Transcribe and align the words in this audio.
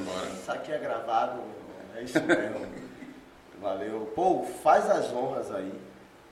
Bora. 0.00 0.26
Isso 0.26 0.52
aqui 0.52 0.72
é 0.72 0.78
gravado, 0.78 1.42
é 1.96 2.02
isso 2.02 2.20
mesmo. 2.22 2.66
Valeu. 3.60 4.10
Pô, 4.14 4.42
faz 4.62 4.88
as 4.88 5.12
honras 5.12 5.52
aí, 5.52 5.72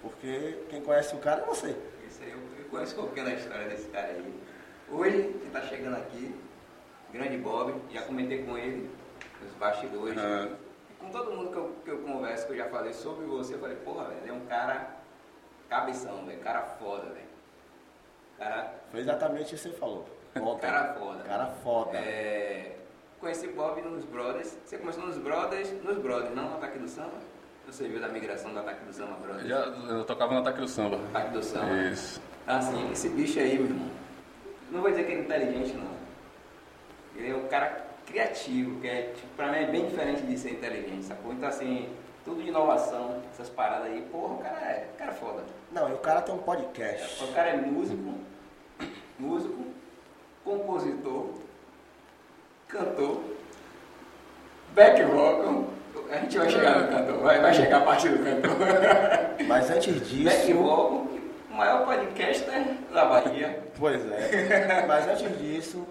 porque 0.00 0.64
quem 0.70 0.80
conhece 0.80 1.14
o 1.14 1.18
cara 1.18 1.42
é 1.42 1.44
você. 1.44 1.76
Isso 2.06 2.22
aí, 2.22 2.30
eu, 2.30 2.38
eu 2.58 2.64
conheço 2.70 2.94
um 2.94 3.02
pouquinho 3.02 3.26
da 3.26 3.34
história 3.34 3.68
desse 3.68 3.88
cara 3.88 4.08
aí. 4.08 4.34
Hoje, 4.90 5.34
que 5.42 5.50
tá 5.50 5.60
chegando 5.62 5.96
aqui, 5.96 6.34
grande 7.12 7.36
Bob, 7.36 7.74
já 7.90 8.02
comentei 8.02 8.42
com 8.44 8.56
ele 8.56 8.90
nos 9.42 9.52
bastidores. 9.54 10.16
E 10.18 10.94
com 10.98 11.10
todo 11.10 11.32
mundo 11.32 11.50
que 11.50 11.56
eu, 11.56 11.76
que 11.84 11.90
eu 11.90 11.98
converso, 11.98 12.46
que 12.46 12.52
eu 12.54 12.56
já 12.56 12.68
falei 12.70 12.94
sobre 12.94 13.26
você, 13.26 13.54
eu 13.54 13.58
falei, 13.58 13.76
porra, 13.76 14.04
velho, 14.04 14.20
ele 14.22 14.30
é 14.30 14.32
um 14.32 14.46
cara 14.46 14.96
cabeção, 15.68 16.24
velho, 16.24 16.40
cara 16.40 16.62
foda, 16.62 17.10
velho. 17.12 17.28
Cara, 18.38 18.72
Foi 18.90 19.00
exatamente 19.00 19.54
isso 19.54 19.64
que 19.68 19.74
você 19.74 19.80
falou. 19.80 20.08
Ontem. 20.36 20.60
cara 20.60 20.94
foda. 20.94 21.24
Cara 21.24 21.46
foda. 21.46 21.98
É, 21.98 22.76
conheci 23.20 23.48
Bob 23.48 23.80
nos 23.82 24.04
Brothers. 24.04 24.56
Você 24.64 24.78
começou 24.78 25.06
nos 25.06 25.18
Brothers, 25.18 25.72
nos 25.82 25.98
Brothers, 25.98 26.34
não 26.34 26.50
no 26.50 26.56
Ataque 26.56 26.78
do 26.78 26.88
Samba? 26.88 27.18
Você 27.66 27.86
viu 27.86 28.00
da 28.00 28.08
migração 28.08 28.52
do 28.52 28.60
Ataque 28.60 28.84
do 28.84 28.92
Samba 28.92 29.14
Brothers? 29.16 29.46
Já, 29.46 29.58
eu 29.58 30.04
tocava 30.04 30.32
no 30.32 30.40
ataque 30.40 30.60
do 30.60 30.68
samba. 30.68 30.96
Ataque 31.10 31.32
do 31.32 31.42
Samba. 31.42 31.82
Isso. 31.82 32.20
Assim, 32.46 32.90
esse 32.90 33.10
bicho 33.10 33.38
aí, 33.38 33.58
meu 33.58 33.66
irmão, 33.66 33.90
não 34.70 34.80
vou 34.80 34.90
dizer 34.90 35.04
que 35.04 35.12
ele 35.12 35.20
é 35.20 35.24
inteligente, 35.24 35.76
não. 35.76 35.98
Ele 37.14 37.30
é 37.30 37.36
um 37.36 37.46
cara 37.48 37.86
criativo, 38.06 38.80
que 38.80 38.88
é, 38.88 39.12
tipo, 39.14 39.28
pra 39.36 39.52
mim 39.52 39.58
é 39.58 39.66
bem 39.66 39.86
diferente 39.86 40.22
de 40.22 40.38
ser 40.38 40.52
inteligente, 40.52 41.04
sacou? 41.04 41.32
Então, 41.32 41.46
assim, 41.46 41.90
tudo 42.24 42.42
de 42.42 42.48
inovação, 42.48 43.22
essas 43.30 43.50
paradas 43.50 43.88
aí, 43.88 44.00
porra, 44.10 44.34
o 44.34 44.38
cara 44.38 44.60
é, 44.60 44.88
o 44.94 44.96
cara 44.96 45.10
é 45.10 45.14
foda. 45.14 45.44
Não, 45.70 45.90
e 45.90 45.92
o 45.92 45.98
cara 45.98 46.22
tem 46.22 46.34
um 46.34 46.38
podcast. 46.38 47.22
O 47.22 47.32
cara 47.34 47.50
é 47.50 47.56
músico, 47.56 48.14
músico, 49.18 49.66
compositor, 50.42 51.34
cantor, 52.68 53.22
back 54.74 55.02
vocal. 55.02 55.64
A 56.10 56.16
gente 56.16 56.38
vai 56.38 56.48
chegar 56.48 56.80
no 56.80 56.88
cantor, 56.88 57.18
vai, 57.22 57.40
vai 57.40 57.54
chegar 57.54 57.78
a 57.78 57.84
parte 57.84 58.08
do 58.08 58.24
cantor. 58.24 58.56
Mas 59.46 59.70
antes 59.70 59.94
back 59.94 60.46
disso. 60.46 60.58
vocal, 60.58 61.06
o 61.50 61.54
maior 61.54 61.84
podcaster 61.84 62.76
da 62.92 63.04
Bahia. 63.04 63.62
Pois 63.78 64.00
é. 64.10 64.86
Mas 64.86 65.06
antes 65.08 65.38
disso, 65.38 65.86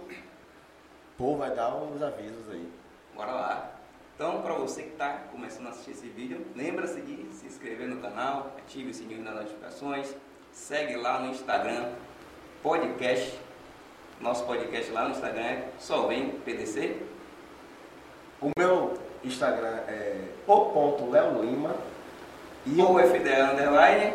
pô, 1.17 1.35
vai 1.35 1.51
dar 1.51 1.75
os 1.75 2.01
avisos 2.01 2.49
aí. 2.51 2.67
Bora 3.15 3.31
lá. 3.31 3.71
Então, 4.15 4.41
para 4.41 4.53
você 4.53 4.81
que 4.81 4.93
está 4.93 5.09
começando 5.31 5.67
a 5.67 5.69
assistir 5.69 5.91
esse 5.91 6.07
vídeo, 6.07 6.43
lembra-se 6.55 6.99
de 7.01 7.31
se 7.35 7.45
inscrever 7.45 7.87
no 7.87 8.01
canal, 8.01 8.55
ative 8.57 8.89
o 8.89 8.93
sininho 8.93 9.23
das 9.23 9.35
notificações, 9.35 10.15
segue 10.51 10.95
lá 10.95 11.19
no 11.19 11.29
Instagram, 11.29 11.91
podcast, 12.63 13.39
nosso 14.21 14.43
podcast 14.45 14.91
lá 14.91 15.03
no 15.05 15.11
Instagram 15.11 15.41
é 15.43 15.63
só 15.79 16.07
vem 16.07 16.29
PDC. 16.45 16.97
O 18.41 18.51
meu 18.57 18.93
Instagram 19.23 19.79
é 19.87 20.15
o.leolima 20.47 21.75
e 22.65 22.81
ou 22.81 22.99
FDL 22.99 23.53
Underline, 23.53 24.13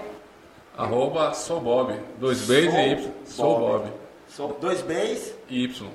Arroba 0.77 1.35
sou 1.35 1.61
Bob. 1.61 1.93
Dois 2.19 2.43
Bs 2.47 2.75
e 2.75 2.93
Y. 2.93 3.11
Sou 3.27 3.59
Bob. 3.59 3.93
Sou 4.29 4.57
dois 4.61 4.81
Bs, 4.83 5.35
E 5.49 5.65
Y. 5.65 5.91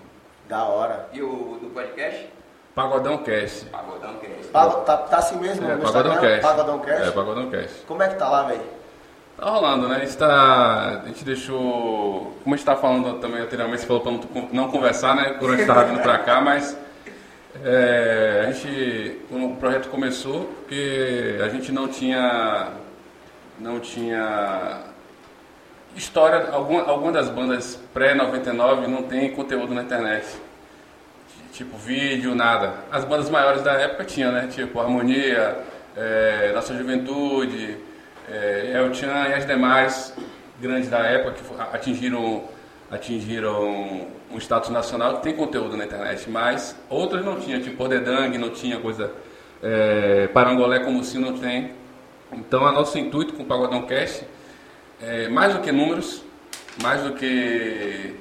da 0.48 0.64
hora. 0.66 1.10
e 1.12 1.22
o 1.22 1.58
do 1.62 1.70
podcast, 1.74 2.30
Pagodão 2.76 3.18
Cast. 3.24 3.66
Pagodão 3.66 4.16
Cast. 4.20 4.48
Tá, 4.52 4.98
tá 4.98 5.18
assim 5.18 5.38
mesmo 5.38 5.66
É, 5.68 5.76
no 5.76 5.82
Pagodão 5.82 6.12
Instagram? 6.14 6.30
Cast. 6.30 6.42
Pagodão 6.42 6.80
Cast? 6.80 7.08
É, 7.08 7.12
Pagodão 7.12 7.50
Cast. 7.50 7.86
Como 7.88 8.04
é 8.04 8.08
que 8.10 8.16
tá 8.16 8.30
lá, 8.30 8.44
velho? 8.44 8.62
Tá 9.38 9.52
rolando, 9.52 9.88
né? 9.88 9.98
A 9.98 10.00
gente 10.00 10.18
tá. 10.18 11.02
A 11.04 11.08
gente 11.08 11.24
deixou. 11.24 12.36
Como 12.44 12.56
a 12.56 12.58
gente 12.58 12.66
tava 12.66 12.82
falando 12.82 13.20
também 13.20 13.40
anteriormente, 13.40 13.82
você 13.82 13.88
falou 13.88 14.02
pra 14.02 14.12
não, 14.52 14.72
conversar, 14.72 15.16
né? 15.16 15.36
Quando 15.38 15.54
a 15.54 15.58
gente 15.58 15.68
tava 15.68 15.86
vindo 15.86 16.02
pra 16.02 16.18
cá, 16.18 16.42
mas. 16.42 16.76
é, 17.64 18.46
a 18.48 18.52
gente. 18.52 19.22
Quando 19.30 19.46
o 19.46 19.56
projeto 19.58 19.90
começou, 19.90 20.46
porque 20.62 21.38
a 21.44 21.50
gente 21.50 21.72
não 21.72 21.88
tinha. 21.88 22.70
Não 23.60 23.80
tinha. 23.80 24.80
História. 25.96 26.50
Alguma, 26.52 26.90
alguma 26.90 27.12
das 27.12 27.30
bandas 27.30 27.80
pré-99 27.94 28.88
não 28.88 29.04
tem 29.04 29.32
conteúdo 29.36 29.72
na 29.72 29.84
internet. 29.84 30.26
Tipo, 31.54 31.78
vídeo, 31.78 32.34
nada. 32.34 32.74
As 32.92 33.04
bandas 33.06 33.30
maiores 33.30 33.62
da 33.62 33.74
época 33.74 34.04
tinham, 34.04 34.32
né? 34.32 34.48
Tipo, 34.48 34.80
Harmonia, 34.80 35.60
é, 35.96 36.52
Nossa 36.56 36.76
Juventude, 36.76 37.78
é, 38.28 38.72
El 38.74 38.94
Chan 38.94 39.28
e 39.30 39.34
as 39.34 39.46
demais 39.46 40.14
grandes 40.60 40.90
da 40.90 41.00
época 41.00 41.34
que 41.34 41.76
atingiram, 41.76 42.44
atingiram 42.92 44.08
um 44.32 44.38
status 44.38 44.70
nacional 44.70 45.18
que 45.18 45.24
tem 45.24 45.36
conteúdo 45.36 45.78
na 45.78 45.86
internet, 45.86 46.30
mas 46.30 46.76
outras 46.90 47.24
não 47.24 47.40
tinham, 47.40 47.62
tipo 47.62 47.82
Ordedang 47.82 48.38
não 48.38 48.50
tinha 48.50 48.80
coisa, 48.80 49.12
é, 49.64 50.28
Parangolé 50.34 50.80
como 50.80 51.04
se 51.04 51.18
não 51.18 51.38
tem. 51.38 51.72
Então, 52.32 52.70
nosso 52.74 52.98
intuito 52.98 53.34
com 53.34 53.44
o 53.44 53.46
Pagodão 53.46 53.84
Cast 53.84 54.26
é 55.02 55.30
mais 55.30 55.54
do 55.54 55.62
que 55.62 55.72
números, 55.72 56.24
mais 56.82 57.02
do 57.04 57.14
que 57.14 58.16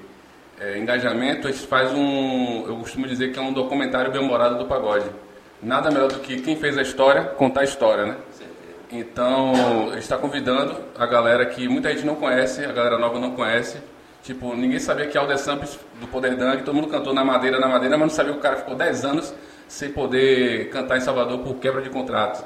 é, 0.61 0.79
engajamento, 0.79 1.49
a 1.49 1.51
gente 1.51 1.67
faz 1.67 1.93
um, 1.93 2.65
eu 2.67 2.77
costumo 2.77 3.07
dizer 3.07 3.33
que 3.33 3.39
é 3.39 3.43
um 3.43 3.53
documentário 3.53 4.11
bem-humorado 4.13 4.59
do 4.59 4.67
pagode. 4.67 5.07
Nada 5.63 5.91
melhor 5.91 6.09
do 6.09 6.21
que 6.21 6.41
quem 6.41 6.57
fez 6.57 6.79
a 6.79 6.83
história, 6.83 7.25
contar 7.25 7.63
a 7.63 7.65
história, 7.65 8.07
né? 8.07 8.17
Então, 8.91 9.53
a 9.89 9.95
gente 9.95 9.99
está 10.03 10.17
convidando 10.17 10.77
a 10.97 11.07
galera 11.07 11.45
que 11.47 11.69
muita 11.69 11.91
gente 11.93 12.07
não 12.07 12.15
conhece, 12.15 12.65
a 12.65 12.73
galera 12.73 12.99
nova 12.99 13.19
não 13.19 13.33
conhece. 13.33 13.79
Tipo, 14.23 14.55
ninguém 14.55 14.79
sabia 14.79 15.07
que 15.07 15.17
Alder 15.19 15.39
Samples, 15.39 15.79
do 16.01 16.07
Poder 16.07 16.37
Dang, 16.37 16.63
todo 16.63 16.75
mundo 16.75 16.89
cantou 16.89 17.13
na 17.15 17.25
madeira, 17.25 17.59
na 17.59 17.69
madeira, 17.69 17.97
mas 17.97 18.09
não 18.09 18.15
sabia 18.15 18.33
que 18.33 18.39
o 18.39 18.43
cara 18.43 18.57
ficou 18.57 18.75
10 18.75 19.05
anos 19.05 19.35
sem 19.69 19.91
poder 19.91 20.69
cantar 20.71 20.97
em 20.97 21.01
Salvador 21.01 21.39
por 21.41 21.55
quebra 21.57 21.83
de 21.83 21.91
contrato. 21.91 22.45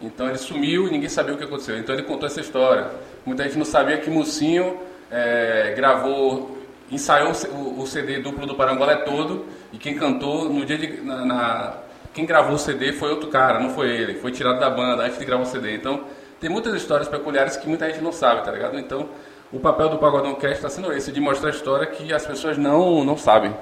Então 0.00 0.28
ele 0.28 0.38
sumiu 0.38 0.88
e 0.88 0.90
ninguém 0.90 1.08
sabia 1.08 1.34
o 1.34 1.38
que 1.38 1.44
aconteceu. 1.44 1.76
Então 1.78 1.94
ele 1.94 2.04
contou 2.04 2.26
essa 2.26 2.40
história. 2.40 2.88
Muita 3.24 3.44
gente 3.44 3.56
não 3.58 3.64
sabia 3.64 3.98
que 3.98 4.10
Mucinho 4.10 4.76
eh, 5.10 5.72
gravou, 5.76 6.58
ensaiou 6.90 7.32
o, 7.52 7.82
o 7.82 7.86
CD 7.86 8.18
duplo 8.18 8.44
do 8.46 8.56
Parangolé 8.56 8.96
todo 8.96 9.46
e 9.72 9.78
quem 9.78 9.94
cantou 9.96 10.48
no 10.48 10.64
dia 10.64 10.76
de. 10.78 11.00
Na, 11.02 11.24
na- 11.24 11.72
quem 12.12 12.26
gravou 12.26 12.54
o 12.54 12.58
CD 12.58 12.92
foi 12.92 13.10
outro 13.10 13.28
cara, 13.28 13.58
não 13.58 13.70
foi 13.70 13.88
ele. 13.90 14.14
Foi 14.14 14.30
tirado 14.30 14.60
da 14.60 14.68
banda 14.68 15.04
antes 15.04 15.18
de 15.18 15.24
gravar 15.24 15.42
o 15.42 15.46
CD. 15.46 15.74
Então 15.74 16.04
tem 16.40 16.50
muitas 16.50 16.74
histórias 16.74 17.08
peculiares 17.08 17.56
que 17.56 17.68
muita 17.68 17.88
gente 17.88 18.02
não 18.02 18.12
sabe, 18.12 18.44
tá 18.44 18.50
ligado? 18.50 18.78
Então 18.78 19.08
o 19.52 19.60
papel 19.60 19.88
do 19.88 19.98
Pagodão 19.98 20.34
Cast 20.34 20.56
está 20.56 20.68
sendo 20.68 20.92
esse, 20.92 21.12
de 21.12 21.20
mostrar 21.20 21.48
a 21.48 21.52
história 21.52 21.86
que 21.86 22.12
as 22.12 22.26
pessoas 22.26 22.56
não, 22.56 23.04
não 23.04 23.16
sabem. 23.16 23.54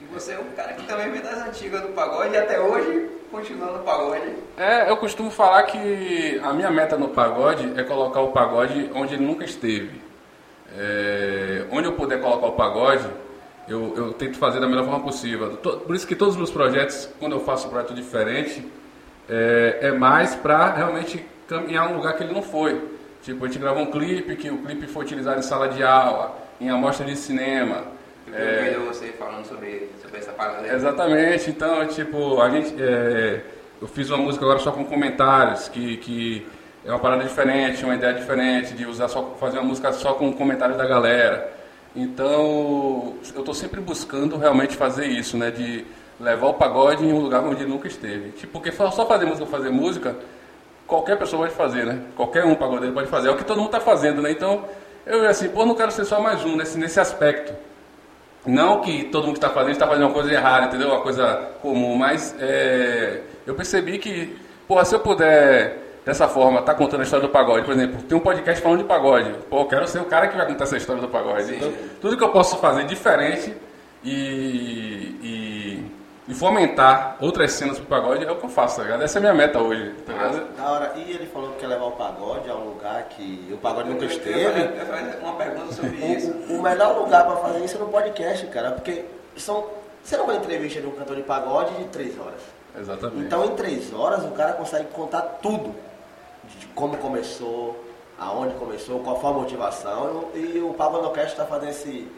E 0.00 0.04
você 0.04 0.32
é 0.32 0.38
um 0.38 0.54
cara 0.54 0.74
que 0.74 0.86
também 0.86 1.10
vem 1.10 1.22
das 1.22 1.38
antigas 1.38 1.80
do 1.80 1.88
pagode 1.88 2.34
e 2.34 2.36
até 2.36 2.60
hoje 2.60 3.10
continua 3.30 3.72
no 3.72 3.78
pagode. 3.80 4.34
É, 4.56 4.90
eu 4.90 4.96
costumo 4.98 5.30
falar 5.30 5.62
que 5.64 6.40
a 6.42 6.52
minha 6.52 6.70
meta 6.70 6.96
no 6.96 7.08
pagode 7.08 7.72
é 7.78 7.82
colocar 7.82 8.20
o 8.20 8.32
pagode 8.32 8.90
onde 8.94 9.14
ele 9.14 9.24
nunca 9.24 9.44
esteve. 9.44 10.00
É, 10.78 11.64
onde 11.70 11.88
eu 11.88 11.92
puder 11.92 12.20
colocar 12.20 12.46
o 12.46 12.52
pagode, 12.52 13.08
eu, 13.68 13.94
eu 13.96 14.12
tento 14.12 14.38
fazer 14.38 14.60
da 14.60 14.66
melhor 14.66 14.84
forma 14.84 15.00
possível. 15.00 15.56
Por 15.56 15.94
isso 15.94 16.06
que 16.06 16.14
todos 16.14 16.34
os 16.34 16.38
meus 16.38 16.50
projetos, 16.50 17.08
quando 17.18 17.32
eu 17.32 17.40
faço 17.40 17.66
um 17.66 17.70
projeto 17.70 17.94
diferente, 17.94 18.66
é, 19.28 19.78
é 19.82 19.92
mais 19.92 20.34
para 20.34 20.72
realmente 20.74 21.24
caminhar 21.48 21.90
um 21.90 21.96
lugar 21.96 22.16
que 22.16 22.22
ele 22.22 22.32
não 22.32 22.42
foi. 22.42 22.80
Tipo, 23.22 23.44
a 23.44 23.48
gente 23.48 23.58
gravou 23.58 23.82
um 23.82 23.90
clipe, 23.90 24.36
que 24.36 24.50
o 24.50 24.58
clipe 24.58 24.86
foi 24.86 25.04
utilizado 25.04 25.38
em 25.38 25.42
sala 25.42 25.68
de 25.68 25.82
aula, 25.82 26.36
em 26.60 26.70
amostra 26.70 27.04
de 27.04 27.16
cinema. 27.16 27.84
Eu 28.26 28.64
vídeo 28.64 28.86
você 28.86 29.06
falando 29.12 29.44
sobre, 29.46 29.90
sobre 30.02 30.18
essa 30.18 30.32
parada. 30.32 30.66
Exatamente, 30.66 31.50
então, 31.50 31.86
tipo, 31.86 32.40
a 32.40 32.50
gente. 32.50 32.74
é, 32.80 33.40
eu 33.80 33.86
fiz 33.86 34.08
uma 34.10 34.18
música 34.18 34.44
agora 34.44 34.58
só 34.58 34.72
com 34.72 34.84
comentários, 34.84 35.68
que, 35.68 35.96
que 35.98 36.46
é 36.84 36.90
uma 36.90 36.98
parada 36.98 37.24
diferente, 37.24 37.84
uma 37.84 37.94
ideia 37.94 38.14
diferente, 38.14 38.74
de 38.74 38.86
usar 38.86 39.08
só, 39.08 39.36
fazer 39.38 39.58
uma 39.58 39.66
música 39.66 39.92
só 39.92 40.14
com 40.14 40.32
comentários 40.32 40.78
da 40.78 40.86
galera. 40.86 41.55
Então, 41.96 43.14
eu 43.34 43.40
estou 43.40 43.54
sempre 43.54 43.80
buscando 43.80 44.36
realmente 44.36 44.76
fazer 44.76 45.06
isso, 45.06 45.36
né? 45.38 45.50
De 45.50 45.86
levar 46.20 46.48
o 46.48 46.54
pagode 46.54 47.02
em 47.02 47.10
um 47.10 47.18
lugar 47.18 47.42
onde 47.42 47.64
nunca 47.64 47.88
esteve. 47.88 48.32
Tipo, 48.32 48.52
porque 48.52 48.70
só 48.70 49.06
fazer 49.06 49.24
música, 49.24 49.46
fazer 49.46 49.70
música, 49.70 50.16
qualquer 50.86 51.18
pessoa 51.18 51.42
pode 51.42 51.54
fazer, 51.54 51.86
né? 51.86 52.02
Qualquer 52.14 52.44
um 52.44 52.54
pagodeiro 52.54 52.94
pode 52.94 53.08
fazer. 53.08 53.28
É 53.28 53.30
o 53.30 53.36
que 53.36 53.44
todo 53.44 53.56
mundo 53.58 53.68
está 53.68 53.80
fazendo, 53.80 54.20
né? 54.20 54.30
Então, 54.30 54.64
eu 55.06 55.26
assim, 55.26 55.48
pô, 55.48 55.64
não 55.64 55.74
quero 55.74 55.90
ser 55.90 56.04
só 56.04 56.20
mais 56.20 56.44
um 56.44 56.54
nesse, 56.56 56.78
nesse 56.78 57.00
aspecto. 57.00 57.54
Não 58.44 58.80
que 58.80 59.04
todo 59.04 59.24
mundo 59.24 59.38
que 59.38 59.44
está 59.44 59.50
fazendo 59.50 59.72
está 59.72 59.86
fazendo 59.86 60.04
uma 60.04 60.12
coisa 60.12 60.32
errada, 60.32 60.66
entendeu? 60.66 60.88
Uma 60.88 61.00
coisa 61.00 61.50
comum, 61.62 61.96
mas 61.96 62.34
é, 62.38 63.22
eu 63.46 63.54
percebi 63.54 63.98
que, 63.98 64.36
porra, 64.68 64.84
se 64.84 64.94
eu 64.94 65.00
puder, 65.00 65.85
dessa 66.06 66.26
forma, 66.28 66.60
estar 66.60 66.74
contando 66.74 67.00
a 67.00 67.02
história 67.02 67.26
do 67.26 67.30
pagode, 67.32 67.64
por 67.66 67.74
exemplo, 67.74 68.00
tem 68.02 68.16
um 68.16 68.20
podcast 68.20 68.62
falando 68.62 68.78
de 68.78 68.84
pagode, 68.84 69.34
pô, 69.50 69.60
eu 69.60 69.66
quero 69.66 69.86
ser 69.88 69.98
o 70.00 70.04
cara 70.06 70.28
que 70.28 70.36
vai 70.36 70.46
contar 70.46 70.64
essa 70.64 70.76
história 70.78 71.02
do 71.02 71.08
pagode. 71.08 71.54
Então, 71.56 71.70
tudo 72.00 72.16
que 72.16 72.22
eu 72.24 72.30
posso 72.30 72.56
fazer 72.58 72.84
diferente 72.86 73.52
e, 74.04 75.16
e, 75.22 75.84
e 76.28 76.34
fomentar 76.34 77.16
outras 77.20 77.52
cenas 77.52 77.78
pro 77.78 77.86
pagode 77.86 78.24
é 78.24 78.30
o 78.30 78.36
que 78.36 78.44
eu 78.44 78.48
faço, 78.48 78.76
tá 78.76 78.82
ligado? 78.84 79.02
Essa 79.02 79.18
é 79.18 79.20
a 79.20 79.22
minha 79.22 79.34
meta 79.34 79.58
hoje, 79.58 79.92
tá 80.06 80.12
ligado? 80.12 80.56
Da 80.56 80.70
hora. 80.70 80.92
E 80.96 81.10
ele 81.10 81.26
falou 81.26 81.50
que 81.52 81.58
quer 81.60 81.66
levar 81.66 81.86
o 81.86 81.92
pagode 81.92 82.48
a 82.48 82.54
um 82.54 82.64
lugar 82.70 83.02
que 83.10 83.48
o 83.52 83.56
pagode 83.56 83.88
nunca 83.90 84.04
Eu 84.04 84.08
esteve. 84.08 84.44
fazer- 84.44 84.60
eu 84.70 84.76
ia 84.76 84.84
fazer 84.86 85.18
uma 85.22 85.32
pergunta 85.34 85.72
sobre 85.72 85.96
isso. 85.96 86.30
O, 86.48 86.58
o 86.58 86.62
melhor 86.62 86.96
lugar 86.98 87.24
pra 87.26 87.36
fazer 87.36 87.64
isso 87.64 87.76
é 87.76 87.80
no 87.80 87.88
podcast, 87.88 88.46
cara, 88.46 88.70
porque 88.72 89.04
são 89.36 89.66
Você 90.04 90.16
não 90.16 90.26
vai 90.26 90.36
entrevista 90.36 90.80
de 90.80 90.86
um 90.86 90.92
cantor 90.92 91.16
de 91.16 91.22
pagode 91.22 91.74
de 91.74 91.84
três 91.86 92.16
horas. 92.18 92.40
Exatamente. 92.78 93.24
Então, 93.24 93.44
em 93.44 93.56
três 93.56 93.92
horas, 93.92 94.22
o 94.24 94.28
cara 94.32 94.52
consegue 94.52 94.84
contar 94.92 95.22
tudo. 95.42 95.74
De 96.48 96.66
como 96.68 96.96
começou, 96.98 97.84
aonde 98.18 98.54
começou, 98.54 99.00
qual 99.00 99.20
foi 99.20 99.30
a 99.30 99.32
motivação. 99.34 100.28
E 100.34 100.58
o 100.58 100.72
Pablo 100.74 101.02
Nocast 101.02 101.32
está 101.32 101.44
fazendo 101.44 101.70
esse, 101.70 102.08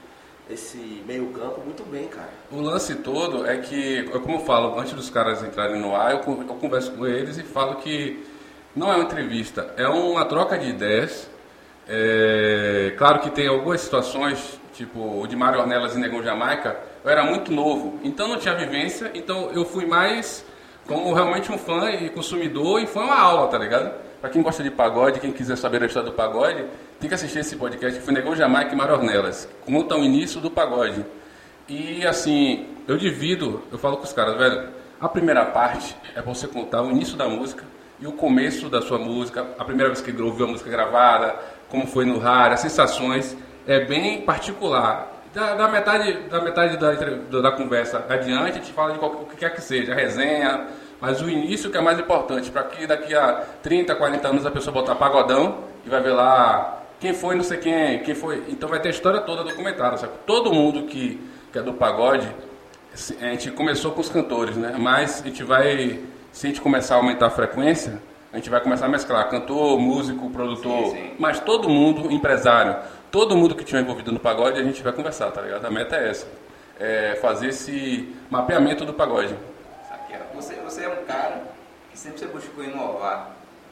esse 0.50 1.02
meio 1.06 1.26
campo 1.28 1.60
muito 1.60 1.82
bem, 1.84 2.06
cara. 2.06 2.30
O 2.50 2.60
lance 2.60 2.94
todo 2.96 3.46
é 3.46 3.56
que, 3.58 4.04
como 4.04 4.36
eu 4.36 4.40
falo, 4.40 4.78
antes 4.78 4.92
dos 4.92 5.10
caras 5.10 5.42
entrarem 5.42 5.80
no 5.80 5.94
ar, 5.94 6.12
eu, 6.12 6.18
eu 6.18 6.54
converso 6.54 6.92
com 6.92 7.06
eles 7.06 7.38
e 7.38 7.42
falo 7.42 7.76
que 7.76 8.24
não 8.74 8.92
é 8.92 8.96
uma 8.96 9.04
entrevista, 9.04 9.72
é 9.76 9.88
uma 9.88 10.24
troca 10.24 10.58
de 10.58 10.68
ideias. 10.68 11.28
É, 11.88 12.94
claro 12.98 13.20
que 13.20 13.30
tem 13.30 13.48
algumas 13.48 13.80
situações, 13.80 14.60
tipo 14.74 15.20
o 15.20 15.26
de 15.26 15.34
Mário 15.34 15.60
Ornelas 15.60 15.96
e 15.96 15.98
Negão 15.98 16.22
Jamaica, 16.22 16.78
eu 17.02 17.10
era 17.10 17.24
muito 17.24 17.50
novo, 17.50 17.98
então 18.04 18.28
não 18.28 18.36
tinha 18.36 18.54
vivência, 18.54 19.10
então 19.14 19.50
eu 19.52 19.64
fui 19.64 19.86
mais 19.86 20.44
como 20.86 21.12
realmente 21.12 21.50
um 21.50 21.58
fã 21.58 21.90
e 21.90 22.08
consumidor, 22.10 22.80
e 22.82 22.86
foi 22.86 23.04
uma 23.04 23.18
aula, 23.18 23.48
tá 23.48 23.58
ligado? 23.58 24.07
Pra 24.20 24.28
quem 24.28 24.42
gosta 24.42 24.62
de 24.62 24.70
pagode, 24.70 25.20
quem 25.20 25.30
quiser 25.30 25.56
saber 25.56 25.82
a 25.82 25.86
história 25.86 26.10
do 26.10 26.14
pagode, 26.14 26.64
tem 26.98 27.08
que 27.08 27.14
assistir 27.14 27.38
esse 27.38 27.54
podcast, 27.54 27.98
que 27.98 28.04
foi 28.04 28.12
Negão 28.12 28.34
Jamaica 28.34 28.72
e 28.72 28.76
Mário 28.76 28.94
Ornelas, 28.94 29.48
conta 29.64 29.94
o 29.94 30.04
início 30.04 30.40
do 30.40 30.50
pagode. 30.50 31.04
E 31.68 32.04
assim, 32.04 32.66
eu 32.88 32.96
divido, 32.96 33.62
eu 33.70 33.78
falo 33.78 33.96
com 33.96 34.02
os 34.02 34.12
caras, 34.12 34.36
velho, 34.36 34.70
a 35.00 35.08
primeira 35.08 35.44
parte 35.44 35.94
é 36.16 36.20
você 36.20 36.48
contar 36.48 36.82
o 36.82 36.90
início 36.90 37.16
da 37.16 37.28
música 37.28 37.62
e 38.00 38.06
o 38.08 38.12
começo 38.12 38.68
da 38.68 38.82
sua 38.82 38.98
música, 38.98 39.46
a 39.56 39.64
primeira 39.64 39.92
vez 39.92 40.00
que 40.00 40.10
ouviu 40.20 40.46
a 40.46 40.48
música 40.48 40.68
gravada, 40.68 41.36
como 41.68 41.86
foi 41.86 42.04
no 42.04 42.18
rádio, 42.18 42.54
as 42.54 42.60
sensações, 42.60 43.36
é 43.66 43.84
bem 43.84 44.22
particular. 44.22 45.14
Da, 45.32 45.54
da 45.54 45.68
metade, 45.68 46.12
da, 46.30 46.40
metade 46.40 46.76
da, 46.78 47.40
da 47.40 47.52
conversa 47.52 48.04
adiante, 48.08 48.50
a 48.50 48.52
gente 48.54 48.72
fala 48.72 48.94
de 48.94 48.98
qualquer, 48.98 49.22
o 49.22 49.26
que 49.26 49.36
quer 49.36 49.54
que 49.54 49.60
seja, 49.60 49.92
a 49.92 49.94
resenha, 49.94 50.66
mas 51.00 51.20
o 51.22 51.28
início 51.28 51.70
que 51.70 51.76
é 51.76 51.80
mais 51.80 51.98
importante, 51.98 52.50
para 52.50 52.64
que 52.64 52.86
daqui 52.86 53.14
a 53.14 53.44
30, 53.62 53.94
40 53.94 54.28
anos 54.28 54.46
a 54.46 54.50
pessoa 54.50 54.74
botar 54.74 54.94
pagodão 54.94 55.58
e 55.86 55.88
vai 55.88 56.00
ver 56.00 56.12
lá 56.12 56.82
quem 57.00 57.14
foi 57.14 57.36
não 57.36 57.44
sei 57.44 57.58
quem, 57.58 58.00
quem 58.00 58.14
foi. 58.14 58.42
Então 58.48 58.68
vai 58.68 58.80
ter 58.80 58.88
a 58.88 58.90
história 58.90 59.20
toda 59.20 59.44
documentada, 59.44 59.96
sabe? 59.96 60.12
Todo 60.26 60.52
mundo 60.52 60.84
que, 60.84 61.20
que 61.52 61.58
é 61.58 61.62
do 61.62 61.72
pagode, 61.72 62.28
a 63.20 63.24
gente 63.26 63.50
começou 63.52 63.92
com 63.92 64.00
os 64.00 64.08
cantores, 64.08 64.56
né? 64.56 64.74
Mas 64.78 65.22
a 65.22 65.28
gente 65.28 65.44
vai, 65.44 66.00
se 66.32 66.46
a 66.46 66.50
gente 66.50 66.60
começar 66.60 66.96
a 66.96 66.98
aumentar 66.98 67.26
a 67.26 67.30
frequência, 67.30 68.02
a 68.32 68.36
gente 68.36 68.50
vai 68.50 68.60
começar 68.60 68.86
a 68.86 68.88
mesclar 68.88 69.28
cantor, 69.30 69.78
músico, 69.78 70.28
produtor, 70.30 70.88
Sim, 70.88 70.96
sim. 70.96 71.10
mas 71.18 71.40
todo 71.40 71.68
mundo, 71.68 72.10
empresário, 72.12 72.76
todo 73.10 73.36
mundo 73.36 73.54
que 73.54 73.64
tiver 73.64 73.80
envolvido 73.80 74.12
no 74.12 74.18
pagode, 74.18 74.60
a 74.60 74.64
gente 74.64 74.82
vai 74.82 74.92
conversar, 74.92 75.30
tá 75.30 75.40
ligado? 75.40 75.64
A 75.64 75.70
meta 75.70 75.96
é 75.96 76.10
essa. 76.10 76.26
É 76.80 77.18
fazer 77.20 77.48
esse 77.48 78.14
mapeamento 78.30 78.84
do 78.84 78.92
pagode. 78.92 79.34
Você, 80.40 80.54
você 80.64 80.84
é 80.84 80.88
um 80.88 81.04
cara 81.04 81.42
que 81.90 81.98
sempre 81.98 82.18
você 82.20 82.26
buscou 82.26 82.62
inovar, 82.64 83.30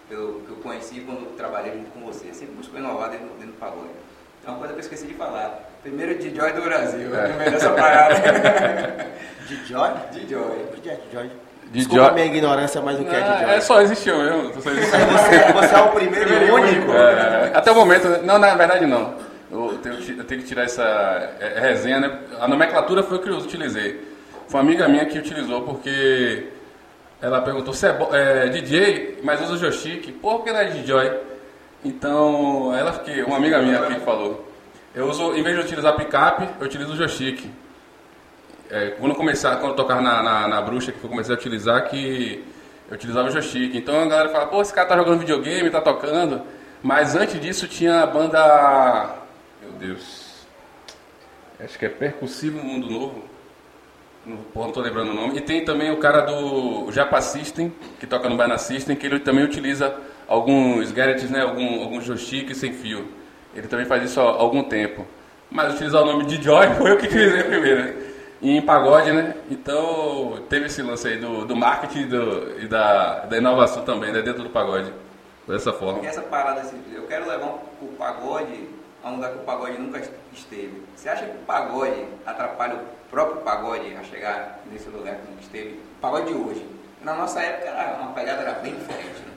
pelo 0.08 0.40
que 0.40 0.50
eu 0.50 0.56
conheci 0.56 1.00
quando 1.00 1.36
trabalhei 1.36 1.72
junto 1.72 1.90
com 1.90 2.00
você. 2.00 2.32
Sempre 2.32 2.54
buscou 2.54 2.78
inovar 2.78 3.10
dentro, 3.10 3.26
dentro 3.38 3.46
do 3.52 3.58
pagode. 3.58 3.88
Então, 4.42 4.54
uma 4.54 4.58
coisa 4.58 4.72
que 4.74 4.78
eu 4.80 4.82
esqueci 4.82 5.06
de 5.06 5.14
falar. 5.14 5.60
Primeiro 5.82 6.16
DJ 6.18 6.52
do 6.52 6.62
Brasil, 6.62 7.14
É. 7.16 7.28
no 7.28 7.34
meio 7.36 7.50
dessa 7.52 7.70
parada. 7.70 8.14
De 9.46 9.64
Joy? 9.64 9.90
DJ. 10.10 10.36
O 10.36 10.80
que 10.82 10.90
é 10.90 10.94
de 10.94 11.12
Joy? 11.12 11.28
De 11.66 11.70
Desculpa 11.70 12.08
a 12.08 12.12
minha 12.12 12.26
ignorância, 12.26 12.80
mas 12.80 12.98
o 12.98 13.04
que 13.04 13.14
é 13.14 13.20
de 13.20 13.42
Joy? 13.44 13.54
é 13.54 13.60
só 13.60 13.80
existiu 13.80 14.18
mesmo. 14.18 14.60
Só 14.60 14.70
existiu. 14.70 14.98
Você, 14.98 15.52
você 15.52 15.74
é 15.74 15.80
o 15.82 15.88
primeiro 15.92 16.32
e 16.32 16.50
único. 16.50 16.90
É, 16.92 17.52
até 17.54 17.70
o 17.70 17.74
momento, 17.76 18.08
não, 18.24 18.38
na 18.40 18.56
verdade 18.56 18.86
não. 18.86 19.14
Eu 19.50 19.78
tenho, 19.80 19.96
que- 19.98 20.18
eu 20.18 20.24
tenho 20.24 20.40
que 20.42 20.46
tirar 20.48 20.64
essa 20.64 20.82
é, 21.38 21.60
resenha, 21.60 22.00
né? 22.00 22.18
A 22.40 22.48
nomenclatura 22.48 23.04
foi 23.04 23.18
o 23.18 23.20
que 23.22 23.28
eu 23.28 23.36
utilizei. 23.36 24.00
Foi 24.48 24.60
uma 24.60 24.66
amiga 24.68 24.88
minha 24.88 25.06
que 25.06 25.16
utilizou 25.18 25.62
porque 25.62 26.48
ela 27.26 27.42
perguntou 27.42 27.74
se 27.74 27.84
é, 27.88 27.96
é 28.12 28.48
DJ, 28.50 29.18
mas 29.24 29.40
usa 29.40 29.56
joystick. 29.56 30.12
Por 30.12 30.44
que 30.44 30.52
não 30.52 30.60
é 30.60 30.66
DJ? 30.66 30.94
Então, 31.84 32.72
ela 32.72 32.92
que 33.00 33.20
uma 33.24 33.36
amiga 33.36 33.60
minha 33.60 33.84
que 33.84 33.98
falou. 34.00 34.48
Eu 34.94 35.08
uso, 35.08 35.34
em 35.34 35.42
vez 35.42 35.56
de 35.56 35.64
utilizar 35.64 35.96
picape, 35.96 36.48
eu 36.60 36.66
utilizo 36.66 36.92
o 36.92 36.96
joystick. 36.96 37.50
É, 38.70 38.90
quando 38.90 39.16
começar, 39.16 39.56
quando 39.56 39.74
tocar 39.74 40.00
na, 40.00 40.22
na, 40.22 40.46
na 40.46 40.62
bruxa, 40.62 40.92
que 40.92 41.02
eu 41.02 41.10
comecei 41.10 41.34
a 41.34 41.36
utilizar, 41.36 41.88
que 41.88 42.44
eu 42.88 42.94
utilizava 42.94 43.28
o 43.28 43.32
joystick. 43.32 43.74
Então 43.74 44.02
a 44.02 44.06
galera 44.06 44.28
fala, 44.28 44.46
pô, 44.46 44.62
esse 44.62 44.72
cara 44.72 44.86
tá 44.86 44.96
jogando 44.96 45.18
videogame, 45.18 45.68
tá 45.68 45.80
tocando. 45.80 46.42
Mas 46.80 47.16
antes 47.16 47.40
disso 47.40 47.66
tinha 47.66 48.02
a 48.02 48.06
banda. 48.06 49.16
Meu 49.60 49.72
Deus. 49.72 50.46
Acho 51.58 51.76
que 51.76 51.86
é 51.86 51.88
Percussivo 51.88 52.62
Mundo 52.62 52.88
Novo. 52.88 53.35
Não, 54.26 54.72
tô 54.72 54.80
lembrando 54.80 55.10
o 55.10 55.14
nome. 55.14 55.36
E 55.38 55.40
tem 55.40 55.64
também 55.64 55.90
o 55.92 55.98
cara 55.98 56.22
do 56.22 56.90
Japa 56.90 57.20
System, 57.20 57.72
que 58.00 58.06
toca 58.06 58.28
no 58.28 58.36
Baiana 58.36 58.58
System, 58.58 58.96
que 58.96 59.06
ele 59.06 59.20
também 59.20 59.44
utiliza 59.44 59.94
alguns 60.26 60.90
gadgets, 60.90 61.30
né? 61.30 61.42
Algum, 61.42 61.80
alguns 61.82 62.04
joysticks 62.04 62.56
sem 62.58 62.72
fio. 62.72 63.06
Ele 63.54 63.68
também 63.68 63.86
faz 63.86 64.02
isso 64.02 64.20
há 64.20 64.24
algum 64.24 64.64
tempo. 64.64 65.06
Mas 65.50 65.74
utilizar 65.74 66.02
o 66.02 66.06
nome 66.06 66.24
de 66.24 66.42
Joy 66.42 66.66
foi 66.76 66.90
eu 66.90 66.96
que 66.96 67.06
utilizei 67.06 67.44
primeiro, 67.44 67.84
né? 67.84 67.94
E 68.42 68.56
em 68.56 68.60
pagode, 68.60 69.12
né? 69.12 69.34
Então 69.50 70.42
teve 70.48 70.66
esse 70.66 70.82
lance 70.82 71.06
aí 71.08 71.18
do, 71.18 71.44
do 71.46 71.56
marketing 71.56 72.00
e 72.00 72.04
do- 72.06 72.60
e 72.60 72.66
da, 72.66 73.20
da 73.20 73.38
inovação 73.38 73.82
também, 73.84 74.12
né? 74.12 74.20
Dentro 74.22 74.42
do 74.42 74.50
pagode. 74.50 74.92
Dessa 75.48 75.72
forma. 75.72 76.02
E 76.02 76.06
essa 76.06 76.22
parada, 76.22 76.60
assim, 76.62 76.76
eu 76.92 77.04
quero 77.04 77.28
levar 77.28 77.46
o 77.80 77.86
pagode 77.96 78.68
a 79.06 79.08
um 79.08 79.14
lugar 79.14 79.30
que 79.30 79.38
o 79.38 79.42
pagode 79.42 79.78
nunca 79.78 80.02
esteve. 80.32 80.82
Você 80.96 81.08
acha 81.08 81.24
que 81.24 81.30
o 81.30 81.40
pagode 81.46 82.04
atrapalha 82.26 82.74
o 82.74 83.08
próprio 83.08 83.40
pagode 83.42 83.94
a 83.94 84.02
chegar 84.02 84.58
nesse 84.70 84.88
lugar 84.88 85.14
que 85.14 85.30
nunca 85.30 85.42
esteve? 85.42 85.68
O 85.74 86.00
pagode 86.00 86.26
de 86.26 86.34
hoje. 86.34 86.66
Na 87.02 87.14
nossa 87.14 87.40
época, 87.40 87.68
era 87.68 87.98
uma 88.00 88.12
pegada 88.12 88.42
era 88.42 88.54
bem 88.54 88.74
diferente. 88.74 89.20
Né? 89.20 89.32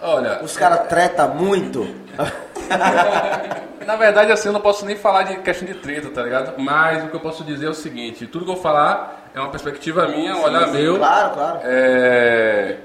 Olha, 0.00 0.40
Os 0.40 0.56
caras 0.56 0.86
tretam 0.86 1.34
muito. 1.34 1.84
Na 3.84 3.96
verdade, 3.96 4.30
assim, 4.30 4.48
eu 4.48 4.52
não 4.52 4.60
posso 4.60 4.86
nem 4.86 4.96
falar 4.96 5.24
de 5.24 5.36
questão 5.38 5.66
de 5.66 5.74
treta, 5.74 6.10
tá 6.10 6.22
ligado? 6.22 6.54
Mas 6.56 7.04
o 7.04 7.08
que 7.08 7.16
eu 7.16 7.20
posso 7.20 7.42
dizer 7.42 7.66
é 7.66 7.70
o 7.70 7.74
seguinte: 7.74 8.26
tudo 8.26 8.44
que 8.44 8.50
eu 8.50 8.56
falar 8.56 9.30
é 9.34 9.40
uma 9.40 9.50
perspectiva 9.50 10.06
minha, 10.08 10.36
um 10.36 10.42
olhar 10.42 10.68
meu. 10.68 10.96
Claro, 10.96 11.34
claro. 11.34 11.60
É, 11.62 12.78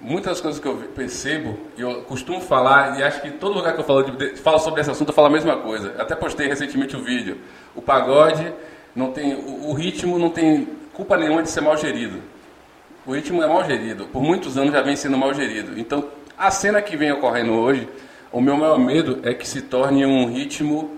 muitas 0.00 0.40
coisas 0.40 0.60
que 0.60 0.66
eu 0.66 0.76
percebo, 0.94 1.58
e 1.76 1.80
eu 1.82 2.02
costumo 2.02 2.40
falar, 2.40 2.98
e 2.98 3.02
acho 3.02 3.20
que 3.20 3.30
todo 3.30 3.54
lugar 3.54 3.74
que 3.74 3.80
eu 3.80 3.84
falo, 3.84 4.02
de, 4.02 4.36
falo 4.36 4.58
sobre 4.58 4.80
esse 4.80 4.90
assunto, 4.90 5.08
eu 5.08 5.14
falo 5.14 5.28
a 5.28 5.30
mesma 5.30 5.56
coisa. 5.58 5.94
Até 5.98 6.14
postei 6.16 6.48
recentemente 6.48 6.96
um 6.96 7.02
vídeo. 7.02 7.38
O 7.74 7.82
pagode 7.82 8.52
não 8.94 9.12
tem. 9.12 9.34
O, 9.34 9.68
o 9.70 9.72
ritmo 9.72 10.18
não 10.18 10.30
tem 10.30 10.68
culpa 10.92 11.16
nenhuma 11.16 11.42
de 11.42 11.50
ser 11.50 11.60
mal 11.60 11.76
gerido. 11.76 12.20
O 13.06 13.12
ritmo 13.14 13.42
é 13.42 13.46
mal 13.46 13.64
gerido. 13.64 14.06
Por 14.06 14.22
muitos 14.22 14.56
anos 14.58 14.72
já 14.72 14.82
vem 14.82 14.96
sendo 14.96 15.16
mal 15.16 15.32
gerido. 15.34 15.78
Então, 15.78 16.04
a 16.36 16.50
cena 16.50 16.80
que 16.82 16.96
vem 16.96 17.10
ocorrendo 17.12 17.52
hoje, 17.52 17.88
o 18.32 18.40
meu 18.40 18.56
maior 18.56 18.78
medo 18.78 19.20
é 19.22 19.34
que 19.34 19.46
se 19.48 19.62
torne 19.62 20.04
um 20.06 20.32
ritmo 20.32 20.96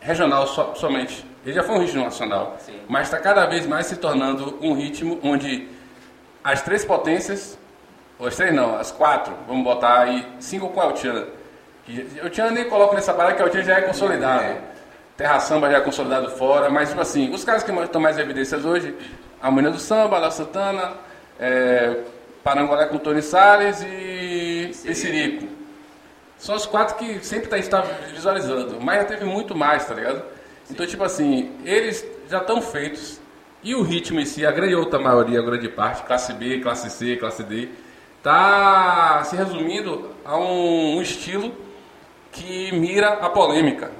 regional 0.00 0.46
so- 0.46 0.74
somente. 0.76 1.24
Ele 1.44 1.54
já 1.54 1.62
foi 1.62 1.76
um 1.76 1.78
ritmo 1.80 2.04
nacional, 2.04 2.56
Sim. 2.60 2.74
mas 2.88 3.06
está 3.06 3.18
cada 3.18 3.46
vez 3.46 3.66
mais 3.66 3.86
se 3.86 3.96
tornando 3.96 4.58
um 4.60 4.74
ritmo 4.74 5.18
onde 5.22 5.68
as 6.44 6.60
três 6.62 6.84
potências, 6.84 7.58
as 8.26 8.36
três 8.36 8.54
não, 8.54 8.76
as 8.76 8.90
quatro, 8.90 9.34
vamos 9.46 9.64
botar 9.64 10.00
aí, 10.00 10.26
cinco 10.38 10.68
com 10.68 10.80
a 10.80 10.84
Altiana. 10.84 11.26
Que 11.84 12.06
O 12.20 12.24
Altiana 12.24 12.50
nem 12.50 12.68
coloco 12.68 12.94
nessa 12.94 13.14
parada 13.14 13.34
que 13.34 13.42
a 13.42 13.44
Altiana 13.44 13.66
já 13.66 13.78
é 13.78 13.82
consolidado. 13.82 14.56
Terra 15.16 15.38
Samba 15.38 15.70
já 15.70 15.78
é 15.78 15.80
consolidado 15.80 16.30
fora, 16.30 16.70
mas 16.70 16.88
tipo 16.88 17.00
assim, 17.00 17.32
os 17.32 17.44
caras 17.44 17.62
que 17.62 17.70
estão 17.70 18.00
mais 18.00 18.16
em 18.16 18.22
evidências 18.22 18.64
hoje, 18.64 18.94
a 19.40 19.50
Mulher 19.50 19.70
do 19.70 19.78
Samba, 19.78 20.16
a 20.16 20.20
La 20.20 20.30
Santana, 20.30 20.94
é, 21.38 21.96
Parangolé 22.42 22.86
com 22.86 22.98
Tony 22.98 23.20
Salles 23.20 23.82
e 23.82 24.70
Pissirico. 24.82 25.46
São 26.38 26.54
os 26.54 26.64
quatro 26.64 26.96
que 26.96 27.22
sempre 27.24 27.48
tá, 27.48 27.58
está 27.58 27.82
visualizando, 28.12 28.80
mas 28.80 29.02
já 29.02 29.04
teve 29.04 29.26
muito 29.26 29.54
mais, 29.54 29.84
tá 29.84 29.94
ligado? 29.94 30.22
Então, 30.70 30.86
tipo 30.86 31.04
assim, 31.04 31.52
eles 31.66 32.02
já 32.28 32.38
estão 32.38 32.62
feitos 32.62 33.20
e 33.62 33.74
o 33.74 33.82
ritmo 33.82 34.20
em 34.20 34.24
si, 34.24 34.46
a 34.46 34.50
grande 34.50 34.74
outra 34.74 34.98
maioria, 34.98 35.38
a 35.38 35.42
grande 35.42 35.68
parte, 35.68 36.02
classe 36.04 36.32
B, 36.32 36.60
classe 36.60 36.88
C, 36.88 37.16
classe 37.16 37.42
D, 37.42 37.68
tá 38.22 39.22
se 39.24 39.36
resumindo 39.36 40.10
a 40.24 40.36
um, 40.36 40.96
um 40.96 41.02
estilo 41.02 41.52
que 42.32 42.72
mira 42.72 43.08
a 43.14 43.28
polêmica. 43.30 43.90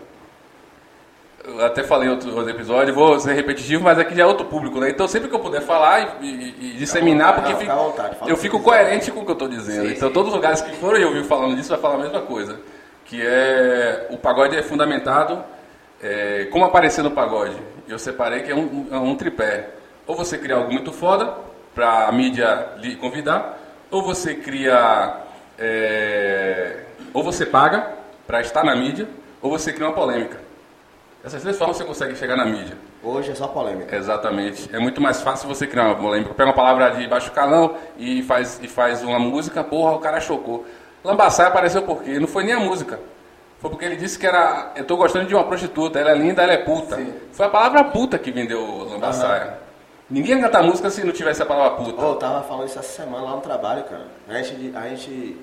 Eu 1.42 1.64
até 1.64 1.82
falei 1.82 2.06
em 2.06 2.10
outro, 2.10 2.34
outro 2.36 2.50
episódio, 2.50 2.92
vou 2.94 3.18
ser 3.18 3.32
repetitivo, 3.32 3.82
mas 3.82 3.98
aqui 3.98 4.14
já 4.14 4.24
é 4.24 4.26
outro 4.26 4.44
público, 4.44 4.78
né? 4.78 4.90
Então 4.90 5.08
sempre 5.08 5.28
que 5.28 5.34
eu 5.34 5.40
puder 5.40 5.62
falar 5.62 6.18
e, 6.22 6.26
e- 6.26 6.56
e 6.60 6.76
disseminar, 6.76 7.34
porque 7.34 7.64
fala 7.64 7.94
eu 8.26 8.36
fico 8.36 8.60
coerente 8.60 9.10
com 9.10 9.20
o 9.20 9.24
que 9.24 9.30
eu 9.30 9.34
estou 9.34 9.48
dizendo. 9.48 9.86
Sim, 9.88 9.94
então 9.94 10.08
sim. 10.08 10.14
todos 10.14 10.28
os 10.30 10.36
lugares 10.36 10.60
que 10.60 10.76
forem 10.76 11.02
ouvir 11.04 11.24
falando 11.24 11.56
disso 11.56 11.70
vai 11.70 11.78
falar 11.78 11.94
a 11.94 11.98
mesma 11.98 12.20
coisa. 12.20 12.60
Que 13.06 13.20
é 13.26 14.06
o 14.10 14.18
pagode 14.18 14.54
é 14.56 14.62
fundamentado. 14.62 15.42
é, 16.02 16.46
como 16.52 16.64
aparecer 16.64 17.02
no 17.02 17.10
pagode? 17.10 17.56
Eu 17.88 17.98
separei 17.98 18.42
que 18.42 18.52
é 18.52 18.54
um, 18.54 18.86
é 18.92 18.96
um 18.98 19.14
tripé. 19.16 19.70
Ou 20.06 20.14
você 20.14 20.36
cria 20.38 20.56
algo 20.56 20.70
muito 20.72 20.92
foda 20.92 21.34
para 21.74 22.06
a 22.06 22.12
mídia 22.12 22.68
lhe 22.78 22.96
convidar, 22.96 23.58
ou 23.90 24.02
você 24.02 24.34
cria. 24.34 25.16
é, 25.58 26.80
ou 27.12 27.22
você 27.22 27.44
paga 27.44 27.90
para 28.26 28.40
estar 28.40 28.64
na 28.64 28.76
mídia, 28.76 29.08
ou 29.42 29.50
você 29.50 29.72
cria 29.72 29.88
uma 29.88 29.94
polêmica. 29.94 30.38
Essas 31.24 31.42
três 31.42 31.58
formas 31.58 31.76
você 31.76 31.84
consegue 31.84 32.16
chegar 32.16 32.36
na 32.36 32.46
mídia. 32.46 32.76
Hoje 33.02 33.32
é 33.32 33.34
só 33.34 33.46
polêmica. 33.48 33.94
Exatamente. 33.94 34.74
É 34.74 34.78
muito 34.78 35.00
mais 35.00 35.20
fácil 35.20 35.48
você 35.48 35.66
criar 35.66 35.84
uma 35.84 35.96
polêmica. 35.96 36.32
Pega 36.32 36.48
uma 36.48 36.54
palavra 36.54 36.90
de 36.90 37.06
baixo 37.06 37.30
calão 37.32 37.74
e 37.98 38.22
faz, 38.22 38.58
e 38.62 38.68
faz 38.68 39.02
uma 39.02 39.18
música, 39.18 39.62
porra, 39.62 39.92
o 39.92 39.98
cara 39.98 40.20
chocou. 40.20 40.66
Lambaçaia 41.04 41.48
apareceu 41.48 41.82
por 41.82 42.02
quê? 42.02 42.18
Não 42.18 42.28
foi 42.28 42.44
nem 42.44 42.54
a 42.54 42.60
música. 42.60 42.98
Foi 43.58 43.68
porque 43.70 43.84
ele 43.84 43.96
disse 43.96 44.18
que 44.18 44.26
era. 44.26 44.72
Eu 44.76 44.84
tô 44.84 44.96
gostando 44.96 45.26
de 45.26 45.34
uma 45.34 45.44
prostituta, 45.44 45.98
ela 45.98 46.10
é 46.10 46.14
linda, 46.14 46.42
ela 46.42 46.52
é 46.52 46.58
puta. 46.58 46.96
Sim. 46.96 47.12
Foi 47.32 47.46
a 47.46 47.50
palavra 47.50 47.84
puta 47.84 48.18
que 48.18 48.30
vendeu 48.30 48.62
o 48.62 48.84
Lambaçaia. 48.84 49.58
Ninguém 50.10 50.36
ia 50.36 50.42
cantar 50.42 50.62
música 50.64 50.90
se 50.90 51.04
não 51.04 51.12
tivesse 51.12 51.40
a 51.42 51.46
palavra 51.46 51.76
puta. 51.76 52.04
Ô, 52.04 52.10
eu 52.10 52.16
tava 52.16 52.42
falando 52.42 52.66
isso 52.66 52.78
essa 52.78 53.02
semana 53.02 53.24
lá 53.24 53.36
no 53.36 53.40
trabalho, 53.40 53.84
cara. 53.84 54.06
A 54.28 54.42
gente, 54.42 54.76
a 54.76 54.88
gente 54.88 55.36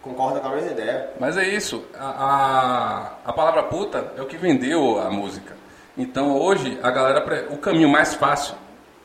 concorda 0.00 0.38
com 0.38 0.48
a 0.48 0.50
mesma 0.50 0.70
ideia. 0.70 1.10
Mas 1.18 1.36
é 1.36 1.44
isso, 1.44 1.84
a, 1.98 2.06
a, 3.24 3.30
a 3.30 3.32
palavra 3.32 3.64
puta 3.64 4.12
é 4.16 4.22
o 4.22 4.26
que 4.26 4.36
vendeu 4.36 5.00
a 5.00 5.10
música. 5.10 5.56
Então 5.96 6.38
hoje 6.38 6.78
a 6.82 6.90
galera, 6.90 7.48
o 7.50 7.58
caminho 7.58 7.88
mais 7.88 8.14
fácil 8.14 8.54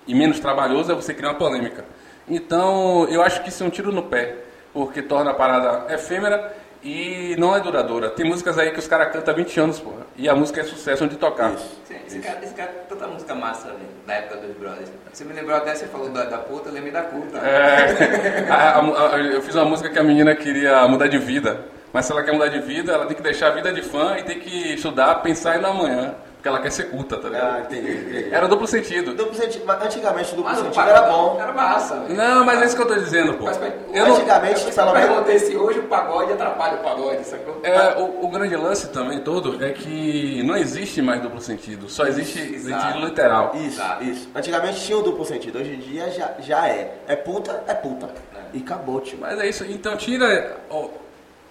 e 0.07 0.15
menos 0.15 0.39
trabalhoso 0.39 0.91
é 0.91 0.95
você 0.95 1.13
criar 1.13 1.29
uma 1.29 1.37
polêmica. 1.37 1.83
Então 2.27 3.07
eu 3.09 3.21
acho 3.21 3.41
que 3.43 3.49
isso 3.49 3.63
é 3.63 3.67
um 3.67 3.69
tiro 3.69 3.91
no 3.91 4.03
pé, 4.03 4.35
porque 4.73 5.01
torna 5.01 5.31
a 5.31 5.33
parada 5.33 5.93
efêmera 5.93 6.55
e 6.83 7.35
não 7.37 7.55
é 7.55 7.59
duradoura. 7.59 8.09
Tem 8.09 8.25
músicas 8.25 8.57
aí 8.57 8.71
que 8.71 8.79
os 8.79 8.87
caras 8.87 9.11
cantam 9.11 9.33
há 9.33 9.37
20 9.37 9.59
anos, 9.59 9.79
porra, 9.79 10.05
e 10.15 10.27
a 10.29 10.35
música 10.35 10.61
é 10.61 10.63
sucesso 10.63 11.03
onde 11.05 11.15
tocar. 11.17 11.53
Isso. 11.53 11.81
Sim, 11.85 11.95
Esse 12.07 12.19
cara, 12.19 12.39
esse 12.43 12.53
cara 12.53 12.71
tanta 12.87 13.07
música 13.07 13.35
massa, 13.35 13.67
velho, 13.69 13.79
da 14.05 14.13
época 14.13 14.37
dos 14.37 14.55
brothers. 14.57 14.89
Você 15.11 15.23
me 15.25 15.33
lembrou 15.33 15.55
até, 15.57 15.75
você 15.75 15.85
falou 15.87 16.09
da, 16.09 16.25
da 16.25 16.37
puta, 16.37 16.69
eu 16.69 16.73
lembrei 16.73 16.91
da 16.93 17.01
puta. 17.03 17.37
É, 17.39 18.45
a- 18.49 18.79
a- 18.79 19.15
a- 19.15 19.19
eu 19.19 19.41
fiz 19.41 19.55
uma 19.55 19.65
música 19.65 19.89
que 19.89 19.99
a 19.99 20.03
menina 20.03 20.35
queria 20.35 20.87
mudar 20.87 21.07
de 21.07 21.17
vida. 21.17 21.65
Mas 21.93 22.05
se 22.05 22.11
ela 22.11 22.21
quer 22.21 22.33
mudar 22.33 22.49
de 22.49 22.59
vida, 22.59 22.91
ela 22.93 23.05
tem 23.05 23.15
que 23.15 23.23
deixar 23.23 23.47
a 23.47 23.51
vida 23.51 23.71
de 23.73 23.81
fã 23.81 24.17
e 24.19 24.23
tem 24.23 24.39
que 24.39 24.73
estudar, 24.73 25.15
pensar 25.15 25.57
e 25.57 25.61
no 25.61 25.67
amanhã. 25.67 26.15
Porque 26.47 26.55
ela 26.55 26.59
quer 26.59 26.71
ser 26.71 26.83
culta, 26.89 27.17
tá 27.17 27.27
Ah, 27.27 27.31
ligado? 27.31 27.59
entendi. 27.73 27.91
entendi. 27.97 28.33
Era 28.33 28.47
duplo 28.47 28.65
sentido. 28.67 29.13
Duplo 29.13 29.35
sentido, 29.35 29.63
mas 29.65 29.81
antigamente 29.83 30.31
o 30.33 30.35
duplo 30.37 30.51
Mas 30.51 30.59
sentido 30.59 30.81
era 30.89 31.01
bom. 31.01 31.37
Era 31.41 31.51
massa, 31.53 31.99
velho. 31.99 32.15
Não, 32.15 32.45
mas 32.45 32.61
é 32.61 32.65
isso 32.65 32.75
que 32.75 32.81
eu 32.81 32.87
tô 32.87 32.95
dizendo, 32.95 33.33
pô. 33.33 33.45
Mas, 33.45 33.57
mas, 33.57 33.73
Eu 33.93 34.05
não, 34.07 34.15
Antigamente, 34.15 34.65
Eu 34.67 34.73
pelo 34.73 34.93
menos. 34.93 35.07
perguntei 35.09 35.39
se 35.39 35.55
hoje 35.57 35.79
o 35.79 35.83
pagode 35.83 36.33
atrapalha 36.33 36.75
o 36.75 36.83
pagode, 36.83 37.23
sacou? 37.25 37.59
é, 37.63 37.95
o, 37.97 38.25
o 38.25 38.27
grande 38.29 38.55
lance 38.55 38.87
também 38.89 39.19
todo 39.19 39.63
é 39.63 39.71
que 39.73 40.41
não 40.43 40.55
existe 40.55 41.01
mais 41.01 41.21
duplo 41.21 41.41
sentido. 41.41 41.89
Só 41.89 42.05
existe 42.05 42.39
Exato. 42.39 42.83
sentido 42.85 43.05
literal. 43.05 43.51
Isso, 43.55 43.65
Exato. 43.81 44.03
isso. 44.05 44.29
Antigamente 44.33 44.79
tinha 44.81 44.97
o 44.97 45.01
duplo 45.01 45.25
sentido, 45.25 45.59
hoje 45.59 45.73
em 45.73 45.79
dia 45.79 46.09
já, 46.11 46.31
já 46.39 46.67
é. 46.67 46.95
É 47.07 47.15
puta, 47.15 47.63
é 47.67 47.73
puta. 47.73 48.09
E 48.53 48.59
acabou, 48.59 49.01
tio. 49.01 49.17
Mas 49.19 49.37
é 49.39 49.47
isso. 49.47 49.65
Então 49.65 49.97
tira. 49.97 50.57
ó, 50.69 50.87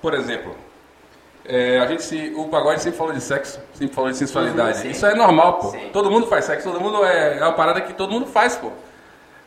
por 0.01 0.15
exemplo, 0.15 0.55
é, 1.49 1.79
a 1.79 1.87
gente 1.87 2.03
se, 2.03 2.33
o 2.37 2.49
pagode 2.49 2.83
sempre 2.83 2.99
falou 2.99 3.13
de 3.13 3.21
sexo, 3.21 3.61
sempre 3.75 3.95
falou 3.95 4.11
de 4.11 4.17
sensualidade. 4.17 4.79
Uhum, 4.79 4.83
sim. 4.83 4.91
isso 4.91 5.07
é 5.07 5.15
normal, 5.15 5.55
pô. 5.55 5.71
Sim. 5.71 5.91
Todo 5.93 6.11
mundo 6.11 6.27
faz 6.27 6.45
sexo, 6.45 6.71
todo 6.71 6.81
mundo 6.81 7.05
é, 7.05 7.39
é 7.39 7.43
uma 7.43 7.53
parada 7.53 7.81
que 7.81 7.93
todo 7.93 8.13
mundo 8.13 8.27
faz, 8.27 8.57
pô. 8.57 8.71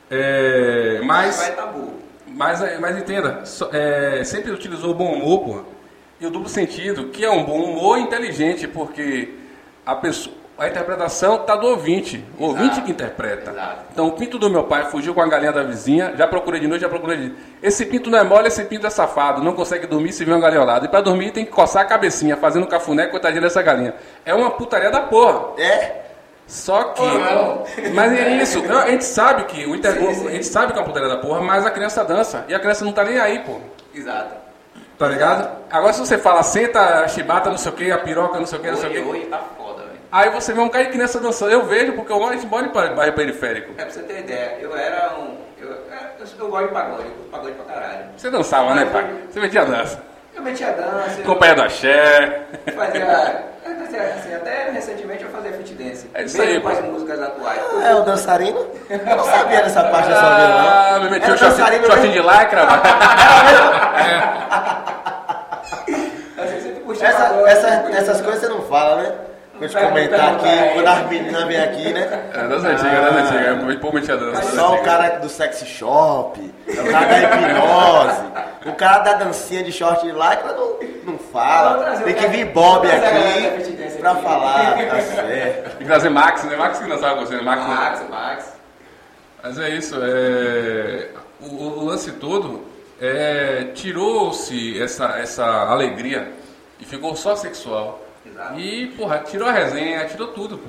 É, 0.10 1.02
mas. 1.04 1.50
Tabu. 1.56 2.00
Mas, 2.28 2.62
mas 2.80 2.98
entenda, 2.98 3.44
é, 3.74 4.24
sempre 4.24 4.52
utilizou 4.52 4.92
o 4.92 4.94
bom 4.94 5.14
humor, 5.14 5.40
pô, 5.40 5.64
e 6.22 6.26
o 6.26 6.30
duplo 6.30 6.48
sentido, 6.48 7.06
que 7.06 7.26
é 7.26 7.30
um 7.30 7.44
bom 7.44 7.64
humor 7.64 7.98
inteligente, 7.98 8.68
porque 8.68 9.34
a 9.86 9.96
pessoa, 9.96 10.36
a 10.60 10.68
interpretação 10.68 11.38
está 11.38 11.56
do 11.56 11.68
ouvinte, 11.68 12.24
o 12.38 12.46
ouvinte 12.46 12.82
que 12.82 12.92
interpreta. 12.92 13.52
Exato. 13.52 13.78
Então 13.92 14.08
o 14.08 14.12
pinto 14.12 14.38
do 14.38 14.50
meu 14.50 14.64
pai 14.64 14.90
fugiu 14.92 15.14
com 15.14 15.22
a 15.22 15.28
galinha 15.28 15.52
da 15.52 15.64
vizinha, 15.64 16.14
já 16.18 16.28
procurei 16.28 16.60
de 16.60 16.68
noite, 16.68 16.82
já 16.82 16.90
procurei 16.90 17.18
de 17.18 17.30
dia. 17.30 17.38
Esse 17.64 17.86
pinto 17.86 18.10
não 18.10 18.20
é 18.20 18.24
mole, 18.24 18.48
esse 18.48 18.64
pinto 18.66 18.86
é 18.86 18.90
safado, 18.90 19.42
não 19.42 19.54
consegue 19.54 19.88
dormir 19.88 20.12
se 20.12 20.26
vê 20.26 20.32
uma 20.32 20.40
galinha 20.40 20.60
ao 20.62 20.68
lado. 20.68 20.86
E 20.86 20.90
para 20.90 21.02
dormir 21.02 21.32
tem 21.32 21.46
que 21.46 21.52
coçar 21.52 21.84
a 21.84 21.86
cabecinha, 21.86 22.36
fazendo 22.36 22.68
cafuné, 22.68 23.08
coitadinha 23.08 23.42
dessa 23.42 23.62
galinha. 23.62 23.96
É 24.26 24.34
uma 24.34 24.52
putaria 24.52 24.92
da 24.92 25.02
porra. 25.02 25.60
É? 25.62 26.10
Só 26.46 26.86
que. 26.86 27.02
Não. 27.02 27.64
Mas 27.94 28.12
é 28.12 28.36
isso. 28.38 28.62
Não, 28.64 28.80
A 28.80 28.90
gente 28.90 29.06
sabe 29.06 29.44
que 29.44 29.66
o 29.66 29.76
inter... 29.76 29.94
Sim, 29.94 30.14
sim. 30.14 30.28
a 30.28 30.32
gente 30.32 30.46
sabe 30.48 30.74
que 30.74 30.80
é 30.80 30.82
uma 30.82 30.88
putaria 30.88 31.08
da 31.08 31.18
porra, 31.18 31.42
mas 31.42 31.66
a 31.66 31.72
criança 31.72 32.04
dança. 32.04 32.44
E 32.48 32.56
a 32.56 32.60
criança 32.60 32.84
não 32.84 32.92
tá 32.92 33.04
nem 33.04 33.20
aí, 33.20 33.40
pô. 33.40 33.58
Exato. 33.94 34.34
Tá 34.98 35.08
ligado? 35.08 35.50
Agora 35.72 35.94
se 35.94 36.00
você 36.00 36.18
fala, 36.18 36.44
senta 36.44 36.82
a 37.04 37.08
chibata, 37.08 37.50
não 37.50 37.58
sei 37.58 37.72
o 37.72 37.76
que, 37.76 37.90
a 37.92 38.00
piroca, 38.00 38.38
não 38.38 38.46
sei 38.46 38.60
o 38.60 38.62
que, 38.62 38.72
não 38.72 38.78
sei 38.78 39.00
o 39.00 39.14
que. 39.14 39.26
tá 39.28 39.40
foda. 39.58 39.69
Aí 40.12 40.30
você 40.32 40.54
vê 40.54 40.60
um 40.60 40.70
cara 40.70 40.86
de 40.86 40.92
criança 40.92 41.20
dançando. 41.20 41.52
Eu 41.52 41.66
vejo 41.66 41.94
porque 41.94 42.12
eu 42.12 42.20
moro 42.20 42.34
em 42.34 42.46
moro 42.48 42.66
em 42.66 42.70
pa- 42.70 42.88
bairro 42.88 43.14
periférico. 43.14 43.74
É 43.78 43.84
pra 43.84 43.92
você 43.92 44.02
ter 44.02 44.20
ideia, 44.20 44.58
eu 44.60 44.76
era 44.76 45.14
um. 45.20 45.38
Eu, 45.62 45.68
eu, 45.70 45.76
eu 46.40 46.48
gosto 46.50 46.68
de 46.68 46.74
pagode, 46.74 47.04
eu 47.04 47.12
curto 47.12 47.30
pagode 47.32 47.54
pra 47.54 47.66
caralho. 47.76 48.06
Você 48.18 48.30
dançava, 48.32 48.74
né, 48.74 48.86
pai? 48.86 49.08
Você 49.30 49.40
metia 49.40 49.66
dança. 49.66 50.02
Eu 50.36 50.42
metia 50.44 50.72
dança, 50.72 51.20
eu 51.20 51.26
Companhia 51.26 51.56
do 51.56 51.62
axé. 51.64 52.42
fazia. 52.76 53.46
assim, 54.16 54.34
até 54.36 54.72
recentemente 54.72 55.24
eu 55.24 55.30
fazia 55.30 55.52
fit 55.54 55.74
dance. 55.74 56.10
É 56.14 56.24
isso 56.24 56.38
mesmo 56.38 56.54
aí, 56.54 56.62
com 56.62 56.70
as 56.70 56.80
músicas 56.86 57.22
atuais. 57.22 57.60
É 57.86 57.96
o 57.96 58.02
dançarino? 58.04 58.68
Eu 58.90 59.16
não 59.18 59.24
sabia 59.26 59.62
dessa 59.62 59.84
parte 59.84 60.10
da 60.10 60.16
sua 60.20 60.30
vida, 60.36 60.48
não. 60.48 60.58
Ah, 60.96 61.00
me 61.04 61.10
metia 61.12 61.34
o 61.34 61.38
shortinho 61.38 62.12
de 62.14 62.20
lycra. 62.22 62.66
mano. 62.66 62.82
Assim, 66.38 66.56
eu 66.56 66.62
sempre 66.62 66.80
curti 66.84 67.04
Essa, 67.06 67.26
essa- 67.48 67.90
essas 67.92 68.22
coisas 68.22 68.42
você 68.42 68.48
não 68.48 68.62
fala, 68.64 69.04
né? 69.04 69.12
Vou 69.60 69.68
te 69.68 69.76
comentar 69.76 70.36
aqui, 70.36 70.74
quando 70.74 70.88
as 70.88 71.10
meninas 71.10 71.44
vêm 71.44 71.60
aqui, 71.60 71.94
né? 71.94 72.30
É, 72.34 72.48
das 72.48 72.64
antigas, 72.64 73.14
das 73.14 73.32
antigas. 73.32 73.76
Pô, 73.76 73.92
metia 73.92 74.16
dança. 74.16 74.42
das 74.42 74.54
Só 74.54 74.76
o 74.76 74.84
cara 74.84 75.10
do 75.18 75.28
sex 75.28 75.66
shop, 75.66 76.54
é 76.66 76.82
o 76.82 76.92
cara 76.92 77.06
da 77.06 77.20
hipnose, 77.20 78.22
o 78.66 78.72
cara 78.74 79.00
da 79.00 79.14
dancinha 79.14 79.62
de 79.62 79.72
short 79.74 80.02
de 80.06 80.14
lycra 80.14 80.54
não, 80.54 80.80
não 81.04 81.18
fala. 81.18 81.98
Tem 81.98 82.14
que 82.14 82.28
vir 82.28 82.46
Bob 82.46 82.88
aqui 82.90 83.80
pra 84.00 84.16
falar, 84.16 84.78
tá 84.78 85.02
certo. 85.02 85.70
Tem 85.72 85.78
que 85.80 85.86
trazer 85.86 86.10
Max, 86.10 86.44
né? 86.46 86.56
Max 86.56 86.80
que 86.80 86.88
dançava 86.88 87.16
com 87.16 87.26
você, 87.26 87.36
né? 87.36 87.42
Max. 87.42 87.62
né? 87.62 87.76
Max, 87.76 88.10
Max. 88.10 88.54
Mas 89.44 89.60
é 89.60 89.70
isso, 89.70 89.96
é... 90.02 91.10
O, 91.42 91.56
o 91.56 91.86
lance 91.86 92.12
todo 92.14 92.66
é... 93.02 93.72
tirou-se 93.74 94.82
essa, 94.82 95.18
essa 95.18 95.46
alegria 95.46 96.32
e 96.80 96.86
ficou 96.86 97.16
só 97.16 97.36
sexual. 97.36 98.09
E, 98.58 98.88
porra, 98.98 99.20
tirou 99.20 99.48
a 99.48 99.52
resenha, 99.52 100.06
tirou 100.06 100.28
tudo, 100.30 100.58
pô. 100.58 100.68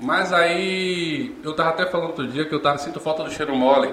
Mas 0.00 0.32
aí, 0.32 1.34
eu 1.42 1.54
tava 1.54 1.70
até 1.70 1.86
falando 1.86 2.08
outro 2.08 2.26
dia 2.28 2.44
que 2.44 2.54
eu 2.54 2.60
tava, 2.60 2.78
sinto 2.78 3.00
falta 3.00 3.24
do 3.24 3.30
cheiro 3.30 3.54
mole. 3.56 3.92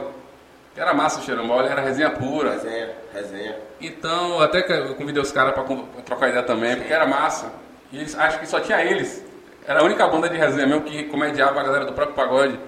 Que 0.73 0.81
era 0.81 0.93
massa 0.93 1.19
o 1.19 1.23
cheiro 1.23 1.43
mole, 1.43 1.67
era 1.67 1.81
resenha 1.81 2.11
pura. 2.11 2.51
Resenha, 2.51 2.89
resenha. 3.13 3.55
Então, 3.81 4.39
até 4.41 4.61
que 4.61 4.71
eu 4.71 4.93
convidei 4.95 5.21
os 5.21 5.31
caras 5.31 5.53
pra 5.53 5.63
con- 5.63 5.85
trocar 6.05 6.29
ideia 6.29 6.43
também, 6.43 6.75
porque 6.75 6.93
era 6.93 7.07
massa. 7.07 7.51
E 7.91 7.97
eles, 7.97 8.15
acho 8.17 8.39
que 8.39 8.45
só 8.47 8.59
tinha 8.59 8.83
eles. 8.83 9.23
Era 9.65 9.79
a 9.79 9.83
única 9.83 10.05
banda 10.07 10.29
de 10.29 10.37
resenha 10.37 10.67
mesmo 10.67 10.83
que 10.83 11.03
comediava 11.05 11.59
a 11.59 11.63
galera 11.63 11.85
do 11.85 11.93
próprio 11.93 12.15
pagode. 12.15 12.59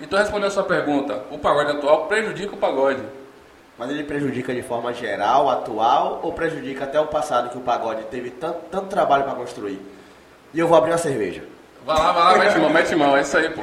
Então, 0.00 0.18
respondendo 0.18 0.46
a 0.48 0.50
sua 0.50 0.62
pergunta, 0.64 1.22
o 1.30 1.38
pagode 1.38 1.72
atual 1.72 2.06
prejudica 2.06 2.54
o 2.54 2.58
pagode. 2.58 3.02
Mas 3.78 3.90
ele 3.90 4.04
prejudica 4.04 4.54
de 4.54 4.62
forma 4.62 4.94
geral, 4.94 5.50
atual, 5.50 6.20
ou 6.22 6.32
prejudica 6.32 6.84
até 6.84 6.98
o 6.98 7.06
passado 7.08 7.50
que 7.50 7.58
o 7.58 7.60
pagode 7.60 8.04
teve 8.04 8.30
tanto, 8.30 8.58
tanto 8.70 8.86
trabalho 8.86 9.24
pra 9.24 9.34
construir? 9.34 9.78
E 10.54 10.58
eu 10.58 10.66
vou 10.68 10.76
abrir 10.78 10.92
uma 10.92 10.98
cerveja. 10.98 11.42
Vai 11.84 11.96
lá, 11.96 12.12
vai 12.12 12.24
lá, 12.24 12.38
mete 12.44 12.58
mão, 12.58 12.70
mete 12.70 12.96
mão, 12.96 13.16
é 13.16 13.20
isso 13.20 13.36
aí, 13.36 13.50
pô. 13.50 13.62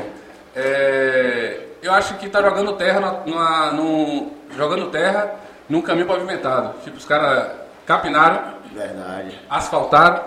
É, 0.56 1.62
eu 1.82 1.92
acho 1.94 2.16
que 2.18 2.30
tá 2.30 2.42
jogando 2.42 2.74
terra 2.74 3.00
na, 3.00 3.12
numa- 3.26 3.72
num, 3.72 4.32
jogando 4.56 4.90
terra 4.92 5.36
num 5.68 5.82
caminho 5.82 6.08
pavimentado. 6.08 6.76
Tipo, 6.84 6.98
os 6.98 7.06
caras 7.06 7.52
capinaram, 7.86 8.54
Verdade. 8.74 9.40
asfaltaram 9.50 10.24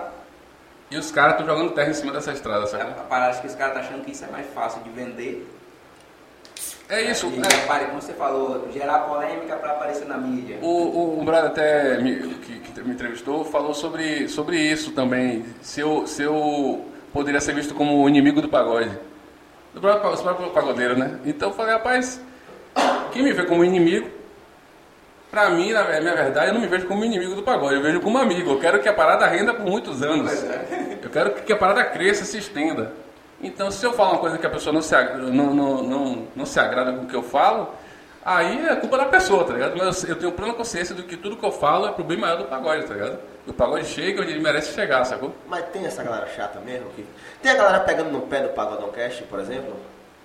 e 0.91 0.97
os 0.97 1.09
caras 1.11 1.33
estão 1.33 1.47
jogando 1.47 1.71
terra 1.71 1.89
em 1.89 1.93
cima 1.93 2.11
dessa 2.11 2.31
estrada, 2.31 2.63
A 2.63 2.67
sabe? 2.67 2.93
parada 3.09 3.39
que 3.39 3.47
os 3.47 3.55
caras 3.55 3.75
estão 3.77 3.89
achando 3.89 4.05
que 4.05 4.11
isso 4.11 4.25
é 4.25 4.27
mais 4.27 4.47
fácil 4.53 4.81
de 4.83 4.89
vender. 4.89 5.47
É 6.89 7.01
isso. 7.01 7.27
E, 7.27 7.39
é. 7.39 7.85
como 7.85 8.01
você 8.01 8.13
falou, 8.13 8.69
gerar 8.71 8.99
polêmica 8.99 9.55
pra 9.57 9.71
aparecer 9.71 10.07
na 10.07 10.17
mídia. 10.17 10.57
O, 10.61 10.67
o, 10.67 11.21
o 11.21 11.23
brother 11.25 11.51
até 11.51 11.97
me, 12.01 12.15
que, 12.15 12.59
que 12.59 12.81
me 12.81 12.93
entrevistou 12.93 13.43
falou 13.43 13.73
sobre, 13.73 14.27
sobre 14.29 14.57
isso 14.57 14.91
também. 14.91 15.45
Se 15.61 15.81
eu, 15.81 16.07
se 16.07 16.23
eu 16.23 16.85
poderia 17.11 17.41
ser 17.41 17.53
visto 17.53 17.73
como 17.73 18.03
o 18.03 18.07
inimigo 18.07 18.41
do 18.41 18.47
pagode. 18.47 18.91
Do 19.73 19.81
próprio, 19.81 20.17
próprio 20.17 20.49
pagodeiro, 20.51 20.97
né? 20.97 21.19
Então 21.25 21.49
eu 21.49 21.55
falei, 21.55 21.73
rapaz, 21.73 22.21
quem 23.11 23.21
me 23.21 23.33
vê 23.33 23.43
como 23.43 23.65
inimigo, 23.65 24.09
pra 25.29 25.49
mim, 25.49 25.73
na 25.73 25.83
minha 25.83 26.15
verdade, 26.15 26.47
eu 26.47 26.53
não 26.53 26.61
me 26.61 26.67
vejo 26.67 26.87
como 26.87 27.03
inimigo 27.03 27.35
do 27.35 27.43
pagode, 27.43 27.75
eu 27.75 27.81
vejo 27.81 27.99
como 27.99 28.17
amigo. 28.17 28.51
Eu 28.51 28.59
quero 28.59 28.79
que 28.79 28.87
a 28.87 28.93
parada 28.93 29.27
renda 29.27 29.53
por 29.53 29.65
muitos 29.65 30.01
anos. 30.01 30.31
É. 30.43 30.99
Eu 31.03 31.09
quero 31.09 31.31
que 31.31 31.51
a 31.51 31.57
parada 31.57 31.83
cresça, 31.83 32.23
se 32.23 32.37
estenda. 32.37 32.93
Então, 33.41 33.69
se 33.69 33.85
eu 33.85 33.93
falar 33.93 34.11
uma 34.11 34.19
coisa 34.19 34.37
que 34.37 34.45
a 34.45 34.49
pessoa 34.49 34.73
não 34.73 34.81
se, 34.81 34.95
não, 34.95 35.53
não, 35.53 35.83
não, 35.83 36.27
não 36.35 36.45
se 36.45 36.59
agrada 36.59 36.91
com 36.93 37.03
o 37.03 37.07
que 37.07 37.15
eu 37.15 37.21
falo, 37.21 37.71
aí 38.25 38.65
é 38.67 38.75
culpa 38.75 38.97
da 38.97 39.05
pessoa, 39.05 39.43
tá 39.43 39.53
ligado? 39.53 39.77
Mas 39.77 40.03
eu, 40.03 40.15
tenho 40.15 40.31
plena 40.31 40.53
consciência 40.53 40.95
de 40.95 41.03
que 41.03 41.15
tudo 41.15 41.37
que 41.37 41.45
eu 41.45 41.51
falo 41.51 41.87
é 41.87 41.91
pro 41.91 42.03
bem 42.03 42.17
maior 42.17 42.37
do 42.37 42.45
pagode, 42.45 42.85
tá 42.85 42.93
ligado? 42.93 43.19
O 43.45 43.53
pagode 43.53 43.85
chega 43.85 44.21
onde 44.21 44.31
ele 44.31 44.41
merece 44.41 44.73
chegar, 44.73 45.05
sacou? 45.05 45.33
Mas 45.47 45.65
tem 45.67 45.85
essa 45.85 46.03
galera 46.03 46.27
chata 46.35 46.59
mesmo? 46.59 46.89
Que... 46.95 47.05
Tem 47.41 47.51
a 47.51 47.55
galera 47.55 47.79
pegando 47.81 48.11
no 48.11 48.21
pé 48.21 48.41
do 48.41 48.49
Pagodão 48.49 48.89
Cast, 48.89 49.23
por 49.23 49.39
exemplo? 49.39 49.75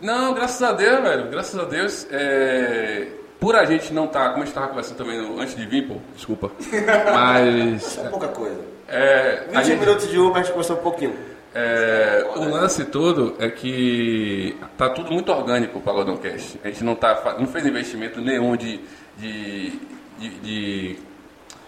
Não, 0.01 0.35
graças 0.35 0.63
a 0.63 0.73
Deus, 0.73 1.01
velho. 1.03 1.29
Graças 1.29 1.59
a 1.59 1.65
Deus. 1.65 2.07
É... 2.11 3.09
Por 3.39 3.57
a 3.57 3.65
gente 3.65 3.93
não 3.93 4.07
tá, 4.07 4.31
como 4.31 4.43
a 4.43 4.47
gente 4.47 4.55
tava 4.55 4.69
conversando 4.69 4.97
também 4.97 5.19
antes 5.41 5.55
de 5.57 5.67
vir, 5.67 5.87
pô, 5.87 5.97
desculpa. 6.15 6.51
Mas. 7.13 7.83
Isso 7.83 8.01
é 8.01 8.09
pouca 8.09 8.29
coisa. 8.29 8.61
É, 8.89 9.45
20 9.49 9.57
a 9.57 9.63
gente- 9.63 9.81
minutos 9.81 10.09
de 10.09 10.19
Uber, 10.19 10.37
a 10.37 10.43
gente 10.43 10.53
conversou 10.53 10.77
um 10.77 10.81
pouquinho. 10.83 11.32
É, 11.55 12.25
o 12.35 12.49
lance 12.49 12.85
todo 12.87 13.37
é 13.39 13.51
que 13.51 14.57
tá 14.79 14.89
tudo 14.89 15.13
muito 15.13 15.31
orgânico 15.31 15.79
o 15.79 15.83
Pagodão 15.83 16.17
Cash. 16.17 16.57
A 16.65 16.69
gente 16.69 16.83
não, 16.83 16.95
tá, 16.95 17.37
não 17.39 17.47
fez 17.47 17.67
investimento 17.67 18.21
nenhum 18.23 18.57
de, 18.57 18.81
de, 19.19 19.71
de, 20.19 20.29
de- 20.41 20.99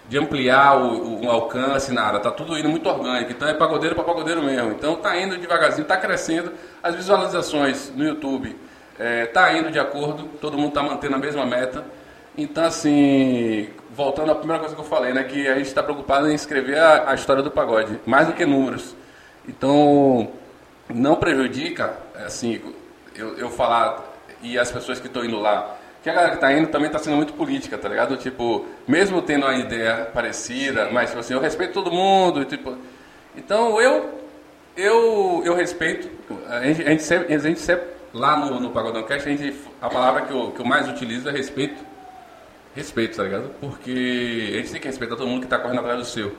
de 0.07 0.19
ampliar 0.19 0.77
o, 0.77 1.25
o 1.25 1.31
alcance, 1.31 1.93
nada. 1.93 2.19
Tá 2.21 2.31
tudo 2.31 2.59
indo 2.59 2.69
muito 2.69 2.89
orgânico. 2.89 3.31
Então 3.33 3.49
é 3.49 3.55
pagodeiro 3.55 3.95
para 3.95 4.05
pagodeiro 4.05 4.43
mesmo. 4.43 4.71
Então 4.73 4.97
tá 4.97 5.19
indo 5.19 5.37
devagarzinho, 5.39 5.87
tá 5.87 5.97
crescendo. 5.97 6.53
As 6.83 6.95
visualizações 6.95 7.91
no 7.95 8.05
YouTube 8.05 8.55
é, 8.99 9.27
tá 9.27 9.53
indo 9.55 9.71
de 9.71 9.79
acordo, 9.79 10.25
todo 10.41 10.59
mundo 10.59 10.73
tá 10.73 10.83
mantendo 10.83 11.15
a 11.15 11.19
mesma 11.19 11.45
meta. 11.47 11.85
Então, 12.37 12.65
assim, 12.65 13.69
voltando 13.95 14.33
à 14.33 14.35
primeira 14.35 14.61
coisa 14.61 14.75
que 14.75 14.81
eu 14.81 14.85
falei, 14.85 15.13
né? 15.15 15.25
Que 15.25 15.47
a 15.49 15.55
gente 15.55 15.67
está 15.67 15.83
preocupado 15.83 16.29
em 16.31 16.35
escrever 16.35 16.79
a, 16.79 17.11
a 17.11 17.15
história 17.15 17.43
do 17.43 17.51
pagode, 17.51 17.99
mais 18.05 18.27
do 18.27 18.33
que 18.35 18.45
números. 18.45 18.95
Então, 19.49 20.31
não 20.89 21.17
prejudica, 21.17 21.97
assim, 22.27 22.61
eu, 23.15 23.37
eu 23.37 23.51
falar 23.51 24.03
e 24.43 24.59
as 24.59 24.71
pessoas 24.71 25.01
que 25.01 25.07
estão 25.07 25.25
indo 25.25 25.39
lá, 25.39 25.77
que 26.03 26.11
a 26.11 26.13
galera 26.13 26.31
que 26.33 26.37
está 26.37 26.53
indo 26.53 26.69
também 26.69 26.87
está 26.87 26.99
sendo 26.99 27.17
muito 27.17 27.33
política, 27.33 27.79
tá 27.79 27.89
ligado? 27.89 28.17
Tipo, 28.17 28.67
mesmo 28.87 29.23
tendo 29.23 29.47
uma 29.47 29.57
ideia 29.57 30.07
parecida, 30.13 30.91
mas 30.93 31.09
tipo 31.09 31.21
assim, 31.21 31.35
eu 31.35 31.41
respeito 31.41 31.73
todo 31.73 31.91
mundo, 31.91 32.45
tipo, 32.45 32.77
então 33.37 33.81
eu 33.81 34.23
eu, 34.77 35.43
eu 35.45 35.55
respeito, 35.55 36.11
a 36.49 36.61
gente, 36.65 36.83
a 36.83 36.91
gente 36.91 37.03
sempre, 37.03 37.35
a 37.35 37.39
gente 37.39 37.61
sempre 37.61 37.87
lá 38.13 38.37
no, 38.37 38.61
no 38.61 38.71
Pagodão 38.71 39.03
Cast, 39.05 39.29
a, 39.29 39.37
gente, 39.37 39.57
a 39.81 39.89
palavra 39.89 40.23
que 40.23 40.33
eu, 40.33 40.51
que 40.53 40.61
eu 40.61 40.67
mais 40.67 40.89
utilizo 40.89 41.29
é 41.29 41.33
respeito. 41.33 41.85
Respeito, 42.75 43.17
tá 43.17 43.23
ligado? 43.23 43.51
Porque 43.61 44.51
a 44.53 44.57
gente 44.57 44.73
tem 44.73 44.81
que 44.81 44.89
respeitar 44.89 45.17
todo 45.17 45.29
mundo 45.29 45.41
que 45.41 45.47
está 45.47 45.59
correndo 45.59 45.79
atrás 45.79 45.99
do 45.99 46.05
seu. 46.05 46.35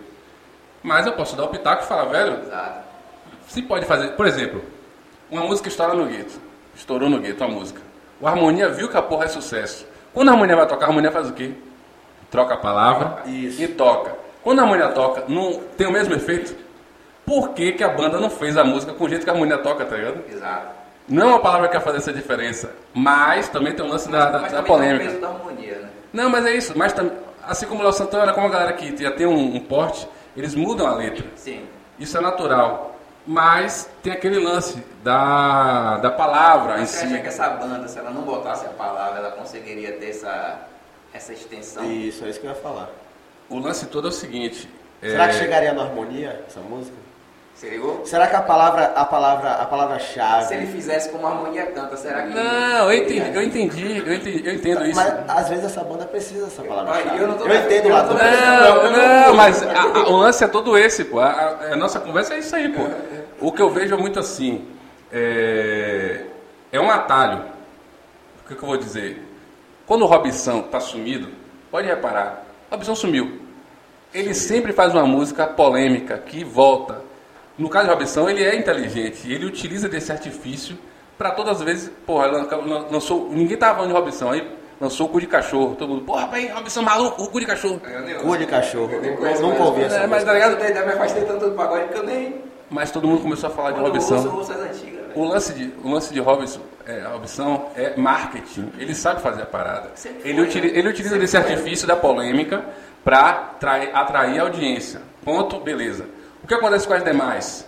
Mas 0.84 1.06
eu 1.06 1.14
posso 1.14 1.36
dar 1.36 1.46
o 1.46 1.48
pitaco 1.48 1.84
e 1.84 1.88
falar, 1.88 2.06
velho, 2.06 2.44
Exato. 2.44 2.85
Se 3.48 3.62
pode 3.62 3.86
fazer, 3.86 4.10
por 4.14 4.26
exemplo, 4.26 4.64
uma 5.30 5.42
música 5.44 5.68
estoura 5.68 5.94
no 5.94 6.06
gueto. 6.06 6.40
Estourou 6.76 7.10
no 7.10 7.20
gueto 7.20 7.44
a 7.44 7.48
música. 7.48 7.82
O 8.20 8.28
Harmonia 8.28 8.70
viu 8.70 8.90
que 8.90 8.98
a 8.98 9.02
porra 9.02 9.26
é 9.26 9.28
sucesso. 9.28 9.86
Quando 10.14 10.30
a 10.30 10.32
Harmonia 10.32 10.56
vai 10.56 10.68
tocar, 10.68 10.86
a 10.86 10.90
Harmonia 10.90 11.12
faz 11.12 11.30
o 11.30 11.34
quê? 11.34 11.52
Troca 12.32 12.54
a 12.54 12.58
palavra 12.58 13.24
Isso. 13.26 13.62
e 13.62 13.68
toca. 13.68 14.16
Quando 14.44 14.60
a 14.60 14.64
Harmonia 14.64 14.90
toca, 14.90 15.24
não 15.28 15.60
tem 15.78 15.88
o 15.88 15.92
mesmo 15.92 16.14
efeito? 16.14 16.56
Por 17.26 17.50
que, 17.50 17.72
que 17.74 17.84
a 17.84 17.90
banda 17.90 18.20
não 18.20 18.30
fez 18.30 18.58
a 18.58 18.64
música 18.64 18.94
com 18.94 19.06
o 19.06 19.10
jeito 19.10 19.24
que 19.24 19.30
a 19.30 19.34
Harmonia 19.34 19.58
toca, 19.58 19.86
tá 19.86 19.96
ligado? 19.96 20.22
Exato. 20.32 20.68
Não 21.08 21.24
é 21.24 21.26
uma 21.32 21.40
palavra 21.40 21.68
que 21.68 21.74
vai 21.76 21.84
fazer 21.84 21.98
essa 21.98 22.14
diferença, 22.14 22.72
mas 22.94 23.48
também 23.50 23.74
tem 23.74 23.86
o 23.86 23.88
lance 23.90 24.10
da, 24.10 24.30
da, 24.30 24.40
Mas 24.40 24.52
da 24.52 24.58
tem 24.60 24.68
polêmica. 24.68 25.06
peso 25.06 25.20
da 25.22 25.28
harmonia, 25.30 25.76
né? 25.80 25.90
Não, 26.12 26.30
mas 26.30 26.46
é 26.46 26.54
isso. 26.56 26.74
Mas 26.78 26.94
tam- 26.94 27.12
assim 27.44 27.66
como 27.68 27.82
o 27.82 27.84
Léo 27.84 27.94
Santana, 27.94 28.34
como 28.34 28.48
a 28.48 28.50
galera 28.50 28.74
que 28.74 28.96
já 29.02 29.12
tem 29.12 29.28
um, 29.28 29.56
um 29.56 29.60
porte, 29.60 30.08
eles 30.36 30.56
mudam 30.56 30.88
a 30.88 30.96
letra. 30.96 31.26
Sim. 31.36 31.64
Isso 32.00 32.18
é 32.18 32.22
natural. 32.22 32.95
Mas 33.28 33.90
tem 34.04 34.14
aquele 34.14 34.40
lance 34.40 34.84
da, 35.04 35.98
da 35.98 36.12
palavra 36.12 36.76
em 36.76 36.80
Mas 36.82 36.90
você 36.92 37.06
acha 37.06 37.16
si. 37.16 37.22
que 37.22 37.28
essa 37.28 37.50
banda, 37.50 37.88
se 37.88 37.98
ela 37.98 38.12
não 38.12 38.22
botasse 38.22 38.66
a 38.66 38.70
palavra, 38.70 39.20
ela 39.20 39.32
conseguiria 39.32 39.94
ter 39.94 40.10
essa, 40.10 40.60
essa 41.12 41.34
extensão? 41.34 41.84
Isso, 41.92 42.24
é 42.24 42.30
isso 42.30 42.40
que 42.40 42.46
eu 42.46 42.52
ia 42.52 42.56
falar. 42.56 42.90
O 43.50 43.58
lance 43.58 43.88
todo 43.88 44.08
é 44.08 44.10
o 44.10 44.14
seguinte. 44.14 44.70
Será 45.02 45.26
é, 45.26 45.28
que 45.30 45.36
chegaria 45.36 45.74
na 45.74 45.84
harmonia 45.84 46.44
essa 46.48 46.60
música? 46.60 46.98
Você 47.56 47.70
ligou? 47.70 48.06
Será 48.06 48.28
que 48.28 48.36
a 48.36 48.42
palavra, 48.42 48.92
a 48.98 49.06
palavra, 49.06 49.52
a 49.54 49.66
palavra-chave. 49.66 50.48
Se 50.48 50.54
ele 50.56 50.68
fizesse 50.68 51.10
como 51.10 51.26
a 51.26 51.30
harmonia 51.32 51.66
canta, 51.68 51.96
será 51.96 52.24
que. 52.24 52.34
Não, 52.34 52.92
eu 52.92 52.94
entendi, 53.02 53.34
eu 53.34 53.42
entendi, 53.42 53.98
eu 54.06 54.14
entendi, 54.14 54.44
eu 54.46 54.54
entendo 54.56 54.86
isso. 54.86 54.96
Mas 55.00 55.14
às 55.30 55.48
vezes 55.50 55.64
essa 55.66 55.82
banda 55.82 56.06
precisa 56.06 56.46
dessa 56.46 56.62
palavra-chave. 56.64 57.18
Eu 57.18 57.28
não 57.30 57.38
tô- 57.38 57.48
entendo 57.48 57.86
eu 57.88 57.94
lá 57.94 58.04
não 58.04 58.14
Não, 58.14 58.92
não, 59.28 59.34
mas 59.36 59.64
a- 59.64 59.82
a- 59.84 60.10
o 60.10 60.18
lance 60.18 60.44
é 60.44 60.48
todo 60.50 60.78
esse, 60.78 61.06
pô. 61.06 61.22
A, 61.22 61.28
a- 61.30 61.74
a 61.74 61.76
nossa 61.78 61.98
conversa 62.02 62.34
é 62.34 62.40
isso 62.40 62.54
aí, 62.54 62.68
pô. 62.68 62.82
O 63.40 63.54
que 63.54 63.62
eu 63.62 63.70
vejo 63.70 63.96
é 63.96 63.98
muito 63.98 64.20
assim. 64.20 64.68
É, 65.14 66.24
é 66.74 66.80
um 66.82 66.92
atalho. 66.92 67.42
O 68.44 68.48
que, 68.50 68.56
que 68.56 68.62
eu 68.62 68.68
vou 68.68 68.78
dizer? 68.78 69.22
Quando 69.88 70.02
o 70.02 70.06
Robson 70.06 70.64
tá 70.64 70.82
sumido, 70.82 71.30
pode 71.72 71.88
reparar, 71.88 72.44
Robson 72.70 72.96
sumiu. 72.96 73.40
Ele 74.14 74.34
sempre 74.34 74.74
faz 74.74 74.94
uma 74.94 75.06
música 75.06 75.48
polêmica 75.48 76.18
que 76.18 76.44
volta. 76.44 77.05
No 77.58 77.70
caso 77.70 77.88
de 77.88 77.94
Robson, 77.94 78.30
ele 78.30 78.44
é 78.44 78.56
inteligente. 78.56 79.32
Ele 79.32 79.46
utiliza 79.46 79.88
desse 79.88 80.12
artifício 80.12 80.78
para 81.18 81.32
todas 81.32 81.58
as 81.58 81.64
vezes. 81.64 81.92
Porra, 82.06 82.28
lan- 82.28 82.48
lan- 82.66 82.86
lançou. 82.92 83.30
Ninguém 83.32 83.56
tava 83.58 83.76
falando 83.76 83.92
de 83.92 83.98
Robson. 83.98 84.32
Aí 84.32 84.48
lançou 84.80 85.06
o 85.08 85.10
cu 85.10 85.22
de 85.22 85.28
cachorro. 85.28 85.76
Todo 85.76 85.90
mundo, 85.90 86.02
porra, 86.06 86.22
rapaz, 86.22 86.52
Robson 86.52 86.82
maluco, 86.82 87.24
o 87.24 87.28
cu 87.30 87.40
de 87.40 87.46
cachorro. 87.46 87.80
Cu 88.22 88.38
de 88.38 88.46
cachorro. 88.46 88.92
Eu 88.94 89.42
nunca 89.42 89.64
ouvi 89.64 89.84
essa 89.84 90.00
É, 90.00 90.08
mas 90.08 90.24
tá 90.24 90.34
ligado? 90.34 90.58
Faz 90.98 91.14
tempo 91.14 91.28
tanto 91.28 91.50
do 91.50 91.56
pagode 91.56 91.88
que 91.90 91.98
eu 91.98 92.04
nem. 92.04 92.36
Mas 92.70 92.92
todo 92.92 93.08
mundo 93.08 93.22
começou 93.22 93.48
a 93.50 93.54
falar 93.54 93.72
de 93.72 93.80
velho. 93.80 93.94
O 95.16 95.24
lance 95.24 95.54
de, 95.54 95.72
o 95.82 95.90
lance 95.90 96.14
de 96.14 96.20
Robson, 96.20 96.60
é, 96.86 97.00
Robson 97.10 97.72
é 97.78 97.94
marketing. 97.96 98.70
Ele 98.78 98.94
sabe 98.94 99.22
fazer 99.22 99.44
a 99.44 99.46
parada. 99.46 99.92
Sempre 99.96 100.28
Ele, 100.28 100.40
foi, 100.40 100.48
utili- 100.48 100.72
né? 100.72 100.80
ele 100.80 100.90
utiliza 100.90 101.10
Sempre 101.12 101.22
desse 101.26 101.42
foi. 101.42 101.52
artifício 101.54 101.88
da 101.88 101.96
polêmica 101.96 102.66
para 103.04 103.52
atrair 103.94 104.40
audiência. 104.42 105.02
Ponto, 105.24 105.60
beleza. 105.60 106.06
O 106.46 106.48
que 106.48 106.54
acontece 106.54 106.88
com 106.88 106.94
as 106.94 107.04
demais? 107.04 107.66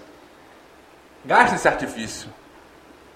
Gasta 1.26 1.56
esse 1.56 1.68
artifício. 1.68 2.30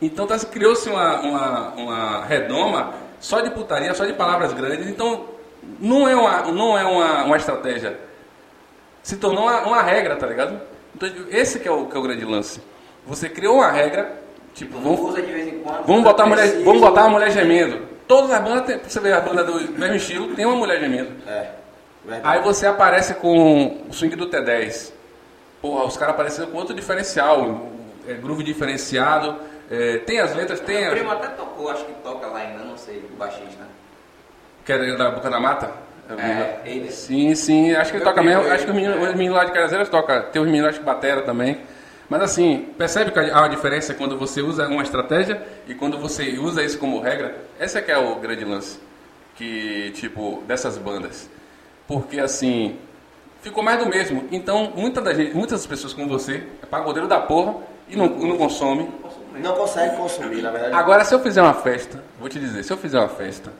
Então 0.01 0.25
tá, 0.25 0.35
criou-se 0.39 0.89
uma, 0.89 1.21
uma, 1.21 1.69
uma 1.75 2.25
redoma 2.25 2.95
só 3.19 3.41
de 3.41 3.51
putaria, 3.51 3.93
só 3.93 4.03
de 4.03 4.13
palavras 4.13 4.53
grandes. 4.53 4.87
Então 4.87 5.25
não 5.79 6.09
é 6.09 6.15
uma, 6.15 6.41
não 6.51 6.75
é 6.75 6.83
uma, 6.83 7.25
uma 7.25 7.37
estratégia. 7.37 7.95
Se 9.03 9.17
tornou 9.17 9.43
uma, 9.43 9.61
uma 9.61 9.83
regra, 9.83 10.15
tá 10.15 10.25
ligado? 10.25 10.59
Então 10.95 11.07
esse 11.29 11.59
que 11.59 11.67
é, 11.67 11.71
o, 11.71 11.85
que 11.85 11.95
é 11.95 11.99
o 11.99 12.01
grande 12.01 12.25
lance. 12.25 12.59
Você 13.05 13.29
criou 13.29 13.57
uma 13.57 13.69
regra, 13.69 14.19
tipo, 14.55 14.79
vamos, 14.79 14.99
quando. 14.99 15.85
vamos, 15.85 16.03
botar, 16.03 16.25
mulher, 16.25 16.41
Preciso. 16.41 16.65
vamos 16.65 16.81
botar 16.81 17.01
uma 17.01 17.09
mulher 17.11 17.29
gemendo. 17.29 17.85
Todas 18.07 18.31
as 18.31 18.41
bandas, 18.41 18.65
tem, 18.65 18.79
você 18.79 18.99
vê 18.99 19.13
a 19.13 19.21
banda 19.21 19.43
do 19.43 19.53
mesmo 19.73 19.95
estilo, 19.95 20.33
tem 20.33 20.43
uma 20.43 20.55
mulher 20.55 20.79
gemendo. 20.79 21.11
É. 21.27 21.51
Aí 22.23 22.41
você 22.41 22.65
aparece 22.65 23.13
com 23.13 23.85
o 23.87 23.93
swing 23.93 24.15
do 24.15 24.27
T10. 24.27 25.00
Porra, 25.61 25.85
os 25.85 25.95
caras 25.95 26.15
apareceram 26.15 26.49
com 26.49 26.57
outro 26.57 26.73
diferencial, 26.73 27.67
é, 28.07 28.13
groove 28.13 28.43
diferenciado. 28.43 29.35
é, 29.69 29.99
tem 29.99 30.19
as 30.19 30.35
letras, 30.35 30.59
tem. 30.59 30.81
Meu 30.81 30.87
A, 30.87 30.91
primo 30.91 31.11
até 31.11 31.27
tocou, 31.27 31.69
acho 31.69 31.85
que 31.85 31.93
toca 32.03 32.27
lá 32.27 32.39
ainda, 32.39 32.63
não 32.63 32.77
sei, 32.77 32.97
o 32.97 33.15
baixista. 33.15 33.63
que 34.65 34.73
é 34.73 34.97
da 34.97 35.11
Boca 35.11 35.29
da 35.29 35.39
Mata? 35.39 35.71
É, 36.17 36.59
ele. 36.65 36.91
Sim, 36.91 37.33
sim, 37.35 37.73
acho 37.73 37.91
que 37.91 37.97
ele 37.97 38.03
toca 38.03 38.21
mesmo. 38.21 38.43
Acho 38.51 38.65
que 38.65 38.71
os 38.71 38.75
meninos, 38.75 38.97
os 39.01 39.15
meninos 39.15 39.37
lá 39.37 39.45
de 39.45 39.51
Cajazeiras 39.51 39.87
tocam. 39.87 40.23
Tem 40.31 40.41
os 40.41 40.47
meninos 40.47 40.71
lá 40.73 40.77
de 40.77 40.83
Batera 40.83 41.21
também. 41.21 41.61
Mas 42.09 42.21
assim, 42.23 42.67
percebe 42.77 43.11
que 43.11 43.19
há 43.19 43.37
uma 43.39 43.47
diferença 43.47 43.93
quando 43.93 44.17
você 44.17 44.41
usa 44.41 44.67
uma 44.67 44.83
estratégia 44.83 45.41
e 45.67 45.73
quando 45.73 45.97
você 45.97 46.37
usa 46.37 46.61
isso 46.61 46.77
como 46.77 46.99
regra? 46.99 47.35
Esse 47.57 47.77
é 47.77 47.81
que 47.81 47.89
é 47.89 47.97
o 47.97 48.15
grande 48.15 48.43
lance. 48.43 48.77
Que, 49.37 49.91
tipo, 49.91 50.43
dessas 50.45 50.77
bandas. 50.77 51.29
Porque 51.87 52.19
assim, 52.19 52.77
ficou 53.41 53.63
mais 53.63 53.79
do 53.79 53.89
mesmo. 53.89 54.27
Então, 54.31 54.71
muita 54.75 55.01
da 55.01 55.13
gente, 55.13 55.35
muitas 55.35 55.65
pessoas 55.65 55.93
como 55.93 56.07
você, 56.07 56.43
é 56.61 56.65
pagodeiro 56.65 57.07
da 57.07 57.19
porra 57.19 57.55
e 57.89 57.95
não, 57.95 58.07
não 58.07 58.37
consome. 58.37 58.89
Não 59.35 59.55
consegue 59.55 59.95
consumir, 59.95 60.41
na 60.41 60.51
verdade. 60.51 60.73
Agora, 60.73 61.03
se 61.03 61.13
eu 61.13 61.19
fizer 61.19 61.41
uma 61.41 61.53
festa, 61.53 62.03
vou 62.19 62.29
te 62.29 62.39
dizer, 62.39 62.63
se 62.63 62.71
eu 62.71 62.77
fizer 62.77 62.99
uma 62.99 63.09
festa 63.09 63.51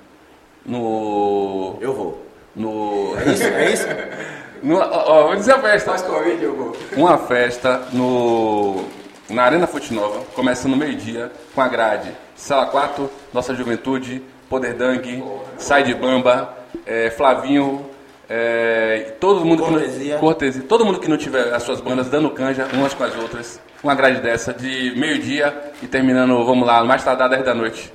no. 0.65 1.77
Eu 1.81 1.93
vou. 1.93 2.25
no 2.55 3.15
É 3.19 3.31
isso? 3.31 3.43
É 3.43 3.71
isso? 3.71 3.87
No, 4.63 4.77
ó, 4.77 4.83
ó, 4.83 5.23
vou 5.23 5.35
dizer 5.35 5.53
a 5.53 5.59
festa. 5.59 5.89
Faz 5.89 6.03
Covid, 6.03 6.43
eu 6.43 6.55
vou. 6.55 6.77
Uma 6.95 7.17
festa 7.17 7.81
no, 7.91 8.85
na 9.27 9.41
Arena 9.41 9.65
Fute 9.65 9.91
Nova, 9.91 10.23
começando 10.35 10.73
no 10.73 10.77
meio-dia, 10.77 11.31
com 11.55 11.61
a 11.61 11.67
grade 11.67 12.15
Sala 12.35 12.67
4, 12.67 13.09
Nossa 13.33 13.55
Juventude, 13.55 14.21
Poder 14.47 14.75
Dang, 14.75 15.23
Sai 15.57 15.81
de 15.81 15.95
Bamba, 15.95 16.55
é, 16.85 17.09
Flavinho, 17.09 17.89
é, 18.33 19.13
todo 19.19 19.43
mundo 19.43 19.61
que 19.61 19.69
Cortesia. 19.69 20.13
não, 20.13 20.21
cortesia, 20.21 20.63
todo 20.63 20.85
mundo 20.85 20.99
que 21.01 21.09
não 21.09 21.17
tiver 21.17 21.53
as 21.53 21.63
suas 21.63 21.81
bandas 21.81 22.07
dando 22.07 22.29
canja 22.29 22.65
umas 22.71 22.93
com 22.93 23.03
as 23.03 23.13
outras, 23.17 23.59
uma 23.83 23.93
grade 23.93 24.21
dessa 24.21 24.53
de 24.53 24.93
meio-dia 24.95 25.53
e 25.83 25.87
terminando, 25.87 26.41
vamos 26.45 26.65
lá, 26.65 26.81
mais 26.81 27.03
tardar 27.03 27.27
10 27.27 27.43
da 27.43 27.53
noite. 27.53 27.91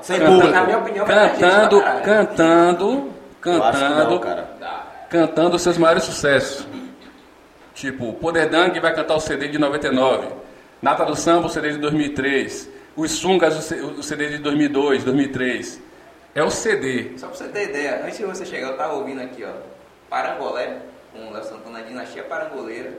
Sem 0.00 0.18
público. 0.18 0.48
Na 0.48 0.64
minha 0.64 0.78
opinião, 0.78 1.04
cantando, 1.04 1.80
caralho. 1.82 2.02
cantando, 2.02 3.12
que 3.42 3.50
cantando, 3.50 4.10
não, 4.10 4.18
cara. 4.18 4.48
Cantando 5.10 5.58
seus 5.58 5.76
maiores 5.76 6.04
sucessos. 6.04 6.66
Tipo, 7.74 8.14
Poder 8.14 8.48
Dang 8.48 8.80
vai 8.80 8.94
cantar 8.94 9.16
o 9.16 9.20
CD 9.20 9.48
de 9.48 9.58
99, 9.58 10.26
Nata 10.80 11.04
do 11.04 11.14
Samba 11.14 11.48
o 11.48 11.50
CD 11.50 11.72
de 11.72 11.78
2003, 11.78 12.66
os 12.96 13.10
Sungas 13.10 13.70
o 13.72 14.02
CD 14.02 14.30
de 14.30 14.38
2002, 14.38 15.04
2003. 15.04 15.91
É 16.34 16.42
o 16.42 16.50
CD. 16.50 17.12
Só 17.18 17.26
pra 17.28 17.36
você 17.36 17.48
ter 17.48 17.68
ideia, 17.70 18.02
antes 18.04 18.16
de 18.18 18.24
você 18.24 18.44
chegar, 18.46 18.68
eu 18.68 18.76
tava 18.76 18.94
ouvindo 18.94 19.20
aqui, 19.20 19.44
ó. 19.44 19.52
Parangolé, 20.08 20.78
com 21.12 21.28
o 21.28 21.32
Léo 21.32 21.44
Santana, 21.44 21.82
Dinastia 21.82 22.22
Parangoleira 22.24 22.98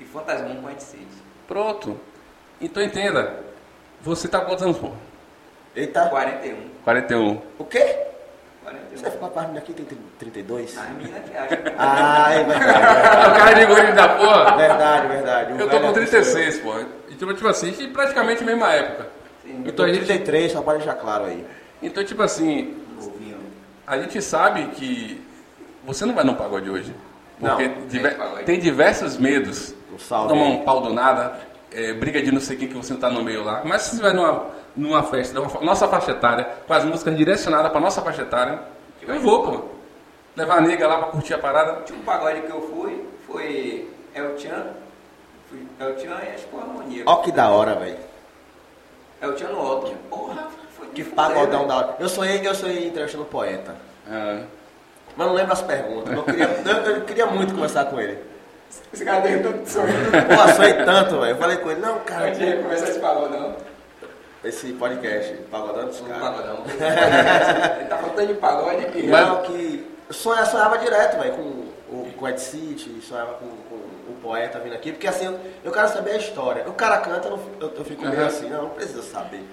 e 0.00 0.04
Fantasmão 0.04 0.56
com 0.62 0.70
Ed 0.70 0.82
City. 0.82 1.06
Pronto. 1.48 1.98
Então 2.60 2.82
entenda, 2.82 3.40
você 4.00 4.28
tá 4.28 4.40
com 4.40 4.46
quantos 4.46 4.64
anos, 4.64 4.78
pô? 4.78 4.90
Eita. 5.74 6.06
41. 6.08 6.56
41. 6.84 7.42
O 7.58 7.64
quê? 7.64 7.78
Você 8.94 9.02
41. 9.02 9.18
fala 9.18 9.32
para 9.32 9.42
as 9.42 9.48
meninas 9.48 9.62
aqui 9.64 9.72
tem 9.74 9.98
32? 10.18 10.78
A 10.78 10.82
menina 10.84 11.20
que 11.20 11.36
acha. 11.36 11.62
Ah, 11.76 12.32
é 12.32 12.44
verdade. 12.44 13.24
O 13.34 13.36
cara 13.36 13.52
de 13.52 13.66
gordo 13.66 13.94
da 13.94 14.08
porra. 14.10 14.56
Verdade, 14.56 15.08
verdade. 15.08 15.52
O 15.52 15.60
Eu 15.60 15.68
tô 15.68 15.80
com 15.80 15.86
aqui 15.86 15.94
36, 15.94 16.58
pô. 16.60 16.74
Então, 17.10 17.34
tipo 17.34 17.48
assim, 17.48 17.74
e 17.80 17.88
praticamente 17.88 18.42
a 18.42 18.46
mesma 18.46 18.72
época. 18.72 19.08
Sim. 19.42 19.62
Eu 19.66 19.72
tô 19.72 19.84
Então 19.84 19.84
a 19.84 19.88
com 19.88 19.94
gente, 19.94 20.06
33, 20.06 20.52
só 20.52 20.62
para 20.62 20.78
deixar 20.78 20.94
claro 20.94 21.24
aí. 21.24 21.44
Então, 21.82 22.04
tipo 22.04 22.22
assim, 22.22 22.76
a 23.86 23.98
gente 23.98 24.20
sabe 24.22 24.66
que 24.68 25.20
você 25.84 26.04
não 26.06 26.14
vai 26.14 26.24
num 26.24 26.34
pagode 26.34 26.68
hoje. 26.70 26.94
Porque 27.38 27.68
Não, 27.68 27.86
diver- 27.86 28.16
tem 28.46 28.58
diversos 28.60 29.16
medos. 29.18 29.74
Um 29.92 29.96
Tomar 30.28 30.44
um 30.44 30.64
pau 30.64 30.80
do 30.80 30.92
nada, 30.92 31.38
é, 31.72 31.92
briga 31.92 32.20
de 32.22 32.32
não 32.32 32.40
sei 32.40 32.56
quem 32.56 32.68
que 32.68 32.74
você 32.74 32.92
não 32.94 33.00
tá 33.00 33.10
no 33.10 33.22
meio 33.22 33.44
lá. 33.44 33.62
Mas 33.64 33.82
se 33.82 33.96
você 33.96 34.02
vai 34.02 34.12
numa, 34.12 34.46
numa 34.76 35.02
festa, 35.02 35.40
da 35.40 35.46
nossa 35.60 35.86
faixa 35.88 36.12
etária, 36.12 36.44
com 36.66 36.72
as 36.72 36.84
músicas 36.84 37.16
direcionadas 37.16 37.70
pra 37.70 37.80
nossa 37.80 38.00
faixa 38.02 38.22
etária, 38.22 38.60
eu 39.06 39.20
vou, 39.20 39.42
pô. 39.42 39.64
Levar 40.36 40.58
a 40.58 40.60
nega 40.62 40.88
lá 40.88 40.98
pra 40.98 41.06
curtir 41.08 41.34
a 41.34 41.38
parada. 41.38 41.74
O 41.74 41.76
último 41.78 42.02
pagode 42.02 42.40
que 42.42 42.50
eu 42.50 42.60
fui 42.62 43.04
foi 43.26 43.88
El 44.14 44.36
Chan. 44.38 44.66
Fui 45.48 45.60
El 45.78 45.96
Chan 45.98 46.18
e 46.24 46.34
acho 46.34 46.44
que 46.44 46.50
foi 46.50 46.60
Harmonia. 46.60 47.02
Ó 47.06 47.16
que 47.18 47.30
da 47.30 47.50
hora, 47.50 47.74
velho. 47.76 47.98
El 49.20 49.36
Chan 49.36 49.48
no 49.48 49.58
outro. 49.58 49.94
Porra, 50.10 50.48
Que 50.94 51.04
pagodão 51.04 51.66
da 51.66 51.76
hora. 51.76 51.96
Eu 51.98 52.08
sonhei, 52.08 52.46
eu 52.46 52.54
sonhei 52.54 52.88
entrevistando 52.88 53.24
o 53.24 53.26
poeta. 53.26 53.74
É. 54.10 54.40
Mas 55.16 55.26
não 55.26 55.34
lembro 55.34 55.52
as 55.52 55.62
perguntas. 55.62 56.12
Eu 56.14 56.22
queria, 56.22 56.44
eu, 56.64 56.92
eu 56.96 57.00
queria 57.02 57.26
muito 57.26 57.54
conversar 57.54 57.86
com 57.86 58.00
ele. 58.00 58.18
Esse 58.92 59.04
cara 59.04 59.20
deu 59.20 59.42
tanto 59.42 59.68
sonho. 59.68 59.86
Pô, 59.86 60.52
sonhei 60.54 60.74
tanto, 60.84 61.20
velho. 61.20 61.32
Eu 61.32 61.36
falei 61.36 61.56
com 61.58 61.70
ele, 61.70 61.80
não, 61.80 61.98
cara, 62.00 62.28
Eu 62.28 62.34
tinha 62.34 62.56
que 62.56 62.62
começar 62.62 62.88
esse 62.88 62.98
pagodão. 62.98 63.56
esse 64.44 64.72
podcast, 64.72 65.32
pagodão 65.50 65.86
dos 65.86 66.00
Um 66.00 66.04
caras. 66.06 66.22
pagodão. 66.22 66.58
Ele 67.78 67.88
tá 67.88 67.98
faltando 67.98 68.26
de 68.26 68.34
pagode 68.34 68.84
aqui. 68.86 69.06
Mas- 69.06 69.28
Não, 69.28 69.42
que 69.42 69.86
eu 70.08 70.14
sonhava, 70.14 70.46
sonhava 70.46 70.78
direto, 70.78 71.18
velho, 71.18 71.32
com 71.34 71.64
o 72.22 72.28
Ed 72.28 72.40
City, 72.40 73.00
sonhava 73.00 73.34
com, 73.34 73.46
com 73.46 73.74
o 74.12 74.16
poeta 74.20 74.58
vindo 74.58 74.74
aqui, 74.74 74.90
porque 74.92 75.06
assim, 75.06 75.26
eu, 75.26 75.38
eu 75.62 75.70
quero 75.72 75.88
saber 75.88 76.12
a 76.12 76.16
história. 76.16 76.64
O 76.68 76.72
cara 76.72 76.98
canta, 76.98 77.28
eu, 77.28 77.38
eu 77.76 77.84
fico 77.84 78.02
meio 78.04 78.20
Uhum. 78.20 78.26
assim, 78.26 78.48
não, 78.50 78.62
não 78.64 78.70
precisa 78.70 79.02
saber. 79.02 79.44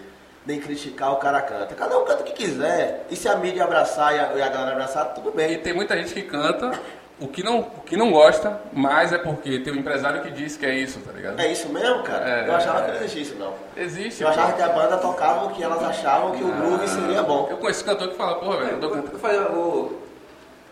Nem 0.46 0.60
criticar 0.60 1.14
o 1.14 1.18
cara 1.18 1.42
canta. 1.42 1.76
Cada 1.76 1.98
um 2.00 2.06
canta 2.06 2.22
o 2.22 2.26
que 2.26 2.34
quiser. 2.34 3.06
E 3.10 3.16
se 3.16 3.28
a 3.30 3.36
mídia 3.36 3.64
abraçar 3.64 4.16
e 4.16 4.20
a, 4.20 4.34
e 4.38 4.42
a 4.42 4.50
galera 4.50 4.72
abraçar, 4.72 5.14
tudo 5.14 5.30
E 5.30 5.34
bem. 5.34 5.60
tem 5.60 5.74
muita 5.74 5.96
gente 5.96 6.14
que 6.14 6.24
canta 6.24 6.72
o 7.20 7.28
que 7.28 7.44
não, 7.44 7.60
o 7.60 7.82
que 7.86 7.96
não 7.96 8.12
gosta, 8.12 8.60
mas 8.74 9.14
é 9.14 9.20
porque 9.20 9.60
tem 9.60 9.72
um 9.72 9.76
empresário 9.76 10.24
que 10.24 10.32
diz 10.32 10.58
que 10.58 10.66
é 10.66 10.74
isso, 10.74 11.00
tá 11.02 11.12
ligado? 11.12 11.40
É 11.40 11.52
isso 11.52 11.70
mesmo, 11.70 12.02
cara? 12.02 12.28
É, 12.28 12.48
eu 12.48 12.56
achava 12.56 12.80
é. 12.80 12.82
que 12.82 12.88
não 12.90 12.96
existia 12.98 13.22
isso, 13.22 13.36
não. 13.36 13.54
Existe. 13.78 14.24
Eu 14.24 14.30
achava 14.30 14.54
que 14.54 14.62
a 14.64 14.70
banda 14.70 14.98
tocava 14.98 15.46
o 15.46 15.52
que 15.52 15.62
elas 15.62 15.84
achavam 15.84 16.32
que 16.32 16.44
o 16.44 16.52
groove 16.52 16.88
seria 16.88 17.22
bom. 17.22 17.48
Eu 17.48 17.58
conheço 17.58 17.86
cantor 17.86 18.10
que 18.10 18.16
fala, 18.16 18.40
porra, 18.40 18.58
velho, 18.58 18.72
eu 18.72 18.80
tô 18.80 18.88
eu, 18.88 18.92
cantando. 18.94 19.14
eu, 19.14 19.20
falei, 19.20 19.38
eu 19.38 19.52
vou, 19.54 20.02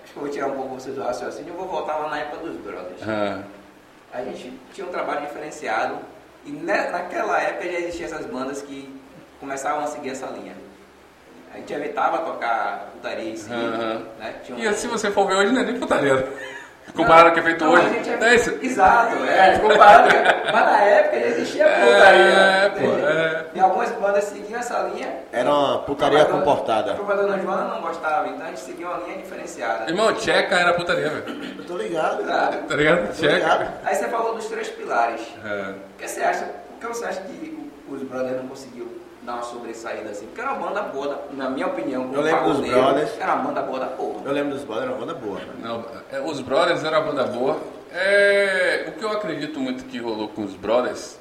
acho 0.03 0.11
que 0.13 0.17
eu 0.17 0.23
vou 0.23 0.31
tirar 0.31 0.47
um 0.47 0.55
pouco 0.55 0.73
vocês 0.73 0.95
do 0.95 1.03
raciocínio 1.03 1.53
e 1.53 1.55
vou 1.55 1.67
voltar 1.67 1.97
lá 1.97 2.09
na 2.09 2.17
época 2.17 2.37
dos 2.37 2.55
brothers. 2.57 3.01
Ah, 3.07 3.43
A 4.11 4.23
gente 4.23 4.51
tinha 4.73 4.87
um 4.87 4.89
trabalho 4.89 5.21
diferenciado 5.21 5.97
e 6.43 6.51
naquela 6.51 7.39
época 7.39 7.65
já 7.71 7.77
existiam 7.79 8.07
essas 8.07 8.25
bandas 8.25 8.63
que 8.63 8.98
começavam 9.39 9.83
a 9.83 9.87
seguir 9.87 10.09
essa 10.11 10.27
linha. 10.27 10.53
A 11.53 11.57
gente 11.57 11.73
evitava 11.73 12.19
tocar 12.19 12.89
putaria 12.93 13.31
em 13.31 13.35
si, 13.35 13.51
Aham. 13.51 14.03
né? 14.19 14.33
Tinha 14.43 14.57
um- 14.57 14.61
E 14.61 14.73
se 14.73 14.87
você 14.87 15.09
for 15.11 15.27
ver 15.27 15.35
hoje, 15.35 15.51
não 15.51 15.61
é 15.61 15.65
nem 15.65 15.79
putaria. 15.79 16.27
Comparado 16.95 17.27
ao 17.27 17.33
que 17.35 17.39
é 17.39 17.43
feito 17.43 17.63
Não, 17.63 17.71
hoje. 17.73 17.85
a 17.85 17.89
gente 17.89 18.09
É 18.23 18.35
isso. 18.35 18.49
Exato, 18.63 19.15
é, 19.23 19.59
comparado. 19.59 20.09
Mas 20.51 20.65
na 20.65 20.79
época 20.81 21.19
já 21.19 21.25
existia 21.27 21.65
putaria. 21.65 22.33
É, 22.33 22.69
pô, 22.69 22.85
é. 23.07 23.45
E 23.53 23.59
algumas 23.59 23.91
bandas 23.91 24.23
seguiam 24.23 24.59
essa 24.59 24.79
linha. 24.93 25.17
Era 25.31 25.53
uma 25.53 25.79
putaria 25.79 26.21
A 26.21 26.23
dona- 26.23 26.39
comportada. 26.39 26.91
A 26.93 26.95
dona 27.15 27.37
Joana 27.39 27.75
não 27.75 27.81
gostava, 27.81 28.27
então 28.29 28.43
a 28.43 28.49
gente 28.49 28.61
seguia 28.61 28.87
uma 28.87 28.97
linha 29.05 29.17
diferenciada. 29.19 29.87
Irmão, 29.89 30.11
tcheca 30.15 30.55
era 30.55 30.73
putaria, 30.73 31.09
velho. 31.11 31.55
Eu 31.59 31.65
tô 31.65 31.77
ligado. 31.77 32.21
Exato. 32.23 32.57
Tá 32.67 32.75
ligado? 32.75 33.13
Tcheca. 33.13 33.33
ligado. 33.35 33.71
Aí 33.85 33.95
você 33.95 34.07
falou 34.07 34.33
dos 34.35 34.45
três 34.47 34.67
pilares. 34.69 35.21
É. 35.45 35.69
O 35.71 35.97
que 35.97 36.07
você 36.07 36.21
acha? 36.21 36.45
Por 36.79 36.87
que 36.89 36.95
você 36.95 37.05
acha 37.05 37.21
que 37.21 37.69
os 37.87 38.01
brothers 38.01 38.37
não 38.37 38.47
conseguiu 38.47 38.98
dar 39.29 39.35
uma 39.35 39.43
sobressaída 39.43 40.09
assim? 40.09 40.25
Porque 40.27 40.41
era 40.41 40.53
uma 40.53 40.67
banda 40.67 40.81
boa, 40.83 41.07
da- 41.09 41.19
na 41.33 41.49
minha 41.49 41.67
opinião. 41.67 42.09
Eu 42.13 42.21
lembro 42.21 42.53
dos 42.53 42.67
Brothers. 42.67 43.19
Era 43.19 43.33
uma 43.35 43.43
banda 43.43 43.61
boa 43.61 43.79
da 43.79 43.85
porra. 43.87 44.21
Eu 44.25 44.31
lembro 44.31 44.53
dos 44.53 44.63
brothers, 44.63 44.85
era 44.87 44.95
uma 44.97 45.05
banda 45.05 45.13
boa. 45.19 45.39
Não, 45.59 45.85
é, 46.11 46.19
os 46.21 46.39
Brothers 46.41 46.83
era 46.83 46.99
uma 46.99 47.11
banda 47.11 47.23
boa. 47.25 47.59
É, 47.91 48.85
o 48.87 48.91
que 48.93 49.03
eu 49.03 49.09
acredito 49.11 49.59
muito 49.59 49.85
que 49.85 49.97
rolou 49.99 50.27
com 50.29 50.43
os 50.43 50.53
Brothers, 50.55 51.19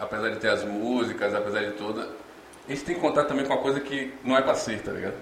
apesar 0.00 0.30
de 0.30 0.36
ter 0.36 0.48
as 0.48 0.64
músicas, 0.64 1.34
apesar 1.34 1.60
de 1.60 1.72
tudo, 1.72 2.06
eles 2.68 2.82
têm 2.82 2.94
que 2.94 3.00
contar 3.00 3.24
também 3.24 3.44
com 3.44 3.52
uma 3.54 3.62
coisa 3.62 3.80
que 3.80 4.12
não 4.24 4.36
é 4.36 4.42
pra 4.42 4.54
ser, 4.54 4.80
tá 4.82 4.90
ligado? 4.92 5.14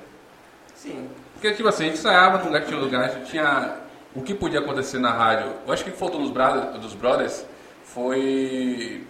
Sim. 0.74 1.08
Porque, 1.34 1.52
tipo 1.52 1.68
assim, 1.68 1.84
a 1.84 1.86
gente 1.86 1.98
ensaiava 1.98 2.38
num 2.38 2.46
lugar 2.46 2.60
que 2.62 2.68
tinha 2.68 2.78
um 2.78 2.82
lugar, 2.84 3.04
a 3.04 3.08
gente 3.08 3.30
tinha 3.30 3.76
o 4.14 4.22
que 4.22 4.34
podia 4.34 4.60
acontecer 4.60 4.98
na 4.98 5.12
rádio. 5.12 5.52
Eu 5.66 5.72
acho 5.72 5.82
que 5.84 5.90
o 5.90 5.92
que 5.92 5.98
faltou 5.98 6.20
nos 6.20 6.30
brothers, 6.30 6.78
dos 6.80 6.94
Brothers 6.94 7.44
foi 7.84 9.04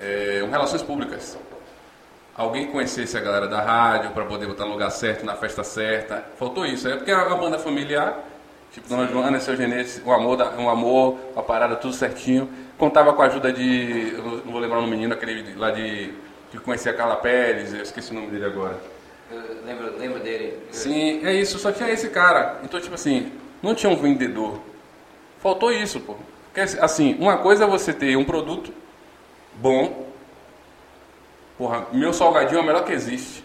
é, 0.00 0.42
um 0.44 0.50
relações 0.50 0.82
públicas. 0.82 1.38
Alguém 2.34 2.66
conhecesse 2.66 3.16
a 3.16 3.20
galera 3.20 3.46
da 3.46 3.60
rádio 3.60 4.10
para 4.12 4.24
poder 4.24 4.46
botar 4.46 4.64
no 4.64 4.72
lugar 4.72 4.90
certo, 4.90 5.24
na 5.24 5.34
festa 5.34 5.62
certa. 5.62 6.24
Faltou 6.38 6.64
isso. 6.64 6.88
É 6.88 6.96
porque 6.96 7.10
é 7.10 7.16
uma 7.16 7.36
banda 7.36 7.58
familiar, 7.58 8.18
tipo 8.72 8.88
Dona 8.88 9.06
Joana, 9.06 9.38
seu 9.38 9.54
Genete, 9.54 10.00
um 10.04 10.12
amor, 10.12 10.40
um 10.58 10.70
amor, 10.70 11.18
uma 11.34 11.42
parada 11.42 11.76
tudo 11.76 11.92
certinho. 11.92 12.48
Contava 12.78 13.12
com 13.12 13.22
a 13.22 13.26
ajuda 13.26 13.52
de. 13.52 14.14
Não 14.44 14.52
vou 14.52 14.60
lembrar 14.60 14.78
o 14.78 14.82
do 14.82 14.88
menino, 14.88 15.12
aquele 15.12 15.54
lá 15.54 15.70
de. 15.70 16.14
que 16.50 16.58
conhecia 16.58 16.92
a 16.92 16.94
Carla 16.94 17.16
Pérez, 17.16 17.74
eu 17.74 17.82
esqueci 17.82 18.12
o 18.12 18.14
nome 18.14 18.28
dele 18.28 18.46
agora. 18.46 18.80
Eu 19.30 19.64
lembro, 19.66 19.98
lembro 19.98 20.20
dele. 20.20 20.58
Sim, 20.70 21.24
é 21.24 21.34
isso, 21.34 21.58
só 21.58 21.70
tinha 21.70 21.90
esse 21.90 22.08
cara. 22.08 22.60
Então, 22.64 22.80
tipo 22.80 22.94
assim, 22.94 23.30
não 23.62 23.74
tinha 23.74 23.92
um 23.92 23.96
vendedor. 23.96 24.58
Faltou 25.38 25.70
isso, 25.70 26.00
pô. 26.00 26.16
Porque, 26.46 26.60
assim, 26.78 27.16
uma 27.18 27.38
coisa 27.38 27.64
é 27.64 27.66
você 27.66 27.92
ter 27.92 28.16
um 28.16 28.24
produto 28.24 28.72
bom. 29.54 30.11
Porra, 31.58 31.86
meu 31.92 32.12
salgadinho 32.12 32.58
é 32.58 32.62
o 32.62 32.66
melhor 32.66 32.84
que 32.84 32.92
existe. 32.92 33.44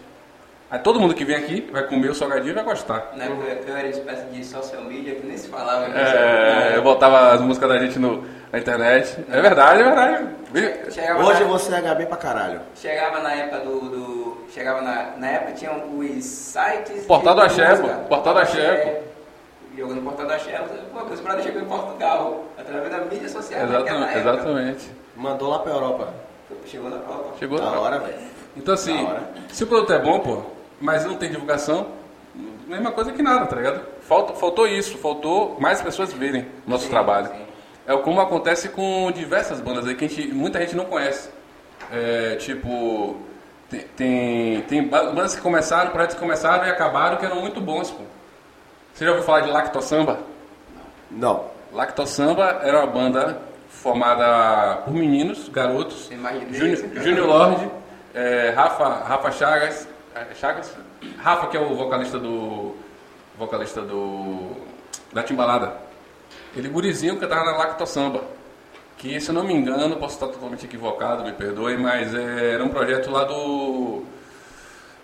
Aí 0.70 0.78
todo 0.80 1.00
mundo 1.00 1.14
que 1.14 1.24
vem 1.24 1.36
aqui 1.36 1.66
vai 1.72 1.84
comer 1.84 2.10
o 2.10 2.14
salgadinho 2.14 2.50
e 2.50 2.54
vai 2.54 2.64
gostar. 2.64 3.12
Na 3.14 3.24
época 3.24 3.46
eu 3.66 3.76
era 3.76 3.88
espécie 3.88 4.26
de 4.26 4.44
social 4.44 4.82
media 4.82 5.14
que 5.14 5.26
nem 5.26 5.36
se 5.36 5.48
falava. 5.48 5.86
É, 5.98 6.76
eu 6.76 6.82
botava 6.82 7.32
as 7.32 7.40
músicas 7.40 7.68
da 7.70 7.78
gente 7.78 7.98
no, 7.98 8.22
na 8.52 8.58
internet. 8.58 9.24
É 9.30 9.40
verdade, 9.40 9.80
é 9.80 9.84
verdade. 9.84 10.28
Chegava 10.92 11.24
Hoje 11.24 11.42
na, 11.44 11.48
você 11.48 11.74
é 11.74 11.80
HB 11.80 12.06
pra 12.06 12.16
caralho. 12.18 12.60
chegava 12.74 13.20
na 13.20 13.32
época 13.32 13.60
do. 13.60 13.80
do- 13.80 14.38
chegava 14.50 14.80
na, 14.82 15.12
na 15.16 15.26
época 15.28 15.52
tinha 15.52 15.72
os 15.72 16.24
sites. 16.24 17.04
Portal 17.06 17.34
do 17.34 17.40
Axé, 17.42 17.76
pô. 17.76 17.88
Portal 18.08 18.34
do 18.34 18.40
Axé, 18.40 19.02
Jogando 19.76 20.02
Portal 20.02 20.26
do 20.26 20.32
Axé, 20.32 20.58
pô, 20.92 21.00
os 21.04 21.20
brothers 21.20 21.44
chegou 21.44 21.62
em 21.62 21.66
Portugal, 21.66 22.44
através 22.58 22.90
da 22.90 22.98
mídia 22.98 23.28
social. 23.28 23.66
naquela 23.66 24.10
Exatamente, 24.12 24.18
exatamente. 24.18 24.90
Mandou 25.16 25.50
lá 25.50 25.58
pra 25.60 25.72
Europa. 25.72 26.08
Chegou 26.66 26.90
na 26.90 26.96
Europa. 26.96 27.34
Chegou 27.38 27.58
Da 27.58 27.70
na 27.70 27.80
hora, 27.80 27.98
velho. 27.98 28.18
Então 28.56 28.74
assim, 28.74 29.08
se 29.48 29.64
o 29.64 29.66
produto 29.66 29.92
é 29.92 29.98
bom, 29.98 30.20
pô, 30.20 30.42
mas 30.80 31.04
não 31.04 31.16
tem 31.16 31.30
divulgação, 31.30 31.88
mesma 32.66 32.90
coisa 32.92 33.12
que 33.12 33.22
nada, 33.22 33.46
tá 33.46 33.56
ligado? 33.56 33.80
Falta, 34.02 34.32
faltou 34.34 34.66
isso, 34.66 34.98
faltou 34.98 35.56
mais 35.60 35.80
pessoas 35.82 36.12
verem 36.12 36.46
nosso 36.66 36.84
Sim, 36.84 36.90
trabalho. 36.90 37.28
sim. 37.28 37.46
É 37.86 37.96
como 37.98 38.20
acontece 38.20 38.68
com 38.68 39.10
diversas 39.12 39.60
bandas 39.60 39.86
aí 39.86 39.94
que 39.94 40.04
a 40.04 40.08
gente, 40.08 40.28
muita 40.34 40.60
gente 40.60 40.76
não 40.76 40.84
conhece. 40.84 41.30
É, 41.90 42.36
tipo, 42.36 43.16
tem, 43.70 43.80
tem, 43.96 44.60
tem 44.62 44.82
ba- 44.86 45.04
bandas 45.04 45.34
que 45.34 45.40
começaram, 45.40 45.90
projetos 45.90 46.14
que 46.16 46.20
começaram 46.20 46.66
e 46.66 46.70
acabaram 46.70 47.16
que 47.16 47.24
eram 47.24 47.40
muito 47.40 47.60
bons, 47.60 47.90
pô. 47.90 48.02
Você 48.92 49.04
já 49.04 49.10
ouviu 49.12 49.24
falar 49.24 49.40
de 49.40 49.50
Lacto 49.50 49.80
Samba? 49.80 50.18
Não. 51.10 51.44
Lacto 51.72 52.06
Samba 52.06 52.60
era 52.62 52.78
uma 52.78 52.86
banda 52.86 53.40
formada 53.68 54.82
por 54.84 54.92
meninos, 54.92 55.48
garotos, 55.48 56.10
Imaginei 56.10 56.76
Júnior 57.02 57.26
Lorde, 57.26 57.70
é, 58.14 58.50
Rafa, 58.56 58.88
Rafa 59.04 59.30
Chagas, 59.32 59.88
é, 60.14 60.34
Chagas? 60.34 60.74
Rafa 61.18 61.46
que 61.48 61.56
é 61.56 61.60
o 61.60 61.74
vocalista 61.74 62.18
do 62.18 62.74
vocalista 63.38 63.80
do 63.82 64.52
da 65.12 65.22
Timbalada. 65.22 65.74
Ele 66.56 66.68
gurizinho 66.68 67.18
cantava 67.18 67.44
na 67.44 67.56
Lacto 67.56 67.86
Samba. 67.86 68.22
Que 68.96 69.20
se 69.20 69.28
eu 69.28 69.34
não 69.34 69.44
me 69.44 69.54
engano, 69.54 69.94
posso 69.96 70.14
estar 70.14 70.26
totalmente 70.26 70.64
equivocado, 70.66 71.22
me 71.22 71.30
perdoe, 71.32 71.76
mas 71.76 72.12
é, 72.12 72.54
era 72.54 72.64
um 72.64 72.68
projeto 72.68 73.10
lá 73.12 73.22
do 73.22 74.02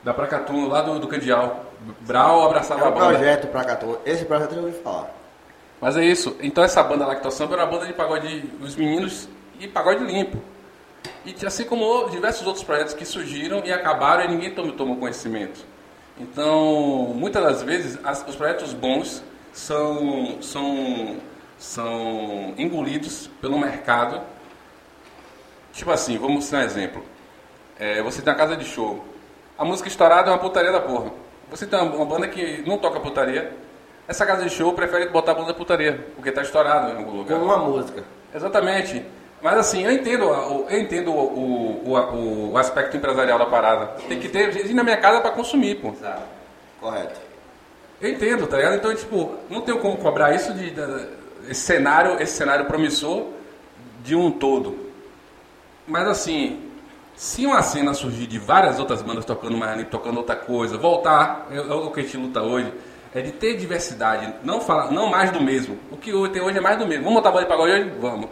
da 0.02 0.12
Pracatuno, 0.12 0.66
lá 0.68 0.82
do, 0.82 0.98
do 0.98 1.06
Candial. 1.06 1.66
Brau 2.00 2.42
É 2.42 2.46
abraçava 2.46 2.86
a 2.86 2.88
um 2.88 2.92
banda. 2.92 3.06
projeto 3.06 3.46
pra 3.46 3.64
Catu. 3.64 3.98
Esse 4.04 4.24
projeto 4.24 4.50
eu 4.50 4.56
já 4.56 4.62
ouvi 4.62 4.78
falar. 4.82 5.10
Mas 5.84 5.98
é 5.98 6.04
isso. 6.06 6.34
Então 6.40 6.64
essa 6.64 6.82
banda 6.82 7.04
Lactosamba 7.04 7.52
era 7.56 7.64
uma 7.66 7.70
banda 7.70 7.86
de 7.86 7.92
pagode, 7.92 8.50
os 8.58 8.74
meninos 8.74 9.28
e 9.60 9.68
pagode 9.68 10.02
limpo. 10.02 10.38
E 11.26 11.34
assim 11.44 11.64
como 11.64 12.08
diversos 12.08 12.46
outros 12.46 12.64
projetos 12.64 12.94
que 12.94 13.04
surgiram 13.04 13.62
e 13.66 13.70
acabaram 13.70 14.24
e 14.24 14.28
ninguém 14.28 14.54
tomou, 14.54 14.72
tomou 14.72 14.96
conhecimento. 14.96 15.62
Então, 16.18 17.12
muitas 17.14 17.42
das 17.44 17.62
vezes, 17.62 17.98
as- 18.02 18.26
os 18.26 18.34
projetos 18.34 18.72
bons 18.72 19.22
são, 19.52 20.38
são, 20.40 21.16
são 21.58 22.54
engolidos 22.56 23.28
pelo 23.42 23.58
mercado. 23.58 24.22
Tipo 25.74 25.90
assim, 25.90 26.16
vamos 26.16 26.48
dar 26.48 26.60
um 26.60 26.62
exemplo. 26.62 27.04
É, 27.78 28.00
você 28.00 28.22
tem 28.22 28.32
uma 28.32 28.38
casa 28.38 28.56
de 28.56 28.64
show. 28.64 29.04
A 29.58 29.66
música 29.66 29.86
estourada 29.86 30.30
é 30.30 30.32
uma 30.32 30.38
putaria 30.38 30.72
da 30.72 30.80
porra. 30.80 31.12
Você 31.50 31.66
tem 31.66 31.78
uma 31.78 32.06
banda 32.06 32.26
que 32.26 32.62
não 32.66 32.78
toca 32.78 32.98
putaria, 33.00 33.63
essa 34.06 34.24
casa 34.26 34.42
de 34.44 34.50
show 34.50 34.72
prefere 34.72 35.08
botar 35.08 35.32
a 35.32 35.34
banda 35.34 35.54
putaria, 35.54 36.06
porque 36.14 36.30
tá 36.32 36.42
estourado 36.42 36.90
em 36.92 36.96
algum 36.98 37.10
Com 37.12 37.16
lugar. 37.18 37.38
uma 37.38 37.58
música. 37.58 38.04
Exatamente. 38.34 39.04
Mas 39.40 39.58
assim, 39.58 39.84
eu 39.84 39.92
entendo, 39.92 40.24
eu 40.24 40.78
entendo 40.80 41.10
o, 41.12 41.82
o, 41.84 41.92
o- 41.94 42.52
o 42.52 42.58
aspecto 42.58 42.96
empresarial 42.96 43.38
da 43.38 43.46
parada. 43.46 43.86
Tem 44.08 44.18
que 44.18 44.28
ter 44.28 44.50
gente 44.52 44.72
na 44.72 44.82
minha 44.82 44.96
casa 44.96 45.20
para 45.20 45.30
consumir, 45.32 45.76
pô. 45.76 45.88
Exato. 45.90 46.22
Correto. 46.80 47.20
Eu 48.00 48.10
entendo, 48.10 48.46
tá 48.46 48.56
ligado? 48.56 48.74
Então, 48.76 48.94
tipo, 48.94 49.34
não 49.50 49.60
tenho 49.60 49.78
como 49.78 49.96
cobrar 49.98 50.34
isso 50.34 50.52
de, 50.54 50.70
da- 50.70 51.06
esse 51.48 51.60
cenário, 51.60 52.20
esse 52.22 52.36
cenário 52.36 52.64
promissor 52.66 53.26
de 54.02 54.14
um 54.16 54.30
todo. 54.30 54.78
Mas 55.86 56.08
assim, 56.08 56.62
se 57.14 57.44
uma 57.44 57.62
cena 57.62 57.92
surgir 57.94 58.26
de 58.26 58.38
várias 58.38 58.78
outras 58.78 59.02
bandas 59.02 59.24
tocando 59.24 59.56
mais, 59.56 59.86
tocando 59.88 60.16
outra 60.18 60.36
coisa, 60.36 60.78
voltar, 60.78 61.46
é 61.50 61.60
o 61.60 61.90
que 61.90 62.00
a 62.00 62.02
gente 62.02 62.16
luta 62.16 62.42
hoje, 62.42 62.72
é 63.14 63.20
de 63.22 63.32
ter 63.32 63.56
diversidade, 63.56 64.32
não 64.42 64.60
falar, 64.60 64.90
não 64.90 65.08
mais 65.08 65.30
do 65.30 65.40
mesmo. 65.40 65.78
O 65.90 65.96
que 65.96 66.10
tem 66.30 66.42
hoje 66.42 66.58
é 66.58 66.60
mais 66.60 66.76
do 66.78 66.86
mesmo. 66.86 67.04
Vamos 67.04 67.18
botar 67.18 67.30
banda 67.30 67.44
de 67.44 67.48
pagode 67.48 67.72
hoje? 67.72 67.92
Vamos. 68.00 68.26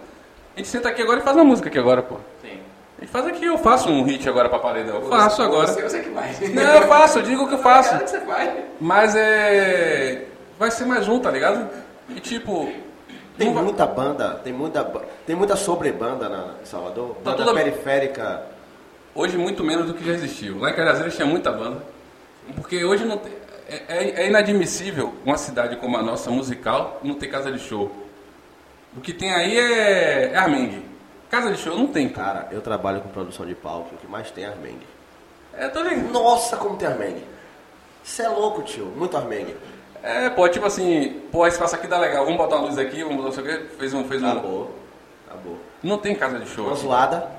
A 0.55 0.59
gente 0.59 0.69
senta 0.69 0.89
aqui 0.89 1.01
agora 1.03 1.21
e 1.21 1.23
faz 1.23 1.37
uma 1.37 1.45
música 1.45 1.69
aqui 1.69 1.79
agora, 1.79 2.03
pô. 2.03 2.17
Sim. 2.43 2.59
A 2.99 3.01
gente 3.03 3.11
faz 3.11 3.27
aqui, 3.27 3.45
eu 3.45 3.57
faço 3.59 3.89
um 3.89 4.03
hit 4.05 4.29
agora 4.29 4.49
pra 4.49 4.59
paredão. 4.59 4.97
Eu 4.97 5.09
faço 5.09 5.43
agora. 5.43 5.69
Você, 5.69 5.83
você 5.83 6.01
que 6.01 6.11
faz. 6.11 6.41
Não, 6.53 6.63
eu 6.63 6.83
faço, 6.89 7.19
eu 7.19 7.23
digo 7.23 7.49
que 7.49 7.55
eu 7.55 7.59
faço. 7.59 7.99
Que 7.99 8.07
você 8.11 8.21
faz. 8.21 8.51
Mas 8.81 9.15
é. 9.17 10.27
Vai 10.59 10.71
ser 10.71 10.85
mais 10.85 11.09
um, 11.09 11.19
tá 11.19 11.31
ligado? 11.31 11.69
E 12.11 12.21
tipo. 12.21 12.71
Tem 13.39 13.53
vai- 13.53 13.63
muita 13.65 13.87
banda, 13.87 14.41
tem 14.45 14.53
muita, 14.53 14.85
tem 15.27 15.35
muita 15.35 15.57
sobrebanda 15.57 16.29
na, 16.29 16.55
em 16.63 16.67
Salvador. 16.67 17.17
Tá 17.25 17.31
Banda 17.31 17.45
tudo- 17.45 17.55
periférica. 17.55 18.43
Hoje 19.15 19.39
muito 19.39 19.65
menos 19.65 19.87
do 19.87 19.95
que 19.95 20.05
já 20.05 20.13
existiu. 20.13 20.59
Lá 20.59 20.71
em 20.71 20.75
Cajazeiras 20.75 21.15
tinha 21.17 21.27
muita 21.27 21.51
banda. 21.51 21.83
Porque 22.57 22.85
hoje 22.85 23.05
não 23.07 23.17
tem. 23.17 23.33
É, 23.73 23.85
é- 23.89 24.23
é 24.23 24.27
inadmissível 24.29 25.15
uma 25.25 25.39
cidade 25.39 25.77
como 25.77 25.97
a 25.97 26.03
nossa, 26.03 26.31
musical, 26.31 27.01
não 27.03 27.15
ter 27.15 27.29
casa 27.29 27.51
de 27.51 27.59
show. 27.59 27.91
O 28.97 29.01
que 29.01 29.13
tem 29.13 29.33
aí 29.33 29.59
é, 29.59 30.33
é 30.33 30.37
Armengue. 30.37 30.85
Casa 31.31 31.51
de 31.51 31.59
show 31.59 31.75
não 31.77 31.87
tem, 31.87 32.09
cara. 32.11 32.43
Cara, 32.43 32.49
eu 32.55 32.61
trabalho 32.61 33.01
com 33.01 33.09
produção 33.09 33.47
de 33.47 33.55
palco, 33.55 33.95
o 33.95 33.99
que 33.99 34.07
mais 34.07 34.31
tem 34.31 34.45
é 34.45 34.49
Armengue. 34.49 34.87
É, 35.55 35.69
tô 35.69 35.83
ligado. 35.83 36.11
Nossa, 36.13 36.57
como 36.59 36.77
tem 36.77 36.87
Armengue. 36.87 37.25
Você 38.05 38.23
é 38.23 38.29
louco, 38.29 38.63
tio. 38.63 38.87
Muito 38.97 39.17
Armengue. 39.17 39.57
É, 40.03 40.29
pô, 40.29 40.47
tipo 40.49 40.67
assim, 40.67 41.23
pô, 41.31 41.47
esse 41.47 41.57
espaço 41.57 41.77
aqui 41.77 41.87
dá 41.87 41.99
legal, 41.99 42.25
vamos 42.25 42.39
botar 42.39 42.57
uma 42.57 42.67
luz 42.67 42.77
aqui, 42.77 43.03
vamos 43.03 43.17
botar 43.17 43.29
não 43.29 43.33
sei 43.33 43.43
o 43.43 43.47
quê. 43.47 43.67
Fez 43.79 43.95
um. 43.95 44.05
Fez 44.05 44.23
um... 44.23 44.31
Acabou. 44.31 44.75
Acabou. 45.29 45.59
Não 45.83 45.97
tem 45.97 46.15
casa 46.15 46.39
de 46.39 46.49
show. 46.49 46.67
Uma 46.67 46.75
zoada. 46.75 47.31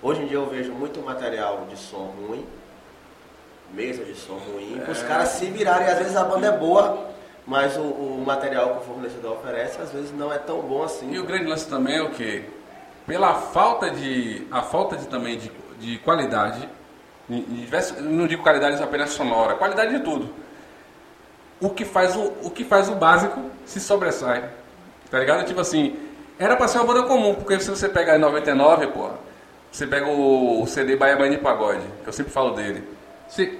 Hoje 0.00 0.22
em 0.22 0.26
dia 0.26 0.36
eu 0.36 0.46
vejo 0.46 0.72
muito 0.72 1.00
material 1.02 1.66
de 1.68 1.76
som 1.78 2.12
ruim, 2.28 2.44
mesa 3.74 4.04
de 4.04 4.14
som 4.14 4.34
ruim, 4.34 4.80
os 4.88 5.02
caras 5.02 5.28
se 5.30 5.46
virarem, 5.46 5.88
às 5.88 5.98
vezes 5.98 6.16
a 6.16 6.24
banda 6.24 6.46
é 6.48 6.52
boa, 6.56 7.08
mas 7.46 7.76
o, 7.76 7.80
o 7.82 8.22
material 8.24 8.70
que 8.76 8.78
o 8.78 8.94
fornecedor 8.94 9.32
oferece 9.32 9.80
às 9.80 9.90
vezes 9.90 10.12
não 10.16 10.32
é 10.32 10.38
tão 10.38 10.60
bom 10.60 10.82
assim. 10.82 11.10
E 11.12 11.18
o 11.18 11.24
grande 11.24 11.44
lance 11.46 11.68
também 11.68 11.96
é 11.96 12.02
o 12.02 12.10
que? 12.10 12.44
Pela 13.06 13.34
falta 13.34 13.90
de. 13.90 14.46
A 14.50 14.62
falta 14.62 14.96
de 14.96 15.06
também 15.08 15.36
de, 15.36 15.50
de 15.78 15.98
qualidade. 15.98 16.66
diversos- 17.28 18.00
não 18.00 18.26
digo 18.26 18.42
qualidade 18.42 18.82
apenas 18.82 19.10
sonora, 19.10 19.54
qualidade 19.54 19.98
de 19.98 20.02
tudo. 20.02 20.30
O 21.60 21.70
que 21.70 21.84
faz 21.84 22.16
o, 22.16 22.32
o 22.42 22.50
que 22.50 22.64
faz 22.64 22.88
o 22.88 22.94
básico 22.94 23.40
se 23.64 23.80
sobressai. 23.80 24.48
Tá 25.10 25.18
ligado? 25.18 25.44
Tipo 25.46 25.60
assim, 25.60 25.96
era 26.38 26.56
pra 26.56 26.66
ser 26.66 26.78
uma 26.78 26.86
banda 26.86 27.02
comum, 27.04 27.34
porque 27.34 27.58
se 27.60 27.70
você 27.70 27.88
pegar 27.88 28.16
em 28.16 28.20
99, 28.20 28.86
porra, 28.88 29.14
você 29.70 29.86
pega 29.86 30.06
o, 30.06 30.62
o 30.62 30.66
CD 30.66 30.96
Bahia 30.96 31.16
Band 31.16 31.30
de 31.30 31.38
Pagode, 31.38 31.84
que 32.02 32.08
eu 32.08 32.12
sempre 32.12 32.32
falo 32.32 32.50
dele. 32.54 32.82
Você, 33.28 33.58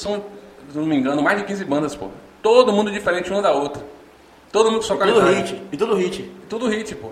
são, 0.00 0.22
se 0.70 0.76
não 0.76 0.86
me 0.86 0.96
engano, 0.96 1.22
mais 1.22 1.38
de 1.38 1.44
15 1.44 1.64
bandas, 1.64 1.96
porra. 1.96 2.12
Todo 2.42 2.72
mundo 2.72 2.90
diferente 2.90 3.30
uma 3.30 3.42
da 3.42 3.52
outra. 3.52 3.82
Todo 4.52 4.70
mundo 4.70 4.80
com 4.80 4.86
sua 4.86 4.96
E 4.96 4.98
tudo 5.00 5.12
qualidade. 5.14 5.52
hit. 5.54 5.62
E 5.72 5.76
tudo 5.76 5.94
hit. 5.96 6.32
Tudo 6.48 6.68
hit, 6.68 6.94
pô. 6.94 7.10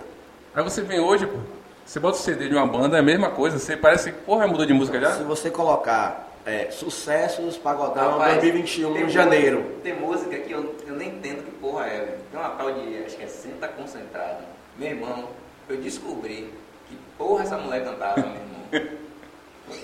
Aí 0.55 0.63
você 0.63 0.81
vem 0.81 0.99
hoje, 0.99 1.25
pô, 1.27 1.37
você 1.85 1.99
bota 1.99 2.17
o 2.17 2.21
CD 2.21 2.47
de 2.47 2.55
uma 2.55 2.65
banda, 2.65 2.95
é 2.97 2.99
a 2.99 3.03
mesma 3.03 3.29
coisa, 3.29 3.59
você 3.59 3.75
parece 3.75 4.11
que, 4.11 4.17
porra, 4.21 4.47
mudou 4.47 4.65
de 4.65 4.73
música 4.73 4.99
já? 4.99 5.11
Se 5.11 5.23
você 5.23 5.49
colocar 5.49 6.31
é, 6.45 6.69
sucessos 6.71 7.57
pagodão 7.57 8.11
Rapaz, 8.11 8.33
2021 8.35 8.93
tem 8.93 9.03
em 9.03 9.09
janeiro. 9.09 9.65
Tem 9.83 9.93
música 9.93 10.37
que 10.37 10.51
eu, 10.51 10.75
eu 10.87 10.95
nem 10.95 11.09
entendo 11.09 11.43
que 11.43 11.51
porra 11.51 11.85
é, 11.87 11.97
velho. 11.99 12.17
Tem 12.31 12.39
uma 12.39 12.49
tal 12.49 12.71
de, 12.71 13.03
acho 13.05 13.17
que 13.17 13.23
é 13.23 13.27
Senta 13.27 13.67
Concentrada. 13.67 14.39
Meu 14.77 14.89
irmão, 14.89 15.25
eu 15.67 15.77
descobri 15.77 16.49
que 16.87 16.97
porra 17.17 17.43
essa 17.43 17.57
mulher 17.57 17.83
cantava, 17.83 18.21
meu 18.21 18.29
irmão. 18.29 18.95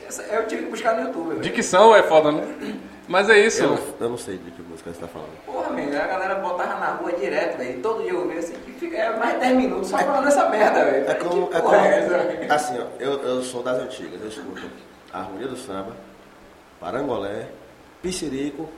Essa, 0.08 0.22
eu 0.24 0.46
tive 0.46 0.64
que 0.66 0.70
buscar 0.70 0.96
no 0.96 1.08
YouTube, 1.08 1.30
velho. 1.30 1.42
Dicção 1.42 1.96
é 1.96 2.04
foda, 2.04 2.32
né? 2.32 2.78
Mas 3.12 3.30
é 3.30 3.40
isso. 3.46 3.62
Eu, 3.64 3.70
não- 3.72 3.80
eu 4.00 4.10
não 4.10 4.18
sei 4.18 4.38
de 4.38 4.52
que 4.52 4.62
música 4.62 4.92
você 4.94 5.00
tá 5.02 5.08
falando. 5.08 5.30
Porra, 5.46 5.70
meu, 5.72 5.88
a 6.02 6.08
galera 6.08 6.36
botava 6.36 6.80
na 6.80 6.88
rua 6.94 7.12
direto, 7.12 7.58
velho. 7.58 7.82
Todo 7.82 8.02
dia 8.04 8.12
eu 8.14 8.28
via 8.30 8.40
assim, 8.40 8.54
que 8.54 8.72
fica 8.72 8.96
é 8.98 9.18
mais 9.18 9.34
de 9.34 9.40
10 9.42 9.58
minutos 9.58 9.90
só 9.90 9.98
falando 9.98 10.28
essa 10.30 10.48
merda, 10.50 10.86
velho. 10.86 11.10
É 11.12 11.14
como, 11.16 11.44
é 11.52 11.60
porra 11.60 11.62
como 11.62 11.76
é 11.76 12.00
essa, 12.46 12.54
assim, 12.56 12.80
ó, 12.80 12.86
eu, 13.00 13.22
eu 13.22 13.42
sou 13.44 13.62
das 13.62 13.80
antigas, 13.80 14.22
eu 14.22 14.30
escuto 14.30 14.62
Harmonia 15.12 15.48
do 15.48 15.58
Samba, 15.58 15.92
Parangolé, 16.80 17.48
Piscirico 18.02 18.70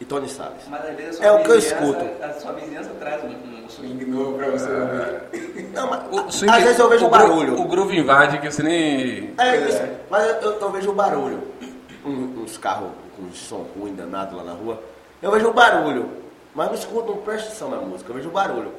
e 0.00 0.04
Tony 0.06 0.28
Salles. 0.28 0.62
Mas 0.68 0.84
às 0.88 0.96
vezes 0.96 1.10
a 1.10 1.22
sua 1.22 1.26
É 1.26 1.30
o 1.32 1.42
que 1.42 1.50
eu 1.50 1.58
escuto. 1.58 2.04
A 2.22 2.32
sua 2.32 2.52
vizinhança 2.52 2.90
traz 2.98 3.22
um, 3.24 3.28
um 3.28 3.68
swing 3.68 4.04
novo 4.06 4.38
pra 4.38 4.46
você 4.50 4.68
ouvir. 4.70 5.68
Não, 5.74 5.90
mas, 5.90 6.02
O 6.10 6.30
swing- 6.32 6.50
às 6.52 6.62
vezes 6.62 6.78
eu 6.78 6.88
vejo 6.88 7.06
o 7.06 7.10
barulho. 7.10 7.60
O 7.60 7.64
groove 7.68 7.96
invade 7.98 8.38
que 8.38 8.50
você 8.50 8.62
nem. 8.62 9.34
É 9.38 9.56
isso, 9.68 9.82
mas 10.10 10.26
eu, 10.28 10.34
eu, 10.52 10.60
eu 10.60 10.70
vejo 10.72 10.90
o 10.90 10.94
barulho. 10.94 11.42
Um- 12.04 12.42
uns 12.42 12.56
carros 12.58 12.88
com 13.22 13.32
som 13.34 13.66
ruim 13.78 13.94
danado 13.94 14.36
lá 14.36 14.42
na 14.44 14.52
rua. 14.52 14.82
Eu 15.20 15.30
vejo 15.30 15.48
o 15.48 15.52
barulho, 15.52 16.10
mas 16.54 16.68
não 16.68 16.74
escuto, 16.74 17.12
não 17.12 17.18
presto 17.18 17.46
atenção 17.46 17.70
na 17.70 17.76
música, 17.78 18.10
eu 18.10 18.16
vejo 18.16 18.28
o 18.28 18.32
barulho. 18.32 18.72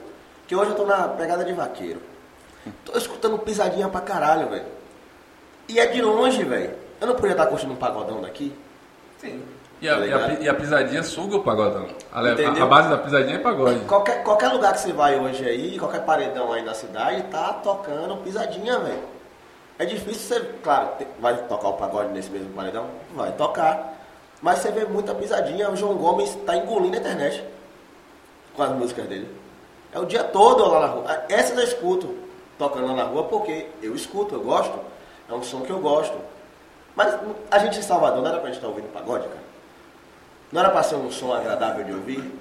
Que 0.48 0.56
hoje 0.56 0.72
eu 0.72 0.76
tô 0.76 0.86
na 0.86 1.08
pegada 1.10 1.46
de 1.46 1.54
vaqueiro. 1.54 2.02
Tô 2.86 2.98
escutando 2.98 3.38
pisadinha 3.40 3.88
pra 3.90 4.02
caralho, 4.02 4.50
velho. 4.50 4.66
E 5.68 5.80
é 5.80 5.88
de 5.88 6.02
longe, 6.02 6.44
velho. 6.44 6.74
Eu 7.00 7.08
não 7.08 7.16
podia 7.16 7.32
estar 7.32 7.46
curtindo 7.48 7.74
um 7.74 7.78
pagodão 7.78 8.22
daqui? 8.22 8.54
Sim. 9.20 9.42
E 9.82 9.90
a, 9.90 9.98
Tá 9.98 10.06
e 10.06 10.14
a 10.14 10.40
e 10.40 10.50
a 10.50 10.54
pisadinha 10.54 11.04
suga 11.04 11.38
o 11.38 11.44
pagodão. 11.44 11.88
A, 12.12 12.20
a- 12.22 12.66
base 12.66 12.90
da 12.90 12.98
pisadinha 12.98 13.36
é 13.36 13.40
pagode. 13.40 13.80
Qualquer, 13.88 14.24
qualquer 14.24 14.50
lugar 14.50 14.74
que 14.74 14.80
você 14.80 14.94
vai 14.94 15.20
hoje 15.20 15.46
aí, 15.46 15.78
qualquer 15.78 16.06
paredão 16.06 16.54
aí 16.54 16.64
na 16.64 16.74
cidade, 16.74 17.24
tá 17.24 17.54
tocando 17.62 18.18
pisadinha, 18.18 18.80
velho. 18.80 19.04
É 19.80 19.86
difícil 19.86 20.38
você, 20.38 20.40
claro, 20.62 20.90
vai 21.20 21.36
tocar 21.36 21.70
o 21.70 21.74
pagode 21.74 22.14
nesse 22.14 22.30
mesmo 22.30 22.50
paredão? 22.54 22.86
Vai 23.16 23.32
tocar. 23.34 23.93
Mas 24.44 24.60
você 24.60 24.70
vê 24.72 24.84
muita 24.86 25.16
pisadinha, 25.16 25.70
o 25.72 25.76
João 25.76 25.96
Gomes 25.96 26.36
tá 26.46 26.56
engolindo 26.58 26.98
a 26.98 27.00
internet 27.00 27.44
com 28.56 28.62
as 28.62 28.70
músicas 28.72 29.08
dele. 29.08 29.28
É 29.94 29.98
o 30.00 30.06
dia 30.06 30.22
todo 30.24 30.68
lá 30.70 30.82
na 30.82 30.88
rua. 30.88 31.24
Essas 31.30 31.58
eu 31.58 31.64
escuto 31.64 32.14
tocando 32.60 32.88
lá 32.88 32.94
na 32.94 33.04
rua 33.06 33.24
porque 33.24 33.68
eu 33.82 33.96
escuto, 33.96 34.36
eu 34.36 34.42
gosto. 34.42 34.78
É 35.30 35.34
um 35.34 35.42
som 35.42 35.62
que 35.62 35.70
eu 35.72 35.80
gosto. 35.80 36.18
Mas 36.94 37.18
a 37.50 37.58
gente 37.60 37.80
em 37.80 37.82
Salvador 37.82 38.22
não 38.22 38.28
era 38.30 38.38
pra 38.40 38.48
gente 38.48 38.58
estar 38.58 38.68
ouvindo 38.68 38.92
pagode, 38.92 39.24
cara. 39.30 39.40
Não 40.52 40.60
era 40.60 40.70
pra 40.70 40.84
ser 40.84 40.96
um 40.96 41.10
som 41.10 41.34
agradável 41.34 41.84
de 41.86 41.94
ouvir, 41.94 42.40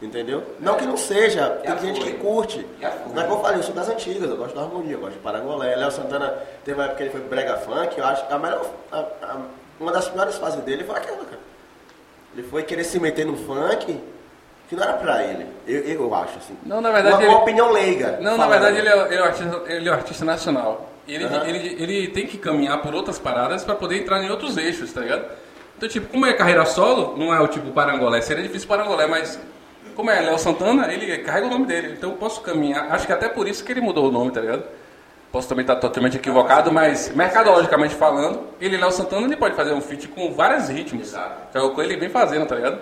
entendeu? 0.00 0.42
Não 0.60 0.76
que 0.76 0.86
não 0.86 0.96
seja, 0.96 1.50
tem 1.62 1.70
Já 1.72 1.76
gente 1.78 2.00
que 2.00 2.12
curte. 2.14 2.64
Mas 3.12 3.24
como 3.24 3.38
eu 3.38 3.42
falei, 3.42 3.58
eu 3.58 3.62
sou 3.64 3.74
das 3.74 3.88
antigas, 3.88 4.30
eu 4.30 4.36
gosto 4.36 4.54
da 4.54 4.62
harmonia, 4.62 4.92
eu 4.94 5.00
gosto 5.00 5.14
de 5.14 5.18
Parangolé. 5.18 5.74
Léo 5.74 5.90
Santana 5.90 6.28
teve 6.64 6.78
uma 6.78 6.84
época 6.84 6.96
que 6.98 7.02
ele 7.02 7.10
foi 7.10 7.20
brega 7.22 7.56
funk, 7.58 7.98
eu 7.98 8.06
acho 8.06 8.24
que 8.26 8.32
a 8.32 8.38
melhor, 8.38 8.64
a- 8.92 8.98
a- 8.98 9.36
uma 9.80 9.90
das 9.92 10.08
piores 10.08 10.36
fases 10.36 10.62
dele 10.62 10.84
foi 10.84 10.96
aquela, 10.96 11.24
cara. 11.24 11.40
Ele 12.36 12.46
foi 12.46 12.62
querer 12.62 12.84
se 12.84 13.00
meter 13.00 13.26
no 13.26 13.36
funk, 13.36 13.98
que 14.68 14.76
não 14.76 14.82
era 14.84 14.92
pra 14.94 15.24
ele, 15.24 15.46
eu, 15.66 15.80
eu 15.82 16.14
acho, 16.14 16.38
assim. 16.38 16.56
Não, 16.64 16.80
na 16.80 16.90
verdade 16.92 17.16
Uma, 17.16 17.22
ele- 17.24 17.30
uma 17.32 17.40
opinião 17.42 17.72
leiga. 17.72 18.18
Não, 18.20 18.36
na 18.36 18.46
verdade 18.46 18.78
ele 18.78 18.88
é, 18.88 19.06
ele 19.06 19.16
é 19.16 19.22
um 19.22 19.24
artista, 19.24 19.62
ele 19.66 19.88
é 19.88 19.92
um 19.92 19.94
artista 19.94 20.24
nacional. 20.24 20.90
Ele, 21.08 21.24
Aham. 21.24 21.44
ele, 21.48 21.82
ele 21.82 22.08
tem 22.08 22.26
que 22.26 22.38
caminhar 22.38 22.80
por 22.82 22.94
outras 22.94 23.18
paradas 23.18 23.64
para 23.64 23.74
poder 23.74 23.96
entrar 24.00 24.22
em 24.22 24.30
outros 24.30 24.56
eixos, 24.56 24.92
tá 24.92 25.00
ligado? 25.00 25.24
Então, 25.76 25.88
tipo, 25.88 26.06
como 26.08 26.24
é 26.26 26.32
carreira 26.34 26.64
solo, 26.66 27.16
não 27.16 27.34
é 27.34 27.40
o 27.40 27.48
tipo 27.48 27.72
Parangolé, 27.72 28.20
seria 28.20 28.42
difícil 28.44 28.68
Parangolé, 28.68 29.06
mas 29.08 29.40
como 29.96 30.08
é 30.10 30.20
Léo 30.20 30.38
Santana, 30.38 30.92
ele 30.92 31.18
carrega 31.18 31.46
o 31.46 31.50
nome 31.50 31.66
dele. 31.66 31.94
Então 31.96 32.10
eu 32.10 32.16
posso 32.16 32.42
caminhar, 32.42 32.92
acho 32.92 33.06
que 33.06 33.12
até 33.12 33.28
por 33.28 33.48
isso 33.48 33.64
que 33.64 33.72
ele 33.72 33.80
mudou 33.80 34.08
o 34.08 34.12
nome, 34.12 34.30
tá 34.30 34.40
ligado? 34.40 34.62
Posso 35.32 35.48
também 35.48 35.62
estar 35.62 35.76
totalmente 35.76 36.16
equivocado, 36.16 36.72
mas 36.72 37.14
mercadologicamente 37.14 37.94
falando, 37.94 38.40
ele, 38.60 38.76
Léo 38.76 38.90
Santana, 38.90 39.26
ele 39.26 39.36
pode 39.36 39.54
fazer 39.54 39.72
um 39.72 39.80
feat 39.80 40.08
com 40.08 40.32
vários 40.32 40.68
ritmos. 40.68 41.08
Exato. 41.08 41.52
Que 41.52 41.58
é 41.58 41.60
o 41.60 41.72
que 41.74 41.80
ele 41.80 41.96
vem 41.96 42.08
fazendo, 42.08 42.46
tá 42.46 42.56
ligado? 42.56 42.80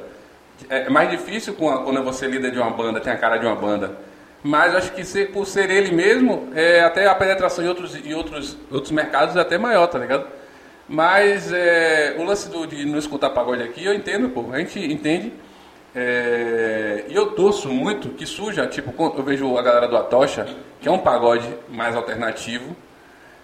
É 0.70 0.88
mais 0.88 1.10
difícil 1.10 1.54
quando 1.54 2.02
você 2.02 2.24
é 2.24 2.28
líder 2.28 2.50
de 2.50 2.58
uma 2.58 2.70
banda, 2.70 3.00
tem 3.00 3.12
a 3.12 3.16
cara 3.16 3.36
de 3.36 3.44
uma 3.46 3.54
banda. 3.54 3.96
Mas 4.42 4.74
acho 4.74 4.92
que 4.92 5.04
ser- 5.04 5.30
por 5.30 5.46
ser 5.46 5.68
ele 5.70 5.92
mesmo, 5.94 6.48
é, 6.54 6.80
até 6.80 7.06
a 7.06 7.14
penetração 7.14 7.64
em 7.64 7.68
outros, 7.68 7.94
em 7.94 8.14
outros, 8.14 8.56
outros 8.70 8.92
mercados 8.92 9.36
é 9.36 9.40
até 9.40 9.58
maior, 9.58 9.86
tá 9.88 9.98
ligado? 9.98 10.24
Mas 10.88 11.52
é, 11.52 12.16
o 12.18 12.24
lance 12.24 12.48
do, 12.48 12.66
de 12.66 12.84
não 12.86 12.98
escutar 12.98 13.30
pagode 13.30 13.62
aqui, 13.62 13.84
eu 13.84 13.92
entendo, 13.92 14.30
pô. 14.30 14.46
A 14.52 14.58
gente 14.58 14.78
entende. 14.80 15.32
É, 15.94 17.04
e 17.08 17.14
eu 17.14 17.32
torço 17.32 17.68
muito 17.68 18.10
que 18.10 18.26
suja, 18.26 18.66
tipo, 18.66 18.94
eu 19.16 19.22
vejo 19.22 19.56
a 19.56 19.62
galera 19.62 19.88
do 19.88 19.96
Atocha, 19.96 20.46
que 20.80 20.88
é 20.88 20.92
um 20.92 20.98
pagode 20.98 21.48
mais 21.68 21.96
alternativo. 21.96 22.76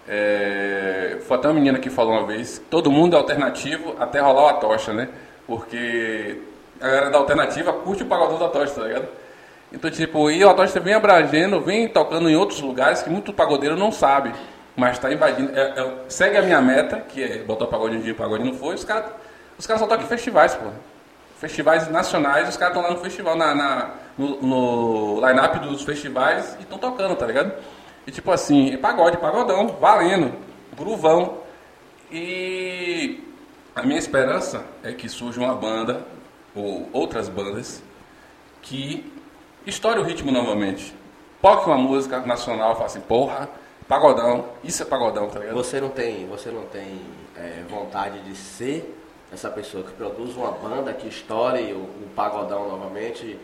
É, 0.06 1.18
foi 1.26 1.36
até 1.36 1.48
uma 1.48 1.54
menina 1.54 1.78
que 1.78 1.88
falou 1.88 2.12
uma 2.12 2.26
vez, 2.26 2.62
todo 2.70 2.90
mundo 2.90 3.16
é 3.16 3.18
alternativo 3.18 3.96
até 3.98 4.20
rolar 4.20 4.44
o 4.44 4.48
Atocha, 4.48 4.92
né? 4.92 5.08
Porque 5.46 6.38
a 6.80 6.86
galera 6.86 7.10
da 7.10 7.18
alternativa 7.18 7.72
curte 7.72 8.02
o 8.02 8.06
pagodão 8.06 8.38
da 8.38 8.48
tocha, 8.48 8.74
tá 8.74 8.82
ligado? 8.82 9.08
Então, 9.72 9.90
tipo, 9.90 10.30
e 10.30 10.44
o 10.44 10.54
tocha 10.54 10.78
vem 10.78 10.94
abrangendo, 10.94 11.60
vem 11.60 11.88
tocando 11.88 12.28
em 12.28 12.36
outros 12.36 12.60
lugares 12.60 13.02
que 13.02 13.10
muito 13.10 13.32
pagodeiro 13.32 13.76
não 13.76 13.90
sabe. 13.90 14.32
Mas 14.76 14.98
tá 14.98 15.12
invadindo. 15.12 15.56
É, 15.56 15.80
é, 15.80 15.92
segue 16.08 16.36
a 16.36 16.42
minha 16.42 16.60
meta, 16.60 17.00
que 17.00 17.22
é 17.22 17.38
botar 17.38 17.64
o 17.64 17.68
pagode 17.68 17.96
um 17.96 18.00
dia, 18.00 18.12
o 18.12 18.16
pagode 18.16 18.44
não 18.44 18.54
foi. 18.54 18.74
Os 18.74 18.84
caras 18.84 19.10
os 19.58 19.66
caras 19.66 19.80
só 19.80 19.86
tocam 19.86 20.04
em 20.04 20.08
festivais, 20.08 20.54
pô. 20.54 20.66
Festivais 21.44 21.90
nacionais, 21.90 22.48
os 22.48 22.56
caras 22.56 22.74
estão 22.74 22.88
lá 22.88 22.96
no 22.96 23.04
festival, 23.04 23.36
na, 23.36 23.54
na 23.54 23.90
no, 24.16 24.40
no 24.40 25.28
line-up 25.28 25.58
dos 25.58 25.82
festivais 25.82 26.56
e 26.58 26.62
estão 26.62 26.78
tocando, 26.78 27.14
tá 27.16 27.26
ligado? 27.26 27.52
E 28.06 28.10
tipo 28.10 28.30
assim, 28.30 28.72
é 28.72 28.78
pagode, 28.78 29.18
pagodão, 29.18 29.66
valendo, 29.78 30.32
gruvão. 30.74 31.40
E 32.10 33.22
a 33.76 33.82
minha 33.82 33.98
esperança 33.98 34.64
é 34.82 34.92
que 34.92 35.06
surja 35.06 35.38
uma 35.38 35.54
banda, 35.54 36.06
ou 36.54 36.88
outras 36.94 37.28
bandas, 37.28 37.82
que 38.62 39.12
estoure 39.66 40.00
o 40.00 40.02
ritmo 40.02 40.32
novamente. 40.32 40.96
Toque 41.42 41.66
uma 41.66 41.76
música 41.76 42.20
nacional 42.20 42.72
fala 42.72 42.86
assim, 42.86 43.02
porra, 43.02 43.50
pagodão, 43.86 44.46
isso 44.64 44.82
é 44.82 44.86
pagodão, 44.86 45.28
tá 45.28 45.40
ligado? 45.40 45.56
Você 45.56 45.78
não 45.78 45.90
tem, 45.90 46.26
você 46.26 46.50
não 46.50 46.64
tem 46.64 47.02
é, 47.36 47.62
vontade 47.68 48.20
de 48.20 48.34
ser 48.34 48.98
essa 49.34 49.50
pessoa 49.50 49.82
que 49.82 49.92
produz 49.92 50.36
uma 50.36 50.52
banda 50.52 50.92
que 50.92 51.08
estoure 51.08 51.72
o, 51.72 51.78
o 51.78 52.08
pagodão 52.14 52.68
novamente 52.68 53.38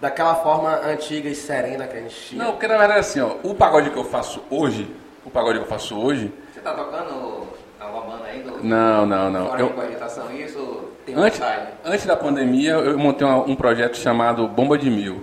daquela 0.00 0.36
forma 0.36 0.80
antiga 0.86 1.28
e 1.28 1.34
serena 1.34 1.86
que 1.86 1.96
a 1.96 2.00
gente 2.00 2.14
tinha? 2.14 2.44
Não, 2.44 2.52
porque 2.52 2.66
na 2.68 2.78
verdade 2.78 3.00
assim, 3.00 3.20
ó, 3.20 3.36
o 3.42 3.54
pagode 3.54 3.90
que 3.90 3.96
eu 3.96 4.04
faço 4.04 4.40
hoje, 4.48 4.88
o 5.24 5.30
pagode 5.30 5.58
que 5.58 5.64
eu 5.64 5.68
faço 5.68 5.98
hoje. 5.98 6.32
Você 6.52 6.60
tá 6.60 6.72
tocando 6.72 7.48
alguma 7.80 8.16
banda 8.16 8.24
ainda? 8.24 8.52
Não, 8.62 9.04
não, 9.04 9.30
não. 9.30 9.46
Fora 9.48 9.60
eu, 9.60 9.68
de 9.68 9.72
cogitação, 9.74 10.32
isso 10.32 10.88
tem 11.04 11.14
antes, 11.16 11.38
vontade? 11.38 11.66
antes 11.84 12.06
da 12.06 12.16
pandemia, 12.16 12.72
eu 12.72 12.98
montei 12.98 13.26
uma, 13.26 13.38
um 13.38 13.56
projeto 13.56 13.96
chamado 13.96 14.46
Bomba 14.48 14.78
de 14.78 14.88
Mil. 14.88 15.22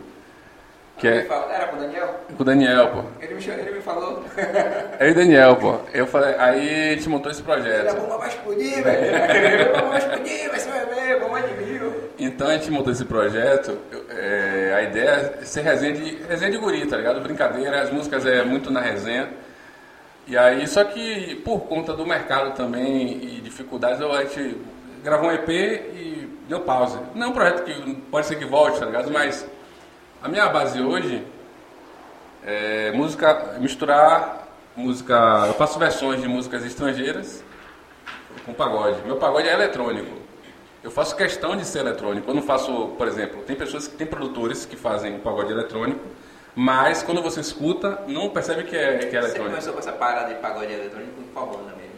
Que 1.01 1.07
é 1.07 1.21
fala- 1.25 1.51
Era 1.53 1.67
com 1.67 1.77
o 1.77 1.79
Daniel? 1.79 2.15
com 2.37 2.41
o 2.41 2.45
Daniel, 2.45 2.87
pô. 2.89 3.03
Ele 3.19 3.33
me, 3.33 3.43
ele 3.47 3.71
me 3.71 3.81
falou. 3.81 4.23
É 4.99 5.09
o 5.09 5.15
Daniel, 5.15 5.55
pô. 5.55 5.77
Eu 5.93 6.05
falei, 6.07 6.35
aí 6.37 6.91
a 6.91 6.95
gente 6.95 7.09
montou 7.09 7.31
esse 7.31 7.41
Ele 7.41 7.51
a 7.51 7.55
projeto. 7.55 7.95
bomba 7.95 8.17
vai 8.17 8.29
explodir, 8.29 8.83
velho. 8.83 9.75
A 9.75 9.81
bomba 9.81 9.89
vai 9.89 9.97
explodir, 9.97 10.49
vai 10.49 10.59
ser 10.59 10.71
bebê, 10.71 11.19
bomba 11.19 11.41
de 11.41 11.53
mil. 11.55 11.93
Então 12.19 12.47
a 12.47 12.53
gente 12.53 12.69
montou 12.71 12.93
esse 12.93 13.03
projeto. 13.05 13.77
é, 14.09 14.73
a 14.77 14.81
ideia 14.83 15.37
é 15.41 15.43
ser 15.45 15.61
resenha 15.61 15.93
de, 15.93 16.17
resenha 16.29 16.51
de 16.51 16.57
guri, 16.57 16.85
tá 16.85 16.97
ligado? 16.97 17.19
Brincadeira, 17.19 17.81
as 17.81 17.89
músicas 17.89 18.25
é 18.25 18.43
muito 18.43 18.71
na 18.71 18.79
resenha. 18.81 19.27
E 20.27 20.37
aí, 20.37 20.67
só 20.67 20.83
que 20.83 21.35
por 21.43 21.61
conta 21.61 21.93
do 21.93 22.05
mercado 22.05 22.53
também 22.55 23.13
e 23.23 23.41
dificuldades, 23.41 23.99
eu, 23.99 24.11
a 24.13 24.23
gente 24.23 24.55
gravou 25.03 25.29
um 25.29 25.33
EP 25.33 25.49
e 25.49 26.29
deu 26.47 26.59
pause. 26.61 26.99
Não 27.15 27.25
é 27.27 27.29
um 27.29 27.33
projeto 27.33 27.63
que 27.63 27.95
pode 28.11 28.27
ser 28.27 28.35
que 28.35 28.45
volte, 28.45 28.79
tá 28.79 28.85
ligado? 28.85 29.09
Mas 29.11 29.45
a 30.21 30.27
minha 30.27 30.47
base 30.49 30.81
hoje 30.81 31.25
é 32.43 32.91
música, 32.91 33.55
misturar 33.59 34.47
música. 34.75 35.45
Eu 35.47 35.53
faço 35.53 35.79
versões 35.79 36.21
de 36.21 36.27
músicas 36.27 36.65
estrangeiras 36.65 37.43
com 38.45 38.53
pagode. 38.53 39.01
Meu 39.05 39.17
pagode 39.17 39.47
é 39.47 39.53
eletrônico. 39.53 40.19
Eu 40.83 40.89
faço 40.89 41.15
questão 41.15 41.55
de 41.55 41.65
ser 41.65 41.79
eletrônico. 41.79 42.29
Eu 42.29 42.33
não 42.33 42.41
faço, 42.41 42.87
por 42.97 43.07
exemplo, 43.07 43.41
tem 43.43 43.55
pessoas 43.55 43.87
que 43.87 43.95
tem 43.95 44.07
produtores 44.07 44.65
que 44.65 44.75
fazem 44.75 45.19
pagode 45.19 45.51
eletrônico, 45.51 45.99
mas 46.55 47.03
quando 47.03 47.21
você 47.21 47.39
escuta, 47.39 48.01
não 48.07 48.29
percebe 48.29 48.63
que 48.63 48.75
é, 48.75 48.97
que 48.97 49.05
é 49.05 49.09
Você 49.09 49.17
eletrônico. 49.17 49.49
começou 49.51 49.73
com 49.73 49.79
essa 49.79 49.91
parada 49.91 50.33
de 50.33 50.39
pagode 50.39 50.73
eletrônico 50.73 51.11
com 51.13 51.23
qual 51.33 51.47
banda 51.47 51.75
mesmo? 51.75 51.91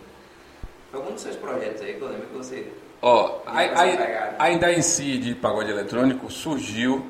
Foi 0.91 0.99
algum 0.99 1.13
dos 1.13 1.21
seus 1.21 1.36
projetos 1.38 1.81
aí 1.81 1.93
que 1.93 2.01
eu 2.01 2.09
lembro 2.09 2.27
que 2.27 2.36
você. 2.38 2.67
Ó, 3.01 3.39
a, 3.45 3.63
E 3.63 3.67
essa 3.69 3.83
a- 3.83 3.97
pegada? 4.05 4.36
a 4.38 4.51
ideia 4.51 4.77
em 4.77 4.81
si 4.81 5.17
de 5.17 5.33
pagode 5.36 5.71
eletrônico 5.71 6.29
surgiu. 6.31 7.05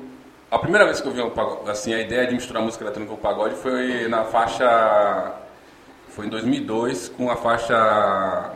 A 0.54 0.58
primeira 0.60 0.84
vez 0.84 1.00
que 1.00 1.08
eu 1.08 1.10
vi 1.10 1.20
um 1.20 1.30
pagode, 1.30 1.68
assim, 1.68 1.92
a 1.92 2.00
ideia 2.00 2.28
de 2.28 2.32
misturar 2.32 2.62
música 2.62 2.84
eletrônica 2.84 3.12
com 3.12 3.20
pagode 3.20 3.56
foi 3.56 4.06
na 4.06 4.22
faixa. 4.22 5.34
Foi 6.10 6.26
em 6.26 6.28
2002 6.28 7.08
com 7.08 7.28
a 7.28 7.34
faixa. 7.34 8.52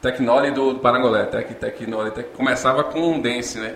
Tecnole 0.00 0.52
do, 0.52 0.74
do 0.74 0.78
Parangolé. 0.78 1.24
Tec, 1.24 1.54
Tecnole, 1.54 2.12
tec, 2.12 2.28
começava 2.36 2.84
com 2.84 3.00
um 3.00 3.20
dance, 3.20 3.58
né? 3.58 3.74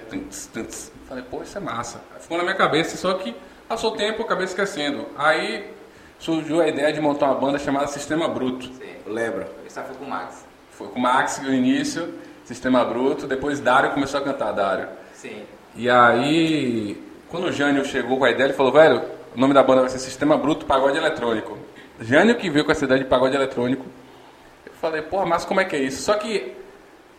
Falei, 1.09 1.25
pô, 1.29 1.43
isso 1.43 1.59
é 1.59 1.61
massa. 1.61 2.01
Aí 2.15 2.23
Ficou 2.23 2.39
na 2.39 2.45
minha 2.45 2.55
cabeça, 2.55 2.97
só 2.97 3.15
que 3.15 3.35
passou 3.69 3.93
o 3.93 3.97
tempo, 3.97 4.21
eu 4.21 4.25
acabei 4.25 4.45
esquecendo. 4.45 5.09
Aí 5.19 5.69
surgiu 6.17 6.61
a 6.61 6.69
ideia 6.69 6.93
de 6.93 7.01
montar 7.01 7.27
uma 7.27 7.35
banda 7.35 7.59
chamada 7.59 7.89
Sistema 7.89 8.29
Bruto. 8.29 8.67
Sim. 8.67 8.95
Lembra? 9.05 9.51
Essa 9.67 9.83
foi 9.83 9.97
com 9.97 10.05
o 10.05 10.09
Max. 10.09 10.45
Foi 10.71 10.87
com 10.87 10.99
o 11.01 11.03
Max 11.03 11.41
no 11.43 11.53
início, 11.53 12.15
Sistema 12.45 12.85
Bruto, 12.85 13.27
depois 13.27 13.59
Dário 13.59 13.91
começou 13.91 14.21
a 14.21 14.23
cantar, 14.23 14.53
Dário. 14.53 14.89
Sim. 15.13 15.45
E 15.77 15.89
aí, 15.89 17.01
quando 17.31 17.45
o 17.47 17.53
Jânio 17.53 17.85
chegou 17.85 18.19
com 18.19 18.25
a 18.25 18.31
ideia, 18.31 18.47
ele 18.49 18.53
falou, 18.55 18.73
velho, 18.73 19.03
o 19.35 19.41
nome 19.41 19.55
da 19.55 19.63
banda 19.63 19.81
vai 19.83 19.91
ser 19.91 19.99
Sistema 19.99 20.37
Bruto 20.37 20.67
Pagode 20.67 20.99
Eletrônico. 20.99 21.59
Jânio 22.01 22.35
que 22.37 22.51
veio 22.51 22.65
com 22.65 22.73
essa 22.73 22.85
ideia 22.85 22.99
de 23.01 23.07
pagode 23.07 23.37
eletrônico. 23.37 23.85
Eu 24.67 24.73
falei, 24.81 25.03
porra, 25.03 25.25
mas 25.27 25.45
como 25.45 25.61
é 25.61 25.65
que 25.65 25.77
é 25.77 25.79
isso? 25.81 26.03
Só 26.03 26.15
que, 26.15 26.53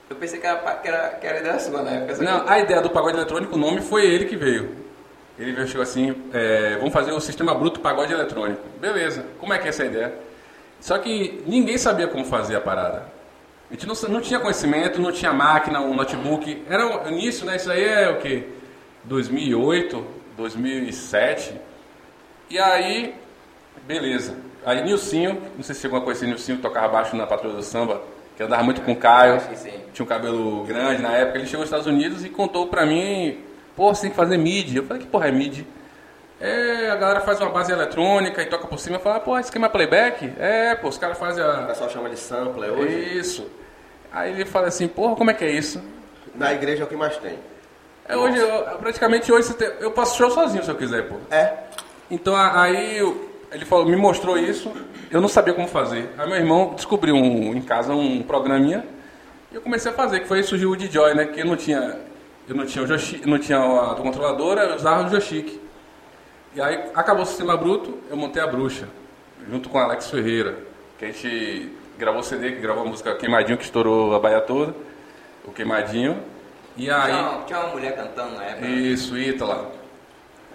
Eu 0.09 0.15
pensei 0.17 0.39
que 0.39 0.45
era, 0.45 0.57
que 0.75 0.87
era, 0.87 1.09
que 1.09 1.25
era 1.25 1.39
ideia 1.39 1.59
sua 1.59 1.81
na 1.81 1.89
época. 1.91 2.15
só 2.15 2.23
não, 2.23 2.41
que- 2.41 2.51
a 2.51 2.59
ideia 2.59 2.81
do 2.81 2.89
pagode 2.89 3.15
eletrônico, 3.17 3.55
o 3.55 3.57
nome 3.57 3.81
foi 3.81 4.05
ele 4.05 4.25
que 4.25 4.35
veio. 4.35 4.75
Ele 5.39 5.53
veio, 5.53 5.67
chegou 5.67 5.81
assim, 5.83 6.13
é, 6.33 6.75
vamos 6.77 6.93
fazer 6.93 7.11
o 7.13 7.19
Sistema 7.21 7.55
Bruto 7.55 7.79
Pagode 7.79 8.13
Eletrônico. 8.13 8.61
Beleza, 8.79 9.25
como 9.39 9.53
é 9.53 9.57
que 9.57 9.65
é 9.67 9.69
essa 9.69 9.85
ideia? 9.85 10.13
Só 10.81 10.97
que 10.99 11.41
ninguém 11.47 11.77
sabia 11.77 12.07
como 12.07 12.25
fazer 12.25 12.55
a 12.57 12.61
parada. 12.61 13.05
A 13.73 13.75
gente 13.75 13.87
não, 13.87 13.95
não 14.09 14.21
tinha 14.21 14.39
conhecimento, 14.39 15.01
não 15.01 15.11
tinha 15.11 15.33
máquina, 15.33 15.81
um 15.81 15.95
notebook. 15.95 16.63
Era 16.69 17.07
o 17.07 17.09
início, 17.09 17.43
né? 17.43 17.55
Isso 17.55 17.71
aí 17.71 17.83
é 17.83 18.07
o 18.07 18.19
que? 18.19 18.47
2008, 19.05 20.05
2007. 20.37 21.59
E 22.51 22.59
aí, 22.59 23.15
beleza. 23.87 24.37
Aí 24.63 24.83
Nilcinho, 24.83 25.41
não 25.55 25.63
sei 25.63 25.73
se 25.73 25.81
chegou 25.81 25.97
a 25.97 26.03
conhecer 26.03 26.27
Nilcinho, 26.27 26.57
que 26.57 26.61
tocava 26.61 26.87
baixo 26.87 27.15
na 27.15 27.25
Patrulha 27.25 27.55
do 27.55 27.63
Samba, 27.63 27.99
que 28.37 28.43
andava 28.43 28.61
muito 28.61 28.79
com 28.81 28.91
o 28.91 28.95
Caio, 28.95 29.41
tinha 29.91 30.05
um 30.05 30.07
cabelo 30.07 30.63
grande 30.65 31.01
na 31.01 31.11
época. 31.13 31.39
Ele 31.39 31.47
chegou 31.47 31.61
nos 31.61 31.69
Estados 31.69 31.87
Unidos 31.87 32.23
e 32.23 32.29
contou 32.29 32.67
pra 32.67 32.85
mim, 32.85 33.39
pô, 33.75 33.91
você 33.91 34.03
tem 34.03 34.11
que 34.11 34.15
fazer 34.15 34.37
MIDI. 34.37 34.77
Eu 34.77 34.83
falei, 34.85 35.01
que 35.01 35.09
porra 35.09 35.29
é 35.29 35.31
MIDI? 35.31 35.65
É, 36.39 36.91
a 36.91 36.95
galera 36.95 37.21
faz 37.21 37.41
uma 37.41 37.49
base 37.49 37.71
eletrônica 37.71 38.39
e 38.39 38.45
toca 38.45 38.67
por 38.67 38.77
cima 38.77 38.97
e 38.97 38.99
fala, 38.99 39.19
pô, 39.19 39.35
esquema 39.39 39.67
playback? 39.67 40.31
É, 40.37 40.75
pô, 40.75 40.89
os 40.89 40.97
caras 40.99 41.17
fazem 41.17 41.43
O 41.43 41.49
a... 41.49 41.63
pessoal 41.63 41.89
chama 41.89 42.07
de 42.11 42.19
sampler 42.19 42.71
hoje. 42.71 43.17
Isso. 43.17 43.62
Aí 44.13 44.31
ele 44.31 44.45
fala 44.45 44.67
assim, 44.67 44.87
porra, 44.87 45.15
como 45.15 45.31
é 45.31 45.33
que 45.33 45.43
é 45.43 45.51
isso? 45.51 45.81
Na 46.35 46.53
igreja 46.53 46.83
é 46.83 46.85
o 46.85 46.87
que 46.87 46.95
mais 46.95 47.17
tem. 47.17 47.37
É, 48.07 48.15
hoje, 48.15 48.37
eu- 48.37 48.77
praticamente 48.79 49.31
hoje 49.31 49.53
tem- 49.53 49.71
eu 49.79 49.91
faço 49.93 50.17
show 50.17 50.29
sozinho 50.29 50.63
se 50.63 50.69
eu 50.69 50.75
quiser, 50.75 51.07
pô. 51.09 51.15
É. 51.31 51.53
Então 52.11 52.35
aí 52.35 52.97
eu- 52.97 53.29
ele 53.51 53.65
falou, 53.65 53.85
me 53.85 53.95
mostrou 53.95 54.37
isso, 54.37 54.71
eu 55.09 55.19
não 55.21 55.27
sabia 55.27 55.53
como 55.53 55.67
fazer. 55.67 56.09
Aí 56.17 56.27
meu 56.27 56.37
irmão 56.37 56.73
descobriu 56.75 57.15
um- 57.15 57.55
em 57.55 57.61
casa 57.61 57.93
um 57.93 58.21
programinha 58.21 58.85
e 59.51 59.55
eu 59.55 59.61
comecei 59.61 59.89
a 59.91 59.93
fazer, 59.93 60.19
que 60.19 60.27
foi 60.27 60.39
aí 60.39 60.43
surgiu 60.43 60.71
o 60.71 60.75
DJoy, 60.75 61.13
né? 61.15 61.25
Que 61.25 61.39
eu 61.41 61.45
não 61.45 61.55
tinha, 61.55 61.97
eu 62.47 62.55
não 62.55 62.65
tinha 62.65 62.83
o 62.83 62.87
joystick, 62.87 63.25
não 63.25 63.39
tinha 63.39 63.57
a 63.57 63.95
controladora, 63.95 64.63
eu 64.65 64.75
usava 64.75 65.07
o 65.07 65.09
joystick. 65.09 65.59
E 66.55 66.61
aí 66.61 66.83
acabou 66.93 67.23
o 67.23 67.25
sistema 67.25 67.55
bruto, 67.57 67.97
eu 68.11 68.17
montei 68.17 68.41
a 68.41 68.47
bruxa, 68.47 68.87
junto 69.49 69.69
com 69.69 69.77
o 69.77 69.81
Alex 69.81 70.09
Ferreira, 70.11 70.57
que 70.99 71.05
a 71.05 71.07
gente 71.07 71.71
gravou 71.97 72.21
o 72.21 72.23
CD, 72.23 72.51
que 72.53 72.59
gravou 72.61 72.83
a 72.83 72.87
música 72.87 73.15
Queimadinho, 73.15 73.57
que 73.57 73.63
estourou 73.63 74.15
a 74.15 74.19
baia 74.19 74.41
toda, 74.41 74.73
o 75.45 75.51
Queimadinho. 75.51 76.17
E 76.75 76.89
aí. 76.89 77.11
Tinha, 77.11 77.21
uma- 77.29 77.41
tinha 77.45 77.59
uma 77.59 77.69
mulher 77.69 77.95
cantando 77.95 78.35
na 78.35 78.43
época. 78.43 78.67
Isso, 78.67 79.17
Ítala. 79.17 79.71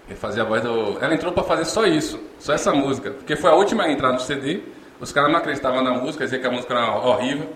Ele 0.07 0.17
fazia 0.17 0.41
a 0.43 0.45
voz 0.45 0.61
do. 0.61 0.97
Ela 1.01 1.13
entrou 1.13 1.31
pra 1.31 1.43
fazer 1.43 1.65
só 1.65 1.85
isso, 1.85 2.19
só 2.39 2.53
essa 2.53 2.73
música. 2.73 3.11
Porque 3.11 3.35
foi 3.35 3.49
a 3.51 3.53
última 3.53 3.83
a 3.83 3.91
entrar 3.91 4.11
no 4.11 4.19
CD. 4.19 4.61
Os 4.99 5.11
caras 5.13 5.31
não 5.31 5.37
acreditavam 5.39 5.81
na 5.83 5.91
música, 5.91 6.23
diziam 6.25 6.41
que 6.41 6.47
a 6.47 6.51
música 6.51 6.73
era 6.73 6.91
horrível. 6.97 7.47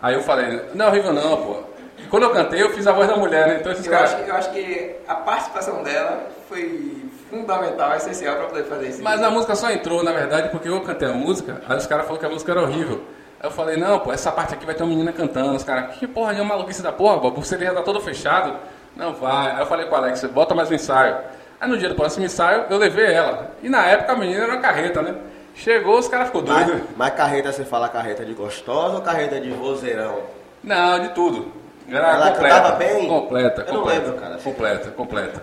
Aí 0.00 0.14
eu 0.14 0.22
falei, 0.22 0.62
não 0.74 0.86
é 0.86 0.88
horrível 0.88 1.12
não, 1.12 1.36
pô. 1.36 1.62
Quando 2.10 2.22
eu 2.24 2.30
cantei, 2.30 2.62
eu 2.62 2.70
fiz 2.70 2.86
a 2.86 2.92
voz 2.92 3.08
da 3.08 3.16
mulher, 3.16 3.46
né? 3.46 3.56
Então 3.60 3.70
esses 3.72 3.84
Eu 3.86 3.92
caras. 3.92 4.14
acho, 4.14 4.22
eu 4.22 4.34
acho 4.34 4.50
que 4.52 4.94
a 5.06 5.14
participação 5.16 5.82
dela 5.82 6.26
foi 6.48 7.04
fundamental, 7.30 7.94
essencial 7.96 8.36
para 8.36 8.46
poder 8.46 8.64
fazer 8.64 8.88
isso. 8.88 9.02
Mas 9.02 9.22
a 9.22 9.30
música 9.30 9.54
só 9.54 9.70
entrou, 9.70 10.02
na 10.02 10.12
verdade, 10.12 10.48
porque 10.48 10.68
eu 10.68 10.80
cantei 10.80 11.08
a 11.08 11.12
música, 11.12 11.60
aí 11.68 11.76
os 11.76 11.86
caras 11.86 12.04
falaram 12.06 12.20
que 12.20 12.26
a 12.26 12.30
música 12.30 12.52
era 12.52 12.62
horrível. 12.62 13.02
Aí 13.40 13.46
eu 13.46 13.50
falei, 13.50 13.76
não, 13.76 14.00
pô, 14.00 14.12
essa 14.12 14.32
parte 14.32 14.54
aqui 14.54 14.66
vai 14.66 14.74
ter 14.74 14.82
uma 14.82 14.88
menina 14.90 15.12
cantando. 15.12 15.54
Os 15.54 15.62
caras, 15.64 15.94
que 15.96 16.06
porra 16.06 16.34
de 16.34 16.40
uma 16.40 16.48
maluquice 16.56 16.82
da 16.82 16.90
porra, 16.92 17.16
o 17.28 17.42
CD 17.42 17.66
já 17.66 17.74
tá 17.74 17.82
todo 17.82 18.00
fechado. 18.00 18.54
Não, 18.96 19.12
vai. 19.14 19.52
Aí 19.52 19.60
eu 19.60 19.66
falei 19.66 19.86
com 19.86 19.94
o 19.94 19.98
Alex, 19.98 20.24
bota 20.24 20.54
mais 20.54 20.70
um 20.70 20.74
ensaio. 20.74 21.16
Aí 21.60 21.68
no 21.68 21.76
dia 21.78 21.88
do 21.88 21.94
próximo 21.94 22.24
ensaio, 22.24 22.64
eu 22.68 22.78
levei 22.78 23.12
ela. 23.12 23.52
E 23.62 23.68
na 23.68 23.84
época 23.86 24.12
a 24.12 24.16
menina 24.16 24.42
era 24.44 24.52
uma 24.52 24.60
carreta, 24.60 25.02
né? 25.02 25.14
Chegou, 25.54 25.98
os 25.98 26.08
caras 26.08 26.26
ficou 26.28 26.42
doidos. 26.42 26.74
Mas, 26.74 26.82
mas 26.96 27.14
carreta, 27.14 27.52
você 27.52 27.64
fala 27.64 27.88
carreta 27.88 28.24
de 28.24 28.32
gostosa 28.32 28.96
ou 28.96 29.02
carreta 29.02 29.40
de 29.40 29.50
vozeirão? 29.50 30.20
Não, 30.62 31.00
de 31.00 31.08
tudo. 31.10 31.52
Era 31.88 32.10
Ela 32.10 32.30
completa. 32.32 32.54
cantava 32.56 32.76
bem? 32.76 33.08
Completa, 33.08 33.64
Eu 33.66 33.72
não 33.74 33.80
completa. 33.80 34.00
lembro, 34.06 34.20
cara. 34.20 34.38
Completa, 34.38 34.90
completa. 34.90 35.42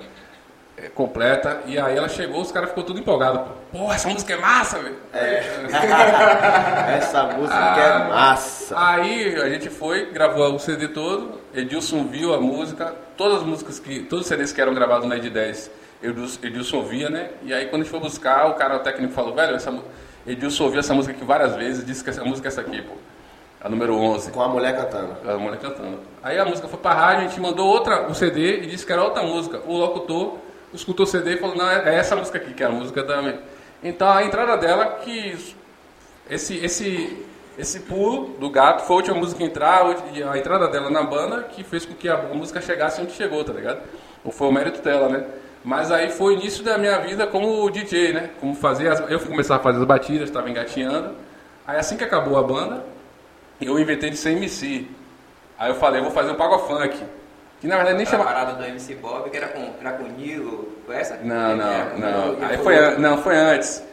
É, 0.78 0.90
completa. 0.90 1.62
E 1.66 1.78
aí 1.80 1.98
ela 1.98 2.10
chegou, 2.10 2.42
os 2.42 2.52
caras 2.52 2.70
ficou 2.70 2.84
tudo 2.84 3.00
empolgado. 3.00 3.46
Pô, 3.72 3.92
essa 3.92 4.08
música 4.10 4.34
é 4.34 4.38
massa, 4.38 4.80
velho. 4.80 4.98
Essa 6.98 7.24
música 7.24 7.56
é 7.56 7.92
Ah, 7.92 8.08
massa. 8.10 8.76
Aí 8.78 9.36
a 9.36 9.50
gente 9.50 9.70
foi, 9.70 10.12
gravou 10.12 10.54
o 10.54 10.60
CD 10.60 10.88
todo, 10.90 11.40
Edilson 11.54 12.06
viu 12.06 12.34
a 12.34 12.40
música, 12.40 12.94
todas 13.18 13.38
as 13.40 13.44
músicas 13.44 13.80
que. 13.80 14.02
Todos 14.02 14.26
os 14.26 14.28
CDs 14.28 14.52
que 14.52 14.62
eram 14.62 14.74
gravados 14.74 15.08
na 15.08 15.18
Ed 15.18 15.30
10, 15.30 15.72
Edilson, 16.44 16.84
via, 16.84 17.10
né? 17.10 17.30
E 17.44 17.54
aí 17.54 17.66
quando 17.68 17.82
a 17.82 17.86
gente 17.86 17.92
foi 17.92 18.00
buscar, 18.00 18.48
o 18.50 18.54
cara 18.56 18.76
o 18.76 18.80
técnico 18.80 19.14
falou, 19.14 19.34
velho, 19.34 19.56
essa, 19.56 19.74
Edilson 20.28 20.66
ouviu 20.66 20.80
essa 20.80 20.94
música 20.94 21.14
aqui 21.16 21.24
várias 21.24 21.56
vezes, 21.56 21.86
disse 21.86 22.04
que 22.04 22.10
essa 22.10 22.24
música 22.24 22.48
é 22.48 22.50
essa 22.50 22.62
aqui, 22.62 22.82
pô. 22.82 22.94
A 23.62 23.70
número 23.70 23.96
11. 23.96 24.32
Com 24.32 24.42
a 24.44 24.48
mulher 24.48 24.76
cantando. 24.78 25.16
A 25.28 25.38
mulher 25.38 25.58
cantando. 25.58 26.00
Aí 26.22 26.38
a 26.38 26.46
música 26.46 26.68
foi 26.68 26.78
pra 26.78 26.94
rádio, 26.94 27.26
a 27.26 27.28
gente 27.28 27.40
mandou 27.42 27.68
outra, 27.68 28.08
o 28.08 28.14
CD 28.14 28.62
e 28.62 28.68
disse 28.68 28.86
que 28.86 28.94
era 28.94 29.04
outra 29.04 29.24
música. 29.24 29.60
O 29.66 29.76
locutor 29.76 30.38
escutou 30.76 31.06
o 31.06 31.08
CD 31.08 31.34
e 31.34 31.38
falou, 31.38 31.56
não, 31.56 31.70
é 31.70 31.96
essa 31.96 32.16
música 32.16 32.38
aqui, 32.38 32.54
que 32.54 32.64
é 32.64 32.66
a 32.66 32.70
música 32.70 33.04
da. 33.04 33.34
Então 33.84 34.10
a 34.10 34.24
entrada 34.24 34.58
dela, 34.58 35.00
que 35.04 35.38
esse, 36.30 36.58
esse, 36.58 37.26
esse 37.58 37.82
pulo 37.82 38.36
do 38.40 38.50
gato 38.50 38.86
foi 38.86 38.96
a 38.96 38.98
última 38.98 39.18
música 39.18 39.44
a 39.44 39.48
entrar, 39.48 39.86
a 40.32 40.38
entrada 40.38 40.68
dela 40.68 40.90
na 40.90 41.04
banda 41.04 41.44
que 41.44 41.64
fez 41.64 41.86
com 41.86 41.94
que 41.94 42.10
a 42.10 42.18
música 42.18 42.62
chegasse 42.62 43.02
onde 43.02 43.12
chegou, 43.12 43.44
tá 43.44 43.54
ligado? 43.54 43.80
Ou 44.24 44.32
foi 44.32 44.48
o 44.48 44.52
mérito 44.52 44.82
dela, 44.82 45.08
né? 45.10 45.26
Mas 45.64 45.92
aí 45.92 46.12
foi 46.12 46.36
o 46.36 46.40
início 46.40 46.64
da 46.64 46.78
minha 46.78 47.00
vida 47.00 47.26
como 47.26 47.70
DJ, 47.70 48.14
né? 48.14 48.30
Como 48.40 48.56
fazer 48.56 48.88
as, 48.88 49.00
eu 49.10 49.20
fui 49.20 49.30
começar 49.30 49.56
a 49.56 49.60
fazer 49.60 49.80
as 49.80 49.86
batidas, 49.86 50.30
estava 50.30 50.50
engatinhando. 50.50 51.16
Aí 51.66 51.78
assim 51.78 51.98
que 51.98 52.04
acabou 52.04 52.38
a 52.38 52.44
banda, 52.44 52.84
eu 53.60 53.80
inventei 53.80 54.10
de 54.10 54.18
ser 54.18 54.32
MC. 54.32 54.88
Aí 55.58 55.72
eu 55.72 55.76
falei, 55.76 56.02
vou 56.02 56.12
fazer 56.12 56.32
um 56.32 56.36
pago 56.36 56.60
funk. 56.60 57.02
Que 57.62 57.68
na 57.68 57.78
verdade 57.78 57.97
nem 57.97 58.06
Aquela 58.06 58.24
chama. 58.24 58.36
parada 58.36 58.53
do 58.53 58.64
MC 58.66 58.95
Bob, 58.95 59.30
que 59.30 59.38
era 59.38 59.47
com, 59.47 59.74
era 59.80 59.91
com 59.93 60.03
Nilo, 60.03 60.78
foi 60.86 60.95
essa? 60.97 61.16
Não, 61.18 61.56
não, 61.56 61.97
não. 62.38 62.47
Aí 62.47 62.58
foi, 62.58 62.78
an- 62.78 62.97
não, 62.97 63.18
foi 63.22 63.36
antes. 63.36 63.84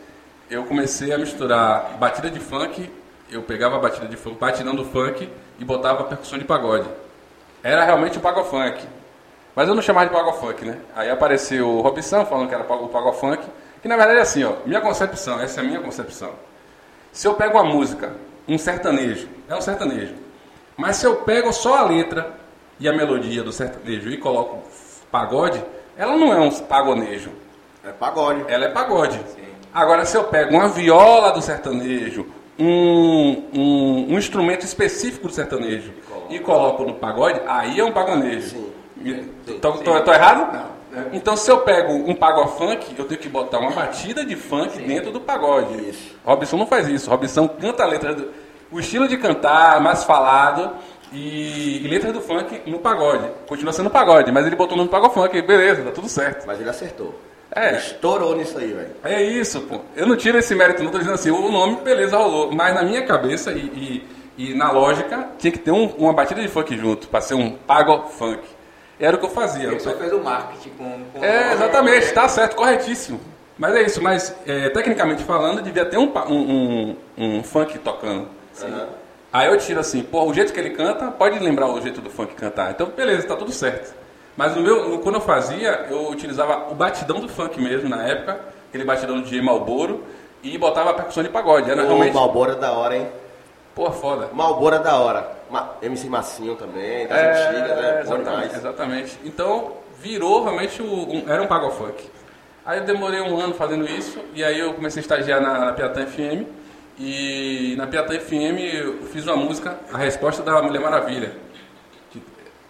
Eu 0.50 0.64
comecei 0.64 1.12
a 1.12 1.18
misturar 1.18 1.92
batida 1.98 2.28
de 2.30 2.38
funk, 2.40 2.90
eu 3.30 3.42
pegava 3.42 3.76
a 3.76 3.78
batida 3.78 4.06
de 4.06 4.16
funk, 4.16 4.36
batidão 4.36 4.74
do 4.74 4.84
funk 4.84 5.28
e 5.58 5.64
botava 5.64 6.04
percussão 6.04 6.38
de 6.38 6.44
pagode. 6.44 6.86
Era 7.62 7.84
realmente 7.84 8.18
o 8.18 8.20
pago 8.20 8.44
funk. 8.44 8.84
Mas 9.54 9.68
eu 9.68 9.74
não 9.74 9.82
chamava 9.82 10.06
de 10.06 10.12
pago 10.12 10.32
funk, 10.32 10.64
né? 10.64 10.78
Aí 10.96 11.08
apareceu 11.10 11.68
o 11.68 11.80
Robson 11.80 12.24
falando 12.26 12.48
que 12.48 12.54
era 12.54 12.64
o 12.64 12.88
pago 12.88 13.12
funk. 13.12 13.42
Que 13.80 13.88
na 13.88 13.96
verdade 13.96 14.18
é 14.18 14.22
assim, 14.22 14.44
ó. 14.44 14.54
Minha 14.66 14.80
concepção, 14.80 15.40
essa 15.40 15.60
é 15.60 15.64
a 15.64 15.66
minha 15.66 15.80
concepção. 15.80 16.30
Se 17.12 17.26
eu 17.26 17.34
pego 17.34 17.58
uma 17.58 17.64
música, 17.64 18.12
um 18.48 18.56
sertanejo, 18.58 19.28
é 19.48 19.54
um 19.54 19.60
sertanejo. 19.60 20.14
Mas 20.76 20.96
se 20.96 21.06
eu 21.06 21.16
pego 21.16 21.52
só 21.52 21.76
a 21.78 21.82
letra 21.84 22.32
e 22.82 22.88
a 22.88 22.92
melodia 22.92 23.44
do 23.44 23.52
sertanejo 23.52 24.10
e 24.10 24.16
coloco 24.16 24.58
pagode, 25.08 25.62
ela 25.96 26.16
não 26.16 26.32
é 26.32 26.40
um 26.40 26.50
pagonejo. 26.50 27.30
É 27.84 27.92
pagode. 27.92 28.44
Ela 28.48 28.64
é 28.64 28.68
pagode. 28.70 29.20
Agora, 29.72 30.04
se 30.04 30.16
eu 30.16 30.24
pego 30.24 30.56
uma 30.56 30.68
viola 30.68 31.30
do 31.30 31.40
sertanejo, 31.40 32.26
um, 32.58 33.44
um, 33.54 34.06
um 34.10 34.18
instrumento 34.18 34.64
específico 34.64 35.28
do 35.28 35.32
sertanejo 35.32 35.92
e 36.28 36.40
coloco 36.40 36.82
no 36.82 36.94
pagode, 36.94 37.40
aí 37.46 37.78
é 37.78 37.84
um 37.84 37.92
pagonejo. 37.92 38.72
Sim. 39.00 39.28
Tô 39.60 40.12
errado? 40.12 40.52
Não. 40.52 40.72
Então, 41.12 41.36
se 41.36 41.50
eu 41.50 41.60
pego 41.60 41.92
um 41.92 42.14
pagofunk, 42.14 42.94
eu 42.98 43.04
tenho 43.04 43.20
que 43.20 43.28
botar 43.28 43.60
uma 43.60 43.70
batida 43.70 44.24
de 44.24 44.34
funk 44.34 44.76
dentro 44.82 45.12
do 45.12 45.20
pagode. 45.20 45.88
Isso. 45.88 46.16
Robson 46.24 46.56
não 46.56 46.66
faz 46.66 46.88
isso. 46.88 47.08
Robson 47.08 47.48
canta 47.48 47.84
a 47.84 47.86
letra 47.86 48.14
do, 48.14 48.28
o 48.72 48.80
estilo 48.80 49.06
de 49.06 49.16
cantar 49.18 49.80
mais 49.80 50.02
falado 50.02 50.72
e, 51.12 51.84
e 51.84 51.88
letra 51.88 52.12
do 52.12 52.20
funk 52.20 52.62
no 52.66 52.78
pagode. 52.78 53.28
Continua 53.46 53.72
sendo 53.72 53.90
pagode, 53.90 54.30
mas 54.32 54.46
ele 54.46 54.56
botou 54.56 54.76
no 54.76 54.88
pagofunk, 54.88 55.40
beleza, 55.42 55.82
tá 55.82 55.90
tudo 55.90 56.08
certo. 56.08 56.46
Mas 56.46 56.60
ele 56.60 56.70
acertou. 56.70 57.18
É. 57.54 57.76
Estourou 57.76 58.34
nisso 58.34 58.56
aí, 58.58 58.72
velho. 58.72 58.90
É 59.04 59.22
isso, 59.22 59.60
pô. 59.62 59.80
Eu 59.94 60.06
não 60.06 60.16
tiro 60.16 60.38
esse 60.38 60.54
mérito, 60.54 60.82
não 60.82 60.90
tô 60.90 60.98
dizendo 60.98 61.14
assim, 61.14 61.30
o 61.30 61.50
nome, 61.50 61.76
beleza, 61.82 62.16
rolou. 62.16 62.50
Mas 62.50 62.74
na 62.74 62.82
minha 62.82 63.02
cabeça 63.04 63.52
e, 63.52 63.58
e- 63.58 64.08
e 64.38 64.54
na 64.54 64.70
lógica, 64.72 65.28
tinha 65.38 65.52
que 65.52 65.58
ter 65.58 65.70
um- 65.70 65.94
uma 65.98 66.14
batida 66.14 66.40
de 66.40 66.48
funk 66.48 66.74
junto, 66.78 67.08
pra 67.08 67.20
ser 67.20 67.34
um 67.34 67.50
pago 67.50 68.08
funk. 68.08 68.40
Era 68.98 69.16
o 69.16 69.18
que 69.20 69.26
eu 69.26 69.30
fazia. 69.30 69.68
Ele 69.68 69.80
só 69.80 69.90
fez 69.92 70.12
o 70.12 70.20
marketing 70.20 70.70
com... 70.78 71.00
com 71.12 71.22
É, 71.24 71.52
exatamente, 71.52 72.10
tá 72.12 72.26
certo, 72.28 72.56
corretíssimo. 72.56 73.20
Mas 73.58 73.74
é 73.74 73.82
isso, 73.82 74.02
mas 74.02 74.34
é, 74.46 74.70
tecnicamente 74.70 75.22
falando, 75.22 75.60
devia 75.60 75.84
ter 75.84 75.98
um, 75.98 76.10
um, 76.30 76.96
um- 77.18 77.36
um 77.36 77.42
funk 77.42 77.78
tocando. 77.80 78.28
Aham. 78.62 78.88
Aí 79.32 79.48
eu 79.48 79.56
tiro 79.58 79.80
assim, 79.80 80.02
pô, 80.02 80.24
o 80.24 80.34
jeito 80.34 80.52
que 80.52 80.60
ele 80.60 80.70
canta, 80.70 81.10
pode 81.10 81.38
lembrar 81.38 81.66
o 81.68 81.80
jeito 81.80 82.00
do 82.00 82.10
funk 82.10 82.34
cantar. 82.34 82.70
Então, 82.72 82.86
beleza, 82.88 83.26
tá 83.26 83.34
tudo 83.36 83.50
certo. 83.52 83.94
Mas 84.36 84.54
no 84.56 84.62
meu, 84.62 84.98
quando 85.00 85.16
eu 85.16 85.20
fazia, 85.20 85.86
eu 85.90 86.08
utilizava 86.10 86.70
o 86.70 86.74
batidão 86.74 87.18
do 87.20 87.28
funk 87.28 87.60
mesmo, 87.60 87.88
na 87.88 88.02
época, 88.06 88.40
aquele 88.68 88.84
batidão 88.84 89.22
de 89.22 89.40
Malboro, 89.40 90.04
e 90.42 90.58
botava 90.58 90.90
a 90.90 90.94
percussão 90.94 91.22
de 91.22 91.28
pagode. 91.28 91.70
Era 91.70 91.82
O 91.82 91.86
realmente, 91.86 92.14
Malboro 92.14 92.52
é 92.52 92.56
da 92.56 92.72
hora, 92.72 92.96
hein? 92.96 93.08
pô, 93.74 93.90
foda. 93.90 94.28
Malboro 94.34 94.76
é 94.76 94.78
da 94.80 94.96
hora. 94.98 95.30
Ma- 95.50 95.70
MC 95.80 96.08
Massinho 96.08 96.54
também, 96.56 97.06
das 97.06 97.18
antigas, 97.18 97.68
né? 97.78 97.96
É, 97.96 98.00
exatamente, 98.02 98.54
exatamente. 98.56 99.18
Então, 99.24 99.72
virou 99.98 100.42
realmente 100.44 100.82
o- 100.82 100.84
um, 101.10 101.24
era 101.30 101.42
um 101.42 101.46
pagofunk. 101.46 102.04
Aí 102.66 102.78
eu 102.80 102.84
demorei 102.84 103.20
um 103.22 103.38
ano 103.40 103.54
fazendo 103.54 103.84
isso, 103.88 104.18
e 104.34 104.44
aí 104.44 104.58
eu 104.58 104.74
comecei 104.74 105.00
a 105.00 105.02
estagiar 105.02 105.40
na, 105.40 105.58
na 105.58 105.72
Piatã 105.72 106.06
FM, 106.06 106.46
e 106.98 107.74
na 107.76 107.86
Piatã 107.86 108.18
FM 108.18 108.58
eu 108.74 109.02
fiz 109.06 109.26
uma 109.26 109.36
música, 109.36 109.76
a 109.92 109.98
resposta 109.98 110.42
da 110.42 110.60
Mulher 110.62 110.80
Maravilha. 110.80 111.32
Que, 112.10 112.22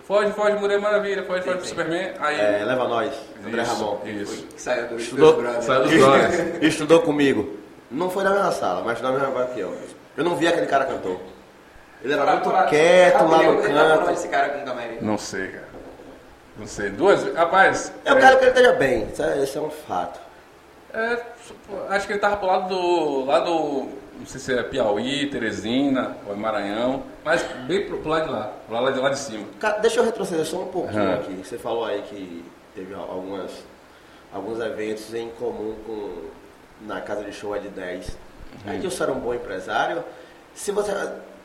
Foge, 0.07 0.33
foge, 0.33 0.57
Mulher 0.57 0.81
Maravilha, 0.81 1.23
foge, 1.25 1.43
foge 1.43 1.59
pro 1.59 1.67
Superman. 1.67 2.13
Aí, 2.21 2.41
É, 2.41 2.65
leva 2.65 2.89
nós, 2.89 3.13
André 3.47 3.63
isso, 3.63 3.73
Ramon. 3.75 3.99
Isso. 4.07 4.47
Que 4.47 4.61
saiu 4.63 4.89
do 4.89 4.97
Estudou- 4.97 5.33
dos 5.35 5.43
brothers. 5.43 5.65
Saiu 5.65 5.83
dos 5.83 5.93
brothers. 5.97 6.63
Estudou 6.63 7.03
comigo. 7.03 7.57
Não 7.91 8.09
foi 8.11 8.25
na 8.25 8.31
mesma 8.31 8.53
sala, 8.53 8.83
mas 8.83 9.01
na 9.03 9.11
mesma 9.13 9.31
ó. 9.63 9.71
Eu 10.17 10.25
não 10.25 10.37
vi 10.37 10.47
aquele 10.47 10.67
cara 10.67 10.85
cantor. 10.87 11.19
Ele 12.03 12.13
era 12.13 12.25
Tá 12.25 12.33
muito 12.33 12.69
quieto 12.69 13.13
tá 13.19 13.23
lá 13.25 13.43
no 13.43 13.63
canto. 13.63 14.11
esse 14.11 14.29
cara 14.29 14.49
com 14.49 14.63
o 14.63 14.65
Camargo? 14.65 14.97
Não 15.05 15.19
sei, 15.19 15.49
cara. 15.49 15.69
Não 16.59 16.67
sei. 16.67 16.91
Duas 16.91 17.23
vezes. 17.23 17.37
Rapaz. 17.39 17.93
Eu 18.05 18.17
quero 18.17 18.39
que 18.39 18.45
ele 18.45 18.51
esteja 18.51 18.73
bem, 18.73 19.09
isso 19.13 19.23
é, 19.23 19.39
isso 19.43 19.59
é 19.59 19.61
um 19.61 19.71
fato. 19.71 20.21
É, 20.93 21.19
acho 21.91 22.07
que 22.07 22.13
ele 22.13 22.19
tava 22.21 22.37
pro 22.37 22.47
lado 22.47 22.69
do. 22.69 23.25
lado. 23.25 23.89
Não 24.23 24.27
sei 24.29 24.41
se 24.41 24.55
é 24.55 24.63
Piauí, 24.63 25.29
Teresina, 25.29 26.17
ou 26.25 26.33
é 26.33 26.37
Maranhão, 26.37 27.03
mas 27.25 27.43
bem 27.67 27.89
pro, 27.89 27.99
pro 27.99 28.09
lado 28.09 28.27
de 28.27 28.31
lá, 28.31 28.53
pro 28.69 28.81
lado 28.81 28.95
de 28.95 29.01
lá 29.01 29.09
de 29.09 29.19
cima. 29.19 29.45
Deixa 29.81 29.99
eu 29.99 30.05
retroceder 30.05 30.47
só 30.47 30.63
um 30.63 30.69
pouquinho 30.69 31.03
Aham. 31.03 31.15
aqui. 31.15 31.33
Você 31.45 31.59
falou 31.59 31.85
aí 31.85 32.03
que 32.03 32.45
teve 32.73 32.95
algumas, 32.95 33.51
alguns 34.33 34.61
eventos 34.61 35.13
em 35.13 35.29
comum 35.31 35.75
com 35.85 36.29
na 36.87 37.01
casa 37.01 37.25
de 37.25 37.33
show 37.33 37.57
é 37.57 37.59
de 37.59 37.69
10. 37.69 38.17
Uhum. 38.65 38.75
Edilson 38.75 39.03
era 39.03 39.13
um 39.13 39.19
bom 39.19 39.35
empresário. 39.35 40.05
Se 40.55 40.71
você, 40.71 40.93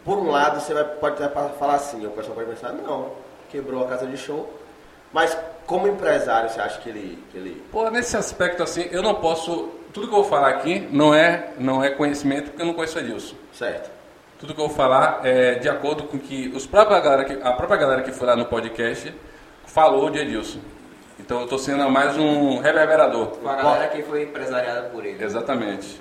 por 0.05 0.19
um 0.19 0.29
lado, 0.29 0.61
você 0.61 0.71
vai, 0.71 0.83
pode 0.83 1.23
até 1.23 1.29
falar 1.57 1.75
assim, 1.75 2.05
o 2.05 2.11
pessoal 2.11 2.35
pode 2.35 2.47
pensar, 2.51 2.73
não, 2.73 3.11
quebrou 3.49 3.85
a 3.85 3.87
casa 3.87 4.05
de 4.05 4.17
show. 4.17 4.53
Mas 5.13 5.37
como 5.65 5.87
empresário, 5.87 6.49
você 6.49 6.59
acha 6.61 6.79
que 6.79 6.89
ele, 6.89 7.23
que 7.31 7.37
ele 7.37 7.63
Pô, 7.71 7.89
nesse 7.89 8.15
aspecto 8.15 8.63
assim, 8.63 8.87
eu 8.91 9.01
não 9.01 9.15
posso. 9.15 9.69
Tudo 9.93 10.07
que 10.07 10.13
eu 10.13 10.21
vou 10.21 10.29
falar 10.29 10.49
aqui 10.49 10.87
não 10.91 11.13
é, 11.13 11.49
não 11.57 11.83
é 11.83 11.89
conhecimento, 11.89 12.49
porque 12.49 12.61
eu 12.61 12.65
não 12.67 12.73
conheço 12.73 12.99
Edilson. 12.99 13.35
certo? 13.53 13.89
Tudo 14.39 14.53
que 14.53 14.61
eu 14.61 14.67
vou 14.67 14.75
falar 14.75 15.21
é 15.23 15.55
de 15.55 15.67
acordo 15.67 16.03
com 16.03 16.19
que 16.19 16.49
os 16.55 16.67
próprios 16.67 17.01
galera 17.01 17.25
que, 17.25 17.33
a 17.41 17.51
própria 17.53 17.77
galera 17.79 18.03
que 18.03 18.11
foi 18.11 18.27
lá 18.27 18.35
no 18.35 18.45
podcast 18.45 19.11
falou 19.65 20.09
de 20.11 20.19
Edilson. 20.19 20.59
Então 21.19 21.39
eu 21.39 21.43
estou 21.45 21.57
sendo 21.57 21.89
mais 21.89 22.15
um 22.15 22.59
reverberador. 22.59 23.29
Com 23.29 23.49
a 23.49 23.55
galera 23.55 23.87
que 23.87 24.03
foi 24.03 24.23
empresariada 24.23 24.89
por 24.89 25.03
ele. 25.03 25.23
Exatamente. 25.23 25.99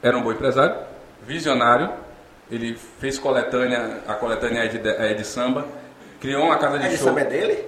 Era 0.00 0.16
um 0.16 0.22
bom 0.22 0.30
empresário, 0.30 0.76
visionário. 1.22 1.90
Ele 2.48 2.78
fez 3.00 3.18
coletânea, 3.18 3.98
a 4.06 4.14
coletânea 4.14 4.60
é 4.64 4.68
de, 4.68 4.88
é 4.88 5.12
de 5.14 5.24
samba, 5.26 5.66
criou 6.20 6.44
uma 6.44 6.56
casa 6.56 6.78
de 6.78 6.86
É 6.86 6.88
de 6.88 6.96
show. 6.96 7.08
samba 7.08 7.20
é 7.20 7.24
dele? 7.24 7.66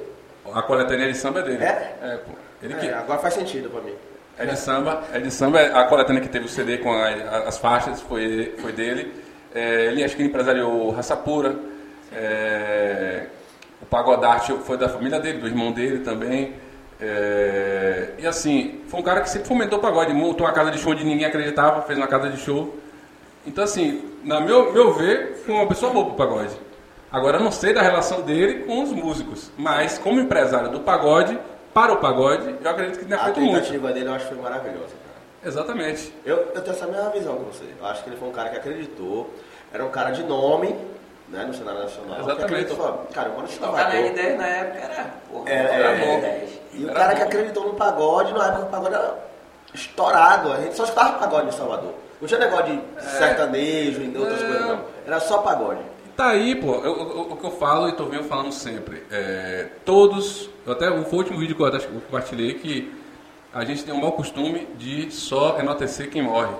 A 0.55 0.62
coletânea 0.62 1.07
de 1.11 1.16
samba 1.16 1.41
é 1.41 1.43
dele. 1.43 1.62
É? 1.64 2.18
pô. 2.26 2.32
Ele 2.62 2.74
que, 2.74 2.86
É, 2.86 2.95
agora 2.95 3.18
faz 3.18 3.34
sentido 3.34 3.70
pra 3.70 3.80
mim. 3.80 3.95
é 4.38 4.47
de 4.47 4.57
samba, 4.59 5.03
é 5.12 5.18
de 5.18 5.30
samba, 5.30 5.61
a 5.61 5.84
coletânea 5.84 6.20
que 6.22 6.28
teve 6.28 6.47
o 6.47 6.49
CD 6.49 6.78
com 6.78 6.93
a- 6.93 7.07
a- 7.09 7.49
as 7.49 7.59
faixas 7.59 8.01
foi, 8.03 8.55
foi 8.59 8.72
dele. 8.72 9.12
É, 9.55 9.86
ele 9.86 10.03
acho 10.05 10.14
que 10.16 10.22
ele 10.22 10.28
empresariou 10.28 10.91
Raça 10.91 11.16
Pura. 11.16 11.55
é, 12.12 13.26
o 13.80 13.86
Pagodarte 13.86 14.53
foi 14.64 14.76
da 14.76 14.88
família 14.88 15.18
dele, 15.20 15.38
do 15.38 15.47
irmão 15.47 15.70
dele 15.72 16.01
também. 16.01 16.55
É, 17.01 18.11
e 18.18 18.26
assim, 18.26 18.80
foi 18.88 19.01
um 19.01 19.03
cara 19.03 19.20
que 19.20 19.30
sempre 19.30 19.49
fomentou 19.49 19.78
o 19.78 19.82
pagode, 19.82 20.12
montou 20.12 20.47
uma 20.47 20.53
casa 20.53 20.70
de 20.70 20.78
show 20.78 20.93
onde 20.93 21.05
ninguém 21.05 21.24
acreditava, 21.26 21.82
fez 21.82 21.97
uma 21.99 22.07
casa 22.09 22.28
de 22.28 22.36
show. 22.38 22.76
Então 23.47 23.64
assim, 23.64 24.05
na 24.24 24.41
meu, 24.41 24.72
meu 24.72 24.93
ver, 24.93 25.41
foi 25.47 25.55
uma 25.55 25.66
pessoa 25.66 25.93
boa 25.93 26.07
pro 26.07 26.14
pagode. 26.14 26.55
Agora 27.12 27.38
eu 27.38 27.42
não 27.42 27.50
sei 27.50 27.72
da 27.72 27.82
relação 27.82 28.20
dele 28.22 28.64
com 28.64 28.82
os 28.82 28.92
músicos, 28.92 29.50
mas 29.58 29.98
como 29.98 30.20
empresário 30.20 30.70
do 30.70 30.80
pagode, 30.80 31.38
para 31.74 31.92
o 31.92 31.96
pagode, 31.96 32.54
eu 32.62 32.70
acredito 32.70 32.98
que 33.00 33.04
tenha 33.04 33.20
A 33.20 33.24
feito 33.24 33.40
muito. 33.40 33.54
tentativa 33.54 33.92
dele 33.92 34.08
eu 34.08 34.14
acho 34.14 34.28
que 34.28 34.34
foi 34.34 34.42
maravilhosa, 34.42 34.78
cara. 35.04 35.20
Exatamente. 35.44 36.14
Eu, 36.24 36.36
eu 36.54 36.61
tenho 36.62 36.76
essa 36.76 36.86
mesma 36.86 37.11
visão 37.11 37.36
que 37.36 37.44
você. 37.44 37.64
Eu 37.80 37.86
acho 37.86 38.02
que 38.04 38.11
ele 38.11 38.16
foi 38.16 38.28
um 38.28 38.32
cara 38.32 38.50
que 38.50 38.56
acreditou, 38.56 39.30
era 39.72 39.84
um 39.84 39.90
cara 39.90 40.11
de 40.11 40.22
nome, 40.22 40.74
né, 41.28 41.44
no 41.44 41.54
cenário 41.54 41.80
nacional. 41.82 42.16
que 42.16 42.22
Exatamente. 42.22 42.74
falou, 42.76 43.06
cara, 43.12 43.28
no 43.28 43.34
Tocar 43.34 43.44
na 43.72 43.78
Salvador. 43.78 43.92
N10 44.12 44.36
na 44.36 44.46
época 44.46 44.78
era, 44.78 45.06
porra, 45.30 45.50
Era- 45.50 45.68
era 45.74 45.88
é, 45.90 45.98
bom. 46.06 46.48
E 46.74 46.84
o 46.84 46.90
Era 46.90 46.98
cara 46.98 47.14
que 47.14 47.20
bom. 47.22 47.26
acreditou 47.26 47.66
no 47.66 47.74
pagode, 47.74 48.32
na 48.34 48.46
época 48.48 48.62
o 48.62 48.66
pagode 48.66 48.94
era 48.94 49.14
estourado. 49.74 50.52
A 50.52 50.56
gente 50.61 50.76
só 50.76 50.84
escutava 50.84 51.18
pagode 51.18 51.48
em 51.48 51.52
Salvador. 51.52 51.92
Não 52.20 52.28
tinha 52.28 52.38
negócio 52.40 52.66
de 52.66 52.82
sertanejo 53.16 54.02
e 54.02 54.16
outras 54.16 54.42
É. 54.42 54.46
coisas, 54.46 54.66
não. 54.68 54.80
Era 55.06 55.20
só 55.20 55.38
pagode. 55.38 55.80
Tá 56.20 56.32
aí, 56.32 56.54
pô, 56.54 56.74
eu- 56.74 56.84
eu- 56.84 57.28
o 57.30 57.34
que 57.38 57.44
eu 57.44 57.50
falo 57.50 57.88
e 57.88 57.92
tô 57.92 58.04
vendo 58.04 58.24
falando 58.24 58.52
sempre. 58.52 59.02
É, 59.10 59.68
todos, 59.86 60.50
eu 60.66 60.74
até 60.74 60.90
o 60.90 61.02
último 61.14 61.38
vídeo 61.38 61.56
que 61.56 61.62
eu 61.62 61.80
compartilhei 62.02 62.52
que 62.52 62.92
a 63.54 63.64
gente 63.64 63.82
tem 63.82 63.94
um 63.94 64.02
mau 64.02 64.12
costume 64.12 64.68
de 64.76 65.10
só 65.10 65.58
enaltecer 65.58 66.10
quem 66.10 66.20
morre. 66.20 66.52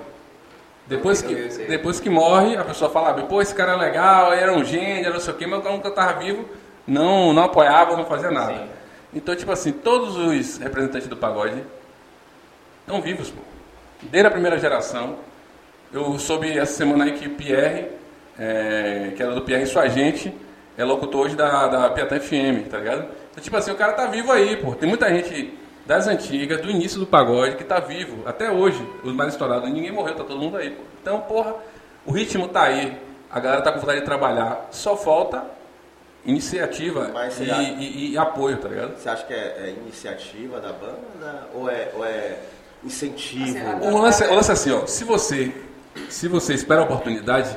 Depois 0.87 1.21
que, 1.21 1.35
depois 1.69 2.01
que 2.01 2.09
morre, 2.09 2.57
a 2.57 2.65
pessoa 2.65 2.91
fala, 2.91 3.13
pô, 3.25 3.43
esse 3.43 3.55
cara 3.55 3.73
é 3.73 3.77
legal, 3.77 4.33
era 4.33 4.51
um 4.51 4.65
gênio, 4.65 5.05
era 5.05 5.13
não 5.13 5.21
sei 5.21 5.35
o 5.35 5.37
quê, 5.37 5.47
mas 5.47 5.61
quando 5.61 5.85
eu 5.85 5.91
tava 5.91 6.19
vivo, 6.19 6.49
não, 6.87 7.35
não 7.35 7.45
apoiava, 7.45 7.99
não 7.99 8.07
fazia 8.07 8.31
nada. 8.31 8.55
Sim. 8.55 8.69
Então, 9.13 9.37
tipo 9.37 9.53
assim, 9.53 9.73
todos 9.73 10.17
os 10.17 10.57
representantes 10.57 11.07
do 11.07 11.19
pagode 11.19 11.63
estão 12.81 13.03
vivos, 13.03 13.31
pô. 13.31 13.43
Desde 14.05 14.27
a 14.27 14.31
primeira 14.31 14.59
geração. 14.59 15.17
Eu 15.93 16.19
soube 16.19 16.57
essa 16.57 16.73
semana 16.73 17.05
aí 17.05 17.13
que 17.13 17.29
Pierre, 17.29 18.00
é, 18.41 19.13
que 19.15 19.23
era 19.23 19.33
do 19.35 19.43
Pierre 19.43 19.65
e 19.65 19.67
sua 19.67 19.87
gente, 19.89 20.35
é 20.79 20.83
locutor 20.85 21.27
hoje 21.27 21.37
da, 21.37 21.69
da 21.69 21.91
Piatã 21.91 22.19
FM, 22.19 22.69
tá 22.71 22.79
ligado? 22.79 23.07
Então, 23.31 23.45
tipo 23.45 23.57
assim, 23.57 23.71
o 23.71 23.75
cara 23.77 23.93
tá 23.93 24.07
vivo 24.07 24.33
aí, 24.33 24.57
pô. 24.57 24.75
Tem 24.75 24.89
muita 24.89 25.09
gente 25.11 25.53
das 25.87 26.07
antigas, 26.09 26.61
do 26.61 26.71
início 26.71 26.99
do 26.99 27.07
pagode, 27.07 27.57
que 27.57 27.65
tá 27.65 27.79
vivo, 27.81 28.23
até 28.27 28.51
hoje, 28.51 28.83
os 29.05 29.13
mais 29.13 29.33
estourados. 29.35 29.69
Ninguém 29.71 29.93
morreu, 29.93 30.15
tá 30.15 30.25
todo 30.25 30.39
mundo 30.41 30.57
aí, 30.57 30.71
pô. 30.71 30.83
Então, 31.03 31.21
porra, 31.21 31.55
o 32.07 32.13
ritmo 32.13 32.49
tá 32.49 32.63
aí, 32.63 32.97
a 33.31 33.39
galera 33.39 33.61
tá 33.63 33.73
com 33.73 33.81
vontade 33.81 34.01
de 34.01 34.07
trabalhar, 34.07 34.69
só 34.71 34.97
falta 34.97 35.45
iniciativa 36.25 37.11
Mas 37.15 37.41
e, 37.41 37.45
e- 37.45 38.13
e 38.13 38.19
apoio, 38.19 38.57
tá 38.59 38.69
ligado? 38.69 38.97
Você 38.99 39.09
acha 39.09 39.25
que 39.25 39.33
é, 39.33 39.37
é 39.37 39.75
iniciativa 39.83 40.61
da 40.61 40.73
banda 40.73 41.49
ou 41.55 41.69
é, 41.71 41.91
ou 41.95 42.05
é 42.05 42.37
incentivo? 42.85 43.45
Assim, 43.59 43.89
O 43.89 44.01
lance, 44.03 44.25
o 44.25 44.35
lance 44.35 44.51
é 44.51 44.53
assim, 44.53 44.73
ó, 44.73 44.87
se 44.87 45.05
você, 45.05 45.53
se 46.09 46.29
você 46.29 46.55
espera 46.55 46.81
a 46.81 46.85
oportunidade, 46.85 47.57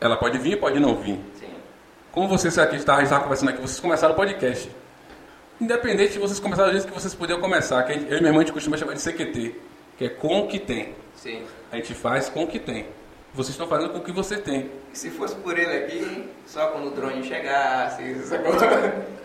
ela 0.00 0.16
pode 0.16 0.38
vir 0.38 0.58
pode 0.58 0.78
não 0.80 0.96
vir. 0.96 1.18
Sim. 1.38 1.50
Como 2.12 2.26
vocês 2.28 2.56
aqui 2.58 2.76
estavam 2.76 3.02
estava 3.02 3.22
conversando 3.22 3.50
aqui, 3.50 3.60
vocês 3.60 3.78
começaram 3.80 4.14
o 4.14 4.16
podcast. 4.16 4.70
Independente 5.60 6.14
de 6.14 6.18
vocês 6.18 6.40
começarem 6.40 6.72
do 6.72 6.76
jeito 6.78 6.88
que 6.92 6.98
vocês 6.98 7.14
podiam 7.14 7.40
começar, 7.40 7.82
que 7.82 7.92
eu 7.92 7.96
e 7.98 8.20
minha 8.20 8.28
irmã 8.28 8.36
a 8.38 8.40
gente 8.40 8.52
costuma 8.52 8.76
chamar 8.78 8.94
de 8.94 9.02
CQT, 9.02 9.54
que 9.98 10.04
é 10.06 10.08
com 10.08 10.40
o 10.40 10.48
que 10.48 10.58
tem. 10.58 10.94
Sim. 11.14 11.44
A 11.70 11.76
gente 11.76 11.92
faz 11.94 12.28
com 12.30 12.44
o 12.44 12.46
que 12.46 12.58
tem. 12.58 12.86
Vocês 13.34 13.50
estão 13.50 13.68
fazendo 13.68 13.90
com 13.90 13.98
o 13.98 14.02
que 14.02 14.10
você 14.10 14.38
tem. 14.38 14.70
E 14.92 14.96
se 14.98 15.10
fosse 15.10 15.34
por 15.36 15.56
ele 15.58 15.84
aqui, 15.84 16.28
só 16.46 16.68
quando 16.68 16.88
o 16.88 16.90
drone 16.90 17.22
chegasse, 17.22 18.14
sacou? 18.24 18.54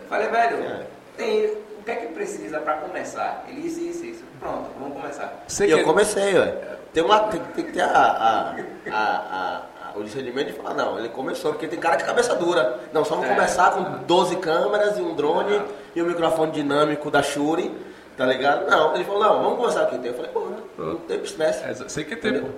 Falei, 0.08 0.28
velho, 0.28 0.56
É. 0.58 0.86
tem, 1.16 1.46
o 1.46 1.82
que 1.84 1.90
é 1.90 1.96
que 1.96 2.06
precisa 2.08 2.60
pra 2.60 2.74
começar? 2.76 3.44
Ele 3.48 3.62
disse 3.62 3.88
isso, 3.88 4.04
isso. 4.04 4.24
Pronto, 4.38 4.70
vamos 4.78 4.94
começar. 5.00 5.42
E 5.66 5.70
eu 5.70 5.82
comecei, 5.82 6.34
ué. 6.38 6.76
Tem, 6.92 7.02
uma, 7.02 7.18
tem, 7.28 7.40
tem 7.54 7.64
que 7.64 7.72
ter 7.72 7.80
a, 7.80 7.88
a, 7.88 8.50
a- 8.50 8.92
a- 8.92 9.62
o 9.98 10.04
discernimento 10.04 10.48
de 10.48 10.52
falar, 10.54 10.74
não, 10.74 10.98
ele 10.98 11.08
começou, 11.08 11.52
porque 11.52 11.66
tem 11.66 11.78
cara 11.78 11.96
de 11.96 12.04
cabeça 12.04 12.34
dura. 12.34 12.80
Não, 12.92 13.04
só 13.04 13.14
vamos 13.16 13.30
É. 13.30 13.34
começar 13.34 13.70
com 13.72 13.82
12 14.04 14.36
câmeras 14.36 14.96
e 14.98 15.00
um 15.00 15.14
drone 15.14 15.60
e 15.94 16.02
um 16.02 16.06
microfone 16.06 16.52
dinâmico 16.52 17.10
da 17.10 17.22
Shure, 17.22 17.72
tá 18.16 18.24
ligado? 18.26 18.68
Não, 18.70 18.94
ele 18.94 19.04
falou, 19.04 19.22
não, 19.22 19.42
vamos 19.42 19.58
começar 19.58 19.82
aqui. 19.82 20.00
Eu 20.06 20.14
falei, 20.14 20.30
pô, 20.30 20.48
não 20.78 20.96
tem 20.98 21.20
estresse. 21.22 21.62
É, 21.64 21.72
CQT, 21.88 22.32
pô. 22.40 22.48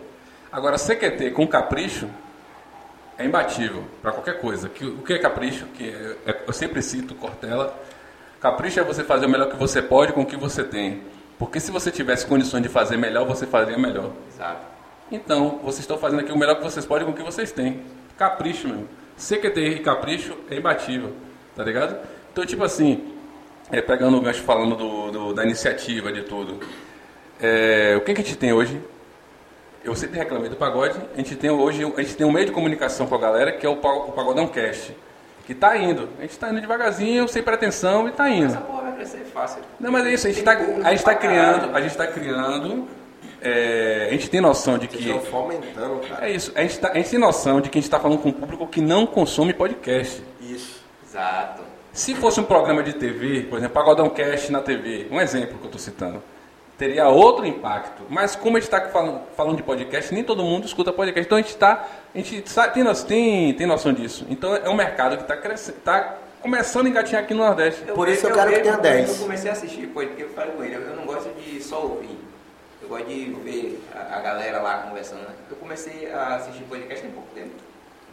Agora, 0.51 0.76
CQT 0.78 1.30
com 1.32 1.47
capricho 1.47 2.09
é 3.18 3.24
imbatível 3.24 3.84
para 4.01 4.12
qualquer 4.12 4.41
coisa. 4.41 4.68
Que, 4.68 4.84
o 4.86 4.99
que 5.03 5.12
é 5.12 5.18
capricho? 5.18 5.66
Que 5.66 5.91
é- 5.91 6.30
é- 6.30 6.43
eu 6.47 6.53
sempre 6.53 6.80
cito 6.82 7.14
Cortella. 7.14 7.74
Capricho 8.41 8.78
é 8.80 8.84
você 8.84 9.03
fazer 9.03 9.26
o 9.26 9.28
melhor 9.28 9.49
que 9.51 9.57
você 9.57 9.82
pode 9.82 10.12
com 10.12 10.22
o 10.22 10.26
que 10.26 10.36
você 10.36 10.62
tem. 10.62 11.03
Porque 11.39 11.59
se 11.61 11.70
você 11.70 11.91
tivesse 11.91 12.24
condições 12.26 12.62
de 12.62 12.68
fazer 12.68 12.97
melhor, 12.97 13.24
você 13.26 13.47
faria 13.47 13.76
melhor. 13.78 14.11
Exato. 14.32 14.61
Então, 15.11 15.59
vocês 15.63 15.81
estão 15.81 15.97
fazendo 15.99 16.21
aqui 16.21 16.33
o 16.33 16.39
melhor 16.39 16.57
que 16.57 16.63
vocês 16.63 16.85
podem 16.85 17.05
com 17.07 17.13
o 17.13 17.15
que 17.15 17.23
vocês 17.23 17.51
têm. 17.53 17.83
Capricho 18.17 18.69
mesmo. 18.69 18.89
CQT 19.17 19.61
e 19.61 19.79
capricho 19.81 20.37
é 20.51 20.57
imbatível, 20.57 21.13
tá 21.57 21.65
ligado? 21.65 21.97
Então, 22.33 22.45
tipo 22.47 22.63
assim, 22.63 23.13
é, 23.71 23.81
pegando 23.81 24.17
o 24.17 24.21
gancho 24.21 24.43
falando 24.43 24.77
do, 24.77 25.11
do- 25.11 25.35
da 25.35 25.45
iniciativa 25.45 26.13
de 26.13 26.23
tudo. 26.23 26.61
É, 27.41 27.95
o 27.97 28.01
que, 28.03 28.15
que 28.15 28.21
a 28.21 28.25
gente 28.25 28.37
tem 28.37 28.53
hoje? 28.53 28.81
Eu 29.85 29.95
sempre 29.95 30.19
reclamei 30.19 30.49
do 30.51 30.57
pagode. 30.57 30.99
A 31.15 31.17
gente 31.17 31.35
tem 31.37 31.51
hoje 31.51 31.83
a 31.97 32.03
gente 32.03 32.17
tem 32.17 32.27
um 32.27 32.33
meio 32.33 32.47
de 32.47 32.53
comunicação 32.53 33.07
com 33.07 33.15
a 33.15 33.19
galera 33.19 33.53
que 33.53 33.65
é 33.65 33.69
o, 33.69 33.73
o 33.75 34.13
Pagodão 34.13 34.47
Cast. 34.49 34.95
Que 35.47 35.55
tá 35.55 35.77
indo. 35.79 36.09
A 36.19 36.23
gente 36.23 36.39
tá 36.39 36.51
indo 36.51 36.61
devagarzinho, 36.61 37.27
sem 37.27 37.43
pretensão 37.43 38.07
e 38.07 38.13
tá 38.13 38.29
indo. 38.29 38.49
Essa 38.53 38.61
porra 38.61 38.83
vai 38.83 38.93
crescer 38.97 39.25
fácil. 39.33 39.63
Não, 39.81 39.91
mas 39.91 40.07
é 40.07 40.13
isso, 40.13 40.27
a 40.27 40.31
gente 40.31 40.45
público 40.45 40.87
a 40.87 40.91
gente 40.91 41.05
tá 41.05 41.15
criando, 41.15 41.75
a 41.77 41.81
gente 41.81 41.97
tá 41.97 42.07
criando, 42.07 42.87
é, 43.41 44.07
a 44.09 44.12
gente 44.12 44.28
tem 44.30 44.41
noção 44.41 44.78
de 44.78 44.89
que 44.89 44.99
estão 44.99 45.20
fomentando, 45.20 46.01
cara. 46.09 46.26
é 46.28 46.32
isso, 46.32 46.53
a 46.55 46.62
gente, 46.62 46.78
tá, 46.78 46.91
a 46.91 46.95
gente 46.95 47.11
tem 47.11 47.18
noção 47.18 47.61
de 47.61 47.68
que 47.70 47.78
a 47.78 47.80
gente 47.80 47.86
está 47.89 48.01
falando 48.01 48.20
com 48.20 48.28
um 48.30 48.32
público 48.32 48.66
que 48.66 48.80
não 48.80 49.07
consome 49.07 49.53
podcast. 49.55 50.22
Isso. 50.41 50.82
Exato. 51.07 51.62
Se 51.93 52.14
fosse 52.14 52.39
um 52.41 52.45
programa 52.45 52.82
de 52.82 52.93
TV, 52.93 53.43
por 53.43 53.59
exemplo, 53.59 53.74
Pagodão 53.74 54.09
Cast 54.11 54.53
na 54.53 54.61
TV, 54.61 55.07
um 55.11 55.20
exemplo 55.20 55.57
que 55.59 55.62
eu 55.64 55.66
estou 55.66 55.80
citando, 55.80 56.22
teria 56.76 57.09
outro 57.09 57.45
impacto. 57.45 58.03
Mas 58.09 58.36
como 58.36 58.57
a 58.57 58.61
gente 58.61 58.72
está 58.72 58.89
falando, 58.89 59.20
falando 59.36 59.57
de 59.57 59.62
podcast, 59.62 60.14
nem 60.14 60.22
todo 60.22 60.45
mundo 60.45 60.66
escuta 60.66 60.93
podcast. 60.93 61.26
Então 61.26 61.39
a 61.39 61.41
gente 61.41 61.51
está, 61.51 61.89
a 62.14 62.18
gente 62.18 62.43
tem, 62.43 62.84
tem, 63.07 63.55
tem 63.55 63.66
noção 63.66 63.93
disso. 63.93 64.24
Então 64.30 64.55
é 64.55 64.68
um 64.68 64.76
mercado 64.76 65.16
que 65.16 65.22
está 65.22 65.36
crescendo, 65.36 65.78
está 65.78 66.18
começando 66.41 66.86
a 66.86 66.89
engatinhar 66.91 67.24
aqui 67.24 67.34
no 67.34 67.45
Nordeste. 67.45 67.82
Por 67.82 68.09
isso 68.09 68.26
eu 68.28 68.34
quero 68.34 68.51
que 68.53 68.61
tenha 68.61 68.76
vejo- 68.76 68.82
10. 68.82 69.09
Eu 69.09 69.22
comecei 69.24 69.51
a 69.51 69.55
assistir, 69.55 69.86
porque 69.89 70.22
eu 70.22 70.28
falei 70.30 70.53
com 70.53 70.62
ele, 70.62 70.76
eu 70.76 70.82
eu 70.82 70.97
não 70.97 71.05
gosto 71.05 71.28
de 71.41 71.61
só 71.62 71.82
ouvir. 71.82 72.16
Eu 72.89 72.97
gosto 72.97 73.07
de 73.07 73.24
ver 73.45 73.82
a, 73.95 74.16
a 74.16 74.20
galera 74.20 74.61
lá 74.62 74.78
conversando. 74.89 75.20
né? 75.20 75.34
Eu 75.51 75.57
comecei 75.57 76.11
a 76.11 76.36
assistir 76.36 76.62
podcast 76.64 77.03
tem 77.03 77.11
pouco 77.11 77.28
tempo. 77.34 77.51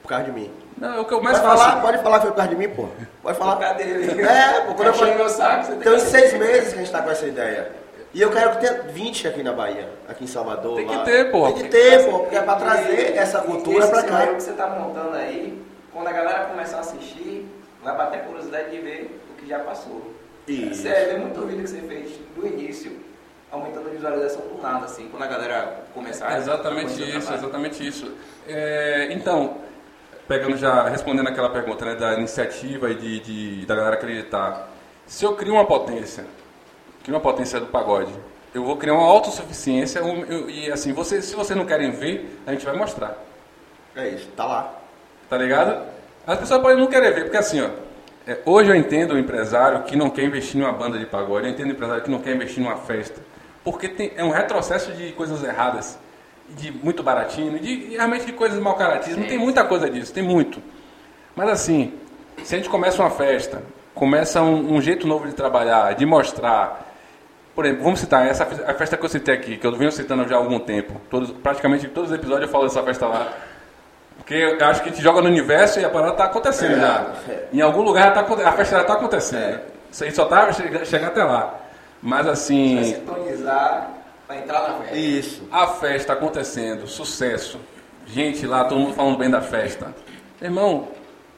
Por 0.01 0.09
causa 0.09 0.26
de 0.26 0.32
mim. 0.34 0.51
Não, 0.78 0.95
é 0.97 0.99
o 0.99 1.05
que 1.05 1.13
eu 1.13 1.21
mais 1.21 1.39
Pode 1.39 1.49
faço. 1.49 1.63
falar, 1.63 1.82
pode 1.82 1.97
falar 2.03 2.15
que 2.17 2.21
foi 2.23 2.32
por 2.32 2.38
causa 2.38 2.49
de 2.51 2.55
mim, 2.57 2.69
pô. 2.76 2.88
Pode 3.23 3.38
falar. 3.38 3.55
Por 3.55 3.61
causa 3.61 3.76
dele. 3.76 4.21
É, 4.21 4.61
pô, 4.61 4.73
quando 4.76 4.88
eu 4.89 4.93
falei- 4.93 5.15
meu 5.15 5.30
saco, 5.30 5.65
você 5.65 5.71
tem 5.71 5.80
Tem 5.82 5.99
seis 5.99 6.34
meses 6.34 6.69
que 6.73 6.76
a 6.76 6.78
gente 6.84 6.91
tá 6.91 7.01
com 7.01 7.09
essa 7.09 7.26
ideia. 7.26 7.71
E 8.13 8.21
eu 8.21 8.32
quero 8.32 8.51
que 8.51 8.57
tenha 8.59 8.82
20 8.84 9.28
aqui 9.28 9.43
na 9.43 9.51
Bahia, 9.53 9.89
aqui 10.07 10.23
em 10.26 10.28
Salvador. 10.28 10.76
Tem 10.78 10.88
que 10.88 10.95
lá. 10.95 11.03
ter, 11.03 11.32
pô. 11.32 11.45
Tem 11.51 11.63
que 11.63 11.69
ter, 11.69 12.05
pô, 12.09 12.19
porque 12.19 12.36
é 12.36 12.41
pra 12.41 12.55
trazer 12.55 13.15
essa 13.17 13.39
cultura 13.41 13.80
Esse 13.80 13.89
pra 13.91 14.03
cá. 14.03 14.28
que 14.28 14.34
você 14.41 14.51
tá 14.53 14.67
montando 14.67 15.15
aí, 15.15 15.61
quando 15.91 16.07
a 16.07 16.11
galera 16.11 16.45
começar 16.45 16.78
a 16.78 16.80
assistir, 16.82 17.45
vai 17.84 17.95
bater 17.95 18.19
a 18.19 18.23
curiosidade 18.23 18.69
de 18.71 18.78
ver 18.80 19.19
o 19.32 19.34
que 19.41 19.47
já 19.49 19.59
passou. 19.59 20.13
Isso. 20.47 20.84
Sério, 20.84 21.09
tem 21.09 21.19
muito 21.19 21.41
vídeo 21.47 21.63
que 21.63 21.69
você 21.69 21.82
fez 21.82 22.11
do 22.36 22.45
início, 22.47 22.91
aumentando 23.56 23.88
a 23.88 23.91
visualização 23.91 24.41
do 24.41 24.62
nada, 24.62 24.86
assim, 24.86 25.08
quando 25.10 25.24
a 25.24 25.28
galera 25.28 25.84
começar 25.93 26.28
a 26.28 26.36
É 26.36 26.38
exatamente 26.38 26.86
o 26.88 27.06
isso, 27.06 27.20
trabalho. 27.22 27.36
exatamente 27.43 27.88
isso. 27.88 28.12
É, 28.47 29.08
então, 29.12 29.58
pegando 30.28 30.58
já, 30.58 30.88
respondendo 30.88 31.28
aquela 31.28 31.49
pergunta 31.49 31.86
né, 31.86 31.95
da 31.95 32.14
iniciativa 32.14 32.89
e 32.91 32.95
de, 32.95 33.20
de- 33.20 33.66
da 33.66 33.76
galera 33.76 33.95
acreditar. 33.95 34.70
Se 35.06 35.24
eu 35.26 35.36
crio 35.36 35.53
uma 35.53 35.66
potência, 35.66 36.26
crio 37.03 37.16
uma 37.16 37.22
potência 37.22 37.60
do 37.60 37.68
pagode, 37.68 38.12
eu 38.53 38.64
vou 38.64 38.78
criar 38.78 38.93
uma 38.93 39.06
autossuficiência 39.08 40.03
um, 40.03 40.24
eu- 40.26 40.49
e 40.49 40.72
assim, 40.72 40.93
vocês, 40.93 41.26
se 41.26 41.36
vocês 41.36 41.58
não 41.58 41.66
querem 41.66 41.91
ver, 41.91 42.39
a 42.47 42.51
gente 42.51 42.66
vai 42.66 42.76
mostrar. 42.76 43.18
É 43.95 44.08
isso, 44.10 44.28
tá 44.36 44.45
lá. 44.45 44.74
Tá 45.30 45.38
ligado? 45.38 45.84
As 46.26 46.39
pessoas 46.39 46.62
podem 46.62 46.78
não 46.78 46.88
querer 46.88 47.14
ver, 47.14 47.24
porque 47.26 47.38
assim, 47.38 47.62
ó, 47.62 47.70
é, 48.28 48.39
hoje 48.45 48.72
eu 48.72 48.76
entendo 48.76 49.14
o 49.14 49.20
empresário 49.20 49.84
que 49.84 49.95
não 49.95 50.10
quer 50.10 50.24
investir 50.24 50.60
numa 50.60 50.72
banda 50.74 50.97
de 50.97 51.06
pagode, 51.06 51.45
eu 51.45 51.51
entendo 51.53 51.68
o 51.70 51.72
empresário 51.74 52.01
que 52.03 52.10
não 52.10 52.20
quer 52.20 52.34
investir 52.36 52.64
numa 52.64 52.78
festa, 52.78 53.22
porque 53.66 53.89
tem, 53.89 54.11
é 54.16 54.24
um 54.24 54.30
retrocesso 54.30 54.91
de 54.93 55.11
coisas 55.13 55.43
erradas, 55.43 55.97
de 56.49 56.72
muito 56.72 57.01
baratinho, 57.01 57.59
de 57.59 57.95
realmente 57.95 58.28
de 58.28 58.32
coisas 58.32 58.59
mal 58.59 58.76
caratismo, 58.76 59.24
Sim, 59.24 59.28
tem 59.28 59.38
muita 59.39 59.63
coisa 59.66 59.89
disso, 59.89 60.13
tem 60.13 60.24
muito. 60.24 60.61
Mas 61.36 61.49
assim, 61.49 61.93
se 62.43 62.53
a 62.53 62.57
gente 62.59 62.70
começa 62.70 63.01
uma 63.01 63.09
festa, 63.09 63.63
começa 63.95 64.41
um, 64.43 64.76
um 64.76 64.82
jeito 64.82 65.07
novo 65.07 65.28
de 65.28 65.34
trabalhar, 65.34 65.95
de 65.95 66.05
mostrar, 66.05 66.93
por 67.55 67.66
exemplo, 67.66 67.84
vamos 67.84 67.99
citar 67.99 68.28
essa 68.28 68.43
a 68.43 68.74
festa 68.76 68.95
que 68.95 69.03
eu 69.03 69.09
citei 69.09 69.34
aqui, 69.34 69.57
que 69.57 69.66
eu 69.66 69.76
venho 69.76 69.91
citando 69.91 70.28
já 70.28 70.36
há 70.36 70.38
algum 70.38 70.59
tempo, 70.59 71.01
todos, 71.09 71.32
praticamente 71.32 71.88
todos 71.88 72.11
os 72.11 72.16
episódios 72.16 72.45
eu 72.45 72.51
falo 72.51 72.66
dessa 72.66 72.84
festa 72.84 73.07
lá. 73.07 73.34
Porque 74.18 74.34
eu 74.34 74.66
acho 74.68 74.82
que 74.82 74.89
a 74.89 74.91
gente 74.91 75.01
joga 75.03 75.22
no 75.22 75.28
universo 75.28 75.80
e 75.80 75.86
a 75.86 75.89
parada 75.89 76.13
tá 76.13 76.26
acontecendo 76.26 76.76
É, 76.76 76.80
já. 76.80 77.13
é. 77.28 77.47
Em 77.51 77.61
algum 77.61 77.82
lugar 77.82 78.13
tá, 78.13 78.22
a 78.22 78.51
festa 78.53 78.78
já 78.78 78.84
tá 78.84 78.93
acontecendo. 78.93 79.59
Isso 79.91 80.03
aí 80.03 80.11
só 80.11 80.26
tá 80.26 80.51
chegar, 80.53 80.86
chegar 80.86 81.07
até 81.07 81.24
lá. 81.24 81.64
Mas 82.06 82.28
assim, 82.28 82.84
sintonizar, 82.84 83.89
vai 84.28 84.38
entrar 84.38 84.62
na 84.62 84.76
festa. 84.76 84.95
Isso. 84.95 85.43
a 85.51 85.66
festa 85.66 86.14
acontecendo, 86.14 86.86
sucesso. 86.86 87.60
Gente 88.06 88.45
lá, 88.45 88.64
todo 88.66 88.80
mundo 88.80 88.93
falando 88.93 89.18
bem 89.18 89.28
da 89.28 89.41
festa. 89.41 89.91
Irmão, 90.39 90.89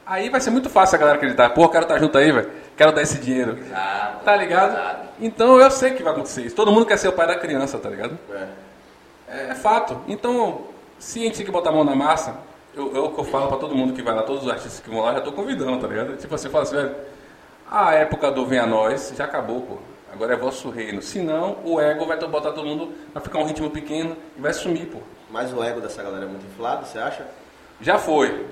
aí 0.04 0.28
vai 0.28 0.42
ser 0.42 0.50
muito 0.50 0.68
fácil 0.68 0.96
a 0.96 0.98
galera 0.98 1.16
acreditar. 1.16 1.48
Pô, 1.50 1.66
quero 1.70 1.84
estar 1.84 1.98
junto 1.98 2.18
aí, 2.18 2.30
velho. 2.30 2.50
Quero 2.76 2.92
dar 2.92 3.00
esse 3.00 3.18
dinheiro. 3.18 3.56
Exato. 3.58 4.24
Tá 4.26 4.36
ligado? 4.36 4.72
Exato. 4.72 5.08
Então 5.22 5.58
eu 5.58 5.70
sei 5.70 5.92
que 5.92 6.02
vai 6.02 6.12
acontecer 6.12 6.42
isso. 6.42 6.54
Todo 6.54 6.70
mundo 6.70 6.84
quer 6.84 6.98
ser 6.98 7.08
o 7.08 7.12
pai 7.12 7.26
da 7.26 7.36
criança, 7.36 7.78
tá 7.78 7.88
ligado? 7.88 8.18
É. 8.30 9.52
É 9.52 9.54
fato. 9.54 9.98
Então, 10.06 10.66
se 10.98 11.20
a 11.20 11.22
gente 11.22 11.38
tem 11.38 11.46
que 11.46 11.52
botar 11.52 11.70
a 11.70 11.72
mão 11.72 11.82
na 11.82 11.96
massa, 11.96 12.36
eu, 12.74 12.94
eu, 12.94 13.14
eu 13.16 13.24
falo 13.24 13.48
pra 13.48 13.56
todo 13.56 13.74
mundo 13.74 13.94
que 13.94 14.02
vai 14.02 14.14
lá, 14.14 14.22
todos 14.22 14.42
os 14.42 14.50
artistas 14.50 14.80
que 14.80 14.90
vão 14.90 15.00
lá, 15.00 15.14
já 15.14 15.22
tô 15.22 15.32
convidando, 15.32 15.78
tá 15.78 15.86
ligado? 15.86 16.14
Tipo 16.18 16.34
assim, 16.34 16.48
eu 16.48 16.52
falo 16.52 16.64
assim, 16.64 16.76
velho, 16.76 16.94
a 17.70 17.94
época 17.94 18.30
do 18.30 18.44
Vem 18.44 18.58
a 18.58 18.66
Nós 18.66 19.14
já 19.16 19.24
acabou, 19.24 19.62
pô. 19.62 19.78
Agora 20.12 20.34
é 20.34 20.36
vosso 20.36 20.70
reino. 20.70 21.00
Senão, 21.02 21.58
o 21.64 21.80
ego 21.80 22.06
vai 22.06 22.16
botar 22.18 22.52
todo 22.52 22.66
mundo, 22.66 22.92
vai 23.12 23.22
ficar 23.22 23.38
um 23.38 23.44
ritmo 23.44 23.70
pequeno 23.70 24.16
e 24.36 24.40
vai 24.40 24.52
sumir, 24.52 24.86
pô. 24.86 24.98
Mas 25.30 25.52
o 25.52 25.62
ego 25.62 25.80
dessa 25.80 26.02
galera 26.02 26.24
é 26.24 26.28
muito 26.28 26.46
inflado, 26.46 26.86
você 26.86 26.98
acha? 26.98 27.26
Já 27.80 27.98
foi. 27.98 28.46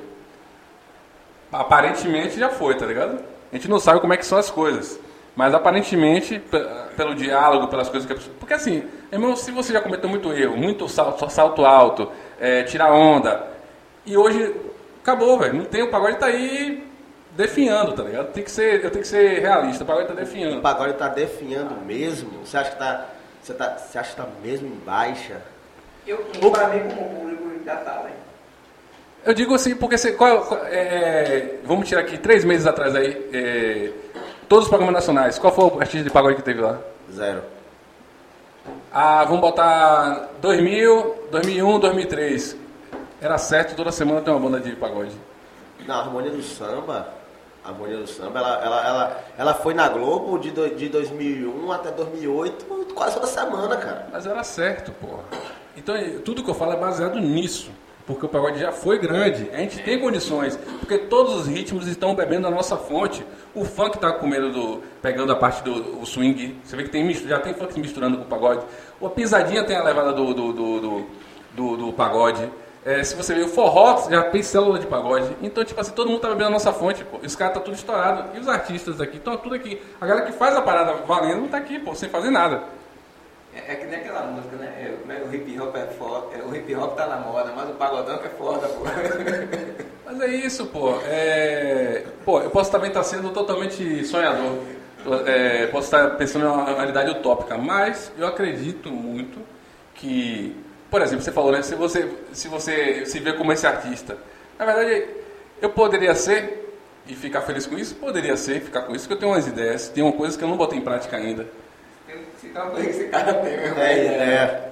Aparentemente 1.52 2.38
já 2.38 2.50
foi, 2.50 2.74
tá 2.76 2.84
ligado? 2.86 3.20
A 3.52 3.56
gente 3.56 3.68
não 3.68 3.78
sabe 3.78 4.00
como 4.00 4.12
é 4.12 4.16
que 4.16 4.26
são 4.26 4.38
as 4.38 4.50
coisas. 4.50 4.98
Mas 5.34 5.54
aparentemente, 5.54 6.38
pe- 6.38 6.66
pelo 6.96 7.14
diálogo, 7.14 7.68
pelas 7.68 7.88
coisas 7.88 8.06
que 8.06 8.12
a 8.12 8.16
pessoa. 8.16 8.34
Porque 8.40 8.54
assim, 8.54 8.84
irmão, 9.12 9.36
se 9.36 9.50
você 9.50 9.72
já 9.72 9.80
cometeu 9.80 10.08
muito 10.08 10.32
erro, 10.32 10.56
muito 10.56 10.88
salto, 10.88 11.28
salto 11.30 11.64
alto, 11.64 12.10
é, 12.40 12.62
tirar 12.64 12.92
onda, 12.92 13.46
e 14.04 14.16
hoje 14.16 14.54
acabou, 15.02 15.38
velho. 15.38 15.54
Não 15.54 15.64
tem, 15.66 15.82
o 15.82 15.90
pagode 15.90 16.16
tá 16.16 16.26
aí 16.26 16.85
definhando, 17.36 17.92
tá 17.92 18.02
ligado? 18.02 18.32
Tem 18.32 18.42
que 18.42 18.50
ser, 18.50 18.82
eu 18.84 18.90
tenho 18.90 19.02
que 19.02 19.08
ser 19.08 19.40
realista, 19.40 19.84
o 19.84 19.86
pagode 19.86 20.08
tá 20.08 20.14
O 20.14 20.16
definhando. 20.16 20.60
pagode 20.62 20.94
tá 20.94 21.08
definhando 21.08 21.74
mesmo? 21.84 22.30
Você 22.44 22.56
acha 22.56 22.70
que 22.70 22.78
tá. 22.78 23.06
Você, 23.42 23.54
tá, 23.54 23.78
você 23.78 23.98
acha 23.98 24.10
que 24.10 24.16
tá 24.16 24.26
mesmo 24.42 24.66
em 24.66 24.76
baixa? 24.84 25.40
Eu, 26.06 26.18
pra 26.50 26.68
mim, 26.68 26.88
como 26.88 27.08
público, 27.20 27.64
já 27.64 27.76
tá, 27.76 27.92
velho. 28.02 28.14
Eu 29.24 29.34
digo 29.34 29.54
assim, 29.54 29.74
porque 29.74 29.98
você, 29.98 30.12
qual, 30.12 30.42
qual- 30.46 30.64
é, 30.66 31.56
vamos 31.64 31.88
tirar 31.88 32.00
aqui 32.02 32.16
três 32.18 32.44
meses 32.44 32.66
atrás 32.66 32.94
aí, 32.94 33.28
é, 33.32 33.90
todos 34.48 34.64
os 34.66 34.68
programas 34.68 34.94
nacionais. 34.94 35.38
Qual 35.38 35.52
foi 35.52 35.64
o 35.64 35.80
artista 35.80 36.04
de 36.04 36.10
pagode 36.10 36.36
que 36.36 36.42
teve 36.42 36.60
lá? 36.60 36.78
Zero. 37.12 37.42
Ah, 38.92 39.24
vamos 39.24 39.40
botar 39.40 40.30
2000, 40.40 41.28
2001, 41.30 41.78
2003. 41.80 42.56
Era 43.20 43.38
certo, 43.38 43.74
toda 43.76 43.92
semana 43.92 44.20
tem 44.20 44.32
uma 44.32 44.40
banda 44.40 44.60
de 44.60 44.74
pagode. 44.76 45.12
Na 45.86 45.98
harmonia 46.00 46.30
do 46.30 46.42
samba, 46.42 47.08
harmonia 47.68 47.96
do 47.98 48.06
samba, 48.06 48.38
ela, 48.38 48.64
ela, 48.64 48.86
ela, 48.86 49.24
ela 49.38 49.54
foi 49.54 49.74
na 49.74 49.88
Globo 49.88 50.38
de, 50.38 50.50
do- 50.50 50.74
de 50.74 50.88
2001 50.88 51.72
até 51.72 51.90
2008, 51.90 52.64
quase 52.94 53.14
toda 53.14 53.26
semana, 53.26 53.76
cara. 53.76 54.08
Mas 54.12 54.26
era 54.26 54.42
certo, 54.44 54.92
porra. 54.92 55.24
Então, 55.76 55.94
tudo 56.24 56.42
que 56.42 56.50
eu 56.50 56.54
falo 56.54 56.72
é 56.72 56.76
baseado 56.76 57.18
nisso. 57.20 57.70
Porque 58.06 58.24
o 58.24 58.28
pagode 58.28 58.60
já 58.60 58.70
foi 58.70 59.00
grande. 59.00 59.50
A 59.52 59.56
gente 59.56 59.82
tem 59.82 59.98
condições. 59.98 60.56
Porque 60.78 60.96
todos 60.96 61.34
os 61.34 61.46
ritmos 61.48 61.88
estão 61.88 62.14
bebendo 62.14 62.42
da 62.42 62.50
nossa 62.52 62.76
fonte. 62.76 63.26
O 63.52 63.64
funk 63.64 63.98
tá 63.98 64.12
comendo 64.12 64.52
do. 64.52 64.82
pegando 65.02 65.32
a 65.32 65.36
parte 65.36 65.60
do 65.64 66.06
swing. 66.06 66.56
Você 66.62 66.76
vê 66.76 66.84
que 66.84 66.88
tem, 66.90 67.12
já 67.12 67.40
tem 67.40 67.52
funk 67.52 67.74
se 67.74 67.80
misturando 67.80 68.16
com 68.18 68.22
o 68.22 68.26
pagode. 68.26 68.64
A 69.02 69.08
pisadinha 69.08 69.64
tem 69.64 69.74
a 69.76 69.82
levada 69.82 70.12
do, 70.12 70.32
do, 70.32 70.52
do, 70.52 70.80
do, 70.80 71.06
do- 71.56 71.76
do 71.78 71.92
pagode. 71.94 72.48
É, 72.86 73.02
se 73.02 73.16
você 73.16 73.34
ver 73.34 73.46
o 73.46 73.48
forró, 73.48 74.08
já 74.08 74.30
tem 74.30 74.44
célula 74.44 74.78
de 74.78 74.86
pagode. 74.86 75.36
Então, 75.42 75.64
tipo 75.64 75.80
assim, 75.80 75.90
todo 75.90 76.08
mundo 76.08 76.20
tá 76.20 76.28
bebendo 76.28 76.46
a 76.46 76.50
nossa 76.50 76.72
fonte, 76.72 77.04
pô. 77.04 77.16
Os 77.18 77.34
caras 77.34 77.54
tá 77.54 77.60
tudo 77.60 77.74
estourado. 77.74 78.36
E 78.36 78.38
os 78.38 78.46
artistas 78.46 79.00
aqui, 79.00 79.16
estão 79.16 79.36
tudo 79.36 79.56
aqui. 79.56 79.82
A 80.00 80.06
galera 80.06 80.24
que 80.24 80.30
faz 80.30 80.54
a 80.54 80.62
parada 80.62 80.92
valendo 81.04 81.40
não 81.40 81.48
tá 81.48 81.56
aqui, 81.56 81.80
pô, 81.80 81.96
sem 81.96 82.08
fazer 82.08 82.30
nada. 82.30 82.62
É, 83.52 83.72
é 83.72 83.74
que 83.74 83.86
nem 83.86 83.98
aquela 83.98 84.22
música, 84.26 84.54
né? 84.54 84.66
É, 84.78 85.12
é, 85.14 85.24
o 85.24 85.34
hip 85.34 85.58
hop 85.58 85.74
é 85.74 85.86
foda, 85.98 86.26
é, 86.36 86.42
o 86.44 86.54
hip 86.54 86.72
hop 86.76 86.96
tá 86.96 87.06
na 87.08 87.16
moda, 87.16 87.52
mas 87.56 87.68
o 87.68 87.72
pagodão 87.72 88.18
que 88.18 88.28
é 88.28 88.30
foda, 88.30 88.68
pô. 88.68 88.84
Mas 90.06 90.20
é 90.20 90.28
isso, 90.28 90.66
pô. 90.66 91.00
É... 91.02 92.04
Pô, 92.24 92.40
eu 92.40 92.48
posso 92.48 92.70
também 92.70 92.90
estar 92.90 93.02
sendo 93.02 93.30
totalmente 93.30 94.04
sonhador. 94.04 94.52
Posso 95.72 95.86
estar 95.86 96.10
pensando 96.10 96.44
em 96.44 96.48
uma 96.48 96.64
realidade 96.64 97.10
utópica, 97.10 97.58
mas 97.58 98.12
eu 98.16 98.24
acredito 98.24 98.88
muito 98.88 99.40
que, 99.94 100.54
por 100.90 101.02
exemplo, 101.02 101.24
você 101.24 101.32
falou, 101.32 101.52
né? 101.52 101.62
Se 101.62 101.74
você 101.74 102.08
se, 102.32 102.48
você 102.48 103.04
se 103.06 103.18
vê 103.18 103.32
como 103.32 103.52
esse 103.52 103.66
artista, 103.66 104.16
na 104.58 104.64
verdade, 104.64 105.06
eu 105.60 105.70
poderia 105.70 106.14
ser 106.14 106.66
e 107.08 107.14
ficar 107.14 107.42
feliz 107.42 107.66
com 107.66 107.78
isso? 107.78 107.94
Poderia 107.94 108.36
ser, 108.36 108.60
ficar 108.60 108.82
com 108.82 108.94
isso, 108.94 109.04
porque 109.04 109.14
eu 109.14 109.18
tenho 109.20 109.32
umas 109.32 109.46
ideias, 109.46 109.88
tem 109.88 110.02
uma 110.02 110.12
coisa 110.12 110.36
que 110.36 110.42
eu 110.42 110.48
não 110.48 110.56
botei 110.56 110.78
em 110.78 110.82
prática 110.82 111.16
ainda. 111.16 111.46
Se 112.40 112.48
tá 112.48 112.70
esse 112.78 113.04
cara 113.04 113.34
tem, 113.34 113.56
meu 113.56 113.76
É, 113.76 113.98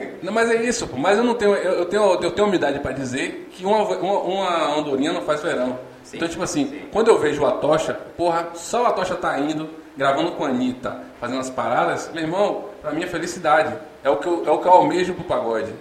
é. 0.01 0.15
Não, 0.23 0.33
mas 0.33 0.51
é 0.51 0.63
isso, 0.63 0.87
pô. 0.87 0.97
mas 0.97 1.19
eu 1.19 1.25
não 1.25 1.35
tenho, 1.35 1.55
eu, 1.55 1.73
eu 1.73 1.85
tenho, 1.87 2.03
eu 2.23 2.31
tenho 2.31 2.47
humildade 2.47 2.79
para 2.79 2.93
dizer 2.93 3.49
que 3.51 3.65
uma, 3.65 3.83
uma, 3.83 4.19
uma 4.21 4.79
andorinha 4.79 5.13
não 5.13 5.23
faz 5.23 5.43
verão. 5.43 5.79
Sim, 6.03 6.17
então, 6.17 6.29
tipo 6.29 6.43
assim, 6.43 6.67
sim. 6.67 6.83
quando 6.93 7.09
eu 7.09 7.19
vejo 7.19 7.43
o 7.43 7.47
Atocha, 7.47 7.95
porra, 8.17 8.51
só 8.55 8.83
o 8.83 8.87
Atocha 8.87 9.15
tá 9.15 9.39
indo, 9.39 9.69
gravando 9.97 10.33
com 10.33 10.45
a 10.45 10.49
Anitta, 10.49 11.01
fazendo 11.19 11.41
as 11.41 11.51
paradas, 11.51 12.11
meu 12.13 12.23
irmão, 12.23 12.67
pra 12.83 12.93
mim 12.93 13.03
é 13.03 13.07
felicidade. 13.07 13.75
É 14.03 14.11
o 14.11 14.19
que 14.19 14.27
eu, 14.27 14.45
é 14.47 14.51
o 14.51 14.59
que 14.59 14.67
eu 14.67 14.73
almejo 14.73 15.15
pro 15.15 15.25
pagode. 15.25 15.73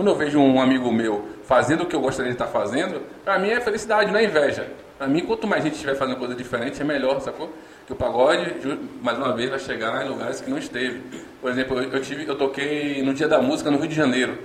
Quando 0.00 0.12
eu 0.12 0.14
vejo 0.14 0.40
um 0.40 0.58
amigo 0.58 0.90
meu 0.90 1.28
fazendo 1.44 1.82
o 1.82 1.86
que 1.86 1.94
eu 1.94 2.00
gostaria 2.00 2.30
de 2.30 2.34
estar 2.34 2.46
fazendo, 2.46 3.02
pra 3.22 3.38
mim 3.38 3.50
é 3.50 3.60
felicidade, 3.60 4.10
não 4.10 4.18
é 4.18 4.24
inveja. 4.24 4.66
Pra 4.96 5.06
mim, 5.06 5.20
quanto 5.26 5.46
mais 5.46 5.62
gente 5.62 5.74
estiver 5.74 5.94
fazendo 5.94 6.16
coisa 6.16 6.34
diferente, 6.34 6.80
é 6.80 6.84
melhor, 6.86 7.20
sacou? 7.20 7.52
Que 7.86 7.92
o 7.92 7.96
pagode, 7.96 8.78
mais 9.02 9.18
uma 9.18 9.36
vez, 9.36 9.50
vai 9.50 9.58
chegar 9.58 10.02
em 10.02 10.08
lugares 10.08 10.40
que 10.40 10.48
não 10.48 10.56
esteve. 10.56 11.02
Por 11.38 11.50
exemplo, 11.50 11.82
eu, 11.82 11.92
eu 11.92 12.00
tive, 12.00 12.26
eu 12.26 12.34
toquei 12.34 13.02
no 13.02 13.12
Dia 13.12 13.28
da 13.28 13.42
Música 13.42 13.70
no 13.70 13.76
Rio 13.76 13.88
de 13.88 13.94
Janeiro. 13.94 14.38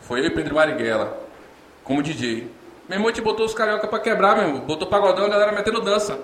Foi 0.00 0.20
eu 0.20 0.24
e 0.24 0.30
Pedro 0.30 0.54
Marighella, 0.54 1.14
como 1.84 2.02
DJ. 2.02 2.50
Meu 2.88 2.96
irmão 2.96 3.12
te 3.12 3.20
botou 3.20 3.44
os 3.44 3.52
carioca 3.52 3.86
pra 3.86 3.98
quebrar, 3.98 4.34
meu 4.34 4.46
irmão. 4.46 4.60
Botou 4.62 4.88
pagodão 4.88 5.24
e 5.24 5.26
a 5.26 5.30
galera 5.30 5.52
metendo 5.52 5.82
dança. 5.82 6.18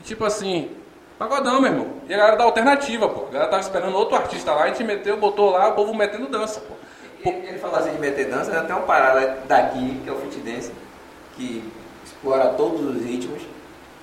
E, 0.00 0.02
tipo 0.02 0.24
assim, 0.24 0.68
pagodão, 1.16 1.60
meu 1.60 1.70
irmão. 1.70 1.86
E 2.08 2.12
a 2.12 2.16
galera 2.16 2.36
da 2.36 2.42
alternativa, 2.42 3.08
pô. 3.08 3.26
A 3.26 3.30
galera 3.30 3.50
tava 3.52 3.62
esperando 3.62 3.96
outro 3.96 4.16
artista 4.16 4.52
lá, 4.52 4.64
a 4.64 4.66
gente 4.66 4.82
meteu, 4.82 5.16
botou 5.16 5.52
lá, 5.52 5.68
o 5.68 5.74
povo 5.74 5.94
metendo 5.94 6.26
dança, 6.26 6.58
pô. 6.58 6.77
E- 7.24 7.28
Ele 7.28 7.58
falou 7.58 7.76
assim 7.76 7.90
de 7.92 7.98
meter 7.98 8.28
dança, 8.30 8.50
tem 8.62 8.74
uma 8.76 8.84
parada 8.86 9.38
daqui, 9.46 10.00
que 10.04 10.08
é 10.08 10.12
o 10.12 10.16
Fit 10.16 10.38
Dance, 10.40 10.72
que 11.36 11.64
explora 12.04 12.48
todos 12.50 12.80
os 12.96 13.02
ritmos, 13.04 13.42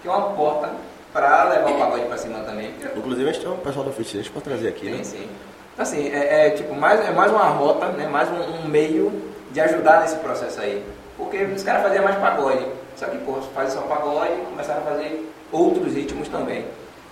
que 0.02 0.08
é 0.08 0.12
uma 0.12 0.32
porta 0.32 0.70
pra 1.14 1.46
levar 1.46 1.72
o 1.72 1.78
pagode 1.80 2.06
pra 2.06 2.18
cima 2.18 2.40
também. 2.40 2.72
porque 2.74 3.00
Inclusive, 3.00 3.30
a 3.30 3.34
gente 3.34 3.42
tem 3.44 3.52
um 3.54 3.58
pessoal 3.58 3.86
do 3.86 3.92
fitness 3.94 4.28
pra 4.28 4.42
trazer 4.42 4.68
aqui, 4.70 4.86
Sim, 4.88 4.98
né? 4.98 5.04
sim. 5.04 5.30
Então, 5.74 5.84
assim, 5.84 6.08
é, 6.10 6.48
é, 6.48 6.50
tipo, 6.52 6.74
mais, 6.76 7.00
é 7.06 7.12
mais 7.12 7.32
uma 7.32 7.46
rota, 7.46 7.88
né? 7.88 8.08
mais 8.08 8.30
um, 8.30 8.66
um 8.66 8.68
meio 8.68 9.12
de 9.52 9.60
ajudar 9.62 10.02
nesse 10.02 10.16
processo 10.18 10.60
aí. 10.62 10.84
Porque 11.18 11.38
os 11.44 11.64
caras 11.64 11.84
faziam 11.84 12.04
mais 12.04 12.16
pagode. 12.18 12.66
Só 12.96 13.06
que, 13.08 13.18
pô, 13.20 13.34
faz 13.54 13.74
só 13.74 13.82
pagode 13.82 14.32
e 14.34 14.46
começaram 14.46 14.82
a 14.82 14.86
fazer 14.86 15.30
outros 15.52 15.94
ritmos 15.94 16.28
também. 16.30 16.66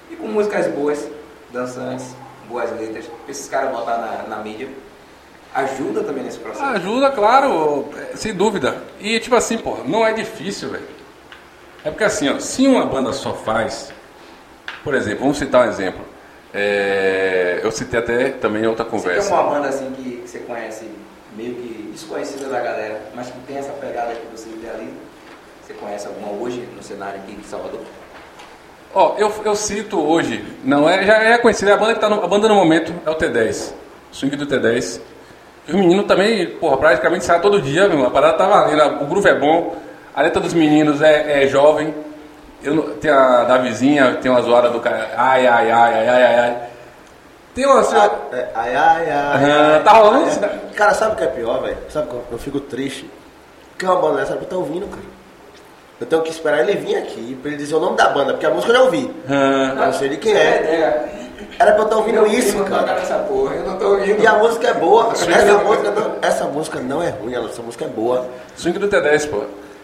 E 0.10 0.16
com 0.16 0.28
músicas 0.28 0.68
boas, 0.68 1.08
dançantes, 1.52 2.14
boas 2.48 2.72
letras, 2.78 3.06
esses 3.28 3.48
caras 3.50 3.72
botar 3.72 3.98
na, 3.98 4.36
na 4.36 4.44
mídia, 4.44 4.70
ajuda 5.54 6.04
também 6.04 6.24
nesse 6.24 6.40
processo. 6.40 6.64
Ajuda, 6.64 7.12
claro, 7.12 7.90
é, 7.98 8.16
sem 8.16 8.34
dúvida. 8.34 8.78
E 9.00 9.20
tipo 9.20 9.36
assim, 9.36 9.58
pô, 9.58 9.78
não 9.86 10.06
é 10.06 10.14
difícil, 10.14 10.70
velho. 10.70 10.88
É 11.84 11.90
porque 11.90 12.04
assim, 12.04 12.30
ó, 12.30 12.40
se 12.40 12.66
uma 12.68 12.86
banda 12.86 13.12
só 13.14 13.34
faz, 13.34 13.92
por 14.84 14.94
exemplo, 14.94 15.20
vamos 15.22 15.38
citar 15.38 15.66
um 15.66 15.70
exemplo. 15.70 16.02
É, 16.54 17.60
eu 17.64 17.72
citei 17.72 18.00
até 18.00 18.30
também 18.30 18.64
em 18.64 18.68
outra 18.68 18.86
Você 18.86 18.92
tem 18.92 19.00
conversa. 19.02 19.34
uma 19.34 19.44
banda 19.44 19.68
assim 19.70 19.92
que, 19.92 20.18
que 20.18 20.30
você 20.30 20.40
conhece, 20.40 20.88
meio 21.36 21.56
que 21.56 21.90
desconhecida 21.92 22.48
da 22.48 22.60
galera, 22.60 23.02
mas 23.16 23.28
que 23.28 23.40
tem 23.48 23.58
essa 23.58 23.72
pegada 23.74 24.14
que 24.14 24.26
você 24.36 24.50
idealiza? 24.50 24.94
Você 25.66 25.74
conhece 25.74 26.06
alguma 26.08 26.32
hoje 26.32 26.68
no 26.76 26.84
cenário 26.84 27.20
aqui 27.22 27.36
de 27.36 27.46
Salvador? 27.48 27.82
Ó, 28.94 29.16
eu, 29.18 29.34
eu 29.44 29.56
cito 29.56 30.00
hoje, 30.00 30.46
não 30.64 30.88
é, 30.88 31.04
já 31.04 31.16
é 31.24 31.38
conhecida, 31.40 31.74
a 31.74 31.78
banda 31.78 31.96
que 31.96 32.00
tá 32.00 32.08
no, 32.08 32.24
a 32.24 32.28
banda 32.28 32.48
no 32.48 32.54
momento 32.56 32.94
é 33.06 33.10
o 33.10 33.16
T10, 33.16 33.74
Swing 34.12 34.36
do 34.36 34.46
T10. 34.46 35.02
E 35.68 35.72
o 35.72 35.78
menino 35.78 36.04
também, 36.04 36.48
porra, 36.58 36.78
praticamente 36.78 37.24
sai 37.26 37.40
todo 37.40 37.62
dia, 37.62 37.88
meu, 37.88 38.06
a 38.06 38.12
parada 38.12 38.38
tá 38.38 38.46
valendo, 38.48 39.04
o 39.04 39.08
groove 39.08 39.30
é 39.30 39.36
bom, 39.36 39.76
a 40.14 40.22
letra 40.22 40.42
dos 40.42 40.54
meninos 40.54 41.02
é, 41.02 41.44
é 41.44 41.48
jovem. 41.48 41.94
Eu, 42.62 42.76
não- 42.76 42.90
tem 42.96 43.12
a 43.12 43.44
da 43.44 43.58
vizinha, 43.58 44.18
tem 44.22 44.32
uma 44.32 44.42
zoada 44.42 44.70
do 44.70 44.80
cara, 44.80 45.12
ai, 45.18 45.46
ai, 45.48 45.72
ai, 45.72 45.94
ai, 45.94 46.10
ai, 46.10 46.24
ai, 46.24 46.40
ai. 46.40 46.58
Tem 47.56 47.66
uma, 47.66 47.82
Ah, 47.82 48.10
é, 48.32 48.48
Ai, 48.56 48.76
ai, 48.76 49.12
ai. 49.12 49.52
Ai, 49.76 49.84
tá 49.84 49.92
rolando 49.92 50.28
isso, 50.28 50.40
né? 50.40 50.50
Cara, 50.76 50.94
sabe 50.94 51.14
o 51.14 51.16
que 51.18 51.24
é 51.24 51.28
pior, 51.28 51.62
velho? 51.62 51.78
Sabe 51.90 52.08
que 52.10 52.16
eu, 52.32 52.40
fico 52.40 52.60
triste? 52.60 53.10
Que 53.78 53.86
uma 53.86 53.96
banda 53.98 54.18
dessa 54.22 54.34
eu 54.34 54.42
tô 54.46 54.58
ouvindo, 54.58 54.88
cara. 54.88 55.04
Eu 56.02 56.08
tenho 56.08 56.22
que 56.24 56.32
esperar 56.32 56.62
ele 56.62 56.74
vir 56.78 56.96
aqui 56.98 57.38
pra 57.42 57.52
ele 57.52 57.58
dizer 57.58 57.76
o 57.76 57.80
nome 57.80 57.96
da 57.96 58.10
banda, 58.10 58.34
porque 58.34 58.46
a 58.46 58.50
música 58.50 58.72
eu 58.72 58.78
já 58.78 58.84
ouvi. 58.84 59.14
Eu 59.30 59.76
não 59.76 59.94
sei 59.94 60.10
de 60.10 60.18
quem 60.18 60.34
Você 60.34 60.40
é. 60.40 61.33
Era 61.60 61.72
pra 61.72 61.82
eu 61.82 61.84
estar 61.86 61.98
ouvindo 61.98 62.22
Meu 62.22 62.28
isso, 62.28 62.64
cara. 62.64 62.96
nessa 62.96 63.16
porra, 63.20 63.56
eu 63.56 63.64
não 63.66 63.78
tô 63.78 63.90
ouvindo. 63.92 64.22
E 64.22 64.28
a 64.28 64.34
música 64.38 64.68
é 64.68 64.74
boa. 64.74 65.12
Essa 65.14 65.58
música, 65.58 65.92
não, 65.92 66.16
essa 66.22 66.46
música 66.46 66.80
não 66.80 67.04
é 67.04 67.10
ruim, 67.10 67.36
essa 67.36 67.62
música 67.62 67.86
é 67.86 67.88
boa. 67.88 68.28
Swing 68.56 68.80
do 68.80 68.88
T10, 68.88 69.30
pô. 69.30 69.44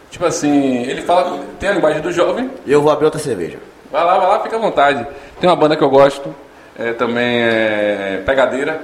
Tipo 0.09 0.25
assim, 0.25 0.81
ele 0.83 1.03
fala, 1.03 1.39
tem 1.59 1.69
a 1.69 1.73
linguagem 1.73 2.01
do 2.01 2.11
jovem, 2.11 2.49
eu 2.65 2.81
vou 2.81 2.91
abrir 2.91 3.05
outra 3.05 3.19
cerveja. 3.19 3.59
Vai 3.91 4.03
lá, 4.03 4.17
vai 4.17 4.27
lá, 4.27 4.39
fica 4.39 4.55
à 4.55 4.59
vontade. 4.59 5.05
Tem 5.39 5.49
uma 5.49 5.55
banda 5.55 5.75
que 5.75 5.83
eu 5.83 5.89
gosto, 5.89 6.33
é, 6.77 6.93
também 6.93 7.41
é 7.41 8.21
Pegadeira, 8.25 8.81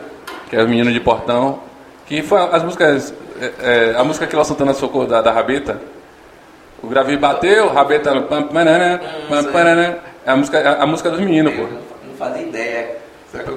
que 0.49 0.55
é 0.55 0.63
o 0.63 0.67
Menino 0.67 0.91
de 0.91 0.99
Portão, 0.99 1.59
que 2.05 2.21
foi 2.21 2.39
as 2.39 2.61
músicas, 2.63 3.13
é, 3.41 3.51
é, 3.61 3.95
a 3.97 4.03
música 4.03 4.27
que 4.27 4.35
Léo 4.35 4.45
Santana 4.45 4.73
socou 4.73 5.07
da, 5.07 5.21
da 5.21 5.31
Rabeta. 5.31 5.79
O 6.83 6.87
Gravi 6.87 7.17
bateu, 7.17 7.73
Rabeta 7.73 8.13
no 8.13 8.23
pam, 8.23 8.43
panana, 8.43 9.01
pam, 9.27 9.43
panana, 9.45 9.97
é 10.25 10.31
a 10.31 10.35
música, 10.35 10.59
a, 10.59 10.83
a 10.83 10.85
música 10.85 11.09
dos 11.09 11.19
meninos, 11.19 11.53
Eu 11.53 11.67
pô. 11.67 11.73
Fazia 12.15 12.41
ideia. 12.41 12.97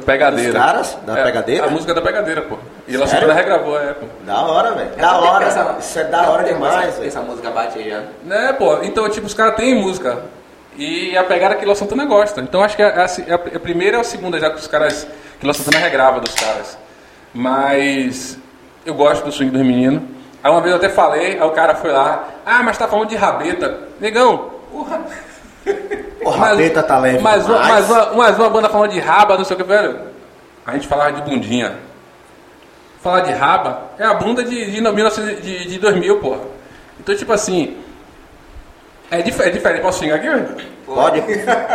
Pegadeira. 0.05 0.53
Dos 0.53 0.61
caras? 0.61 0.99
Da 1.07 1.19
É, 1.19 1.23
Pegadeira? 1.23 1.67
A 1.67 1.71
música 1.71 1.95
da 1.95 2.01
Pegadeira, 2.03 2.43
pô. 2.43 2.57
E 2.89 2.97
Léo 2.97 3.07
Sério? 3.07 3.29
Santana 3.29 3.33
regravou, 3.35 3.81
é, 3.81 3.93
pô. 3.95 4.07
Da 4.27 4.41
hora, 4.43 4.73
velho. 4.73 4.91
É 4.97 5.01
Da 5.01 5.19
hora. 5.21 5.45
essa- 5.45 5.77
Isso 5.79 5.99
é 6.01 6.05
da 6.05 6.29
hora 6.31 6.43
demais, 6.43 6.89
essa, 6.89 6.97
velho. 6.97 7.07
essa 7.09 7.21
música 7.21 7.51
bate 7.51 7.79
aí. 7.79 8.07
Né, 8.25 8.53
pô? 8.59 8.79
Então, 8.83 9.09
tipo, 9.09 9.27
os 9.27 9.35
caras 9.35 9.55
têm 9.55 9.77
música. 9.81 10.19
E 10.77 11.17
a 11.17 11.23
pegada 11.25 11.55
que 11.55 11.65
Léo 11.65 11.77
Santana 11.77 12.05
gosta. 12.07 12.41
Então 12.41 12.63
acho 12.63 12.75
que 12.77 12.83
a, 12.83 13.05
a, 13.05 13.35
a 13.35 13.61
primeira 13.61 13.99
ou 13.99 14.01
a 14.01 14.05
segunda 14.05 14.39
já 14.41 14.51
que 14.51 14.57
os 14.57 14.67
caras. 14.67 15.07
que 15.39 15.47
Léo 15.47 15.55
Santana 15.55 15.79
regrava 15.85 16.19
dos 16.21 16.35
caras. 16.35 16.77
Mas 17.33 18.37
eu 18.85 18.95
gosto 18.95 19.25
do 19.25 19.31
swing 19.33 19.51
dos 19.53 19.63
meninos. 19.63 20.03
Aí 20.43 20.51
uma 20.51 20.61
vez 20.61 20.73
eu 20.73 20.77
até 20.79 20.89
falei, 20.89 21.33
aí 21.33 21.43
o 21.43 21.51
cara 21.51 21.75
foi 21.75 21.91
lá, 21.93 22.29
ah, 22.47 22.63
mas 22.63 22.77
tá 22.79 22.87
falando 22.89 23.09
de 23.09 23.17
rabeta. 23.17 23.79
Negão, 24.01 24.51
porra. 24.71 25.01
O 26.25 26.31
rabeta 26.31 26.83
tá 26.83 26.99
leve 26.99 27.21
Mas 27.21 27.49
uma, 27.49 27.63
demais. 27.63 27.89
mas, 27.89 27.91
uma, 27.91 28.13
mas 28.15 28.39
uma 28.39 28.51
banda 28.51 28.69
falando 28.69 28.91
de 28.91 29.01
raba, 29.01 29.37
não 29.39 29.45
sei 29.45 29.55
o 29.55 29.59
que, 29.59 29.65
velho. 29.65 29.99
A 30.67 30.73
gente 30.73 30.87
falava 30.87 31.13
de 31.13 31.23
bundinha. 31.23 31.77
Falar 33.01 33.21
de 33.21 33.33
raba 33.33 33.83
é 33.99 34.05
a 34.05 34.15
bunda 34.15 34.43
de, 34.45 34.71
de, 34.71 34.81
1900 34.81 35.43
de, 35.43 35.69
de 35.69 35.79
2000, 35.79 36.19
porra. 36.21 36.41
Então, 37.01 37.15
tipo 37.17 37.33
assim. 37.33 37.77
É, 39.11 39.23
dif 39.23 39.41
é 39.41 39.49
diferente. 39.51 39.81
Posso 39.81 40.01
xingar 40.01 40.17
aqui? 40.17 40.29
Pode. 40.85 41.21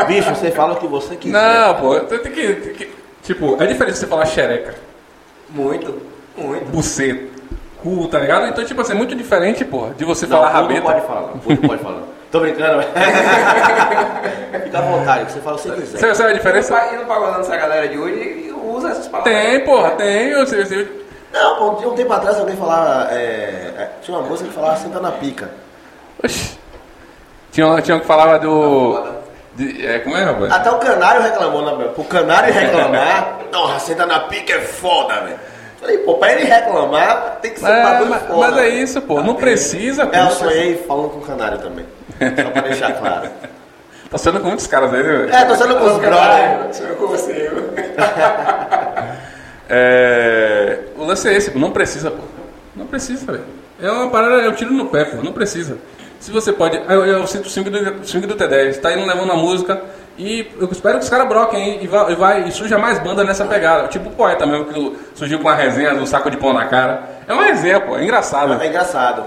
Bicho, 0.07 0.35
você 0.35 0.51
fala 0.51 0.73
o 0.73 0.75
que 0.75 0.85
você 0.87 1.15
quiser. 1.15 1.33
Não, 1.33 1.75
pô. 1.75 1.99
Tem 2.01 2.19
tem 2.19 2.31
que, 2.31 2.53
tem 2.53 2.73
que- 2.73 2.91
Tipo, 3.23 3.55
é 3.63 3.65
diferente 3.65 3.97
você 3.97 4.05
falar 4.05 4.25
xereca, 4.25 4.75
Muito, 5.49 6.01
muito. 6.37 6.65
buceta, 6.65 7.25
cu, 7.81 8.05
tá 8.09 8.19
ligado? 8.19 8.47
Então, 8.47 8.65
tipo 8.65 8.81
assim, 8.81 8.91
é 8.91 8.95
muito 8.95 9.15
diferente, 9.15 9.63
porra, 9.63 9.93
de 9.93 10.03
você 10.03 10.27
Não, 10.27 10.37
falar 10.37 10.49
rabeta. 10.49 10.81
pode 10.81 11.01
falar, 11.07 11.21
não. 11.21 11.37
Pode 11.39 11.81
falar. 11.81 12.01
Tô 12.33 12.39
brincando. 12.39 12.81
Fica 14.63 14.79
à 14.79 14.81
vontade, 14.81 15.31
você 15.31 15.39
fala 15.39 15.55
o 15.55 15.59
que 15.59 15.67
você 15.69 15.75
quiser. 15.81 15.97
Você 15.99 16.15
sabe 16.15 16.29
a 16.29 16.33
E 16.33 16.37
diferença? 16.37 16.89
e 16.91 16.95
no 16.97 17.05
pagodão 17.05 17.37
dessa 17.37 17.55
galera 17.55 17.87
de 17.87 17.97
hoje 17.99 18.51
usa 18.65 18.89
essas 18.89 19.07
palavras. 19.07 19.31
Tem, 19.35 19.59
porra, 19.63 19.91
tem. 19.91 20.29
Eu, 20.29 20.47
sei- 20.47 20.61
eu, 20.61 20.65
sei- 20.65 21.05
Não, 21.31 21.55
pô, 21.57 21.75
tinha 21.75 21.89
um 21.89 21.93
tempo 21.95 22.11
atrás 22.11 22.39
alguém 22.39 22.55
falava. 22.57 23.07
é, 23.13 23.71
é, 23.77 23.89
tinha 24.01 24.17
uma 24.17 24.27
moça 24.27 24.43
que 24.43 24.49
falava 24.49 24.77
senta 24.77 24.99
na 24.99 25.11
pica. 25.11 25.51
Oxi. 26.23 26.57
Tinha, 27.51 27.67
um- 27.67 27.79
tinha 27.81 27.97
um 27.97 27.99
que 27.99 28.07
falava 28.07 28.39
do. 28.39 28.99
de- 29.53 29.85
é, 29.85 29.99
como 29.99 30.17
é, 30.17 30.23
rapaz? 30.23 30.51
Até 30.53 30.71
o 30.71 30.79
canário 30.79 31.21
reclamou, 31.21 31.63
né, 31.63 31.75
meu? 31.77 31.89
Pro 31.89 32.03
canário 32.03 32.51
reclamar, 32.51 33.41
não, 33.51 33.79
senta 33.79 34.07
na 34.07 34.21
pica 34.21 34.53
é 34.53 34.59
foda, 34.61 35.21
velho. 35.21 35.39
Falei, 35.79 35.99
pô, 35.99 36.15
pra 36.15 36.31
ele 36.31 36.45
reclamar, 36.45 37.37
tem 37.43 37.51
que 37.53 37.59
ser 37.59 37.65
um 37.67 37.69
É, 37.69 37.83
bagulho 37.83 38.09
mas, 38.09 38.23
foda. 38.23 38.39
mas 38.51 38.57
é 38.57 38.69
isso, 38.69 38.99
pô. 39.03 39.21
Não 39.21 39.35
precisa, 39.35 40.07
pô. 40.07 40.15
É, 40.15 40.21
eu 40.25 40.31
sonhei 40.31 40.77
falando 40.87 41.09
com 41.11 41.19
o 41.19 41.21
canário 41.21 41.59
também. 41.59 41.85
Só 42.43 42.49
pra 42.49 42.61
deixar 42.61 42.93
claro. 42.93 43.29
Tá 44.09 44.19
sendo 44.19 44.41
com 44.41 44.47
muitos 44.49 44.67
caras 44.67 44.93
aí, 44.93 45.01
né, 45.01 45.09
velho? 45.09 45.33
É, 45.33 45.43
tô 45.43 45.55
sendo 45.55 45.75
com 45.75 45.85
os 45.85 45.97
brothers. 45.97 46.77
Sou 46.77 46.85
eu 46.85 46.95
com 46.97 47.07
você. 47.07 47.51
É, 49.75 50.79
o 50.97 51.03
lance 51.03 51.27
é 51.27 51.33
esse. 51.33 51.57
Não 51.57 51.71
precisa, 51.71 52.11
pô. 52.11 52.21
Não 52.75 52.85
precisa, 52.85 53.25
velho. 53.25 53.43
É 53.81 53.89
uma 53.89 54.09
parada, 54.09 54.41
é 54.43 54.49
um 54.49 54.53
tiro 54.53 54.71
no 54.71 54.85
pé, 54.85 55.05
pô. 55.05 55.23
Não 55.23 55.31
precisa. 55.31 55.77
Se 56.19 56.31
você 56.31 56.53
pode. 56.53 56.77
Eu, 56.77 57.05
eu 57.05 57.25
sinto 57.25 57.47
o 57.47 57.49
swing 57.49 57.69
do, 57.69 58.05
swing 58.05 58.27
do 58.27 58.35
T10. 58.35 58.79
Tá 58.79 58.93
indo 58.93 59.05
levando 59.05 59.31
a 59.31 59.35
música. 59.35 59.81
E 60.17 60.47
eu 60.59 60.69
espero 60.71 60.99
que 60.99 61.05
os 61.05 61.09
caras 61.09 61.27
broquem 61.27 61.59
aí 61.59 61.83
e 61.83 61.87
vai, 61.87 62.11
e 62.11 62.15
vai 62.15 62.47
e 62.47 62.51
surja 62.51 62.77
mais 62.77 62.99
banda 62.99 63.23
nessa 63.23 63.45
pegada. 63.45 63.87
Tipo 63.87 64.09
o 64.09 64.13
poeta 64.13 64.45
mesmo, 64.45 64.65
que 64.65 64.97
surgiu 65.15 65.39
com 65.39 65.47
uma 65.47 65.55
resenha 65.55 65.95
do 65.95 66.05
saco 66.05 66.29
de 66.29 66.37
pão 66.37 66.53
na 66.53 66.67
cara. 66.67 67.01
É 67.27 67.33
uma 67.33 67.45
resenha, 67.45 67.79
pô. 67.79 67.97
É 67.97 68.03
engraçado. 68.03 68.61
É 68.61 68.67
engraçado. 68.67 69.25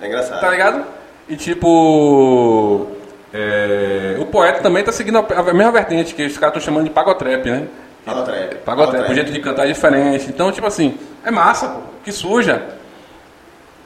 É 0.00 0.06
engraçado. 0.06 0.40
Tá 0.40 0.50
ligado? 0.50 0.84
E 1.28 1.36
tipo. 1.36 2.86
é, 3.32 4.16
o 4.20 4.26
poeta 4.26 4.60
também 4.60 4.84
tá 4.84 4.92
seguindo 4.92 5.18
a, 5.18 5.20
a 5.20 5.42
mesma 5.54 5.72
vertente 5.72 6.14
que 6.14 6.24
os 6.24 6.38
caras 6.38 6.56
estão 6.56 6.60
chamando 6.72 6.84
de 6.84 6.90
pagotrap, 6.90 7.44
né? 7.46 7.66
Pagotrap. 8.04 8.54
Pagotrap, 8.64 9.10
o 9.10 9.14
jeito 9.14 9.32
de 9.32 9.40
cantar 9.40 9.64
é 9.64 9.72
diferente. 9.72 10.26
Então, 10.28 10.52
tipo 10.52 10.66
assim, 10.66 10.96
é 11.24 11.30
massa, 11.30 11.68
pô, 11.68 11.80
que 12.04 12.12
suja. 12.12 12.62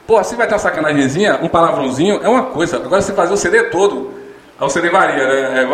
Pô, 0.05 0.23
se 0.23 0.35
vai 0.35 0.45
ter 0.45 0.53
uma 0.53 0.59
sacanagemzinha, 0.59 1.39
um 1.41 1.47
palavrãozinho, 1.47 2.19
é 2.23 2.29
uma 2.29 2.43
coisa. 2.43 2.77
Agora, 2.77 3.01
se 3.01 3.13
fazer 3.13 3.33
o 3.33 3.37
CD 3.37 3.63
todo, 3.65 4.13
o 4.59 4.69
CD 4.69 4.89
varia, 4.89 5.27
né? 5.27 5.61
É, 5.61 5.65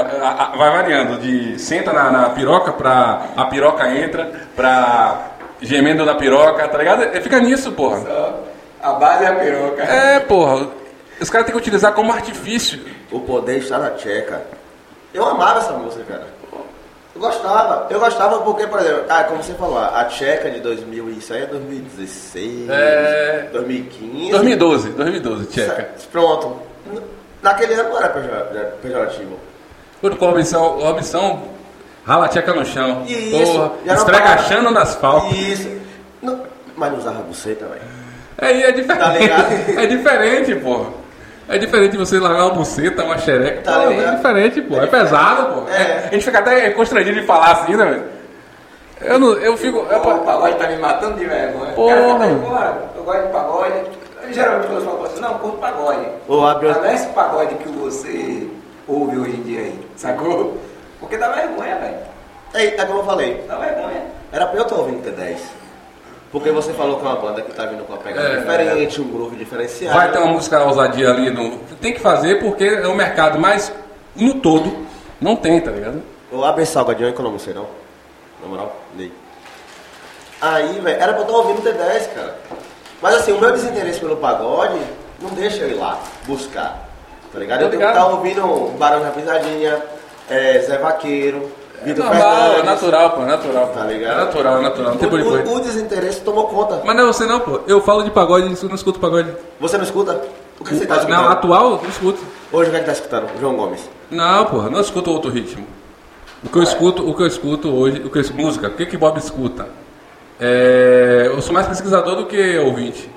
vai 0.57 0.71
variando. 0.71 1.19
De 1.19 1.59
senta 1.59 1.91
na, 1.91 2.09
na 2.09 2.29
piroca 2.29 2.71
pra 2.71 3.23
a 3.35 3.45
piroca 3.45 3.89
entra, 3.89 4.31
pra 4.55 5.31
gemendo 5.61 6.05
na 6.05 6.15
piroca, 6.15 6.65
tá 6.67 6.77
ligado? 6.77 7.01
Fica 7.21 7.39
nisso, 7.41 7.73
porra. 7.73 7.99
Só 7.99 8.43
A 8.81 8.93
base 8.93 9.25
é 9.25 9.27
a 9.27 9.33
peruca. 9.35 9.83
É, 9.83 10.19
porra. 10.21 10.67
Os 11.19 11.29
caras 11.29 11.45
têm 11.47 11.53
que 11.55 11.59
utilizar 11.61 11.93
como 11.93 12.11
artifício. 12.11 12.79
O 13.11 13.19
poder 13.21 13.57
está 13.57 13.77
na 13.77 13.91
tcheca. 13.91 14.41
Eu 15.13 15.25
amava 15.25 15.59
essa 15.59 15.73
música, 15.73 16.03
cara. 16.03 16.27
Eu 17.15 17.21
gostava. 17.21 17.87
Eu 17.89 17.99
gostava 17.99 18.39
porque, 18.41 18.67
por 18.67 18.79
exemplo, 18.79 19.05
ah, 19.09 19.23
como 19.23 19.41
você 19.41 19.53
falou, 19.55 19.79
a 19.79 20.05
tcheca 20.05 20.51
de 20.51 20.59
2000, 20.59 21.09
isso 21.11 21.33
aí 21.33 21.41
é 21.43 21.45
2016, 21.47 22.69
É. 22.69 23.49
2015. 23.51 24.31
2012, 24.31 24.89
2012, 24.89 25.45
tcheca. 25.47 25.89
Pronto. 26.11 26.57
Naquele 27.41 27.73
ano 27.73 27.89
não 27.89 27.97
era 27.97 28.09
pejora- 28.09 28.73
pejorativo. 28.81 29.39
Quando 29.99 30.15
com 30.17 30.25
a 30.25 30.29
Robinson, 30.29 30.59
o 30.59 30.83
Robinson 30.83 31.47
rala 32.05 32.25
a 32.25 32.29
tcheca 32.29 32.53
no 32.53 32.63
chão. 32.65 33.03
Isso. 33.07 33.53
Porra, 33.53 33.71
esfregachando 33.85 34.69
no 34.71 34.77
asfalto. 34.79 35.33
Isso. 35.35 35.69
Não, 36.21 36.43
mas 36.75 36.91
não 36.91 36.99
usava 36.99 37.21
buceta, 37.23 37.65
velho. 37.65 37.81
Aí 38.37 38.61
é 38.63 38.71
diferente. 38.71 38.99
Tá 38.99 39.13
ligado? 39.13 39.51
é 39.79 39.85
diferente, 39.87 40.55
porra. 40.57 40.89
É 41.49 41.57
diferente 41.57 41.95
você 41.97 42.19
largar 42.19 42.45
uma 42.45 42.53
buceta, 42.55 43.03
uma 43.03 43.17
xereca. 43.17 43.61
Tá 43.61 43.79
Pô? 43.83 43.91
É 43.91 44.15
diferente, 44.15 44.61
pô. 44.61 44.81
É, 44.81 44.87
pesado, 44.87 45.53
pô. 45.61 45.69
É. 45.69 46.07
a 46.07 46.13
gente 46.13 46.25
fica 46.25 46.39
até 46.39 46.69
constrangido 46.71 47.19
de 47.21 47.25
falar 47.25 47.51
assim, 47.51 47.75
né, 47.75 47.85
velho? 47.85 48.03
Eu, 48.99 49.19
não, 49.19 49.33
eu 49.33 49.55
fico. 49.55 49.77
eu- 49.77 49.97
O 49.99 50.19
pagode 50.25 50.55
tá 50.57 50.67
me 50.67 50.77
matando 50.77 51.17
de 51.17 51.25
vergonha. 51.25 51.73
Cara 51.73 51.75
porra, 51.75 52.27
eu 52.97 53.03
gosto 53.03 53.21
de 53.23 53.31
pagode. 53.31 53.73
Geralmente 54.31 54.67
quando 54.67 54.79
eu 54.83 54.85
falo 54.91 55.05
assim, 55.05 55.21
não, 55.21 55.31
eu 55.31 55.37
curto 55.39 55.57
pagode. 55.59 56.07
Ô, 56.27 56.45
abre- 56.45 56.67
Mas 56.67 56.77
não 56.77 56.85
é 56.85 56.93
esse 56.95 57.07
pagode 57.09 57.55
que 57.55 57.69
você 57.69 58.47
ouve 58.87 59.17
hoje 59.17 59.37
em 59.37 59.43
dia 59.43 59.59
aí, 59.61 59.79
sacou? 59.95 60.57
Porque 60.99 61.15
dá 61.15 61.29
vergonha, 61.29 61.75
velho. 61.77 61.95
É, 62.53 62.65
é 62.81 62.85
como 62.85 62.99
eu 62.99 63.05
falei. 63.05 63.43
Dá 63.47 63.55
vergonha. 63.55 64.01
Era 64.33 64.47
pra 64.47 64.57
eu 64.59 64.63
estar 64.63 64.75
ouvindo 64.75 65.01
T10. 65.09 65.37
Porque 66.37 66.51
você 66.51 66.73
falou 66.73 66.99
que 66.99 67.05
é 67.05 67.09
uma 67.09 67.15
banda 67.19 67.41
que 67.41 67.51
tá 67.53 67.65
vindo 67.65 67.83
com 67.85 67.93
uma 67.93 68.01
pegada 68.01 68.27
É, 68.27 68.37
diferente, 68.37 69.01
um 69.01 69.07
groove 69.11 69.35
diferenciado. 69.35 69.97
Vai 69.97 70.11
ter 70.11 70.19
uma 70.19 70.33
música 70.33 70.63
ousadia 70.63 71.09
ali. 71.09 71.29
No, 71.29 71.57
tem 71.81 71.93
que 71.93 71.99
fazer 71.99 72.39
porque 72.39 72.63
é 72.63 72.87
o 72.87 72.95
mercado, 72.95 73.39
mas 73.39 73.71
no 74.15 74.35
todo 74.35 74.85
não 75.19 75.35
tem, 75.35 75.59
tá 75.59 75.71
ligado? 75.71 76.01
O 76.31 76.43
AB 76.43 76.65
Salgadinho 76.65 77.13
que 77.13 77.19
eu 77.19 77.25
não 77.31 77.39
sei 77.39 77.53
não. 77.53 77.65
Na 78.41 78.47
moral, 78.47 78.75
nem. 78.95 79.11
Aí, 80.39 80.79
velho, 80.79 81.01
era 81.01 81.13
pra 81.13 81.21
eu 81.23 81.25
estar 81.25 81.37
ouvindo 81.37 81.61
T10, 81.61 82.13
cara. 82.13 82.35
Mas 83.01 83.15
assim, 83.15 83.31
o 83.31 83.39
meu 83.39 83.51
desinteresse 83.51 83.99
pelo 83.99 84.17
pagode 84.17 84.79
não 85.19 85.29
deixa 85.31 85.63
eu 85.63 85.69
ir 85.71 85.73
lá 85.75 85.99
buscar. 86.25 86.87
Tá 87.33 87.39
ligado? 87.39 87.61
Eu 87.61 87.65
Tô 87.67 87.71
tenho 87.71 87.81
que 87.81 87.87
ligado. 87.87 88.05
estar 88.05 88.15
ouvindo 88.15 88.77
Barão 88.77 89.01
da 89.01 89.09
Pisadinha, 89.09 89.81
é, 90.29 90.59
Zé 90.59 90.77
Vaqueiro, 90.77 91.51
É 91.66 91.66
Vitor 91.83 92.05
normal, 92.05 92.51
é 92.53 92.63
natural, 92.63 93.09
pô, 93.11 93.21
é 93.21 93.25
natural. 93.25 93.67
Tá 93.67 93.83
ligado? 93.83 94.21
É 94.21 94.25
natural, 94.25 94.57
é 94.57 94.61
natural. 94.61 94.91
Não 94.91 94.97
tem 94.97 95.09
por 95.09 95.19
O, 95.19 95.55
o, 95.55 95.59
desinteresse 95.59 96.21
tomou 96.21 96.47
conta. 96.47 96.81
Mas 96.83 96.95
não 96.95 97.03
é 97.03 97.07
você 97.07 97.25
não, 97.25 97.39
pô. 97.39 97.61
Eu 97.67 97.81
falo 97.81 98.03
de 98.03 98.11
pagode 98.11 98.47
e 98.47 98.63
eu 98.63 98.69
não 98.69 98.75
escuto 98.75 98.99
pagode. 98.99 99.31
Você 99.59 99.77
não 99.77 99.83
escuta? 99.83 100.21
O 100.59 100.63
que 100.63 100.73
você 100.73 100.85
tá 100.85 100.95
escutando? 100.95 101.21
Não, 101.21 101.29
atual 101.29 101.71
eu 101.71 101.81
não 101.81 101.89
escuto. 101.89 102.19
Hoje 102.51 102.69
o 102.69 102.71
que 102.71 102.77
é 102.77 102.79
que 102.79 102.85
tá 102.85 102.91
escutando? 102.93 103.27
João 103.39 103.55
Gomes. 103.55 103.89
Não, 104.09 104.45
porra, 104.45 104.69
não 104.69 104.81
escuto 104.81 105.11
outro 105.11 105.29
ritmo. 105.29 105.67
O 106.43 106.49
que 106.49 106.57
eu 106.57 106.63
escuto, 106.63 107.07
o 107.07 107.15
que 107.15 107.23
eu 107.23 107.27
escuto 107.27 107.69
hoje, 107.69 108.01
o 108.01 108.09
que 108.09 108.19
eu, 108.19 108.23
música, 108.33 108.67
o 108.67 108.71
que 108.71 108.85
que 108.85 108.97
Bob 108.97 109.17
escuta? 109.17 109.67
É, 110.39 111.23
eu 111.27 111.41
sou 111.41 111.53
mais 111.53 111.67
pesquisador 111.67 112.15
do 112.15 112.25
que 112.25 112.57
ouvinte. 112.59 113.09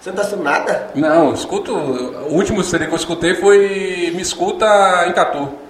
Você 0.00 0.10
não 0.10 0.16
tá 0.16 0.22
escutando 0.22 0.44
nada? 0.44 0.90
Não, 0.94 1.28
eu 1.28 1.34
escuto. 1.34 1.72
O 1.72 2.34
último 2.34 2.62
CD 2.62 2.86
que 2.86 2.92
eu 2.92 2.96
escutei 2.96 3.34
foi 3.34 4.10
Me 4.14 4.20
Escuta 4.20 4.66
em 5.06 5.12
Catu. 5.12 5.61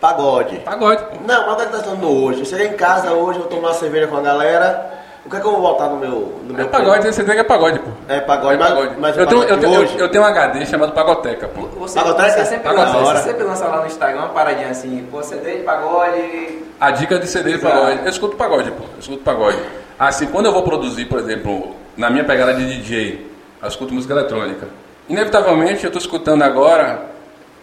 Pagode. 0.00 0.56
Pagode, 0.60 1.02
pô. 1.04 1.16
Não, 1.26 1.46
mas 1.46 1.52
o 1.54 1.56
que 1.56 1.62
é 1.62 1.66
tá 1.66 1.76
escutando 1.78 2.08
hoje? 2.24 2.40
Eu 2.40 2.44
cheguei 2.46 2.66
em 2.68 2.72
casa 2.74 3.12
hoje, 3.12 3.38
eu 3.38 3.46
tomo 3.46 3.62
uma 3.62 3.74
cerveja 3.74 4.06
com 4.06 4.16
a 4.16 4.20
galera. 4.20 4.94
O 5.24 5.28
que 5.30 5.36
é 5.36 5.40
que 5.40 5.46
eu 5.46 5.50
vou 5.52 5.60
botar 5.60 5.88
no 5.88 5.96
meu. 5.96 6.38
No 6.46 6.54
É 6.54 6.56
meu 6.58 6.68
pagode, 6.68 7.08
esse 7.08 7.14
CD 7.16 7.32
que 7.32 7.40
é 7.40 7.44
pagode, 7.44 7.80
pô. 7.80 7.90
É 8.08 8.20
pagode, 8.20 8.54
É 8.54 8.58
mas, 8.58 8.68
pagode. 8.68 8.94
mas 9.00 9.16
o 9.16 9.20
eu, 9.20 9.26
tenho, 9.26 9.40
pagode 9.40 9.52
eu, 9.64 9.70
tenho, 9.70 9.80
hoje. 9.82 9.94
eu, 9.94 10.00
eu 10.04 10.08
tenho 10.10 10.22
um 10.22 10.26
HD 10.26 10.66
chamado 10.66 10.92
Pagoteca, 10.92 11.48
pô. 11.48 11.62
Você, 11.80 11.98
Pagoteca? 11.98 12.30
você, 12.30 12.44
sempre 12.44 12.68
Pagoteca. 12.68 12.96
lança, 12.98 13.14
você 13.16 13.28
sempre 13.28 13.42
lança 13.44 13.64
lá 13.66 13.80
no 13.80 13.86
Instagram 13.86 14.18
uma 14.20 14.28
paradinha 14.28 14.68
assim, 14.68 15.08
pô, 15.10 15.20
CD 15.24 15.56
de 15.58 15.62
pagode. 15.64 16.62
A 16.80 16.90
dica 16.92 17.18
de 17.18 17.26
CD 17.26 17.54
de 17.54 17.58
pagode. 17.58 18.00
Eu 18.04 18.08
escuto 18.08 18.36
pagode, 18.36 18.70
pô. 18.70 18.84
Eu 18.94 19.00
escuto 19.00 19.22
pagode. 19.24 19.58
Assim, 19.98 20.26
quando 20.26 20.46
eu 20.46 20.52
vou 20.52 20.62
produzir, 20.62 21.06
por 21.06 21.18
exemplo, 21.18 21.74
na 21.96 22.08
minha 22.08 22.22
pegada 22.24 22.54
de 22.54 22.64
DJ, 22.64 23.26
eu 23.62 23.68
escuto 23.68 23.92
música 23.94 24.12
eletrônica. 24.14 24.68
Inevitavelmente, 25.08 25.82
eu 25.82 25.88
estou 25.88 26.00
escutando 26.00 26.42
agora, 26.42 27.02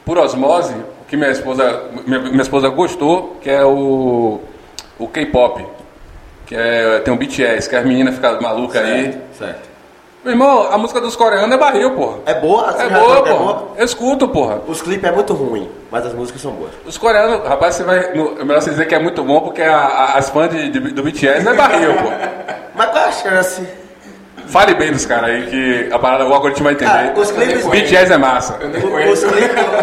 por 0.06 0.18
osmose, 0.18 0.76
que 1.14 1.18
minha 1.18 1.30
esposa, 1.30 1.84
minha, 2.08 2.20
minha 2.22 2.42
esposa 2.42 2.70
gostou, 2.70 3.38
que 3.40 3.48
é 3.48 3.64
o, 3.64 4.40
o 4.98 5.08
K-pop. 5.08 5.64
Que 6.48 6.56
é, 6.56 7.00
tem 7.02 7.14
o 7.14 7.18
BTS, 7.18 7.70
que 7.70 7.76
as 7.76 7.86
meninas 7.86 8.16
ficam 8.16 8.42
malucas 8.42 8.82
aí. 8.84 9.16
Certo. 9.38 9.70
Meu 10.24 10.34
irmão, 10.34 10.72
a 10.72 10.78
música 10.78 11.00
dos 11.00 11.16
coreanos 11.16 11.54
é 11.54 11.58
barril, 11.60 11.92
porra. 11.92 12.18
É 12.26 12.34
boa? 12.34 12.76
É 12.80 12.90
boa, 12.90 13.16
sabe 13.16 13.24
que 13.24 13.30
é 13.30 13.34
porra. 13.36 13.64
Eu 13.78 13.86
escuto, 13.86 14.28
porra. 14.28 14.60
Os 14.68 14.82
clipes 14.82 15.08
é 15.08 15.12
muito 15.14 15.34
ruim, 15.36 15.70
mas 15.92 16.04
as 16.04 16.14
músicas 16.16 16.42
são 16.42 16.52
boas. 16.54 16.72
Os 16.84 16.98
coreanos, 16.98 17.48
rapaz, 17.48 17.76
você 17.76 17.84
vai. 17.84 18.12
No, 18.16 18.42
é 18.42 18.44
melhor 18.44 18.60
você 18.62 18.72
dizer 18.72 18.88
que 18.88 18.96
é 18.96 19.00
muito 19.00 19.24
bom 19.24 19.42
porque 19.42 19.62
a- 19.62 19.78
a- 19.78 20.18
as 20.18 20.30
fãs 20.32 20.50
de- 20.50 20.70
de- 20.70 20.80
do 20.80 21.04
BTS 21.04 21.48
é 21.48 21.54
barril, 21.54 21.94
pô. 21.94 22.10
Mas 22.74 22.90
qual 22.90 23.04
é 23.04 23.08
a 23.08 23.12
chance? 23.12 23.68
Fale 24.48 24.74
bem 24.76 24.92
dos 24.92 25.06
caras 25.06 25.30
aí, 25.30 25.46
que 25.48 25.90
a 25.94 25.98
parada, 26.00 26.26
o 26.26 26.34
algoritmo 26.34 26.64
vai 26.66 26.74
entender. 26.74 26.92
Ah, 26.92 27.14
os 27.16 27.32
clipes- 27.32 27.66
Beat 27.66 27.88
Jazz 27.88 28.12
é 28.12 28.18
massa. 28.18 28.60
Os 29.12 29.24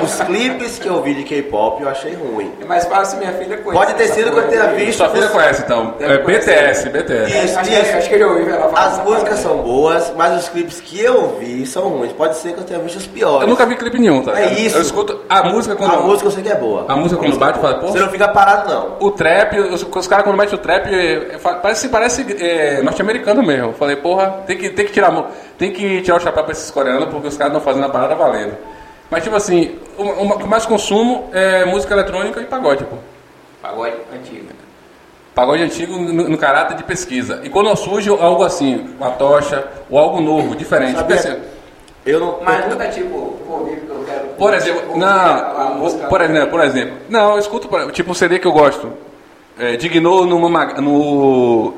os 0.03 0.21
clipes 0.23 0.79
que 0.79 0.89
eu 0.89 1.03
vi 1.03 1.15
de 1.15 1.25
K-pop 1.25 1.83
eu 1.83 1.89
achei 1.89 2.15
ruim. 2.15 2.53
É 2.61 2.65
mais 2.65 2.85
fácil 2.87 3.19
minha 3.19 3.33
filha 3.33 3.57
conhecer. 3.59 3.73
Pode 3.87 3.95
ter 3.95 4.09
sido 4.09 4.31
que 4.33 4.39
eu 4.39 4.49
tenha 4.49 4.67
visto. 4.69 4.99
Sua 4.99 5.09
filha 5.11 5.29
conhece 5.29 5.63
então. 5.65 5.95
É. 6.01 6.19
BTS, 6.19 6.89
BTS. 6.91 7.45
Isso, 7.45 7.59
Acho 7.59 7.71
que, 7.71 7.77
isso. 7.77 7.97
acho 7.97 8.09
que 8.09 8.15
eu 8.15 8.19
já 8.19 8.27
ouvi 8.27 8.51
ela 8.51 8.69
falar. 8.69 8.87
As 8.87 9.05
músicas 9.05 9.39
são 9.41 9.57
boas, 9.59 10.13
mas 10.17 10.43
os 10.43 10.49
clipes 10.49 10.81
que 10.81 11.01
eu 11.01 11.37
vi 11.41 11.67
são 11.67 11.89
ruins. 11.89 12.13
Pode 12.13 12.37
ser 12.37 12.53
que 12.53 12.61
eu 12.61 12.65
tenha 12.65 12.79
visto 12.81 12.97
os 12.97 13.07
piores. 13.07 13.43
Eu 13.43 13.49
nunca 13.49 13.67
vi 13.67 13.77
clipe 13.77 13.99
nenhum, 13.99 14.23
tá? 14.23 14.39
É 14.41 14.53
isso. 14.55 14.77
Eu 14.77 14.83
escuto 14.83 15.21
a 15.29 15.43
música 15.45 15.75
quando. 15.77 15.95
A 15.95 16.01
música 16.01 16.27
eu 16.29 16.33
sei 16.33 16.43
que 16.43 16.51
é 16.51 16.55
boa. 16.55 16.85
A 16.89 16.97
música 16.97 17.21
quando 17.21 17.39
bate, 17.39 17.59
fala, 17.59 17.79
pô. 17.79 17.89
Você 17.89 17.99
não 18.01 18.09
fica 18.09 18.29
parado, 18.29 18.69
não. 18.73 18.97
O 19.01 19.11
trap, 19.11 19.59
os, 19.59 19.83
os 19.83 20.07
caras 20.07 20.25
quando 20.25 20.37
metem 20.37 20.55
o 20.55 20.59
trap, 20.59 20.89
parece, 21.63 21.89
parece 21.89 22.37
é, 22.39 22.83
norte-americano 22.83 23.43
mesmo. 23.43 23.69
Eu 23.69 23.73
falei, 23.75 23.97
porra, 23.97 24.41
tem 24.51 24.59
que, 24.59 24.71
tem, 24.71 24.87
que 24.87 24.93
tirar, 24.93 25.31
tem 25.57 25.73
que 25.73 26.03
tirar 26.03 26.17
o 26.17 26.21
chapéu 26.21 26.43
pra 26.43 26.53
esses 26.53 26.71
coreanos 26.71 27.09
porque 27.09 27.29
os 27.29 27.37
caras 27.37 27.53
estão 27.55 27.65
fazendo 27.65 27.87
a 27.87 27.89
parada 27.89 28.15
valendo. 28.15 28.57
Mas 29.11 29.23
tipo 29.23 29.37
assim, 29.37 29.77
o 29.97 30.47
mais 30.47 30.67
consumo 30.67 31.29
é 31.33 31.65
música 31.65 31.95
eletrônica 31.95 32.41
e 32.41 32.45
pagode, 32.45 32.85
pô. 32.85 32.97
Pagode 33.63 33.97
antigo. 34.15 34.47
Pagode 35.35 35.63
antigo 35.63 35.97
no, 35.97 36.29
no 36.29 36.39
caráter 36.39 36.77
de 36.77 36.83
pesquisa. 36.85 37.41
E 37.45 37.49
quando 37.49 37.75
surge 37.77 38.09
algo 38.11 38.43
assim, 38.43 38.89
uma 38.99 39.11
tocha, 39.13 39.67
ou 39.89 39.99
algo 39.99 40.21
novo, 40.21 40.55
diferente. 40.57 40.97
Sabia? 40.97 41.17
Tipo 41.17 41.41
Eu 42.05 42.21
não. 42.21 42.39
Mas 42.43 42.65
eu- 42.65 42.71
nunca 42.71 42.89
tipo, 42.89 43.37
eu 43.49 44.05
quero. 44.07 44.29
Por 44.37 44.55
exemplo, 44.55 44.97
não, 44.97 45.75
música. 45.77 46.07
por 46.09 46.21
exemplo, 46.21 46.49
por 46.51 46.61
exemplo, 46.65 46.97
não, 47.09 47.33
eu 47.33 47.39
escuto, 47.39 47.69
tipo 47.93 48.11
um 48.11 48.15
CD 48.15 48.39
que 48.39 48.47
eu 48.47 48.53
gosto, 48.53 48.93
é, 49.59 49.77
Dignou 49.77 50.25
no, 50.25 50.39
Mama- 50.39 50.75
no, 50.81 51.75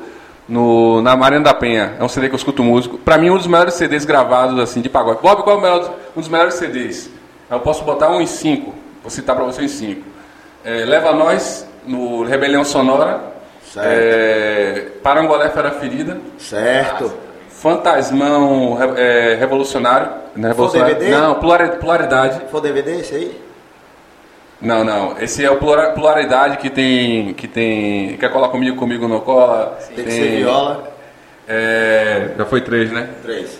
no, 0.47 1.01
na 1.01 1.15
Marina 1.15 1.41
da 1.43 1.53
Penha, 1.53 1.95
é 1.99 2.03
um 2.03 2.09
CD 2.09 2.27
que 2.27 2.33
eu 2.33 2.37
escuto 2.37 2.63
músico, 2.63 2.97
pra 2.97 3.17
mim 3.17 3.29
um 3.29 3.37
dos 3.37 3.47
melhores 3.47 3.73
CDs 3.75 4.05
gravados 4.05 4.59
assim 4.59 4.81
de 4.81 4.89
pagode. 4.89 5.19
Bob, 5.21 5.43
qual 5.43 5.55
é 5.55 5.59
o 5.59 5.61
melhor, 5.61 5.93
um 6.15 6.19
dos 6.19 6.29
melhores 6.29 6.55
CDs? 6.55 7.09
Eu 7.49 7.59
posso 7.59 7.83
botar 7.83 8.09
um 8.09 8.19
em 8.21 8.25
cinco, 8.27 8.73
vou 9.01 9.09
citar 9.11 9.35
pra 9.35 9.45
você 9.45 9.63
em 9.63 9.67
cinco. 9.67 10.01
É, 10.65 10.85
Leva 10.85 11.13
Nós, 11.13 11.67
no 11.85 12.23
Rebelião 12.23 12.63
Sonora, 12.65 13.21
Certo. 13.71 13.87
é, 13.87 14.85
Parangolé 15.01 15.49
Fera 15.49 15.71
Ferida, 15.71 16.17
Certo. 16.37 17.11
Fantasmão 17.49 18.77
é, 18.97 19.35
Revolucionário, 19.39 20.07
não, 20.35 20.49
é 20.49 20.53
Foi 20.53 20.65
revolucionário, 20.67 20.95
DVD? 20.95 21.11
não 21.17 21.35
Polari- 21.35 21.77
Polaridade, 21.77 22.41
For 22.51 22.59
DVD 22.61 22.99
esse 22.99 23.15
aí? 23.15 23.42
Não, 24.63 24.83
não. 24.83 25.17
Esse 25.19 25.43
é 25.45 25.51
o 25.51 25.57
plura- 25.57 25.91
pluralidade 25.91 26.57
que 26.57 26.69
tem. 26.69 27.33
que 27.33 27.47
tem. 27.47 28.17
Quer 28.17 28.31
colar 28.31 28.49
comigo, 28.49 28.77
comigo 28.77 29.07
não 29.07 29.19
cola. 29.19 29.77
Tem 29.95 30.05
que 30.05 30.11
ser 30.11 30.37
viola. 30.37 30.91
É, 31.47 32.29
já 32.37 32.45
foi 32.45 32.61
três, 32.61 32.91
né? 32.91 33.09
Três. 33.21 33.59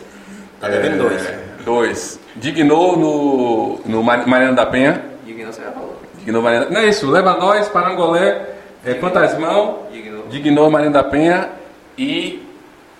Tá 0.59 0.69
devendo 0.69 0.97
dois. 1.09 1.25
É, 1.25 1.39
dois. 1.65 2.19
Dignou 2.35 2.97
no. 2.97 3.79
no 3.85 4.01
Mar- 4.03 4.25
Mariana 4.27 4.53
da 4.53 4.65
Penha. 4.65 5.03
Digno, 5.25 5.51
você 5.51 5.61
já 5.61 5.71
falou. 5.71 5.95
Dignou 6.19 6.41
Mariana. 6.41 6.67
Não 6.69 6.79
é 6.79 6.85
isso. 6.87 7.09
Leva 7.09 7.35
nós, 7.37 7.67
Parangolé, 7.69 8.41
é, 8.85 8.93
Fantasmão, 8.95 9.79
Dignou. 9.91 10.25
Dignou 10.29 10.69
Mariana 10.71 10.93
da 10.93 11.03
Penha 11.03 11.49
e 11.97 12.41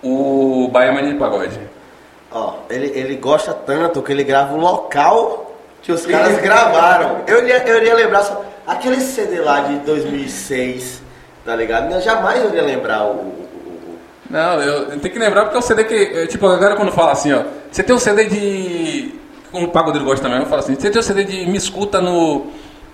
o 0.03 0.67
Bahia 0.71 0.91
Mania 0.91 1.13
de 1.13 1.17
Pagode. 1.19 1.57
Ó, 2.31 2.55
ele, 2.69 2.87
ele 2.93 3.15
gosta 3.15 3.53
tanto 3.53 4.01
que 4.01 4.11
ele 4.11 4.23
grava 4.23 4.53
o 4.53 4.59
local 4.59 5.42
que 5.83 5.91
os 5.91 6.05
caras 6.05 6.39
gravaram. 6.41 7.21
Eu 7.27 7.39
iria, 7.43 7.63
eu 7.67 7.77
iria 7.77 7.93
lembrar 7.93 8.23
só. 8.23 8.43
Aquele 8.65 8.99
CD 9.01 9.39
lá 9.41 9.59
de 9.61 9.79
2006, 9.79 11.01
tá 11.45 11.55
ligado? 11.55 11.91
Eu 11.93 12.01
jamais 12.01 12.41
eu 12.41 12.49
iria 12.49 12.63
lembrar 12.63 13.03
o. 13.05 13.43
Não, 14.29 14.61
eu, 14.61 14.85
tenho 14.99 15.13
que 15.13 15.19
lembrar 15.19 15.43
porque 15.43 15.57
é 15.57 15.61
CD 15.61 15.83
que. 15.83 16.27
Tipo, 16.27 16.47
a 16.47 16.55
galera 16.55 16.75
quando 16.75 16.91
fala 16.91 17.11
assim, 17.11 17.31
ó. 17.33 17.43
Você 17.71 17.83
tem 17.83 17.95
um 17.95 17.99
CD 17.99 18.25
de. 18.25 19.13
Como 19.51 19.67
o 19.67 19.69
Pagodeiro 19.69 20.05
gosta 20.05 20.23
também, 20.23 20.39
eu 20.39 20.47
falo 20.47 20.61
assim, 20.61 20.73
você 20.75 20.89
tem 20.89 20.99
um 20.99 21.03
CD 21.03 21.23
de 21.25 21.45
Me 21.45 21.57
Escuta 21.57 22.01
no. 22.01 22.47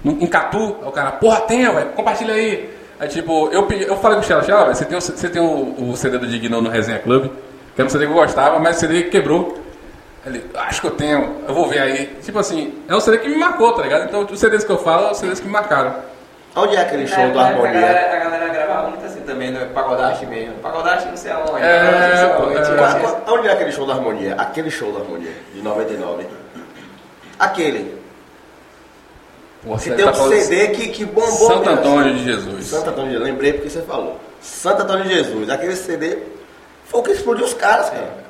no 0.03 0.11
em 0.21 0.27
Catu? 0.27 0.75
Aí 0.81 0.87
o 0.87 0.91
cara, 0.91 1.11
porra, 1.13 1.41
tem, 1.41 1.63
velho, 1.71 1.89
compartilha 1.91 2.33
aí. 2.33 2.69
Aí 2.99 3.07
tipo, 3.07 3.47
eu, 3.53 3.65
eu 3.69 3.95
falei 3.97 4.17
com 4.17 4.23
o 4.23 4.27
Xela, 4.27 4.43
Xela, 4.43 4.73
você 4.75 4.83
tem, 4.83 4.97
o- 4.97 5.01
você 5.01 5.29
tem 5.29 5.41
o, 5.41 5.91
o 5.91 5.95
CD 5.95 6.17
do 6.17 6.27
Digno 6.27 6.61
no 6.61 6.69
Resenha 6.69 6.99
Club, 6.99 7.27
que 7.73 7.79
era 7.81 7.85
um 7.85 7.89
CD 7.89 8.05
que 8.05 8.11
eu 8.11 8.15
gostava, 8.15 8.59
mas 8.59 8.75
o 8.75 8.79
CD 8.81 9.03
quebrou. 9.03 9.58
Ele, 10.25 10.45
acho 10.53 10.81
que 10.81 10.87
eu 10.87 10.91
tenho, 10.91 11.37
eu 11.47 11.53
vou 11.53 11.67
ver 11.67 11.79
aí. 11.79 12.07
Tipo 12.21 12.39
assim, 12.39 12.77
é 12.87 12.95
um 12.95 12.99
CD 12.99 13.19
que 13.19 13.29
me 13.29 13.37
marcou, 13.37 13.71
tá 13.73 13.81
ligado? 13.83 14.03
Então 14.05 14.27
os 14.29 14.39
CDs 14.39 14.63
que 14.63 14.69
eu 14.71 14.77
falo, 14.77 15.03
são 15.03 15.11
os 15.13 15.17
CDs 15.19 15.39
que 15.39 15.45
me 15.45 15.51
marcaram. 15.53 15.95
Onde 16.55 16.75
é 16.75 16.81
aquele 16.81 17.07
show 17.07 17.19
É, 17.23 17.29
do 17.29 17.35
mas 17.35 17.45
A 17.45 17.49
Harmonia? 17.49 17.71
galera, 17.81 18.15
a 18.15 18.19
galera 18.23 18.47
gravava 18.53 18.89
muito 18.89 19.05
assim 19.05 19.21
também, 19.21 19.51
no 19.51 19.65
Pagodaste 19.67 20.25
mesmo. 20.25 20.55
Pagodaste 20.55 21.07
não 21.07 21.15
sei 21.17 21.31
aonde. 21.31 21.61
É, 21.61 21.79
Pagodaste 21.79 22.09
não 22.09 22.17
sei 22.17 22.25
aonde. 22.27 22.57
é. 22.57 22.83
Assim, 22.85 22.99
qual- 23.23 23.37
Onde 23.37 23.47
é 23.47 23.51
aquele 23.53 23.71
show 23.71 23.85
da 23.85 23.93
Harmonia? 23.93 24.35
Aquele 24.37 24.71
show 24.71 24.91
da 24.91 24.99
Harmonia, 24.99 25.31
de 25.53 25.61
99. 25.61 26.25
Aquele. 27.37 27.99
Porra, 29.63 29.77
Que 29.77 29.83
você 29.89 29.95
tem 29.95 30.05
tá 30.05 30.11
um 30.11 30.29
CD 30.29 30.67
que, 30.69 30.87
que 30.89 31.05
bombou. 31.05 31.29
Santo 31.31 31.59
mesmo. 31.59 31.71
Antônio 31.79 32.13
de 32.15 32.23
Jesus. 32.23 32.65
Santo 32.65 32.89
Antônio 32.89 33.07
de 33.09 33.13
Jesus, 33.17 33.29
lembrei 33.29 33.53
porque 33.53 33.69
você 33.69 33.81
falou. 33.81 34.19
Santo 34.41 34.81
Antônio 34.83 35.03
de 35.03 35.13
Jesus, 35.13 35.49
aquele 35.49 35.75
CD 35.75 36.17
foi 36.85 36.99
o 36.99 37.03
que 37.03 37.11
explodiu 37.11 37.45
os 37.45 37.53
caras, 37.53 37.89
cara. 37.89 38.28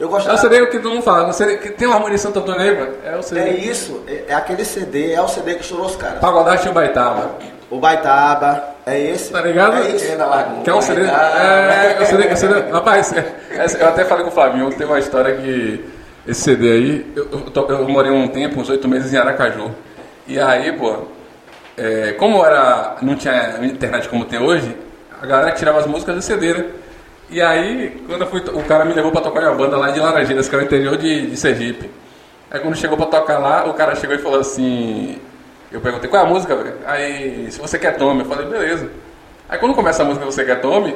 Eu 0.00 0.06
É 0.06 0.08
o 0.08 0.12
gostava. 0.12 0.38
CD 0.38 0.66
que 0.66 0.78
todo 0.78 0.90
mundo 0.94 1.02
fala, 1.02 1.28
o 1.28 1.32
CD 1.32 1.58
que 1.58 1.70
tem 1.70 1.86
uma 1.86 1.96
harmonia 1.96 2.16
de 2.16 2.22
Santo 2.22 2.38
Antônio 2.38 2.60
aí, 2.62 2.74
mano. 2.76 2.92
É 3.04 3.16
o 3.16 3.22
CD. 3.22 3.40
É 3.42 3.50
isso, 3.50 4.02
é, 4.08 4.24
é 4.28 4.34
aquele 4.34 4.64
CD, 4.64 5.12
é 5.12 5.20
o 5.20 5.28
CD 5.28 5.54
que 5.56 5.60
estourou 5.60 5.86
os 5.86 5.94
caras. 5.96 6.18
Pagodaste 6.20 6.66
e 6.66 6.70
o 6.70 6.72
Baitava. 6.72 7.32
O 7.70 7.78
Baitaba, 7.78 8.64
é 8.86 8.98
esse. 8.98 9.30
Tá 9.30 9.42
ligado? 9.42 9.76
É 9.76 10.16
largou. 10.16 10.62
Que 10.62 10.70
é 10.70 10.74
um 10.74 10.80
CD. 10.80 11.02
É, 11.02 11.96
é 11.98 12.02
um 12.02 12.06
CD, 12.06 12.24
é 12.28 12.32
um 12.32 12.36
CD 12.36 12.60
rapaz, 12.72 13.12
é- 13.12 13.18
é- 13.50 13.82
eu 13.82 13.88
até 13.88 14.04
falei 14.06 14.24
com 14.24 14.30
o 14.30 14.32
Flavinho, 14.32 14.70
tem 14.72 14.86
uma 14.86 14.98
história 14.98 15.36
que 15.36 15.84
esse 16.26 16.40
CD 16.40 16.72
aí, 16.72 17.12
eu, 17.14 17.28
eu, 17.54 17.68
eu 17.68 17.88
morei 17.88 18.10
um 18.10 18.26
tempo, 18.26 18.58
uns 18.58 18.70
oito 18.70 18.88
meses 18.88 19.12
em 19.12 19.18
Aracaju. 19.18 19.70
E 20.26 20.40
aí, 20.40 20.72
pô, 20.72 20.96
é, 21.76 22.12
como 22.12 22.44
era, 22.44 22.96
não 23.02 23.14
tinha 23.16 23.58
internet 23.62 24.08
como 24.08 24.24
tem 24.24 24.38
hoje, 24.40 24.74
a 25.20 25.26
galera 25.26 25.52
tirava 25.52 25.78
as 25.78 25.86
músicas 25.86 26.14
do 26.16 26.22
CD, 26.22 26.54
né? 26.54 26.64
E 27.30 27.40
aí, 27.40 28.02
quando 28.06 28.22
eu 28.22 28.26
fui, 28.26 28.40
o 28.40 28.64
cara 28.64 28.84
me 28.84 28.92
levou 28.92 29.12
pra 29.12 29.20
tocar 29.20 29.40
uma 29.42 29.54
banda 29.54 29.76
lá 29.76 29.90
de 29.90 30.00
Laranjeiras, 30.00 30.48
que 30.48 30.54
é 30.54 30.58
o 30.58 30.62
interior 30.62 30.96
de, 30.96 31.30
de 31.30 31.36
Sergipe. 31.36 31.88
Aí 32.50 32.58
quando 32.60 32.76
chegou 32.76 32.96
pra 32.96 33.06
tocar 33.06 33.38
lá, 33.38 33.68
o 33.68 33.74
cara 33.74 33.94
chegou 33.94 34.16
e 34.16 34.18
falou 34.18 34.40
assim. 34.40 35.18
Eu 35.70 35.80
perguntei 35.80 36.10
qual 36.10 36.24
é 36.24 36.26
a 36.26 36.28
música, 36.28 36.56
velho? 36.56 36.74
Aí, 36.84 37.46
se 37.50 37.60
você 37.60 37.78
quer 37.78 37.96
tome, 37.96 38.22
eu 38.22 38.26
falei, 38.26 38.46
beleza. 38.46 38.90
Aí 39.50 39.58
quando 39.58 39.74
começa 39.74 40.04
a 40.04 40.06
música 40.06 40.24
Você 40.24 40.44
Quer 40.44 40.60
Tome, 40.60 40.94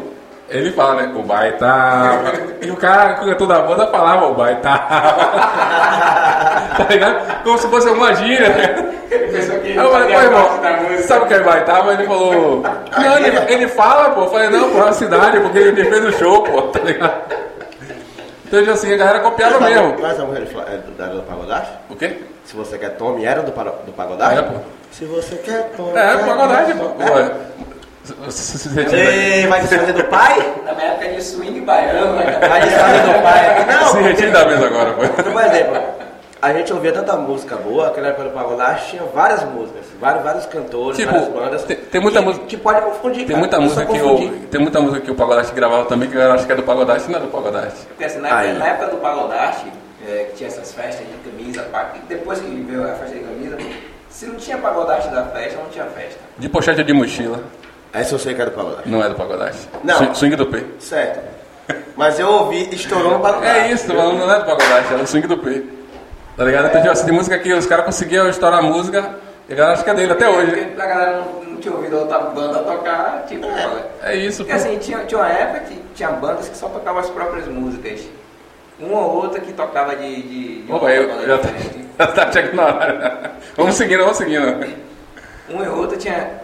ele 0.49 0.73
fala, 0.73 1.03
né? 1.03 1.13
O 1.15 1.23
baitava. 1.23 2.33
e 2.61 2.71
o 2.71 2.77
cara, 2.77 3.23
o 3.23 3.27
cantor 3.27 3.47
da 3.49 3.61
banda, 3.61 3.87
falava 3.87 4.27
o 4.27 4.35
baitava. 4.35 4.87
tá 6.77 6.87
ligado? 6.89 7.43
Como 7.43 7.59
se 7.59 7.69
fosse 7.69 7.89
alguma 7.89 8.15
gíria, 8.15 8.49
né? 8.51 8.95
Que 9.09 9.15
Aí 9.15 9.77
eu 9.77 9.91
falei, 9.91 10.15
pô, 10.15 10.21
irmão, 10.21 10.49
sabe 11.03 11.25
o 11.25 11.29
que 11.29 11.35
é 11.35 11.41
baitava? 11.41 11.93
Ele 11.93 12.07
falou, 12.07 12.63
não, 12.63 13.19
ele, 13.19 13.53
ele 13.53 13.69
fala, 13.69 14.11
pô. 14.11 14.23
Eu 14.23 14.31
falei, 14.31 14.51
não, 14.51 14.71
pô, 14.71 14.79
é 14.79 14.83
uma 14.85 14.93
cidade, 14.93 15.41
porque 15.41 15.59
ele 15.59 15.85
fez 15.85 16.05
o 16.05 16.13
show, 16.13 16.43
pô, 16.43 16.63
tá 16.63 16.81
ligado? 16.81 17.45
Então, 18.47 18.73
assim, 18.73 18.93
a 18.93 18.97
galera 18.97 19.21
copiava 19.21 19.59
mesmo. 19.61 19.97
Mas 20.01 20.21
a 20.21 20.25
mulher 20.25 20.43
é 20.43 20.77
do, 20.77 21.03
era 21.03 21.15
do 21.15 21.23
Pagodaste? 21.23 21.73
O 21.91 21.97
quê? 21.97 22.19
Se 22.45 22.55
você 22.55 22.79
quer 22.79 22.91
Tome, 22.91 23.25
era 23.25 23.43
do, 23.43 23.51
do 23.51 23.93
Pagodaste? 23.93 24.39
É, 24.39 24.43
pô. 24.43 24.59
Se 24.93 25.05
você 25.07 25.37
quer 25.37 25.71
Tome. 25.77 25.97
É, 25.97 26.17
pagodagem, 26.19 26.77
pô. 26.77 26.85
Tome. 26.85 27.05
Pô, 27.05 27.19
É. 27.19 27.33
é. 28.93 29.41
Ei, 29.41 29.47
vai 29.47 29.61
desfazer 29.61 29.93
do 29.93 30.05
pai? 30.05 30.55
Na 30.65 30.75
minha 30.75 30.87
época 30.89 31.09
de 31.09 31.23
swing 31.23 31.61
baiano? 31.61 32.17
Vai 32.17 32.61
desfazer 32.63 33.03
do 33.03 33.23
pai? 33.23 33.67
Não, 33.67 33.89
Se 33.89 33.99
retire 34.03 34.31
da 34.31 34.45
mesa 34.45 34.67
agora, 34.67 34.93
pô. 34.93 35.23
Por 35.23 35.43
exemplo, 35.45 35.83
a 36.43 36.53
gente 36.53 36.73
ouvia 36.73 36.93
tanta 36.93 37.17
música 37.17 37.57
boa, 37.57 37.89
aquela 37.89 38.09
época 38.09 38.25
do 38.25 38.31
Pagodaste 38.31 38.91
tinha 38.91 39.03
várias 39.15 39.43
músicas, 39.45 39.85
vários, 39.99 40.23
vários 40.23 40.47
cantores, 40.47 40.97
Tipo, 40.99 41.13
várias 41.13 41.29
bandas. 41.31 41.63
tem- 41.65 41.77
tem 41.77 42.01
muita 42.01 42.19
que, 42.19 42.25
música- 42.27 42.47
Que 42.47 42.57
pode 42.59 42.81
confundir, 42.83 43.19
Tem 43.19 43.27
cara. 43.29 43.39
muita 43.39 43.61
música 43.61 43.87
que 43.87 43.97
eu, 43.99 44.33
tem 44.51 44.61
muita 44.61 44.81
música 44.81 45.01
que 45.01 45.11
o 45.11 45.15
Pagodaste 45.15 45.55
gravava 45.55 45.85
também 45.87 46.11
que 46.11 46.17
eu 46.17 46.33
acho 46.33 46.45
que 46.47 46.53
é 46.53 46.57
do 46.57 46.63
Pagodaste, 46.63 47.11
não 47.11 47.19
é 47.19 47.23
do 47.23 47.29
Pagodaste. 47.29 47.87
Porque 47.89 48.05
assim, 48.05 48.19
na, 48.21 48.29
na 48.43 48.67
época 48.67 48.89
do 48.89 48.97
Pagodaste, 48.99 49.67
é, 50.07 50.25
que 50.25 50.37
tinha 50.37 50.49
essas 50.49 50.71
festas 50.75 51.07
de 51.07 51.31
camisa, 51.31 51.63
pá, 51.73 51.93
depois 52.07 52.39
que 52.41 52.47
veio 52.69 52.85
a 52.85 52.89
festa 52.95 53.15
de 53.17 53.21
camisa, 53.25 53.57
se 54.11 54.27
não 54.27 54.35
tinha 54.35 54.59
Pagodaste 54.59 55.09
da 55.09 55.25
festa, 55.25 55.59
não 55.63 55.71
tinha 55.71 55.87
festa. 55.87 56.21
De 56.37 56.49
pochete 56.51 56.85
de 56.85 56.93
mochila, 56.93 57.41
Essa 57.95 58.15
eu 58.15 58.19
sei 58.19 58.35
que 58.35 58.43
é 58.43 58.45
do 58.47 58.51
Pagodaste. 58.51 58.89
não 58.89 59.03
é 59.05 59.09
do 59.09 59.15
Pagodaste. 59.15 59.69
Não. 59.85 59.97
Swing- 59.97 60.15
Swing 60.15 60.37
do 60.37 60.47
P. 60.47 60.65
Certo. 60.81 61.21
Mas 61.97 62.19
eu 62.19 62.29
ouvi, 62.29 62.69
estourou 62.75 63.13
no 63.13 63.21
Pagodaste. 63.21 63.59
É 63.59 63.73
isso, 63.73 63.87
tô 63.87 63.95
falando, 63.95 64.19
não 64.19 64.33
é 64.33 64.39
do 64.41 64.45
Pagodaste, 64.45 64.95
é 64.95 64.97
do 64.99 65.07
Swing 65.07 65.27
do 65.29 65.39
P. 65.39 65.65
Tá 66.37 66.45
ligado? 66.45 66.67
Então, 66.67 66.81
tipo 66.81 66.93
assim, 66.93 67.05
tem 67.07 67.15
música 67.15 67.39
que 67.39 67.53
os 67.53 67.67
caras 67.67 67.85
conseguiam 67.85 68.29
estourar 68.29 68.59
a 68.59 68.63
música 68.63 69.15
e 69.49 69.53
a 69.53 69.57
galera 69.57 69.75
acha 69.75 69.85
que 69.85 69.91
é 69.91 69.95
dele 69.95 70.13
até 70.13 70.29
hoje. 70.29 70.51
Porque 70.51 70.83
a 70.83 70.87
galera 70.87 71.21
não, 71.21 71.45
não 71.45 71.57
tinha 71.61 71.73
ouvido 71.75 71.97
outra 71.99 72.19
banda 72.19 72.59
tocar, 72.59 73.25
tipo, 73.29 73.47
É 74.03 74.17
isso, 74.17 74.39
pô. 74.45 74.51
Porque 74.51 74.53
assim, 74.61 74.77
tinha, 74.79 74.99
tinha 75.05 75.21
uma 75.21 75.29
época 75.31 75.61
que 75.61 75.81
tinha 75.95 76.11
bandas 76.11 76.49
que 76.49 76.57
só 76.57 76.69
tocavam 76.69 77.01
as 77.01 77.09
próprias 77.11 77.47
músicas. 77.47 78.01
Uma 78.81 78.99
ou 78.99 79.23
outra 79.23 79.39
que 79.41 79.53
tocava 79.53 79.95
de. 79.95 80.23
de, 80.23 80.63
de 80.63 80.73
Opa, 80.73 80.91
eu 80.91 81.09
já 81.29 81.39
tá, 81.39 81.49
já 82.01 82.07
tá 82.09 82.33
checando 82.33 82.57
na 82.57 82.65
hora. 82.65 83.33
Vamos 83.57 83.77
seguindo, 83.77 84.01
vamos 84.01 84.17
seguindo. 84.17 84.67
Uma 85.49 85.65
e 85.65 85.69
outra 85.69 85.97
tinha. 85.97 86.43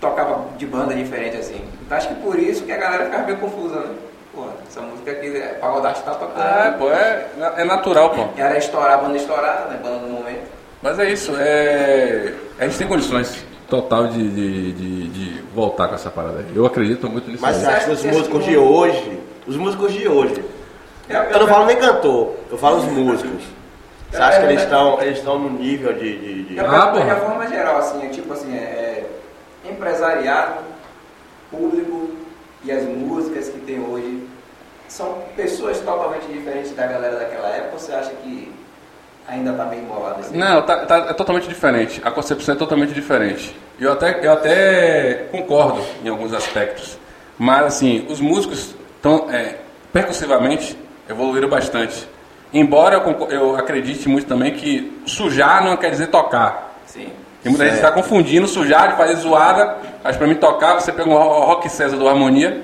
Tocava 0.00 0.44
de 0.56 0.66
banda 0.66 0.94
diferente 0.94 1.36
assim. 1.36 1.62
Então 1.84 1.96
acho 1.96 2.08
que 2.08 2.14
por 2.16 2.38
isso 2.38 2.64
que 2.64 2.72
a 2.72 2.76
galera 2.76 3.04
ficava 3.06 3.24
meio 3.24 3.38
confusa, 3.38 3.76
né? 3.80 3.94
Pô, 4.34 4.44
essa 4.68 4.80
música 4.80 5.10
aqui, 5.10 5.26
é, 5.36 5.54
Pagodarte 5.60 6.02
tá 6.02 6.12
tocando. 6.12 6.40
Ah, 6.40 6.74
pô, 6.78 6.88
é, 6.90 7.26
é 7.56 7.64
natural, 7.64 8.10
pô. 8.10 8.28
Era 8.36 8.56
estourar, 8.58 9.00
banda 9.00 9.16
estourar, 9.16 9.66
né? 9.68 9.78
Banda 9.82 9.98
do 10.06 10.08
momento. 10.12 10.48
Mas 10.82 10.98
é 10.98 11.10
isso, 11.10 11.32
é... 11.36 12.32
a 12.58 12.64
gente 12.64 12.78
tem 12.78 12.86
condições 12.86 13.44
total 13.68 14.06
de, 14.08 14.28
de, 14.30 14.72
de, 14.72 15.08
de 15.08 15.42
voltar 15.54 15.88
com 15.88 15.94
essa 15.96 16.10
parada 16.10 16.38
aí. 16.38 16.46
Eu 16.56 16.64
acredito 16.64 17.08
muito 17.10 17.28
nisso 17.30 17.42
Mas 17.42 17.56
aí. 17.56 17.62
você 17.64 17.70
acha 17.70 17.84
que 17.86 17.90
os 17.92 18.04
músicos 18.04 18.44
de 18.44 18.56
hoje, 18.56 19.20
os 19.46 19.56
músicos 19.56 19.92
de 19.92 20.08
hoje, 20.08 20.42
Eu- 21.08 21.38
não 21.40 21.46
falo 21.48 21.66
nem 21.66 21.76
cantor, 21.76 22.34
eu 22.50 22.56
falo 22.56 22.78
os 22.78 22.84
músicos. 22.86 23.42
Você 24.10 24.16
acha 24.22 24.38
que 24.40 24.46
eles 24.46 24.60
É, 24.60 24.64
estão 24.64 25.02
eles 25.02 25.18
estão 25.18 25.38
no 25.38 25.50
nível 25.50 25.92
de. 25.92 26.16
de, 26.18 26.42
de- 26.44 26.60
Ah, 26.60 26.90
de 26.92 27.20
forma 27.20 27.46
geral, 27.48 27.76
assim, 27.78 28.04
é 28.06 28.08
tipo 28.08 28.32
assim, 28.32 28.56
é, 28.56 28.58
é 28.60 29.06
empresariado, 29.64 30.58
público 31.50 32.10
e 32.64 32.70
as 32.72 32.84
músicas 32.84 33.48
que 33.48 33.58
tem 33.60 33.80
hoje 33.80 34.26
são 34.88 35.18
pessoas 35.36 35.78
totalmente 35.80 36.26
diferentes 36.26 36.72
da 36.74 36.86
galera 36.86 37.16
daquela 37.16 37.48
época, 37.48 37.72
ou 37.74 37.78
você 37.78 37.92
acha 37.92 38.10
que 38.22 38.52
ainda 39.28 39.52
tá 39.52 39.64
meio 39.66 39.82
embolado 39.82 40.20
assim? 40.20 40.36
Não, 40.36 40.62
tá, 40.62 40.84
tá- 40.86 41.06
é 41.10 41.12
totalmente 41.12 41.48
diferente. 41.48 42.00
A 42.04 42.10
concepção 42.10 42.54
é 42.54 42.58
totalmente 42.58 42.92
diferente. 42.92 43.56
Eu 43.78 43.92
até, 43.92 44.26
eu 44.26 44.32
até 44.32 45.28
concordo 45.30 45.82
em 46.04 46.08
alguns 46.08 46.32
aspectos. 46.34 46.98
Mas, 47.38 47.66
assim, 47.66 48.06
os 48.10 48.20
músicos 48.20 48.74
tão, 49.00 49.30
é, 49.30 49.56
percussivamente 49.92 50.76
evoluíram 51.08 51.48
bastante. 51.48 52.06
Embora 52.52 52.96
eu, 52.96 53.28
eu 53.30 53.56
acredite 53.56 54.08
muito 54.08 54.26
também 54.26 54.52
que 54.54 55.00
sujar 55.06 55.64
não 55.64 55.76
quer 55.76 55.90
dizer 55.90 56.08
tocar. 56.08 56.74
Sim. 56.84 57.08
Tem 57.42 57.50
muita 57.50 57.64
gente 57.64 57.72
que 57.80 57.84
está 57.86 57.92
confundindo 57.92 58.46
sujar 58.46 58.90
de 58.90 58.96
fazer 58.96 59.14
zoada. 59.16 59.76
Mas 60.04 60.16
para 60.16 60.26
mim 60.26 60.34
tocar, 60.34 60.74
você 60.80 60.92
pega 60.92 61.08
um 61.08 61.14
ro- 61.14 61.44
rock 61.46 61.68
César 61.68 61.96
do 61.96 62.08
Harmonia. 62.08 62.62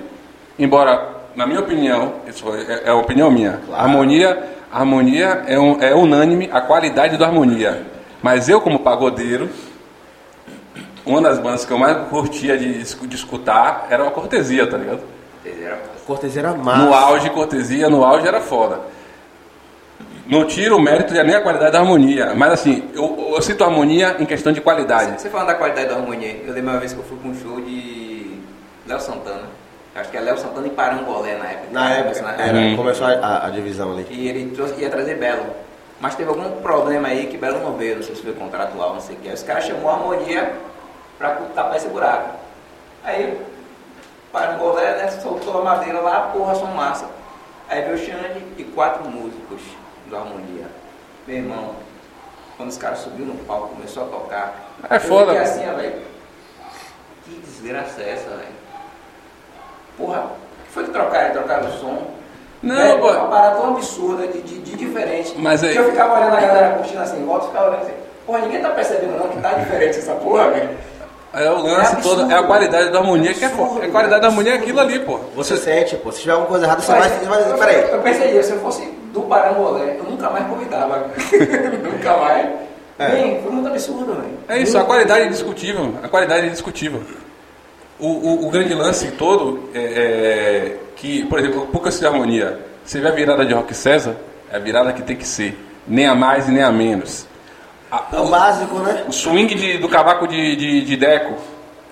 Embora, 0.58 1.08
na 1.34 1.46
minha 1.46 1.60
opinião, 1.60 2.14
isso 2.26 2.44
é, 2.54 2.82
é 2.86 2.90
a 2.90 2.94
opinião 2.94 3.30
minha. 3.30 3.60
Claro. 3.66 3.82
Harmonia, 3.82 4.42
harmonia 4.72 5.44
é, 5.46 5.58
um- 5.58 5.80
é 5.80 5.94
unânime 5.94 6.48
a 6.52 6.60
qualidade 6.60 7.16
do 7.16 7.24
Harmonia. 7.24 7.82
Mas 8.22 8.48
eu, 8.48 8.60
como 8.60 8.78
pagodeiro, 8.80 9.48
uma 11.04 11.20
das 11.20 11.38
bandas 11.38 11.64
que 11.64 11.72
eu 11.72 11.78
mais 11.78 11.96
curtia 12.08 12.58
de, 12.58 12.82
de 12.82 13.14
escutar 13.16 13.86
era 13.90 14.06
a 14.06 14.10
Cortesia, 14.10 14.66
tá 14.66 14.76
ligado? 14.76 15.00
Cortesia 16.06 16.40
era 16.42 16.54
massa. 16.54 16.84
No 16.84 16.94
auge, 16.94 17.30
Cortesia, 17.30 17.88
no 17.88 18.04
auge 18.04 18.26
era 18.26 18.40
foda. 18.40 18.80
Não 20.28 20.44
tiro 20.44 20.76
o 20.76 20.80
mérito 20.80 21.12
nem 21.14 21.34
a 21.34 21.40
qualidade 21.40 21.72
da 21.72 21.78
harmonia. 21.80 22.34
Mas 22.34 22.52
assim, 22.52 22.88
eu, 22.94 23.32
eu 23.34 23.42
sinto 23.42 23.62
harmonia 23.62 24.16
em 24.18 24.26
questão 24.26 24.52
de 24.52 24.60
qualidade. 24.60 25.20
Você 25.20 25.30
falando 25.30 25.48
da 25.48 25.54
qualidade 25.54 25.88
da 25.88 25.94
harmonia, 25.96 26.42
eu 26.44 26.52
lembro 26.52 26.70
uma 26.72 26.80
vez 26.80 26.92
que 26.92 26.98
eu 26.98 27.04
fui 27.04 27.16
pra 27.18 27.28
um 27.28 27.34
show 27.34 27.60
de 27.60 28.38
Léo 28.86 29.00
Santana. 29.00 29.42
Acho 29.94 30.10
que 30.10 30.16
é 30.16 30.20
Léo 30.20 30.36
Santana 30.36 30.66
e 30.66 30.70
Parangolé 30.70 31.36
na 31.36 31.46
época. 31.46 31.66
Na 31.72 31.90
época, 31.94 32.22
Na 32.22 32.32
era, 32.44 32.58
Hum. 32.58 32.76
começou 32.76 33.06
a, 33.06 33.10
a- 33.12 33.46
a 33.46 33.50
divisão 33.50 33.92
ali. 33.92 34.06
E 34.10 34.28
ele 34.28 34.50
trouxe- 34.54 34.74
ia 34.80 34.90
trazer 34.90 35.14
Belo. 35.16 35.46
Mas 36.00 36.14
teve 36.14 36.28
algum 36.28 36.60
problema 36.60 37.08
aí 37.08 37.26
que 37.28 37.38
Belo 37.38 37.60
não 37.60 37.72
veio, 37.76 37.96
não 37.96 38.02
sei 38.02 38.14
se 38.14 38.22
foi 38.22 38.34
contratual, 38.34 38.92
não 38.94 39.00
sei 39.00 39.16
o 39.16 39.18
que. 39.20 39.28
Aí 39.28 39.34
Os 39.34 39.42
caras 39.42 39.64
chamou 39.64 39.88
a 39.88 39.94
harmonia 39.94 40.52
pra 41.16 41.30
tapar 41.54 41.76
esse 41.76 41.88
buraco. 41.88 42.30
Aí, 43.04 43.38
Parangolé, 44.32 44.96
né, 44.96 45.08
soltou 45.22 45.60
a 45.60 45.64
madeira 45.64 46.00
lá, 46.00 46.20
porra, 46.32 46.54
som 46.54 46.66
massa. 46.66 47.06
Aí 47.68 47.80
veio 47.82 47.94
o 47.94 47.98
Xande 47.98 48.44
e 48.58 48.64
quatro 48.64 49.08
músicos 49.08 49.60
do 50.08 50.16
Harmonia. 50.16 50.66
Meu 51.26 51.36
irmão, 51.36 51.70
quando 52.56 52.70
os 52.70 52.78
caras 52.78 52.98
subiram 53.00 53.34
no 53.34 53.44
palco, 53.44 53.68
começou 53.74 54.04
a 54.04 54.06
tocar. 54.06 54.70
É 54.88 54.96
eu 54.96 55.00
foda, 55.00 55.32
pô. 55.34 55.38
assim, 55.40 55.64
velho. 55.64 56.02
Que 57.24 57.40
desgraça 57.40 58.00
é 58.02 58.12
essa, 58.12 58.28
velho? 58.30 58.56
Porra, 59.96 60.26
que 60.66 60.72
foi 60.72 60.84
que 60.84 60.90
trocaram? 60.90 61.32
Trocaram 61.32 61.68
o 61.68 61.72
som? 61.72 62.06
Não, 62.62 62.74
Velho, 62.76 62.98
pô. 63.00 63.10
Uma 63.10 63.28
parada 63.28 63.56
tão 63.56 63.70
absurda, 63.70 64.26
de, 64.28 64.40
de, 64.42 64.58
de 64.60 64.76
diferente. 64.76 65.34
Mas 65.38 65.62
aí- 65.62 65.72
Que 65.72 65.78
eu 65.78 65.90
ficava 65.90 66.14
olhando 66.18 66.36
a 66.36 66.40
galera 66.40 66.74
curtindo 66.76 67.00
assim, 67.02 67.24
volta 67.24 67.46
e 67.46 67.48
ficava 67.48 67.68
olhando 67.70 67.82
assim. 67.82 67.94
Porra, 68.26 68.38
ninguém 68.40 68.60
tá 68.60 68.70
percebendo 68.70 69.18
não 69.18 69.28
que 69.28 69.40
tá 69.40 69.52
diferente 69.54 69.98
essa 69.98 70.14
porra, 70.14 70.50
velho. 70.50 70.76
É 71.32 71.50
o 71.50 71.56
lance 71.62 71.92
É 71.92 71.96
absurdo. 71.96 72.20
todo, 72.22 72.32
é 72.32 72.34
a 72.34 72.42
qualidade 72.44 72.90
da 72.90 72.98
harmonia 72.98 73.34
que 73.34 73.44
é 73.44 73.46
Absurdo, 73.48 73.72
foda. 73.74 73.84
É 73.84 73.88
a 73.88 73.92
qualidade 73.92 74.22
da 74.22 74.28
harmonia 74.28 74.52
é 74.52 74.56
aquilo 74.56 74.80
ali, 74.80 75.00
pô. 75.00 75.18
Você 75.34 75.56
sente, 75.56 75.96
pô. 75.96 76.10
Se 76.10 76.20
tiver 76.20 76.32
alguma 76.32 76.48
coisa 76.48 76.64
errada, 76.64 76.80
você 76.80 76.92
vai. 76.92 77.52
Eu, 77.52 77.58
peraí. 77.58 77.90
eu 77.90 78.00
pensei 78.00 78.42
se 78.42 78.52
eu 78.52 78.60
fosse 78.60 78.82
do 79.20 79.26
Parangolé, 79.26 79.96
eu 79.98 80.04
nunca 80.04 80.30
mais 80.30 80.46
convidava. 80.46 81.10
nunca 81.82 82.16
mais. 82.18 82.48
É. 82.98 83.10
Bem, 83.10 83.42
foi 83.42 83.52
muito 83.52 83.68
absurdo, 83.68 84.14
velho. 84.14 84.38
É 84.48 84.58
isso, 84.58 84.76
a 84.78 84.84
qualidade 84.84 85.20
é 85.22 85.26
indiscutível. 85.26 85.94
A 86.02 86.08
qualidade 86.08 86.44
é 86.44 86.46
indiscutível. 86.48 87.02
O, 87.98 88.06
o, 88.08 88.46
o 88.46 88.50
grande 88.50 88.74
lance 88.74 89.10
todo 89.12 89.68
é, 89.74 89.78
é 89.80 90.76
que, 90.96 91.24
por 91.26 91.38
exemplo, 91.38 91.62
o 91.62 91.66
Poucas 91.66 91.98
de 91.98 92.06
Harmonia, 92.06 92.58
você 92.84 93.00
vê 93.00 93.08
a 93.08 93.12
virada 93.12 93.44
de 93.44 93.52
Rock 93.54 93.74
César, 93.74 94.16
é 94.50 94.56
a 94.56 94.58
virada 94.58 94.92
que 94.92 95.02
tem 95.02 95.16
que 95.16 95.26
ser. 95.26 95.58
Nem 95.88 96.06
a 96.06 96.14
mais 96.14 96.48
e 96.48 96.50
nem 96.52 96.62
a 96.62 96.70
menos. 96.72 97.26
A- 97.90 98.04
É 98.12 98.16
o 98.18 98.26
básico, 98.28 98.76
né? 98.80 99.04
O 99.08 99.12
swing 99.12 99.54
de- 99.54 99.78
do 99.78 99.88
cavaco 99.88 100.26
de, 100.26 100.56
de, 100.56 100.80
de 100.82 100.96
Deco, 100.96 101.34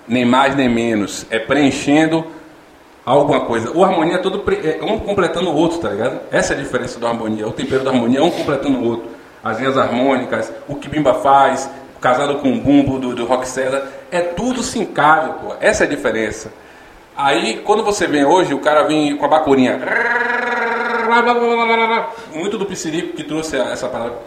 nem 0.07 0.25
mais 0.25 0.55
nem 0.55 0.67
menos, 0.69 1.25
é 1.29 1.39
preenchendo 1.39 2.25
alguma 3.05 3.41
coisa. 3.41 3.71
O 3.71 3.83
harmonia 3.83 4.15
é 4.15 4.17
todo 4.17 4.43
é 4.51 4.83
um 4.83 4.99
completando 4.99 5.49
o 5.51 5.55
outro, 5.55 5.77
tá 5.77 5.89
ligado? 5.89 6.19
Essa 6.31 6.53
é 6.53 6.57
a 6.57 6.59
diferença 6.59 6.99
do 6.99 7.05
harmonia. 7.05 7.47
O 7.47 7.51
tempero 7.51 7.83
da 7.83 7.91
harmonia 7.91 8.19
é 8.19 8.23
um 8.23 8.31
completando 8.31 8.79
o 8.79 8.87
outro. 8.87 9.09
As 9.43 9.59
linhas 9.59 9.77
harmônicas, 9.77 10.51
o 10.67 10.75
que 10.75 10.89
Bimba 10.89 11.13
faz, 11.13 11.69
casado 12.01 12.39
com 12.39 12.51
o 12.51 12.59
bumbo 12.59 12.97
do, 12.97 13.13
do 13.13 13.25
Rock 13.25 13.47
César, 13.47 13.87
é 14.11 14.21
tudo 14.21 14.63
sincável, 14.63 15.33
pô. 15.33 15.53
Essa 15.61 15.83
é 15.83 15.87
a 15.87 15.89
diferença. 15.89 16.51
Aí, 17.15 17.61
quando 17.63 17.83
você 17.83 18.07
vem 18.07 18.25
hoje, 18.25 18.53
o 18.53 18.59
cara 18.59 18.83
vem 18.83 19.15
com 19.15 19.25
a 19.25 19.27
bacurinha. 19.27 19.79
Muito 22.33 22.57
do 22.57 22.65
Piscirico 22.65 23.15
que 23.15 23.23
trouxe 23.23 23.55
essa 23.57 23.87
palavra. 23.87 24.17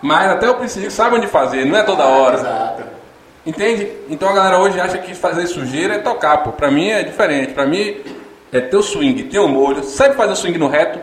Mas 0.00 0.30
até 0.30 0.48
o 0.48 0.54
Piscirico 0.54 0.92
sabe 0.92 1.16
onde 1.16 1.26
fazer, 1.26 1.66
não 1.66 1.76
é 1.76 1.82
toda 1.82 2.04
hora. 2.04 2.36
Exato. 2.36 2.82
Entende? 3.44 3.90
Então 4.08 4.28
a 4.28 4.32
galera 4.32 4.58
hoje 4.58 4.80
acha 4.80 4.98
que 4.98 5.14
fazer 5.14 5.46
sujeira 5.46 5.94
é 5.94 5.98
tocar, 5.98 6.38
pô. 6.38 6.52
Pra 6.52 6.70
mim 6.70 6.88
é 6.88 7.02
diferente. 7.02 7.52
Pra 7.52 7.66
mim 7.66 7.96
é 8.52 8.60
ter 8.60 8.76
o 8.76 8.82
swing, 8.82 9.24
ter 9.24 9.38
o 9.38 9.48
molho. 9.48 9.82
Sabe 9.84 10.14
fazer 10.14 10.32
o 10.32 10.36
swing 10.36 10.58
no 10.58 10.68
reto? 10.68 10.98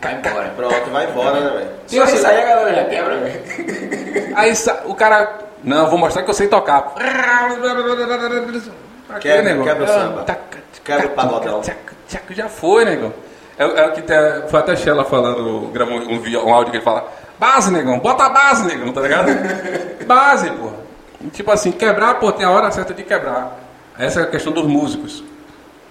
Vai 0.00 0.14
embora. 0.14 0.52
Pronto, 0.56 0.90
vai 0.90 1.10
embora, 1.10 1.40
né, 1.40 1.50
velho? 1.50 1.68
Se 1.86 1.98
você 1.98 2.16
sair, 2.18 2.42
a 2.42 2.46
galera 2.46 2.74
já 2.76 2.84
quebra, 2.84 3.16
velho. 3.18 4.32
Aí 4.36 4.54
sa- 4.54 4.82
o 4.86 4.94
cara. 4.94 5.38
Não, 5.64 5.88
vou 5.90 5.98
mostrar 5.98 6.22
que 6.22 6.30
eu 6.30 6.34
sei 6.34 6.46
tocar. 6.46 6.94
Quebra- 9.20 9.42
negócio. 9.42 9.72
quebra 9.72 9.84
o 9.84 9.88
samba. 9.88 10.24
Quebra 10.84 11.06
o 11.06 11.10
pagodão. 11.10 11.62
Já 12.30 12.48
foi, 12.48 12.84
negão. 12.84 13.12
É, 13.58 13.64
é 13.64 13.86
o 13.88 13.92
que 13.92 14.02
tem, 14.02 14.16
foi 14.48 14.60
até 14.60 14.76
Shella 14.76 15.04
falando, 15.04 15.68
gravou 15.72 15.98
um, 15.98 16.46
um 16.46 16.54
áudio 16.54 16.70
que 16.70 16.76
ele 16.76 16.84
fala: 16.84 17.08
Base, 17.38 17.72
negão, 17.72 17.98
bota 17.98 18.24
a 18.24 18.28
base, 18.28 18.64
negão, 18.66 18.92
tá 18.92 19.00
ligado? 19.00 19.30
base, 20.06 20.48
pô. 20.52 20.70
Tipo 21.32 21.50
assim, 21.50 21.72
quebrar, 21.72 22.14
pô, 22.14 22.30
tem 22.30 22.46
a 22.46 22.50
hora 22.50 22.70
certa 22.70 22.94
de 22.94 23.02
quebrar. 23.02 23.58
Essa 23.98 24.20
é 24.20 24.22
a 24.22 24.26
questão 24.26 24.52
dos 24.52 24.64
músicos. 24.64 25.24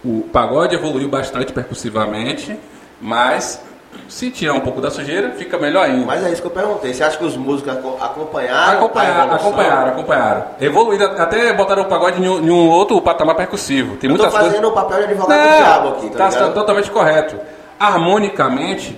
O 0.08 0.22
pagode 0.32 0.74
evoluiu 0.74 1.10
bastante 1.10 1.52
percussivamente, 1.52 2.58
mas 3.02 3.62
se 4.08 4.32
tirar 4.32 4.54
um 4.54 4.62
pouco 4.62 4.80
da 4.80 4.90
sujeira, 4.90 5.32
fica 5.32 5.58
melhor 5.58 5.84
ainda. 5.84 6.06
Mas 6.06 6.24
é 6.24 6.32
isso 6.32 6.42
que 6.42 6.48
eu 6.48 6.52
perguntei. 6.52 6.94
Você 6.94 7.04
acha 7.04 7.18
que 7.18 7.26
os 7.26 7.36
músicos 7.36 7.74
aco- 7.74 7.98
acompanharam? 8.00 8.78
Acompanharam, 8.86 9.34
acompanharam, 9.36 9.92
acompanharam. 9.92 10.44
Evoluíram, 10.62 11.12
até 11.22 11.52
botaram 11.54 11.82
o 11.82 11.86
pagode 11.88 12.22
em 12.24 12.28
um, 12.50 12.70
outro 12.70 13.02
patamar 13.02 13.36
percussivo. 13.36 13.98
Tem 13.98 14.10
Eu 14.10 14.16
tô 14.16 14.24
muitas 14.24 14.34
fazendo 14.40 14.62
coisas. 14.62 14.70
o 14.70 14.74
papel 14.74 14.98
de 15.00 15.04
advogado 15.12 15.42
do 15.42 15.58
diabo 15.58 15.88
aqui, 15.90 16.10
tá, 16.12 16.30
tá, 16.30 16.50
totalmente 16.52 16.90
correto. 16.90 17.36
Harmonicamente, 17.78 18.98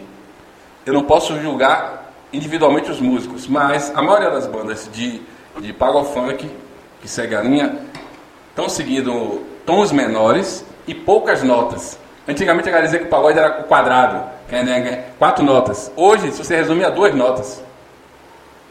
eu 0.86 0.94
não 0.94 1.04
posso 1.04 1.40
julgar 1.42 2.12
individualmente 2.32 2.92
os 2.92 3.00
músicos, 3.02 3.48
mas 3.48 3.92
a 3.96 4.02
maioria 4.04 4.30
das 4.30 4.46
bandas 4.46 4.88
de, 4.94 5.22
de 5.60 5.74
pagofunk, 5.74 6.52
que 7.02 7.08
segue 7.08 7.36
a 7.36 7.42
linha, 7.42 7.80
estão 8.52 8.70
seguindo 8.70 9.42
tons 9.66 9.92
menores 9.92 10.64
e 10.88 10.94
poucas 10.94 11.44
notas. 11.44 12.00
Antigamente 12.28 12.70
a 12.70 12.82
dizia 12.82 13.00
que 13.00 13.06
o 13.06 13.10
pagode 13.10 13.40
era 13.40 13.50
quadrado, 13.64 14.24
né, 14.52 15.06
quatro 15.18 15.44
notas. 15.44 15.92
Hoje, 15.96 16.32
se 16.32 16.44
você 16.44 16.56
resumir 16.56 16.86
a 16.86 16.90
duas 16.90 17.14
notas, 17.16 17.64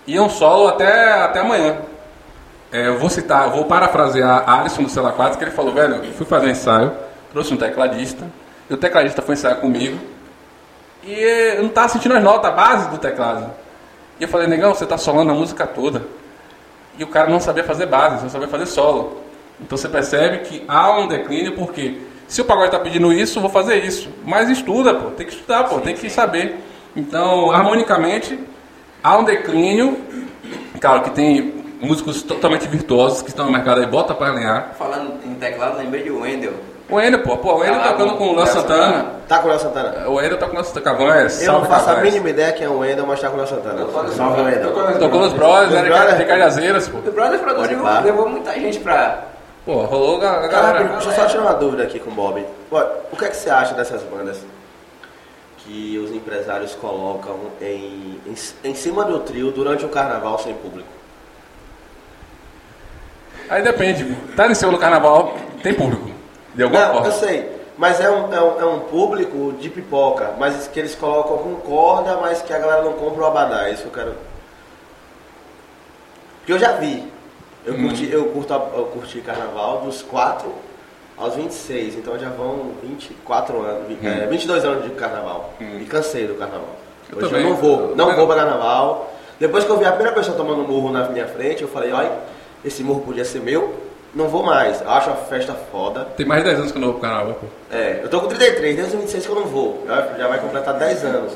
e 0.06 0.18
um 0.18 0.28
solo 0.28 0.68
até, 0.68 1.22
até 1.22 1.40
amanhã. 1.40 1.76
É, 2.70 2.86
eu 2.86 2.98
vou 2.98 3.10
citar, 3.10 3.44
eu 3.44 3.50
vou 3.50 3.64
parafrasear 3.64 4.48
Alisson 4.48 4.82
do 4.82 4.88
Cela 4.88 5.12
4, 5.12 5.38
que 5.38 5.44
ele 5.44 5.50
falou, 5.50 5.72
velho, 5.72 5.96
eu 5.96 6.12
fui 6.12 6.26
fazer 6.26 6.46
um 6.46 6.50
ensaio, 6.50 6.92
trouxe 7.32 7.52
um 7.52 7.56
tecladista, 7.56 8.24
e 8.68 8.74
o 8.74 8.76
tecladista 8.76 9.22
foi 9.22 9.34
ensaiar 9.34 9.56
comigo, 9.56 9.98
e 11.02 11.12
eu 11.12 11.62
não 11.62 11.68
estava 11.68 11.88
sentindo 11.88 12.14
as 12.14 12.22
notas, 12.22 12.50
a 12.50 12.54
base 12.54 12.90
do 12.90 12.98
teclado. 12.98 13.50
E 14.20 14.24
eu 14.24 14.28
falei, 14.28 14.46
negão, 14.46 14.74
você 14.74 14.84
está 14.84 14.98
solando 14.98 15.30
a 15.30 15.34
música 15.34 15.66
toda. 15.66 16.02
E 16.98 17.04
o 17.04 17.06
cara 17.06 17.30
não 17.30 17.40
sabia 17.40 17.62
fazer 17.64 17.86
base, 17.86 18.22
só 18.22 18.28
sabia 18.28 18.48
fazer 18.48 18.66
solo. 18.66 19.22
Então 19.60 19.76
você 19.76 19.88
percebe 19.88 20.38
que 20.38 20.64
há 20.68 20.98
um 20.98 21.08
declínio, 21.08 21.54
porque 21.56 22.00
se 22.26 22.40
o 22.40 22.44
pagode 22.44 22.66
está 22.68 22.78
pedindo 22.78 23.12
isso, 23.12 23.38
eu 23.38 23.42
vou 23.42 23.50
fazer 23.50 23.76
isso. 23.84 24.08
Mas 24.24 24.48
estuda, 24.48 24.94
pô, 24.94 25.10
tem 25.10 25.26
que 25.26 25.32
estudar, 25.32 25.64
pô, 25.64 25.78
tem 25.80 25.94
que 25.94 26.08
saber. 26.10 26.56
Então, 26.96 27.50
harmonicamente, 27.50 28.38
há 29.02 29.16
um 29.16 29.24
declínio, 29.24 29.98
claro 30.80 31.02
que 31.02 31.10
tem 31.10 31.54
músicos 31.80 32.22
totalmente 32.22 32.66
virtuosos 32.66 33.22
que 33.22 33.28
estão 33.30 33.46
no 33.46 33.52
mercado 33.52 33.80
aí, 33.80 33.86
bota 33.86 34.14
pra 34.14 34.28
alinhar. 34.28 34.72
Falando 34.78 35.14
em 35.24 35.34
teclado, 35.34 35.78
lembrei 35.78 36.02
de 36.02 36.10
Wendel. 36.10 36.52
O 36.90 36.96
Wendel, 36.96 37.22
pô, 37.22 37.36
pô, 37.36 37.52
o 37.52 37.58
Wendel 37.58 37.80
Ah, 37.82 37.88
tocando 37.88 38.16
com- 38.16 38.24
o 38.24 38.34
Léo 38.34 38.36
Léo 38.44 38.46
Santana. 38.46 39.06
Tá 39.28 39.38
com 39.40 39.46
o 39.46 39.50
Léo 39.50 39.60
Santana? 39.60 40.08
O 40.08 40.14
Wendel 40.14 40.38
tá 40.38 40.46
com 40.46 40.52
o 40.52 40.56
Léo 40.56 40.64
Santana. 40.64 40.84
Cavães, 40.86 41.42
Eu 41.42 41.52
não 41.52 41.64
faço 41.66 41.90
a 41.90 41.96
mínima 41.96 42.30
ideia 42.30 42.52
quem 42.52 42.66
é 42.66 42.68
o 42.70 42.78
Wendel, 42.78 43.06
mas 43.06 43.20
tá 43.20 43.28
com 43.28 43.34
o 43.34 43.38
Léo 43.38 43.46
Santana. 43.48 43.84
Tocou- 43.84 44.08
Salve, 44.08 44.40
Wendel. 44.42 44.72
Tocou 44.98 45.20
nos 45.20 45.32
Brothers, 45.34 45.70
né? 45.72 45.80
Nos 45.82 45.88
Brothers? 45.90 46.18
De 46.18 46.24
Cajazeiras, 46.24 46.88
pô. 46.88 46.98
O 46.98 47.12
Brother 47.12 47.38
produziu, 47.40 47.82
levou 48.02 48.28
muita 48.28 48.52
gente 48.54 48.78
pra. 48.80 49.22
Pô, 49.68 49.84
rolou 49.84 50.16
a 50.24 50.46
galera. 50.46 50.82
deixa 50.82 51.10
eu 51.10 51.14
só 51.14 51.26
tirar 51.26 51.42
uma 51.42 51.52
dúvida 51.52 51.82
aqui 51.82 52.00
com 52.00 52.08
o 52.10 52.14
Bob. 52.14 52.42
O 53.12 53.16
que 53.18 53.24
é 53.26 53.28
que 53.28 53.36
você 53.36 53.50
acha 53.50 53.74
dessas 53.74 54.02
bandas 54.02 54.42
que 55.58 55.98
os 55.98 56.10
empresários 56.10 56.74
colocam 56.74 57.36
em, 57.60 58.18
em, 58.26 58.34
em 58.64 58.74
cima 58.74 59.04
do 59.04 59.20
trio 59.20 59.50
durante 59.50 59.84
o 59.84 59.90
carnaval 59.90 60.38
sem 60.38 60.54
público? 60.54 60.88
Aí 63.50 63.62
depende. 63.62 64.16
Tá 64.34 64.46
em 64.46 64.54
cima 64.54 64.72
do 64.72 64.78
carnaval, 64.78 65.34
tem 65.62 65.74
público. 65.74 66.10
De 66.54 66.62
alguma 66.62 66.86
Não, 66.86 66.92
forma. 66.94 67.08
eu 67.08 67.12
sei. 67.12 67.60
Mas 67.76 68.00
é 68.00 68.10
um, 68.10 68.32
é, 68.32 68.40
um, 68.40 68.60
é 68.62 68.64
um 68.64 68.80
público 68.80 69.52
de 69.60 69.68
pipoca, 69.68 70.32
mas 70.38 70.66
que 70.66 70.80
eles 70.80 70.94
colocam 70.94 71.36
com 71.36 71.56
corda, 71.56 72.16
mas 72.16 72.40
que 72.40 72.54
a 72.54 72.58
galera 72.58 72.84
não 72.84 72.94
compra 72.94 73.20
o 73.22 73.26
abadá. 73.26 73.68
É 73.68 73.72
isso 73.74 73.82
que 73.82 73.88
eu 73.88 73.92
quero. 73.92 74.14
Porque 76.38 76.52
eu 76.54 76.58
já 76.58 76.72
vi. 76.72 77.17
Eu, 77.68 77.74
Uhum. 77.74 77.82
curti, 77.88 78.10
eu, 78.10 78.24
curto, 78.26 78.52
eu 78.54 78.84
curti 78.94 79.20
carnaval 79.20 79.82
dos 79.84 80.00
4 80.00 80.50
aos 81.18 81.34
26, 81.34 81.96
então 81.96 82.18
já 82.18 82.30
vão 82.30 82.70
24 82.82 83.60
anos, 83.60 83.88
vi- 83.88 83.98
é, 84.06 84.26
22 84.26 84.64
anos 84.64 84.84
de 84.84 84.90
carnaval. 84.90 85.52
Uhum. 85.60 85.78
E 85.80 85.84
cansei 85.84 86.26
do 86.26 86.34
carnaval. 86.34 86.76
Eu 87.10 87.18
Hoje 87.18 87.26
eu, 87.26 87.30
também. 87.30 87.44
não 87.44 87.56
vou, 87.56 87.80
Eu 87.90 87.96
não 87.96 88.06
vou 88.06 88.16
não. 88.16 88.26
pra 88.26 88.36
carnaval. 88.36 89.12
Depois 89.38 89.64
que 89.64 89.70
eu 89.70 89.76
vi 89.76 89.84
a 89.84 89.90
primeira 89.92 90.14
pessoa 90.14 90.34
tomando 90.34 90.62
murro 90.66 90.90
na 90.90 91.08
minha 91.10 91.26
frente, 91.26 91.60
eu 91.62 91.68
falei, 91.68 91.92
olha, 91.92 92.10
esse 92.64 92.82
murro 92.82 93.02
podia 93.02 93.24
ser 93.24 93.40
meu, 93.40 93.74
não 94.14 94.28
vou 94.28 94.42
mais. 94.42 94.80
Eu 94.80 94.90
acho 94.90 95.10
a 95.10 95.14
festa 95.16 95.54
foda. 95.70 96.06
Tem 96.16 96.24
mais 96.24 96.42
de 96.42 96.48
10 96.48 96.60
anos 96.60 96.72
que 96.72 96.78
eu 96.78 96.80
não 96.80 96.92
vou 96.92 96.98
pro 97.00 97.08
carnaval, 97.10 97.34
pô. 97.34 97.46
É, 97.70 98.00
eu 98.02 98.08
tô 98.08 98.18
com 98.22 98.28
33, 98.28 98.76
desde 98.76 98.94
os 98.96 99.00
26 99.02 99.26
que 99.26 99.30
eu 99.30 99.36
não 99.36 99.44
vou. 99.46 99.84
Já, 99.86 100.14
já 100.16 100.26
vai 100.26 100.38
completar 100.40 100.72
10 100.72 101.04
anos. 101.04 101.32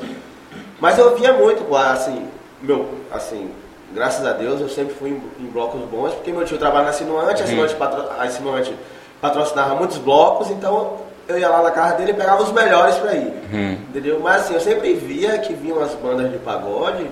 Mas 0.79 0.97
eu 0.97 1.15
via 1.15 1.31
muito, 1.33 1.63
pô, 1.65 1.75
assim, 1.77 2.27
meu, 2.61 2.87
assim, 3.11 3.51
graças 3.93 4.25
a 4.25 4.33
Deus 4.33 4.59
eu 4.59 4.69
sempre 4.69 4.93
fui 4.93 5.09
em, 5.39 5.45
blocos 5.45 5.81
bons, 5.81 6.13
porque 6.13 6.31
meu 6.31 6.45
tio 6.45 6.57
trabalha 6.57 6.85
na 6.85 6.93
Sinuante, 6.93 7.43
a 7.43 7.47
Sinuante, 7.47 7.75
patro, 7.75 8.05
a 8.19 8.29
Sinuante 8.29 8.75
patrocinava 9.21 9.75
muitos 9.75 9.97
blocos, 9.97 10.49
então 10.49 10.97
eu 11.27 11.37
ia 11.37 11.47
lá 11.47 11.61
na 11.61 11.71
casa 11.71 11.95
dele 11.95 12.11
e 12.11 12.13
pegava 12.13 12.43
os 12.43 12.51
melhores 12.51 12.95
pra 12.95 13.13
ir. 13.13 13.33
Uhum. 13.51 13.73
Entendeu? 13.89 14.19
Mas 14.19 14.41
assim, 14.41 14.53
eu 14.55 14.59
sempre 14.59 14.93
via 14.93 15.37
que 15.39 15.53
vinham 15.53 15.81
as 15.81 15.93
bandas 15.93 16.31
de 16.31 16.37
pagode, 16.39 17.09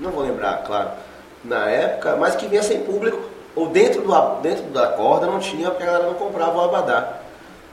não 0.00 0.10
vou 0.10 0.24
lembrar, 0.24 0.64
claro, 0.64 0.90
na 1.44 1.68
época, 1.68 2.16
mas 2.16 2.34
que 2.34 2.46
vinha 2.46 2.62
sem 2.62 2.80
público, 2.80 3.20
ou 3.54 3.68
dentro, 3.68 4.02
do, 4.02 4.40
dentro 4.40 4.64
da 4.64 4.88
corda 4.88 5.26
não 5.26 5.38
tinha, 5.38 5.70
porque 5.70 5.84
a 5.84 5.86
galera 5.86 6.06
não 6.06 6.14
comprava 6.14 6.58
o 6.58 6.64
abadá. 6.64 7.20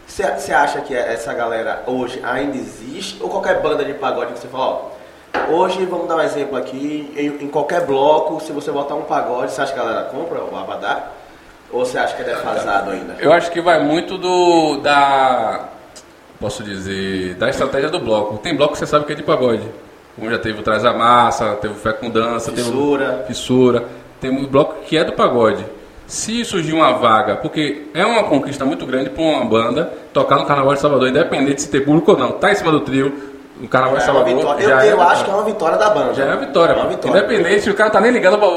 Você 0.07 0.51
acha 0.51 0.81
que 0.81 0.93
essa 0.93 1.33
galera 1.33 1.83
hoje 1.87 2.21
ainda 2.23 2.57
existe? 2.57 3.21
Ou 3.23 3.29
qualquer 3.29 3.61
banda 3.61 3.85
de 3.85 3.93
pagode 3.93 4.33
que 4.33 4.39
você 4.39 4.47
fala, 4.47 4.65
ó, 4.65 4.81
hoje 5.49 5.85
vamos 5.85 6.07
dar 6.07 6.15
um 6.17 6.21
exemplo 6.21 6.57
aqui, 6.57 7.11
em, 7.15 7.45
em 7.45 7.47
qualquer 7.47 7.85
bloco, 7.85 8.41
se 8.41 8.51
você 8.51 8.71
botar 8.71 8.95
um 8.95 9.03
pagode, 9.03 9.51
você 9.51 9.61
acha 9.61 9.73
que 9.73 9.79
a 9.79 9.83
galera 9.83 10.03
compra 10.05 10.43
o 10.43 10.57
abadá? 10.57 11.11
Ou 11.71 11.85
você 11.85 11.97
acha 11.97 12.15
que 12.15 12.21
é 12.21 12.25
defasado 12.25 12.91
ainda? 12.91 13.15
Eu 13.19 13.31
acho 13.31 13.49
que 13.49 13.61
vai 13.61 13.81
muito 13.83 14.17
do. 14.17 14.77
da. 14.77 15.69
Posso 16.39 16.63
dizer. 16.63 17.35
da 17.35 17.49
estratégia 17.49 17.89
do 17.89 17.99
bloco. 17.99 18.37
Tem 18.39 18.55
bloco 18.55 18.73
que 18.73 18.79
você 18.79 18.85
sabe 18.85 19.05
que 19.05 19.13
é 19.13 19.15
de 19.15 19.23
pagode. 19.23 19.63
Como 20.15 20.29
já 20.29 20.37
teve 20.37 20.59
o 20.59 20.63
Traz 20.63 20.83
a 20.83 20.93
Massa, 20.93 21.55
teve 21.61 21.73
o 21.73 21.77
Fé 21.77 21.93
com 21.93 22.09
Dança, 22.09 22.51
Fissura. 22.51 23.05
teve 23.05 23.21
o 23.21 23.25
Fissura. 23.27 23.85
Tem 24.19 24.29
um 24.29 24.45
bloco 24.45 24.81
que 24.83 24.97
é 24.97 25.03
do 25.03 25.13
pagode. 25.13 25.65
Se 26.05 26.43
surgir 26.43 26.73
uma 26.73 26.91
vaga, 26.91 27.37
porque 27.37 27.87
é 27.93 28.05
uma 28.05 28.25
conquista 28.25 28.65
muito 28.65 28.85
grande 28.85 29.09
para 29.09 29.23
uma 29.23 29.45
banda 29.45 29.93
tocar 30.11 30.35
no 30.35 30.45
Carnaval 30.45 30.73
de 30.73 30.81
Salvador, 30.81 31.07
independente 31.07 31.61
se 31.61 31.69
ter 31.69 31.85
público 31.85 32.11
ou 32.11 32.17
não. 32.17 32.33
Tá 32.33 32.51
em 32.51 32.55
cima 32.55 32.69
do 32.69 32.81
trio, 32.81 33.30
no 33.59 33.67
Carnaval 33.67 33.97
de 33.97 34.03
É 34.03 34.05
Salvador. 34.05 34.35
vitória. 34.35 34.63
Eu, 34.63 34.69
já 34.69 34.85
eu 34.85 35.01
é 35.01 35.05
acho 35.05 35.23
que 35.25 35.29
é 35.31 35.33
uma 35.33 35.43
vitória 35.43 35.77
da 35.77 35.89
banda. 35.89 36.13
Já 36.13 36.23
é 36.25 36.27
uma 36.27 36.37
vitória. 36.37 36.73
É 36.73 36.75
uma 36.75 36.87
vitória. 36.89 37.17
Independente, 37.19 37.69
o 37.69 37.73
cara 37.75 37.89
tá 37.89 37.99
nem 38.01 38.11
ligando 38.11 38.37
pra. 38.37 38.47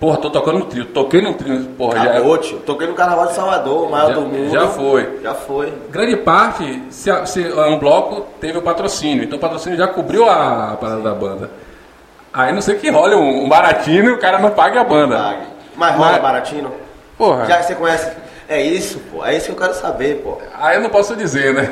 Porra, 0.00 0.16
tô 0.16 0.30
tocando 0.30 0.58
no 0.58 0.64
trio, 0.64 0.84
toquei 0.86 1.22
no 1.22 1.32
trio, 1.34 1.64
porra, 1.78 1.96
já 2.04 2.14
é. 2.14 2.38
Tio. 2.38 2.58
Toquei 2.66 2.88
no 2.88 2.94
Carnaval 2.94 3.26
de 3.26 3.34
Salvador, 3.34 3.86
o 3.86 3.90
maior 3.90 4.08
Já- 4.08 4.14
do 4.14 4.20
mundo. 4.22 4.50
já 4.50 4.66
foi. 4.66 5.20
Já 5.22 5.32
foi. 5.34 5.72
Grande 5.90 6.16
parte, 6.16 6.82
se, 6.90 7.26
se 7.26 7.46
é 7.52 7.64
um 7.66 7.78
bloco, 7.78 8.26
teve 8.40 8.58
o 8.58 8.62
patrocínio. 8.62 9.22
Então 9.22 9.38
o 9.38 9.40
patrocínio 9.40 9.78
já 9.78 9.86
cobriu 9.86 10.28
a, 10.28 10.76
parada 10.80 11.00
da 11.02 11.14
banda. 11.14 11.50
Aí 12.32 12.52
não 12.52 12.60
sei 12.60 12.74
que 12.76 12.90
rola 12.90 13.14
um, 13.14 13.44
um 13.44 13.48
baratinho 13.48 14.06
e 14.06 14.10
o 14.10 14.18
cara 14.18 14.40
não 14.40 14.50
paga 14.50 14.80
a 14.80 14.84
banda. 14.84 15.16
Pague. 15.16 15.42
Mas 15.76 15.94
rola 15.94 16.12
Mas- 16.12 16.22
baratinho? 16.22 16.72
Porra, 17.16 17.44
Já 17.46 17.58
que 17.58 17.66
você 17.66 17.74
conhece. 17.76 18.10
É 18.52 18.60
isso, 18.60 19.00
pô. 19.10 19.24
É 19.24 19.34
isso 19.34 19.46
que 19.46 19.52
eu 19.52 19.56
quero 19.56 19.72
saber, 19.74 20.16
pô. 20.22 20.36
aí 20.60 20.76
eu 20.76 20.82
não 20.82 20.90
posso 20.90 21.16
dizer, 21.16 21.54
né? 21.54 21.70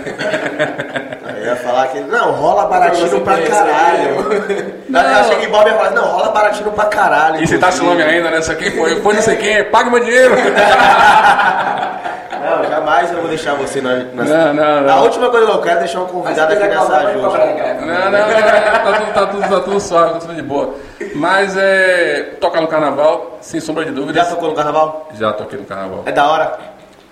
Aí 1.24 1.40
eu 1.44 1.46
ia 1.50 1.56
falar 1.56 1.88
que. 1.88 2.00
Não, 2.00 2.32
rola 2.32 2.64
baratinho 2.66 3.06
Você 3.06 3.20
pra 3.20 3.34
pensa, 3.36 3.50
caralho. 3.50 4.74
Não. 4.88 5.00
Eu 5.02 5.18
achei 5.20 5.36
que 5.36 5.46
Bob 5.48 5.66
ia 5.68 5.74
falar, 5.76 5.90
não, 5.90 6.04
rola 6.04 6.30
baratinho 6.30 6.70
pra 6.72 6.84
caralho. 6.86 7.42
E 7.42 7.46
se 7.46 7.58
tá 7.58 7.70
seu 7.70 7.84
inclusive. 7.84 8.02
nome 8.04 8.16
ainda, 8.16 8.30
né? 8.30 8.38
Isso 8.38 8.50
aqui 8.50 8.70
foi, 8.70 8.98
foi 9.02 9.14
não 9.14 9.20
sei 9.22 9.36
quem, 9.36 9.64
paga 9.64 9.90
meu 9.90 10.00
dinheiro. 10.02 10.34
Não, 12.40 12.64
jamais 12.64 13.12
eu 13.12 13.18
vou 13.18 13.28
deixar 13.28 13.54
você 13.54 13.80
na. 13.82 13.96
na... 13.96 14.24
Não, 14.24 14.54
não, 14.54 14.80
não. 14.80 14.94
A 14.94 15.02
última 15.02 15.28
coisa 15.28 15.46
que 15.46 15.52
eu 15.52 15.60
quero 15.60 15.76
é 15.76 15.80
deixar 15.80 16.00
um 16.00 16.06
convidado 16.06 16.52
aqui 16.54 16.66
nessa 16.68 16.96
ajuda. 16.96 17.28
Não, 17.28 17.86
não, 17.86 18.10
não, 18.10 18.20
tá 18.32 18.92
tudo, 18.96 19.12
tá 19.12 19.26
tudo, 19.26 19.48
tá 19.48 19.60
tudo 19.60 19.80
suave, 19.80 20.12
tá 20.14 20.18
tudo 20.20 20.34
de 20.34 20.42
boa. 20.42 20.74
Mas 21.14 21.56
é. 21.56 22.30
Tocar 22.40 22.62
no 22.62 22.66
carnaval, 22.66 23.38
sem 23.42 23.60
sombra 23.60 23.84
de 23.84 23.90
Já 23.90 23.96
dúvidas. 23.96 24.28
tocou 24.30 24.48
no 24.48 24.54
carnaval? 24.54 25.08
Já 25.12 25.32
toquei 25.34 25.58
no 25.58 25.66
carnaval. 25.66 26.02
É 26.06 26.12
da 26.12 26.26
hora. 26.28 26.58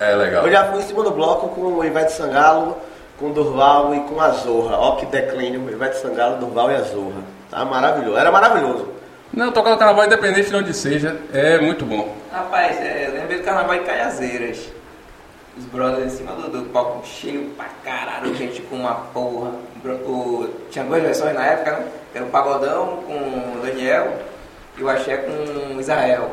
É 0.00 0.14
legal. 0.14 0.46
Eu 0.46 0.52
já 0.52 0.64
fui 0.64 0.80
em 0.80 0.82
cima 0.86 1.02
do 1.02 1.10
bloco 1.10 1.48
com 1.48 1.60
o 1.62 1.84
Ivete 1.84 2.12
Sangalo, 2.12 2.76
com 3.18 3.26
o 3.26 3.32
Durval 3.32 3.94
e 3.94 4.00
com 4.00 4.20
a 4.20 4.30
Zorra. 4.30 4.76
Ó 4.78 4.96
que 4.96 5.06
declínio, 5.06 5.68
Ivete 5.70 5.96
Sangalo, 5.98 6.36
Durval 6.36 6.70
e 6.70 6.74
a 6.76 6.82
Zorra. 6.82 7.22
Tá 7.50 7.64
maravilhoso. 7.64 8.16
Era 8.16 8.30
maravilhoso. 8.30 8.88
Não, 9.32 9.52
tocar 9.52 9.70
no 9.70 9.78
carnaval, 9.78 10.04
independente 10.06 10.48
de 10.50 10.56
onde 10.56 10.72
seja, 10.72 11.16
é 11.32 11.58
muito 11.58 11.84
bom. 11.84 12.14
Rapaz, 12.32 12.80
é, 12.80 13.08
eu 13.08 13.12
lembrei 13.20 13.38
do 13.38 13.44
carnaval 13.44 13.76
de 13.78 13.84
Caiazeiras. 13.84 14.58
Os 15.58 15.64
brothers 15.64 16.12
em 16.14 16.16
cima 16.16 16.32
do, 16.32 16.48
do 16.48 16.62
palco 16.70 17.04
cheio 17.04 17.50
pra 17.56 17.66
caralho, 17.84 18.32
gente 18.34 18.62
com 18.62 18.76
uma 18.76 18.94
porra. 19.12 19.50
O- 20.06 20.48
tinha 20.70 20.84
duas 20.84 21.02
versões 21.02 21.34
na 21.34 21.44
época, 21.44 21.72
né? 21.72 21.86
Que 22.12 22.18
era 22.18 22.26
o 22.26 22.30
Pagodão 22.30 23.02
com 23.06 23.12
o 23.58 23.60
Daniel 23.62 24.12
e 24.76 24.82
o 24.82 24.88
Axé 24.88 25.16
com 25.18 25.74
o 25.76 25.80
Israel. 25.80 26.30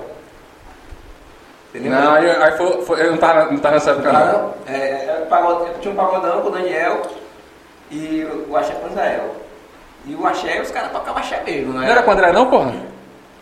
Não, 1.82 2.14
aí, 2.14 2.30
aí 2.30 2.52
foi, 2.54 2.82
foi- 2.84 3.02
eu 3.06 3.12
não 3.12 3.18
tava, 3.18 3.46
não 3.52 3.58
tava 3.60 3.76
nessa 3.76 3.92
época 3.92 4.12
não. 4.12 4.20
Não, 4.26 4.54
é, 4.68 5.22
o 5.24 5.26
pagod- 5.28 5.70
tinha 5.82 5.94
um 5.94 5.98
pagodão 5.98 6.42
com 6.42 6.48
o 6.48 6.52
Daniel 6.52 7.02
e 7.92 8.24
o- 8.32 8.52
o 8.52 8.58
Axé 8.58 8.74
com 8.74 8.88
o 8.88 8.90
Israel. 8.92 9.36
E 10.08 10.16
o 10.16 10.26
Axé, 10.28 10.62
os 10.62 10.72
caras 10.72 10.92
tocavam 10.92 11.18
Axé 11.20 11.42
mesmo, 11.46 11.74
Não 11.74 11.82
né? 11.82 11.90
era 11.92 12.04
com 12.04 12.12
o 12.12 12.14
André 12.14 12.32
não, 12.32 12.46
porra? 12.50 12.74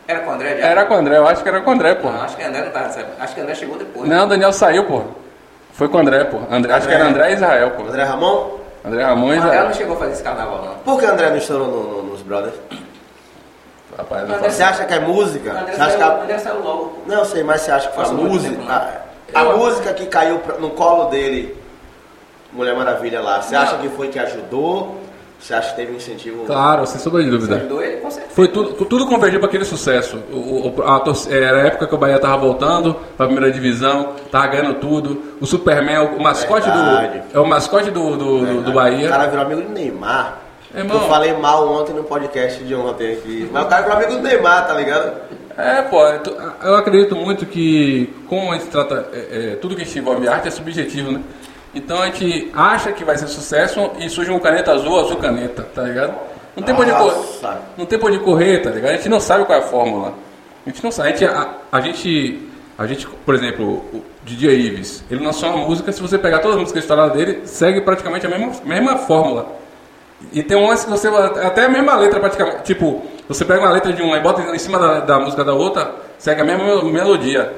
Era 0.08 0.20
com 0.22 0.32
o 0.32 0.34
André 0.34 0.58
já? 0.58 0.68
Era 0.68 0.86
com 0.86 0.94
o 0.94 0.98
André, 0.98 1.18
eu 1.18 1.28
acho 1.28 1.44
que 1.44 1.50
era 1.50 1.62
com 1.62 1.70
o 1.70 1.74
André, 1.74 1.94
Não, 1.96 2.02
porra. 2.02 2.24
acho 2.24 2.36
que 2.38 2.44
o 2.44 2.48
André 2.48 2.62
não 2.62 2.72
tava 2.72 2.86
nessa 2.86 3.00
época. 3.02 3.24
Acho 3.24 3.34
que 3.34 3.40
o 3.40 3.44
André 3.44 3.56
chegou 3.56 3.78
depois. 3.78 4.10
Não, 4.10 4.26
o 4.26 4.28
Daniel 4.28 4.54
saiu, 4.54 4.86
porra. 4.86 5.06
Foi 5.74 5.88
com 5.90 5.98
o 5.98 6.02
André, 6.02 6.24
porra. 6.26 6.48
André, 6.52 6.74
acho 6.74 6.88
que 6.88 6.94
era 6.94 7.06
André 7.06 7.30
e 7.30 7.34
Israel, 7.34 7.72
porra. 7.72 7.90
André 7.90 8.04
Ramon? 8.04 8.60
André 8.86 9.04
Ramon 9.04 9.28
e 9.34 9.38
O 9.38 9.42
André 9.42 9.42
não 9.42 9.54
Israel. 9.56 9.74
chegou 9.74 9.96
a 9.96 10.00
fazer 10.00 10.12
esse 10.12 10.24
carnaval, 10.24 10.62
não. 10.66 10.74
Por 10.80 11.00
que 11.00 11.06
André 11.06 11.30
não 11.30 11.38
estourou 11.38 11.68
no- 11.68 11.84
no- 11.84 12.04
nos 12.12 12.22
Brothers? 12.22 12.56
Rapaz. 13.98 14.28
Você 14.54 14.64
acha 14.64 14.86
que 14.86 14.94
é 14.94 15.00
música? 15.00 15.66
Você 15.74 15.82
acha 15.82 15.98
que 15.98 16.04
a... 16.04 16.54
Logo. 16.54 17.04
Não, 17.06 17.20
eu 17.20 17.26
sei, 17.26 17.44
mas 17.44 17.62
você 17.62 17.72
acha 17.72 17.90
que 17.90 17.96
foi 17.96 18.06
a 18.06 18.10
música? 18.10 18.56
tempo. 18.56 18.72
A, 19.36 19.40
a 19.40 19.44
música 19.58 19.94
que 19.94 20.06
caiu 20.08 20.42
no 20.60 20.72
colo 20.72 21.06
dele, 21.06 21.56
Mulher 22.52 22.76
Maravilha 22.76 23.20
lá, 23.22 23.42
você 23.42 23.56
Não. 23.56 23.62
acha 23.62 23.78
que 23.78 23.90
foi 23.90 24.08
que 24.10 24.20
ajudou? 24.20 24.98
Você 25.40 25.54
acha 25.54 25.72
que 25.72 25.76
teve 25.76 25.92
um 25.92 25.98
incentivo? 25.98 26.46
Claro, 26.46 26.86
sem 26.88 27.00
sombra 27.02 27.22
de 27.22 27.30
Você 27.30 27.38
dúvida. 27.38 27.56
ajudou 27.58 27.84
ele, 27.84 27.98
com 27.98 28.10
certeza. 28.10 28.34
Foi 28.34 28.48
tudo, 28.48 28.86
tudo 28.86 29.06
convergiu 29.08 29.40
para 29.42 29.50
aquele 29.50 29.66
sucesso. 29.66 30.18
O, 30.32 30.70
o- 30.70 30.84
a 30.84 31.04
era 31.30 31.64
a 31.64 31.68
época 31.68 31.86
que 31.88 31.94
o 31.96 31.98
Bahia 31.98 32.18
tava 32.18 32.38
voltando 32.38 32.96
para 33.18 33.26
a 33.26 33.30
primeira 33.30 33.52
divisão, 33.52 34.14
tava 34.32 34.48
ganhando 34.48 34.76
tudo. 34.76 35.22
O 35.42 35.46
Superman, 35.46 35.98
o 36.16 36.22
mascote 36.24 36.70
Verdade. 36.70 37.24
do. 37.30 37.38
É 37.38 37.42
o 37.42 37.46
mascote 37.46 37.92
do, 37.92 38.12
do, 38.16 38.46
do, 38.46 38.62
do 38.62 38.72
O 38.72 38.74
Bahia. 38.74 39.10
cara 39.10 39.26
virou 39.28 39.44
amigo 39.46 39.62
do 39.64 39.70
Neymar. 39.70 40.38
Irmão. 40.74 41.02
Eu 41.04 41.08
falei 41.08 41.34
mal 41.34 41.72
ontem 41.72 41.94
no 41.94 42.04
podcast 42.04 42.64
de 42.64 42.74
ontem 42.74 43.14
aqui. 43.14 43.50
Mas 43.52 43.66
o 43.66 43.68
cara 43.68 43.82
virou 43.84 43.98
amigo 43.98 44.12
do 44.14 44.22
Neymar, 44.22 44.68
tá 44.68 44.74
ligado? 44.74 45.14
É, 45.56 45.82
pô, 45.84 46.04
eu 46.08 46.20
tô- 46.20 46.36
eu 46.64 46.76
acredito 46.76 47.16
muito 47.16 47.46
que, 47.46 48.12
como 48.28 48.52
a 48.52 48.56
gente 48.56 48.68
trata, 48.70 49.08
é, 49.14 49.52
é, 49.54 49.56
tudo 49.58 49.76
que 49.76 50.00
envolve 50.00 50.28
arte 50.28 50.48
é 50.48 50.52
subjetivo, 50.52 51.12
né? 51.12 51.22
Então 51.76 52.02
a 52.02 52.06
gente 52.08 52.52
acha 52.56 52.92
que 52.92 53.04
vai 53.04 53.18
ser 53.18 53.28
sucesso 53.28 53.92
e 54.00 54.10
surge 54.10 54.32
um 54.32 54.40
caneta 54.40 54.72
azul, 54.72 55.00
azul 55.00 55.18
caneta, 55.18 55.64
tá 55.76 55.84
ligado? 55.84 56.14
Não 56.56 56.64
tem 56.64 56.74
pra 56.74 56.84
onde 56.84 56.94
correr. 56.94 57.16
Nossa. 57.16 57.62
Não 57.78 57.86
tem 57.86 58.00
onde 58.04 58.20
correr, 58.20 58.60
tá 58.62 58.70
ligado? 58.72 58.92
A 58.92 58.96
gente 58.96 59.10
não 59.10 59.20
sabe 59.20 59.46
qual 59.46 59.60
é 59.60 59.62
a 59.62 59.66
fórmula. 59.66 60.14
A 60.66 60.70
gente 60.70 60.84
não 60.84 60.92
sabe. 60.92 61.10
A 61.10 61.12
gente, 61.12 61.26
a, 61.26 61.50
a 61.72 61.82
gente, 61.82 62.50
a 62.78 62.86
gente, 62.88 63.08
por 63.08 63.36
exemplo, 63.36 63.66
o 63.94 64.04
DJ 64.24 64.54
Ives, 64.56 65.04
ele 65.10 65.24
lançou 65.24 65.50
uma 65.50 65.68
música, 65.68 65.92
se 65.92 66.02
você 66.02 66.18
pegar 66.18 66.40
todas 66.40 66.56
as 66.56 66.62
músicas 66.62 66.84
estouradas 66.84 67.14
dele, 67.18 67.42
segue 67.46 67.82
praticamente 67.82 68.26
a 68.26 68.30
mesma, 68.30 68.52
mesma 68.64 68.98
fórmula. 68.98 69.62
E 70.32 70.42
tem 70.42 70.58
um 70.58 70.68
lance 70.68 70.86
que 70.86 70.92
você. 70.92 71.08
Até 71.08 71.66
a 71.66 71.70
mesma 71.70 71.96
letra 71.96 72.20
praticamente. 72.20 72.64
Tipo, 72.64 73.04
você 73.28 73.44
pega 73.46 73.60
uma 73.62 73.72
letra 73.72 73.94
de 73.94 74.02
uma 74.02 74.18
e 74.18 74.22
bota 74.22 74.42
em 74.42 74.60
cima 74.60 74.80
da, 74.80 75.00
da 75.02 75.20
música 75.20 75.44
da 75.44 75.54
outra, 75.54 75.94
segue 76.18 76.42
a 76.42 76.46
mesma 76.46 76.64
mel- 76.64 76.86
melodia. 76.86 77.54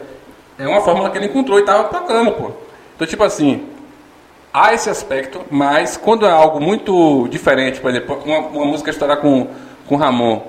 É 0.58 0.68
uma 0.68 0.82
fórmula 0.82 1.10
que 1.10 1.18
ele 1.18 1.28
encontrou 1.28 1.60
e 1.60 1.64
tava 1.64 1.86
tocando, 1.86 2.32
pô. 2.32 2.52
Então, 2.96 3.06
tipo 3.08 3.24
assim, 3.24 3.66
há 4.54 4.74
esse 4.74 4.90
aspecto, 4.90 5.42
mas 5.52 5.98
quando 5.98 6.26
é 6.26 6.32
algo 6.32 6.62
muito 6.62 7.28
diferente, 7.30 7.80
por 7.82 7.90
exemplo, 7.90 8.22
uma, 8.26 8.40
uma 8.40 8.66
música 8.66 8.90
estourar 8.90 9.18
com, 9.18 9.48
com 9.88 9.96
Ramon, 9.98 10.42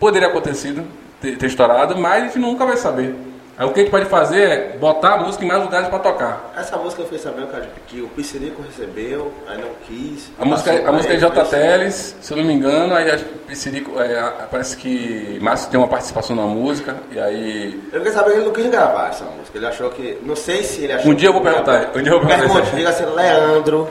poderia 0.00 0.26
acontecido 0.28 0.84
ter, 1.20 1.36
ter 1.38 1.46
estourado, 1.46 1.96
mas 1.96 2.22
a 2.22 2.26
gente 2.26 2.38
nunca 2.40 2.66
vai 2.66 2.76
saber. 2.76 3.14
Aí 3.58 3.66
o 3.66 3.72
que 3.72 3.80
a 3.80 3.82
gente 3.82 3.90
pode 3.92 4.06
fazer 4.06 4.40
é 4.42 4.76
botar 4.78 5.14
a 5.14 5.16
música 5.18 5.44
em 5.44 5.48
mais 5.48 5.62
lugares 5.62 5.88
para 5.88 5.98
tocar. 5.98 6.52
Essa 6.56 6.76
música 6.78 7.02
eu 7.02 7.06
fiquei 7.06 7.18
sabendo, 7.18 7.48
que 7.86 8.00
o 8.00 8.08
Piscirico 8.08 8.62
recebeu, 8.62 9.30
aí 9.46 9.58
não 9.60 9.68
quis. 9.86 10.30
A 10.38 10.44
música, 10.44 10.72
passou 10.72 10.88
a 10.88 10.92
música 10.92 11.14
é 11.14 11.16
J. 11.18 11.44
Teles, 11.44 12.16
se 12.20 12.32
eu 12.32 12.38
não 12.38 12.44
me 12.44 12.54
engano, 12.54 12.94
aí 12.94 13.04
que 13.18 13.24
Piscirico, 13.24 14.00
é, 14.00 14.18
a- 14.18 14.48
parece 14.50 14.76
que 14.78 15.38
Márcio 15.42 15.70
tem 15.70 15.78
uma 15.78 15.86
participação 15.88 16.34
na 16.34 16.42
música, 16.44 16.96
e 17.10 17.20
aí. 17.20 17.78
Eu 17.92 18.00
queria 18.00 18.12
saber 18.14 18.30
que 18.30 18.36
ele 18.38 18.46
não 18.46 18.52
quis 18.52 18.66
gravar 18.70 19.10
essa 19.10 19.24
música. 19.24 19.58
Ele 19.58 19.66
achou 19.66 19.90
que. 19.90 20.18
Não 20.22 20.34
sei 20.34 20.62
se 20.64 20.84
ele 20.84 20.94
achou 20.94 21.10
Um 21.10 21.14
dia 21.14 21.28
eu 21.28 21.32
vou 21.34 21.42
perguntar, 21.42 21.90
um 21.94 22.02
dia 22.02 22.12
eu 22.12 22.18
vou 22.18 22.26
perguntar 22.26 22.54
Pergunte, 22.54 22.74
diga 22.76 22.88
assim, 22.88 23.04
Leandro, 23.04 23.86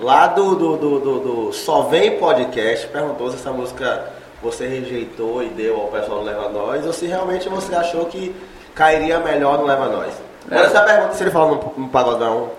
lá 0.00 0.26
do, 0.26 0.56
do, 0.56 0.76
do, 0.76 0.98
do, 1.00 1.20
do 1.20 1.52
Só 1.52 1.82
Vem 1.82 2.18
Podcast, 2.18 2.88
perguntou 2.88 3.30
se 3.30 3.36
essa 3.36 3.52
música 3.52 4.04
você 4.42 4.66
rejeitou 4.66 5.44
e 5.44 5.46
deu 5.50 5.76
ao 5.80 5.86
pessoal 5.88 6.18
do 6.18 6.24
Leva 6.24 6.48
Nós, 6.48 6.84
ou 6.84 6.92
se 6.92 7.06
realmente 7.06 7.48
você 7.48 7.72
achou 7.74 8.04
que 8.06 8.34
cairia 8.76 9.18
melhor 9.18 9.58
no 9.58 9.64
Leva 9.64 9.88
Nós. 9.88 10.14
Quando 10.48 10.60
É. 10.60 10.68
você 10.68 10.80
pergunta 10.80 11.14
se 11.14 11.22
ele 11.24 11.30
falou 11.32 11.72
no, 11.76 11.82
no 11.84 11.88
Pagodão 11.88 12.50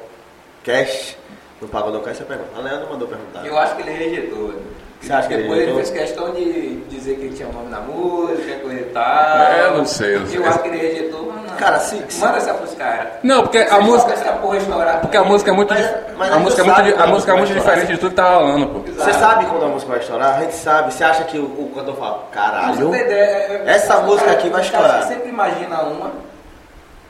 Cast, 0.63 1.17
no 1.61 1.67
Pagodão 1.69 2.01
Cast, 2.01 2.17
você 2.17 2.25
pergunta. 2.25 2.49
A 2.57 2.61
Leandro 2.61 2.89
mandou 2.89 3.07
perguntar. 3.07 3.45
Eu 3.45 3.57
acho 3.57 3.75
que 3.77 3.81
ele 3.83 3.91
rejeitou. 3.91 4.53
Você 4.99 5.13
acha 5.13 5.27
que 5.27 5.33
ele 5.35 5.43
Depois 5.43 5.59
ele 5.61 5.71
rejeitou? 5.71 5.93
fez 5.95 6.09
questão 6.09 6.33
de 6.33 6.75
dizer 6.89 7.15
que 7.15 7.21
ele 7.25 7.35
tinha 7.35 7.47
o 7.47 7.53
nome 7.53 7.69
na 7.69 7.79
música, 7.79 8.55
coisa 8.59 8.79
e 8.81 8.83
tal. 8.85 9.37
É, 9.37 9.65
eu 9.67 9.77
não 9.77 9.85
sei, 9.85 10.15
eu. 10.15 10.25
Eu 10.25 10.45
acho 10.45 10.59
que 10.59 10.67
ele 10.69 10.77
rejeitou. 10.77 11.26
Cara, 11.57 11.79
se- 11.79 12.03
se- 12.09 12.19
Manda 12.19 12.37
essa 12.37 12.53
pros 12.53 12.73
caras. 12.75 13.07
Não, 13.23 13.43
porque 13.43 13.57
a 13.57 13.79
música. 13.79 14.13
essa 14.13 14.31
porra 14.33 14.57
estourar 14.57 15.01
Porque 15.01 15.17
a 15.17 15.23
música 15.23 15.51
é 15.51 15.53
muito. 15.53 15.73
Mas- 15.73 15.91
mas 16.17 16.31
a 16.33 16.39
música 16.39 16.61
é 16.61 16.65
muito, 16.65 17.01
a 17.01 17.07
música 17.07 17.31
é 17.31 17.35
muito 17.37 17.53
diferente 17.53 17.87
de 17.93 17.97
tudo 17.97 18.09
que 18.11 18.15
tá 18.15 18.35
rolando, 18.35 18.67
pô. 18.67 18.79
Você 18.79 19.13
sabe 19.13 19.45
quando 19.45 19.65
a 19.65 19.67
música 19.67 19.91
vai 19.91 19.99
estourar? 19.99 20.35
A 20.37 20.39
gente 20.41 20.55
sabe. 20.55 20.93
Você 20.93 21.03
acha 21.03 21.23
que 21.25 21.37
o, 21.37 21.43
o 21.45 21.71
cantor 21.75 21.95
fala, 21.95 22.23
caralho, 22.31 22.89
você 22.89 22.97
é- 22.97 23.63
é- 23.67 23.71
essa 23.75 23.97
música 24.01 24.25
cara- 24.25 24.37
aqui 24.37 24.49
vai 24.49 24.63
cara 24.69 24.83
estourar. 24.87 25.03
sempre 25.03 25.29
imagina 25.29 25.81
uma, 25.83 26.11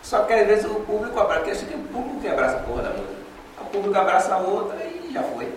só 0.02 0.19
que 0.19 0.34
às 0.34 0.48
vezes 0.48 0.65
o 0.65 0.76
público 0.76 1.19
abraça, 1.19 1.41
porque 1.44 1.57
tem 1.65 1.76
o 1.78 1.84
público 1.84 2.19
que 2.22 2.28
abraça 2.30 2.56
a 2.57 2.60
porra 2.60 2.84
da 2.84 2.90
música. 2.90 3.18
O 3.61 3.65
público 3.65 3.98
abraça 3.99 4.34
a 4.34 4.38
outra 4.38 4.78
e 4.86 5.11
já 5.14 5.22
foi. 5.24 5.53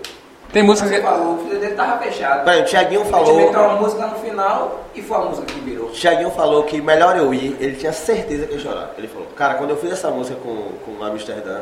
Tem 0.53 0.63
música 0.63 0.89
que. 0.89 1.01
falou, 1.01 1.37
o 1.37 1.39
filho 1.45 1.61
dele 1.61 1.75
tava 1.75 1.99
fechado. 2.03 2.45
Peraí, 2.45 2.63
o 2.63 2.65
Thiaguinho 2.65 3.01
A 3.03 3.05
gente 3.05 3.13
falou. 3.13 3.37
meteu 3.37 3.61
uma 3.61 3.75
música 3.77 4.07
no 4.07 4.17
final 4.17 4.85
e 4.95 5.03
foi 5.03 5.17
a 5.17 5.21
música 5.21 5.47
que 5.47 5.61
virou. 5.61 5.87
O 5.87 5.91
Thiaguinho 5.93 6.31
falou 6.31 6.65
que 6.65 6.81
melhor 6.83 7.17
eu 7.17 7.33
ir, 7.33 7.57
ele 7.61 7.77
tinha 7.77 7.93
certeza 7.93 8.47
que 8.47 8.55
ia 8.55 8.59
chorar. 8.61 8.91
Ele 8.99 9.07
falou, 9.07 9.29
cara, 9.37 9.55
quando 9.55 9.71
eu 9.71 9.77
fiz 9.77 9.93
essa 9.93 10.11
música 10.11 10.37
com, 10.43 10.73
com 10.85 11.05
Amsterdã, 11.05 11.61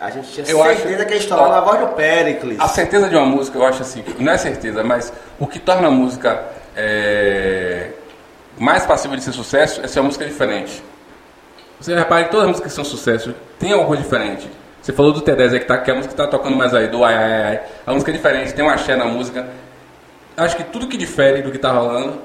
a 0.00 0.10
gente 0.10 0.28
tinha 0.32 0.46
Eu 0.48 0.62
acho- 0.62 0.80
certeza 0.82 1.04
que 1.04 1.12
ia 1.14 1.18
estourar 1.18 1.48
na 1.48 1.60
voz 1.60 1.80
do 1.80 1.88
Pericles. 1.88 2.58
A 2.60 2.68
certeza 2.68 3.08
de 3.08 3.16
uma 3.16 3.26
música, 3.26 3.58
eu 3.58 3.64
acho 3.66 3.82
assim, 3.82 4.04
não 4.18 4.32
é 4.32 4.38
certeza, 4.38 4.84
mas 4.84 5.12
o 5.38 5.46
que 5.46 5.58
torna 5.58 5.88
a 5.88 5.90
música 5.90 6.44
é, 6.76 7.90
mais 8.58 8.84
passível 8.86 9.16
de 9.16 9.24
ser 9.24 9.32
sucesso 9.32 9.80
é 9.84 9.88
ser 9.88 9.98
uma 10.00 10.06
música 10.06 10.24
diferente. 10.24 10.82
Você 11.80 11.92
repare 11.94 12.24
que 12.26 12.30
todas 12.30 12.44
as 12.44 12.50
músicas 12.50 12.70
que 12.72 12.76
são 12.76 12.84
sucesso 12.84 13.34
tem 13.58 13.72
algo 13.72 13.96
diferente. 13.96 14.48
Você 14.82 14.92
falou 14.92 15.12
do 15.12 15.22
T10 15.22 15.52
aí 15.52 15.60
que, 15.60 15.64
tá, 15.66 15.78
que 15.78 15.90
é 15.90 15.94
a 15.94 15.96
música 15.96 16.12
que 16.12 16.20
tá 16.20 16.26
tocando 16.26 16.56
mais 16.56 16.74
aí, 16.74 16.88
do 16.88 17.04
ai 17.04 17.14
ai 17.14 17.42
ai. 17.44 17.60
A 17.86 17.92
música 17.92 18.10
é 18.10 18.14
diferente, 18.14 18.52
tem 18.52 18.64
um 18.64 18.68
axé 18.68 18.96
na 18.96 19.04
música. 19.04 19.46
Acho 20.36 20.56
que 20.56 20.64
tudo 20.64 20.88
que 20.88 20.96
difere 20.96 21.40
do 21.42 21.52
que 21.52 21.58
tá 21.58 21.70
rolando 21.70 22.18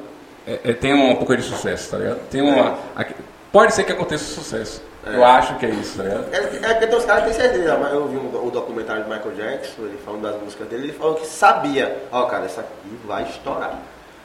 é, 0.48 0.60
é- 0.64 0.74
tem 0.74 0.94
um 0.94 1.16
pouco 1.16 1.36
de 1.36 1.44
sucesso, 1.44 1.92
tá 1.92 1.98
ligado? 1.98 2.20
Tem 2.32 2.42
uma. 2.42 2.76
aqui- 2.96 3.14
pode 3.52 3.74
ser 3.74 3.84
que 3.84 3.92
aconteça 3.92 4.24
sucesso. 4.24 4.82
Eu 5.06 5.24
acho 5.24 5.56
que 5.56 5.66
é 5.66 5.70
isso, 5.70 5.98
tá 5.98 6.04
ligado? 6.04 6.26
É, 6.34 6.38
é 6.38 6.74
porque 6.74 6.96
os 6.96 7.06
caras 7.06 7.24
têm 7.26 7.34
certeza, 7.34 7.78
mas 7.82 7.94
eu 7.94 8.08
vi 8.08 8.18
um, 8.18 8.46
o 8.46 8.52
documentário 8.52 9.04
do 9.04 9.10
Michael 9.10 9.36
Jackson, 9.36 9.84
ele 9.84 9.98
falando 10.04 10.24
das 10.24 10.42
músicas 10.42 10.68
dele, 10.68 10.84
ele 10.86 10.94
falou 10.94 11.16
que 11.16 11.26
sabia, 11.26 11.96
ó 12.12 12.24
cara, 12.24 12.46
essa 12.46 12.62
aqui 12.62 13.00
vai 13.06 13.24
estourar. 13.24 13.80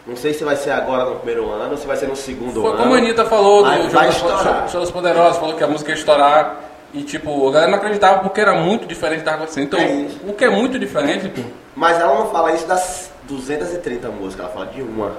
Não 0.05 0.17
sei 0.17 0.35
se 0.35 0.43
vai 0.43 0.57
ser 0.57 0.71
agora 0.71 1.05
no 1.05 1.17
primeiro 1.17 1.49
ano 1.53 1.73
ou 1.73 1.77
se 1.77 1.87
vai 1.87 1.97
ser 1.97 2.07
no 2.09 2.17
segundo 2.17 2.61
Foi 2.63 2.71
ano. 2.71 2.79
como 2.81 2.95
a 2.95 2.99
Anitta 2.99 3.25
falou 3.27 3.63
do 3.63 3.89
das 3.93 4.91
Poderosas, 4.91 5.37
falou 5.39 5.55
que 5.55 5.63
a 5.63 5.69
música 5.69 5.93
ia 5.93 5.97
estourar 5.97 6.57
e 6.93 7.03
tipo, 7.03 7.49
a 7.49 7.53
galera 7.53 7.71
não 7.71 7.79
acreditava 7.79 8.21
porque 8.21 8.41
era 8.41 8.55
muito 8.55 8.87
diferente 8.87 9.21
do 9.21 9.23
que 9.23 9.29
estava 9.29 9.37
acontecendo. 9.39 9.65
Então, 9.65 9.81
É 9.81 10.31
o 10.31 10.35
que 10.35 10.45
é 10.45 10.51
muito 10.51 10.79
diferente, 10.79 11.29
pô, 11.29 11.43
Mas 11.75 11.99
ela 11.99 12.15
não 12.19 12.31
fala 12.31 12.53
isso 12.53 12.67
das 12.67 13.11
230 13.25 14.09
músicas, 14.09 14.45
ela 14.45 14.55
fala 14.55 14.67
de 14.67 14.83
uma. 14.83 15.13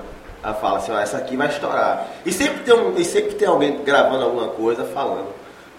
Ela 0.43 0.53
fala 0.53 0.77
assim, 0.77 0.91
ó, 0.91 0.99
essa 0.99 1.17
aqui 1.17 1.37
vai 1.37 1.47
estourar. 1.47 2.07
E 2.25 2.31
sempre 2.31 2.59
tem, 2.63 2.73
um, 2.73 2.93
e 2.97 3.05
sempre 3.05 3.35
tem 3.35 3.47
alguém 3.47 3.81
gravando 3.83 4.23
alguma 4.23 4.49
coisa 4.49 4.83
falando. 4.83 5.27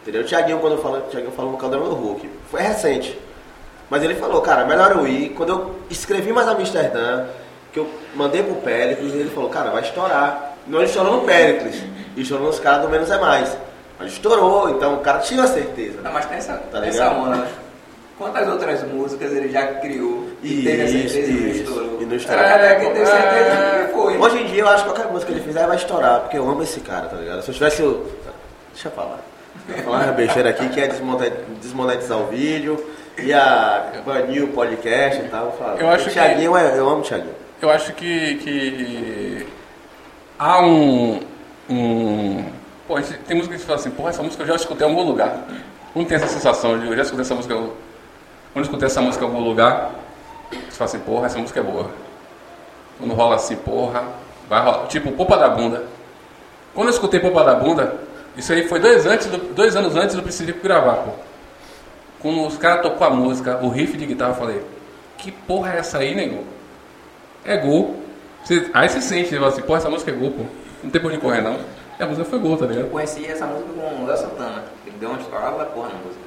Entendeu? 0.02 0.22
O 0.22 0.24
Thiaguinho, 0.24 0.58
quando 0.58 0.74
eu 0.74 0.82
falo, 0.82 0.98
o 0.98 1.02
Thiaguinho 1.02 1.32
falou 1.32 1.52
no 1.52 1.58
Caldeirão 1.58 1.88
do 1.88 1.94
Hulk. 1.94 2.28
Foi 2.50 2.60
recente. 2.60 3.18
Mas 3.90 4.02
ele 4.02 4.14
falou, 4.14 4.40
cara, 4.40 4.64
melhor 4.64 4.92
eu 4.92 5.06
ir. 5.06 5.30
Quando 5.30 5.50
eu 5.50 5.74
escrevi 5.90 6.32
mais 6.32 6.48
Amsterdã, 6.48 7.26
que 7.72 7.78
eu 7.78 7.88
mandei 8.14 8.42
pro 8.42 8.54
Péricles, 8.56 9.12
ele 9.14 9.30
falou, 9.30 9.50
cara, 9.50 9.70
vai 9.70 9.82
estourar. 9.82 10.56
Não 10.66 10.82
estourou 10.82 11.20
no 11.20 11.26
Péricles, 11.26 11.82
estourou 12.16 12.46
nos 12.46 12.58
caras 12.58 12.82
do 12.82 12.88
Menos 12.88 13.10
é 13.10 13.18
Mais. 13.18 13.56
Mas 13.98 14.12
estourou, 14.12 14.70
então 14.70 14.94
o 14.94 14.98
cara 15.00 15.18
tinha 15.20 15.42
a 15.44 15.46
certeza. 15.46 16.00
Não, 16.02 16.12
mas 16.12 16.26
tem 16.26 16.38
essa, 16.38 16.54
Tá 16.54 16.80
tem 16.80 16.88
essa 16.90 17.10
onda, 17.10 17.36
né? 17.36 17.48
Quantas 18.18 18.48
outras 18.48 18.82
músicas 18.84 19.32
ele 19.32 19.48
já 19.48 19.66
criou 19.66 20.28
e 20.42 20.62
teve 20.62 20.82
a 20.82 20.84
Isso, 20.84 21.08
certeza 21.14 21.30
e 21.30 21.34
não 21.34 21.48
isso. 21.50 21.62
estourou? 21.62 22.02
E 22.02 22.04
não 22.06 22.16
estourou. 22.16 22.42
É, 22.44 22.74
que 22.76 22.84
certeza 23.06 23.86
que 23.86 23.92
foi. 23.92 24.16
Hoje 24.18 24.38
em 24.42 24.46
dia 24.46 24.62
eu 24.62 24.68
acho 24.68 24.84
que 24.84 24.90
qualquer 24.90 25.10
música 25.12 25.32
que 25.32 25.38
ele 25.38 25.44
fizer 25.46 25.66
vai 25.66 25.76
estourar, 25.76 26.20
porque 26.20 26.38
eu 26.38 26.48
amo 26.48 26.62
esse 26.62 26.80
cara, 26.80 27.06
tá 27.08 27.16
ligado? 27.16 27.42
Se 27.42 27.50
eu 27.50 27.54
tivesse 27.54 27.82
o. 27.82 28.06
Deixa 28.72 28.88
eu 28.88 28.92
falar. 28.92 29.18
Vou 29.68 29.78
falar 29.84 30.04
uma 30.04 30.12
besteira 30.12 30.50
aqui 30.50 30.68
que 30.68 30.80
é 30.80 30.88
desmonetizar, 31.60 32.18
o 32.18 32.26
vídeo, 32.26 32.84
ia 33.18 33.92
banir 34.04 34.44
o 34.44 34.48
podcast 34.48 35.20
e 35.24 35.28
tal. 35.28 35.46
Vou 35.50 35.58
falar. 35.58 35.80
Eu 35.80 35.88
acho 35.88 36.04
o 36.04 36.06
que- 36.08 36.12
Thiaguinho 36.14 36.56
é, 36.56 36.78
eu 36.78 36.88
amo 36.88 37.00
o 37.00 37.02
Thiaguinho. 37.02 37.34
eu 37.62 37.70
acho 37.70 37.92
que, 37.94 38.34
que 38.36 39.46
há 40.38 40.60
um, 40.60 41.20
um. 41.68 42.44
Pô, 42.86 42.96
a 42.96 43.00
gente- 43.00 43.18
tem 43.20 43.36
música 43.36 43.54
que 43.54 43.60
você 43.60 43.66
fala 43.66 43.78
assim, 43.78 43.90
porra, 43.90 44.10
essa 44.10 44.22
música 44.22 44.42
eu 44.42 44.46
já 44.46 44.54
escutei 44.56 44.86
em 44.86 44.90
algum 44.90 45.02
lugar. 45.02 45.38
Não 45.94 46.04
tem 46.04 46.16
essa 46.16 46.26
sensação 46.26 46.78
de 46.78 46.86
eu 46.86 46.96
já 46.96 47.02
escutei 47.02 47.22
essa 47.22 47.34
música. 47.34 47.54
Quando 48.52 48.64
escutei 48.64 48.86
essa 48.86 49.00
música 49.00 49.24
em 49.24 49.28
algum 49.28 49.40
lugar, 49.40 49.90
você 50.50 50.70
fala 50.72 50.88
assim, 50.90 50.98
porra, 51.00 51.26
essa 51.26 51.38
música 51.38 51.60
é 51.60 51.62
boa. 51.62 51.90
Quando 52.98 53.14
rola 53.14 53.36
assim, 53.36 53.56
porra, 53.56 54.04
vai 54.48 54.62
rolar. 54.62 54.86
Tipo, 54.88 55.12
Popa 55.12 55.36
da 55.36 55.48
Bunda. 55.48 55.84
Quando 56.74 56.88
eu 56.88 56.92
escutei 56.94 57.20
Popa 57.20 57.42
da 57.44 57.54
Bunda, 57.54 57.94
isso 58.36 58.52
aí 58.52 58.68
foi 58.68 58.80
dois, 58.80 59.06
antes 59.06 59.28
do- 59.28 59.54
dois 59.54 59.74
anos 59.76 59.96
antes 59.96 60.14
do 60.14 60.22
Priscilico 60.22 60.60
gravar, 60.62 60.96
pô. 60.96 61.10
Quando 62.20 62.46
os 62.46 62.56
caras 62.56 62.82
tocou 62.82 63.06
a 63.06 63.10
música, 63.10 63.58
o 63.62 63.68
riff 63.68 63.96
de 63.96 64.06
guitarra, 64.06 64.32
eu 64.32 64.36
falei, 64.36 64.62
que 65.18 65.30
porra 65.32 65.72
é 65.74 65.78
essa 65.78 65.98
aí, 65.98 66.14
nego? 66.14 66.44
É 67.44 67.56
gol. 67.56 67.96
Você- 68.44 68.70
aí 68.74 68.88
você 68.88 69.00
sente, 69.00 69.28
você 69.30 69.36
fala 69.36 69.48
assim, 69.48 69.62
pô, 69.62 69.76
essa 69.76 69.88
música 69.90 70.10
é 70.10 70.14
gol, 70.14 70.30
pô. 70.32 70.44
Não 70.82 70.90
tem 70.90 71.00
por 71.00 71.10
onde 71.10 71.20
correr, 71.20 71.40
não. 71.40 71.58
A 71.98 72.06
música 72.06 72.24
foi 72.24 72.38
gol, 72.38 72.56
tá 72.56 72.64
Eu 72.64 72.70
ligado? 72.70 72.90
conheci 72.90 73.26
essa 73.26 73.46
música 73.46 73.70
com 73.72 74.02
o 74.02 74.06
Léo 74.06 74.16
Santana. 74.16 74.64
Ele 74.86 74.96
deu 74.98 75.10
uma 75.10 75.20
estourada 75.20 75.58
da 75.58 75.64
porra 75.66 75.88
na 75.88 75.94
música. 75.94 76.24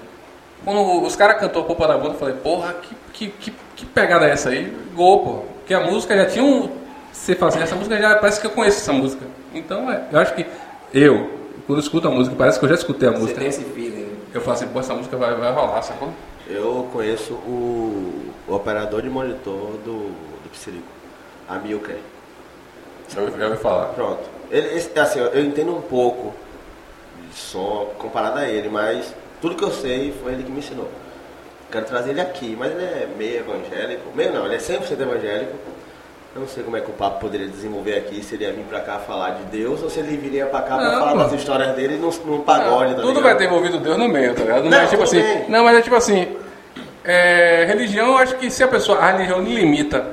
Quando 0.64 1.04
os 1.06 1.16
caras 1.16 1.40
cantou 1.40 1.64
Popa 1.66 1.88
da 1.88 1.98
Bunda, 1.98 2.14
eu 2.14 2.18
falei, 2.20 2.36
porra, 2.36 2.74
que, 2.74 2.96
que, 3.14 3.28
que, 3.30 3.54
que 3.76 3.86
pegada 3.86 4.28
é 4.28 4.32
essa 4.32 4.50
aí? 4.50 4.66
Gol, 4.96 5.24
pô. 5.24 5.34
Porque 5.60 5.74
a 5.74 5.82
música 5.82 6.16
já 6.16 6.26
tinha 6.26 6.44
um... 6.44 6.70
Você 7.12 7.36
fala 7.36 7.50
assim, 7.52 7.62
essa 7.62 7.76
música 7.76 7.98
já 7.98 8.16
parece 8.18 8.40
que 8.40 8.48
eu 8.48 8.52
conheço 8.52 8.80
essa 8.80 8.94
música. 8.94 9.26
Então, 9.54 9.92
é, 9.92 10.08
eu 10.12 10.20
acho 10.20 10.34
que 10.36 10.46
eu, 10.94 11.30
quando 11.66 11.80
eu 11.80 11.84
escuto 11.84 12.08
a 12.08 12.12
música, 12.12 12.36
parece 12.36 12.60
que 12.60 12.66
eu 12.66 12.70
já 12.70 12.76
escutei 12.76 13.10
a 13.10 13.12
Você 13.12 13.20
música. 13.20 13.40
tem 13.40 13.50
esse 13.50 13.64
feeling. 13.64 14.08
Eu 14.34 14.42
falo 14.42 14.54
assim, 14.58 14.68
pô, 14.68 14.80
essa 14.80 14.94
música 14.94 15.18
vai, 15.18 15.34
vai 15.36 15.52
rolar, 15.52 15.82
sacou? 15.82 16.10
Eu 16.48 16.88
conheço 16.94 17.34
o, 17.34 18.32
o 18.48 18.54
operador 18.56 19.02
de 19.02 19.10
monitor 19.10 19.72
do, 19.84 20.10
do 20.44 20.50
Psirico, 20.52 20.84
a 21.50 21.56
Milker. 21.56 21.98
Já 23.10 23.22
ouvi 23.22 23.58
falar. 23.58 23.88
Pronto. 23.88 24.37
Ele, 24.50 24.82
assim, 25.00 25.20
eu 25.20 25.44
entendo 25.46 25.76
um 25.76 25.82
pouco 25.82 26.34
som 27.34 27.92
comparado 28.00 28.40
a 28.40 28.48
ele, 28.48 28.70
mas 28.70 29.14
tudo 29.42 29.56
que 29.56 29.64
eu 29.64 29.72
sei 29.72 30.14
foi 30.24 30.34
ele 30.34 30.44
que 30.44 30.52
me 30.52 30.60
ensinou. 30.60 30.90
Quero 31.72 31.86
trazer 31.86 32.12
ele 32.12 32.22
aqui, 32.22 32.56
mas 32.58 32.72
ele 32.72 32.84
é 32.84 33.08
meio 33.18 33.40
evangélico. 33.40 34.04
Meio 34.16 34.34
não, 34.34 34.46
ele 34.46 34.56
é 34.56 34.58
100% 34.58 35.00
evangélico. 35.00 35.54
Eu 36.34 36.42
não 36.42 36.48
sei 36.48 36.64
como 36.64 36.78
é 36.78 36.82
que 36.82 36.90
o 36.90 36.94
papo 36.94 37.20
poderia 37.20 37.48
desenvolver 37.48 37.96
aqui, 37.98 38.24
se 38.24 38.36
ele 38.36 38.44
ia 38.46 38.54
vir 38.54 38.64
pra 38.66 38.80
cá 38.80 39.00
falar 39.00 39.32
de 39.32 39.44
Deus 39.46 39.82
ou 39.82 39.90
se 39.90 40.00
ele 40.00 40.16
viria 40.18 40.46
pra 40.46 40.62
cá 40.62 40.76
pra 40.78 40.86
Não, 40.92 41.00
falar 41.00 41.12
pô. 41.14 41.18
das 41.18 41.34
histórias 41.34 41.76
dele 41.76 41.98
num, 41.98 42.12
num 42.26 42.42
pagode, 42.42 42.92
tá 42.94 43.02
tudo 43.02 43.08
ligado? 43.08 43.24
vai 43.24 43.36
ter 43.38 43.46
envolvido 43.46 43.80
Deus 43.80 43.98
no 43.98 44.08
meio, 44.08 44.34
tá 44.36 44.42
ligado? 44.44 44.64
Não, 44.64 44.70
Não, 44.72 44.78
é 44.78 44.86
tipo 44.86 45.04
assim. 45.04 45.20
bem. 45.22 45.46
Não, 45.50 45.64
mas 45.64 45.78
é 45.78 45.82
tipo 45.82 45.96
assim. 45.96 46.38
é, 47.04 47.66
religião, 47.68 48.08
eu 48.10 48.18
acho 48.20 48.36
que 48.36 48.50
se 48.52 48.64
a 48.64 48.68
pessoa. 48.68 49.00
A 49.00 49.12
religião 49.12 49.42
lhe 49.42 49.56
limita 49.56 50.06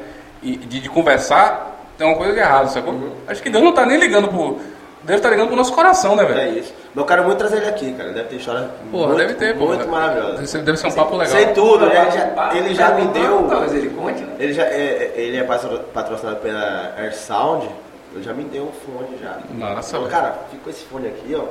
de, 0.42 0.56
de 0.80 0.88
conversar, 0.88 1.73
tem 1.98 2.06
uma 2.06 2.16
coisa 2.16 2.32
de 2.32 2.38
errado, 2.40 2.68
sacou? 2.68 2.92
Uhum. 2.92 3.12
Acho 3.26 3.42
que 3.42 3.50
Deus 3.50 3.62
não 3.64 3.72
tá 3.72 3.84
nem 3.86 3.98
ligando 3.98 4.28
pro. 4.28 4.58
Deus 5.02 5.20
tá 5.20 5.28
ligando 5.28 5.48
pro 5.48 5.56
nosso 5.56 5.72
coração, 5.74 6.16
né, 6.16 6.24
velho? 6.24 6.40
É 6.40 6.48
isso. 6.48 6.72
Mas 6.94 6.96
eu 6.96 7.04
quero 7.04 7.24
muito 7.24 7.36
trazer 7.38 7.58
ele 7.58 7.68
aqui, 7.68 7.92
cara. 7.92 8.10
Deve 8.12 8.28
ter 8.30 8.36
história 8.36 8.70
Porra, 8.90 9.08
muito, 9.08 9.18
deve 9.18 9.34
ter, 9.34 9.58
pô. 9.58 9.66
muito 9.66 9.86
maravilhosa. 9.86 10.58
Deve 10.62 10.78
ser, 10.78 10.86
um 10.86 10.92
papo 10.92 11.16
legal. 11.16 11.32
Sei 11.36 11.46
tudo, 11.48 11.84
ele 11.84 11.94
já, 12.10 12.54
ele 12.54 12.74
já 12.74 12.90
me 12.94 13.06
deu. 13.08 13.46
Talvez 13.48 13.74
ele 13.74 13.90
conte, 13.90 14.22
né? 14.22 14.34
Ele, 14.38 14.52
já, 14.54 14.62
é, 14.64 15.12
é- 15.16 15.20
ele 15.20 15.36
é 15.36 15.44
patro- 15.44 15.80
patrocinado 15.92 16.36
pela 16.36 16.94
Air 16.96 17.14
Sound 17.14 17.68
Eu 18.16 18.22
já 18.22 18.32
me 18.32 18.44
dei 18.44 18.60
um 18.62 18.70
fone 18.72 19.18
já. 19.20 19.38
Falou, 19.82 20.06
velho. 20.06 20.08
cara, 20.08 20.34
fica 20.50 20.62
com 20.64 20.70
esse 20.70 20.84
fone 20.84 21.08
aqui, 21.08 21.34
ó. 21.34 21.44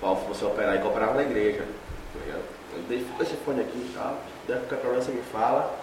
Pra 0.00 0.14
você 0.28 0.44
operar 0.44 0.76
e 0.76 0.78
comprar 0.78 1.12
na 1.14 1.22
igreja. 1.22 1.58
tá 1.58 2.20
ligado? 2.24 2.42
Eu 2.76 2.82
dei, 2.88 2.98
fica 3.00 3.12
com 3.18 3.22
esse 3.22 3.34
fone 3.44 3.60
aqui 3.60 3.76
e 3.78 3.92
tal. 3.94 4.14
Deve 4.48 4.60
qualquer 4.60 4.76
problema 4.76 5.04
você 5.04 5.12
me 5.12 5.22
fala. 5.30 5.74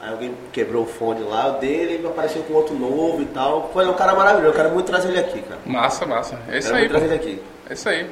Aí 0.00 0.10
alguém 0.10 0.34
quebrou 0.52 0.82
o 0.82 0.86
fone 0.86 1.22
lá, 1.22 1.48
o 1.48 1.52
dele, 1.60 1.94
ele 1.94 2.06
apareceu 2.06 2.42
com 2.42 2.52
outro 2.54 2.74
novo 2.74 3.22
e 3.22 3.26
tal. 3.26 3.70
Foi 3.72 3.86
um 3.86 3.94
cara 3.94 4.14
maravilhoso, 4.14 4.48
eu 4.52 4.56
quero 4.56 4.70
muito 4.70 4.86
trazer 4.86 5.08
ele 5.08 5.20
aqui, 5.20 5.40
cara. 5.42 5.60
Massa, 5.64 6.04
massa. 6.04 6.38
É 6.50 6.58
isso 6.58 6.68
quero 6.68 6.76
aí, 6.76 6.82
muito 6.88 6.90
trazer 6.98 7.06
ele 7.06 7.14
aqui. 7.14 7.42
É 7.70 7.72
isso 7.72 7.88
aí. 7.88 8.06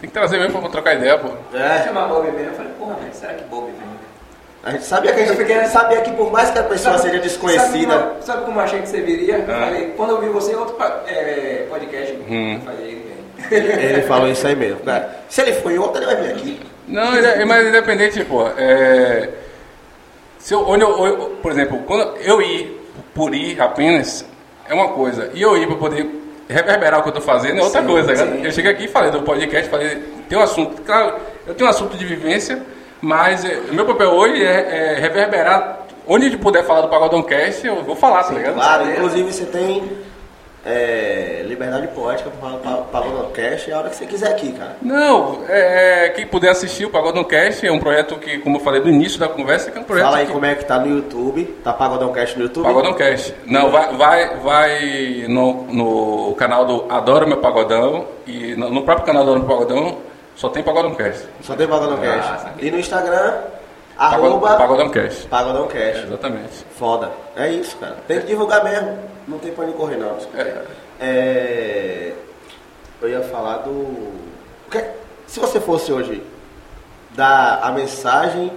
Tem 0.00 0.08
que 0.08 0.14
trazer 0.14 0.38
mesmo 0.38 0.60
pra 0.60 0.68
trocar 0.70 0.94
ideia, 0.94 1.18
pô. 1.18 1.28
É, 1.56 1.82
chamar 1.84 2.06
Bob 2.08 2.24
mesmo. 2.30 2.50
Eu 2.50 2.54
falei, 2.54 2.72
porra, 2.78 2.94
velho, 2.94 3.14
será 3.14 3.34
que 3.34 3.44
Bob 3.44 3.66
vem? 3.66 3.92
a 4.64 4.70
gente 4.70 4.84
sabia 4.84 5.12
que 5.12 5.18
a 5.18 5.22
Eu 5.24 5.26
gente 5.28 5.36
fiquei- 5.38 5.64
sabia 5.66 6.00
que 6.02 6.12
por 6.12 6.30
mais 6.30 6.50
que 6.50 6.58
a 6.58 6.62
pessoa 6.62 6.96
seja 6.98 7.18
desconhecida. 7.18 7.92
Sabe 7.94 8.02
como, 8.10 8.22
sabe 8.22 8.44
como 8.44 8.58
eu 8.60 8.64
achei 8.64 8.80
que 8.80 8.88
você 8.88 9.00
viria? 9.00 9.38
Eu 9.38 9.54
Ah. 9.54 9.58
falei, 9.66 9.92
quando 9.96 10.10
eu 10.10 10.20
vi 10.20 10.28
você 10.28 10.52
em 10.52 10.54
outro 10.56 10.76
é, 11.08 11.66
podcast, 11.68 12.12
Hum. 12.28 12.54
eu 12.54 12.60
falei, 12.60 13.02
ele. 13.50 13.72
Ele 13.82 14.02
falou 14.02 14.28
isso 14.28 14.46
aí 14.46 14.54
mesmo. 14.54 14.78
Cara, 14.80 15.10
se 15.28 15.40
ele 15.40 15.52
for 15.54 15.72
em 15.72 15.78
outro, 15.78 15.98
ele 16.00 16.06
vai 16.06 16.16
vir 16.22 16.30
aqui. 16.32 16.60
Não, 16.86 17.16
inde- 17.18 17.44
mas 17.44 17.66
independente, 17.66 18.24
pô. 18.24 18.46
É, 18.56 19.28
se 20.42 20.52
eu, 20.54 20.68
onde 20.68 20.82
eu, 20.82 21.06
eu- 21.06 21.16
por 21.42 21.52
exemplo, 21.52 21.78
quando 21.86 22.16
eu 22.18 22.42
ir 22.42 22.80
por 23.14 23.34
ir 23.34 23.60
apenas 23.60 24.24
é 24.68 24.74
uma 24.74 24.88
coisa, 24.88 25.30
e 25.34 25.40
eu 25.42 25.56
ir 25.56 25.66
para 25.66 25.76
poder 25.76 26.06
reverberar 26.48 27.00
o 27.00 27.02
que 27.02 27.08
eu 27.10 27.12
tô 27.14 27.20
fazendo 27.20 27.60
é 27.60 27.62
outra 27.62 27.80
Sim, 27.80 27.86
coisa. 27.86 28.16
sim. 28.16 28.40
Eu 28.44 28.52
cheguei 28.52 28.70
aqui 28.72 28.84
e 28.84 28.88
falei 28.88 29.10
do 29.10 29.22
podcast, 29.22 29.70
falei, 29.70 30.02
tem 30.28 30.36
um 30.36 30.42
assunto, 30.42 30.82
claro, 30.82 31.14
eu 31.46 31.54
tenho 31.54 31.66
um 31.68 31.70
assunto 31.70 31.96
de 31.96 32.04
vivência, 32.04 32.60
mas 33.00 33.44
é, 33.44 33.60
o 33.70 33.74
meu 33.74 33.86
papel 33.86 34.10
hoje 34.10 34.42
é, 34.44 34.94
é 34.96 35.00
reverberar. 35.00 35.78
Onde 36.06 36.32
eu 36.32 36.38
puder 36.38 36.64
falar 36.64 36.80
do 36.80 36.88
Pagodão 36.88 37.22
Cast, 37.22 37.64
eu 37.64 37.82
vou 37.84 37.94
falar, 37.94 38.24
tá 38.24 38.34
ligado? 38.34 38.54
Claro, 38.54 38.90
inclusive 38.90 39.32
você 39.32 39.44
tem 39.46 39.88
é, 40.64 41.42
liberdade 41.44 41.88
poética 41.88 42.30
para 42.30 42.58
falar 42.92 43.08
no 43.08 43.30
cast 43.30 43.72
a 43.72 43.78
hora 43.78 43.90
que 43.90 43.96
você 43.96 44.06
quiser 44.06 44.28
aqui, 44.28 44.52
cara. 44.52 44.76
Não, 44.80 45.42
é, 45.48 46.10
quem 46.10 46.26
puder 46.26 46.50
assistir 46.50 46.84
o 46.84 46.90
Pagodão 46.90 47.24
Cast 47.24 47.66
é 47.66 47.72
um 47.72 47.80
projeto 47.80 48.16
que, 48.16 48.38
como 48.38 48.56
eu 48.56 48.60
falei 48.60 48.80
do 48.80 48.88
início 48.88 49.18
da 49.18 49.28
conversa, 49.28 49.70
que 49.70 49.78
é 49.78 49.80
um 49.80 49.84
projeto 49.84 50.04
Fala 50.04 50.18
aí 50.18 50.26
que, 50.26 50.32
como 50.32 50.46
é 50.46 50.54
que 50.54 50.64
tá 50.64 50.78
no 50.78 50.88
YouTube. 50.88 51.44
Tá 51.64 51.72
Pagodão 51.72 52.12
Cast 52.12 52.38
no 52.38 52.44
YouTube? 52.44 52.64
Pagodão 52.64 52.94
Cast. 52.94 53.34
Não, 53.46 53.70
vai, 53.70 53.92
vai, 53.96 54.36
vai 54.38 55.24
no, 55.28 55.64
no 55.64 56.34
canal 56.34 56.64
do 56.64 56.86
Adoro 56.88 57.26
Meu 57.26 57.38
Pagodão 57.38 58.06
e 58.26 58.54
no, 58.54 58.70
no 58.70 58.82
próprio 58.82 59.06
canal 59.06 59.24
do 59.24 59.30
Adoro 59.30 59.46
Meu 59.46 59.56
Pagodão 59.56 59.98
só 60.36 60.48
tem 60.48 60.62
Pagodão 60.62 60.94
Cast. 60.94 61.26
Só 61.42 61.54
tem 61.54 61.66
Pagodão 61.66 61.98
Cast. 61.98 62.42
saquei. 62.42 62.68
E 62.68 62.70
no 62.70 62.78
Instagram, 62.78 63.34
arroba 64.06 64.56
Pagodão 64.56 64.90
Cast. 64.90 65.26
Pagodão 65.28 65.66
Cast. 65.68 66.02
Exatamente. 66.06 66.64
Foda. 66.78 67.10
É 67.36 67.48
isso, 67.50 67.76
cara. 67.76 67.96
Tem 68.06 68.20
que 68.20 68.26
divulgar 68.26 68.62
mesmo. 68.64 68.98
Não 69.28 69.38
tem 69.38 69.52
pra 69.52 69.64
onde 69.64 69.74
correr, 69.74 69.96
não. 69.96 70.16
É. 70.36 70.62
É, 71.00 72.12
Eu 73.00 73.08
ia 73.08 73.22
falar 73.22 73.58
do. 73.58 74.12
Que- 74.70 74.84
Se 75.26 75.40
você 75.40 75.60
fosse 75.60 75.92
hoje 75.92 76.22
dar 77.10 77.60
a 77.62 77.70
mensagem 77.72 78.52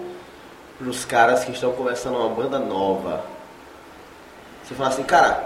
pros 0.77 1.03
caras 1.05 1.43
que 1.43 1.51
estão 1.51 1.71
começando 1.71 2.15
uma 2.15 2.29
banda 2.29 2.59
nova, 2.59 3.21
você 4.63 4.73
fala 4.75 4.89
assim, 4.89 5.03
cara, 5.03 5.43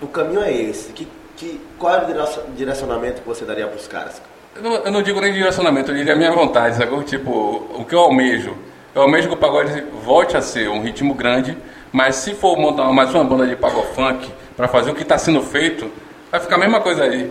o 0.00 0.06
caminho 0.06 0.42
é 0.42 0.52
esse. 0.52 0.92
Que, 0.92 1.06
que, 1.36 1.60
qual 1.78 1.94
é 1.94 2.02
o 2.02 2.06
direcion- 2.06 2.42
direcionamento 2.56 3.22
que 3.22 3.28
você 3.28 3.44
daria 3.44 3.66
pros 3.66 3.86
caras? 3.86 4.20
Eu 4.56 4.62
não, 4.62 4.72
eu 4.76 4.90
não 4.92 5.02
digo 5.02 5.20
nem 5.20 5.32
direcionamento, 5.32 5.90
eu 5.90 5.96
diria 5.96 6.12
a 6.14 6.16
minha 6.16 6.32
vontade, 6.32 6.76
sacou? 6.76 7.02
Tipo, 7.02 7.30
o 7.78 7.84
que 7.84 7.94
eu 7.94 8.00
almejo? 8.00 8.56
Eu 8.94 9.02
almejo 9.02 9.28
que 9.28 9.34
o 9.34 9.36
pagode 9.36 9.84
volte 10.04 10.36
a 10.36 10.42
ser 10.42 10.68
um 10.68 10.82
ritmo 10.82 11.14
grande, 11.14 11.56
mas 11.92 12.16
se 12.16 12.34
for 12.34 12.56
montar 12.58 12.84
mais 12.92 13.14
uma 13.14 13.22
banda 13.24 13.46
de 13.46 13.54
pagode 13.56 13.88
funk 13.94 14.28
para 14.56 14.66
fazer 14.68 14.90
o 14.90 14.94
que 14.94 15.02
está 15.02 15.16
sendo 15.16 15.40
feito, 15.42 15.90
vai 16.30 16.40
ficar 16.40 16.56
a 16.56 16.58
mesma 16.58 16.80
coisa 16.80 17.04
aí. 17.04 17.30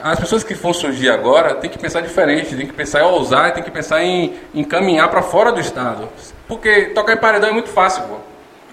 As 0.00 0.20
pessoas 0.20 0.44
que 0.44 0.54
vão 0.54 0.72
surgir 0.72 1.10
agora 1.10 1.56
têm 1.56 1.68
que 1.68 1.78
pensar 1.78 2.00
diferente, 2.02 2.54
tem 2.54 2.66
que 2.66 2.72
pensar 2.72 3.00
em 3.00 3.04
ousar, 3.04 3.52
tem 3.52 3.64
que 3.64 3.70
pensar 3.70 4.00
em, 4.02 4.34
em 4.54 4.62
caminhar 4.62 5.08
para 5.10 5.22
fora 5.22 5.50
do 5.50 5.60
estado. 5.60 6.08
Porque 6.46 6.86
tocar 6.94 7.14
em 7.14 7.16
paredão 7.16 7.48
é 7.48 7.52
muito 7.52 7.68
fácil, 7.68 8.04
pô. 8.04 8.16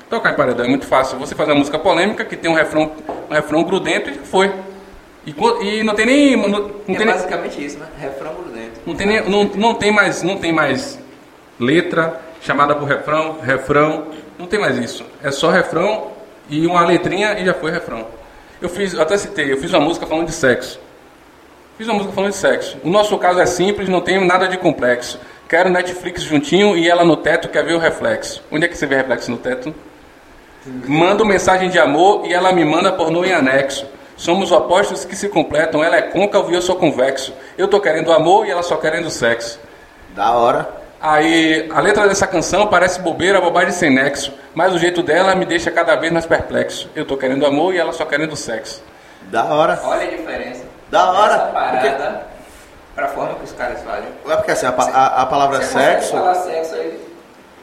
Tocar 0.08 0.34
em 0.34 0.36
paredão 0.36 0.66
é 0.66 0.70
muito 0.70 0.86
fácil. 0.86 1.18
Você 1.18 1.34
faz 1.34 1.50
uma 1.50 1.56
música 1.56 1.80
polêmica 1.80 2.24
que 2.24 2.36
tem 2.38 2.50
um 2.50 2.54
refrão, 2.54 2.92
um 3.28 3.34
refrão 3.34 3.64
grudento 3.64 4.12
e 4.12 4.14
foi. 4.14 4.54
E, 5.26 5.34
e 5.64 5.84
não 5.84 5.96
tem 5.96 6.06
nem. 6.06 6.36
Não, 6.38 6.48
não 6.48 6.60
é 6.68 6.70
tem 6.86 6.98
nem, 6.98 7.08
basicamente 7.08 7.66
isso, 7.66 7.80
né? 7.80 7.88
Refrão 8.00 8.36
grudento. 8.36 8.82
não 8.86 8.94
tem, 8.96 9.08
nem- 9.08 9.28
não, 9.28 9.44
não 9.46 9.74
tem 9.74 9.92
mais, 9.92 10.22
não 10.22 10.38
tem 10.38 10.52
mais 10.54 11.00
letra 11.60 12.22
chamada 12.41 12.76
por 12.76 12.86
refrão, 12.86 13.40
refrão, 13.41 14.07
não 14.38 14.45
tem 14.45 14.60
mais 14.60 14.77
isso. 14.77 15.06
É 15.23 15.32
só 15.32 15.49
refrão 15.49 16.11
e 16.49 16.65
uma 16.68 16.86
letrinha 16.86 17.40
e 17.40 17.45
já 17.45 17.53
foi 17.53 17.72
refrão. 17.72 18.06
Eu 18.61 18.69
fiz, 18.69 18.98
até 18.98 19.18
citei, 19.18 19.52
eu 19.52 19.57
fiz 19.57 19.72
uma 19.73 19.82
música 19.82 20.06
falando 20.06 20.27
de 20.27 20.34
sexo. 20.34 20.80
Fiz 21.77 21.88
uma 21.88 21.95
música 21.95 22.14
falando 22.14 22.32
de 22.32 22.38
sexo. 22.38 22.77
O 22.84 22.90
nosso 22.90 23.18
caso 23.18 23.40
é 23.40 23.45
simples, 23.45 23.90
não 23.90 24.02
tem 24.02 24.23
nada 24.26 24.48
de 24.48 24.57
complexo. 24.57 25.19
Quero 25.49 25.69
Netflix 25.69 26.23
juntinho 26.23 26.77
e 26.77 26.90
ela 26.90 27.03
no 27.03 27.18
teto 27.18 27.49
quer 27.49 27.65
ver 27.65 27.73
o 27.73 27.80
reflexo. 27.80 28.44
Onde 28.52 28.65
é 28.65 28.68
que 28.68 28.77
você 28.77 28.86
vê 28.86 28.95
reflexo 28.95 29.30
no 29.30 29.38
teto? 29.38 29.73
Mando 30.88 31.26
mensagem 31.26 31.69
de 31.69 31.77
amor 31.77 32.26
e 32.26 32.34
ela 32.34 32.52
me 32.52 32.64
manda 32.64 32.91
pornô 32.91 33.23
em 33.23 33.34
anexo. 33.34 33.86
Somos 34.18 34.52
opostos 34.52 35.03
que 35.03 35.15
se 35.15 35.27
completam, 35.27 35.84
ela 35.84 35.98
é 35.98 36.02
côncavo 36.02 36.49
e 36.49 36.56
eu 36.56 36.61
sou 36.61 36.77
convexo. 36.77 37.34
Eu 37.57 37.68
tô 37.68 37.82
querendo 37.82 38.11
amor 38.11 38.48
e 38.48 38.52
ela 38.52 38.64
só 38.64 38.77
querendo 38.77 39.10
sexo. 39.10 39.60
Da 40.15 40.32
hora. 40.32 40.85
Aí 41.07 41.69
a 41.72 41.80
letra 41.82 42.07
dessa 42.07 42.26
canção 42.26 42.65
parece 42.68 42.99
bobeira, 42.99 43.40
bobagem 43.40 43.72
sem 43.72 43.91
nexo, 43.94 44.34
mas 44.56 44.73
o 44.73 44.80
jeito 44.80 45.03
dela 45.03 45.36
me 45.36 45.45
deixa 45.45 45.69
cada 45.69 45.95
vez 45.95 46.11
mais 46.11 46.26
perplexo. 46.26 46.90
Eu 46.95 47.06
tô 47.06 47.15
querendo 47.15 47.45
amor 47.45 47.76
e 47.76 47.77
ela 47.77 47.94
só 47.94 48.06
querendo 48.06 48.36
sexo. 48.36 48.82
Da 49.23 49.45
hora. 49.45 49.80
Olha 49.84 50.07
a 50.07 50.10
diferença. 50.10 50.64
Da 50.90 51.11
hora, 51.11 51.34
Essa 51.36 51.45
parada 51.48 52.27
pra 52.95 53.07
forma 53.10 53.36
que 53.36 53.44
os 53.44 53.52
caras 53.52 53.82
fazem. 53.84 54.07
É 54.27 54.36
porque 54.36 54.52
assim, 54.52 54.65
a, 54.65 54.69
a- 54.69 55.22
a 55.22 55.26
palavra 55.27 55.61
Você 55.61 55.73
sexo. 55.73 56.11
falar 56.11 56.34
sexo 56.36 56.73
aí 56.73 56.99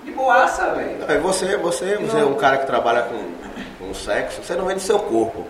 de 0.05 0.11
boaça, 0.13 0.71
velho. 0.75 0.99
É, 1.09 1.19
você, 1.19 1.57
você, 1.57 1.97
você 1.97 2.19
é 2.19 2.25
um 2.25 2.35
cara 2.35 2.59
que 2.59 2.67
trabalha 2.67 3.03
com, 3.03 3.85
com 3.87 3.93
sexo, 3.95 4.41
você 4.43 4.55
não 4.55 4.67
vende 4.67 4.83
seu 4.83 5.01
corpo. 5.01 5.47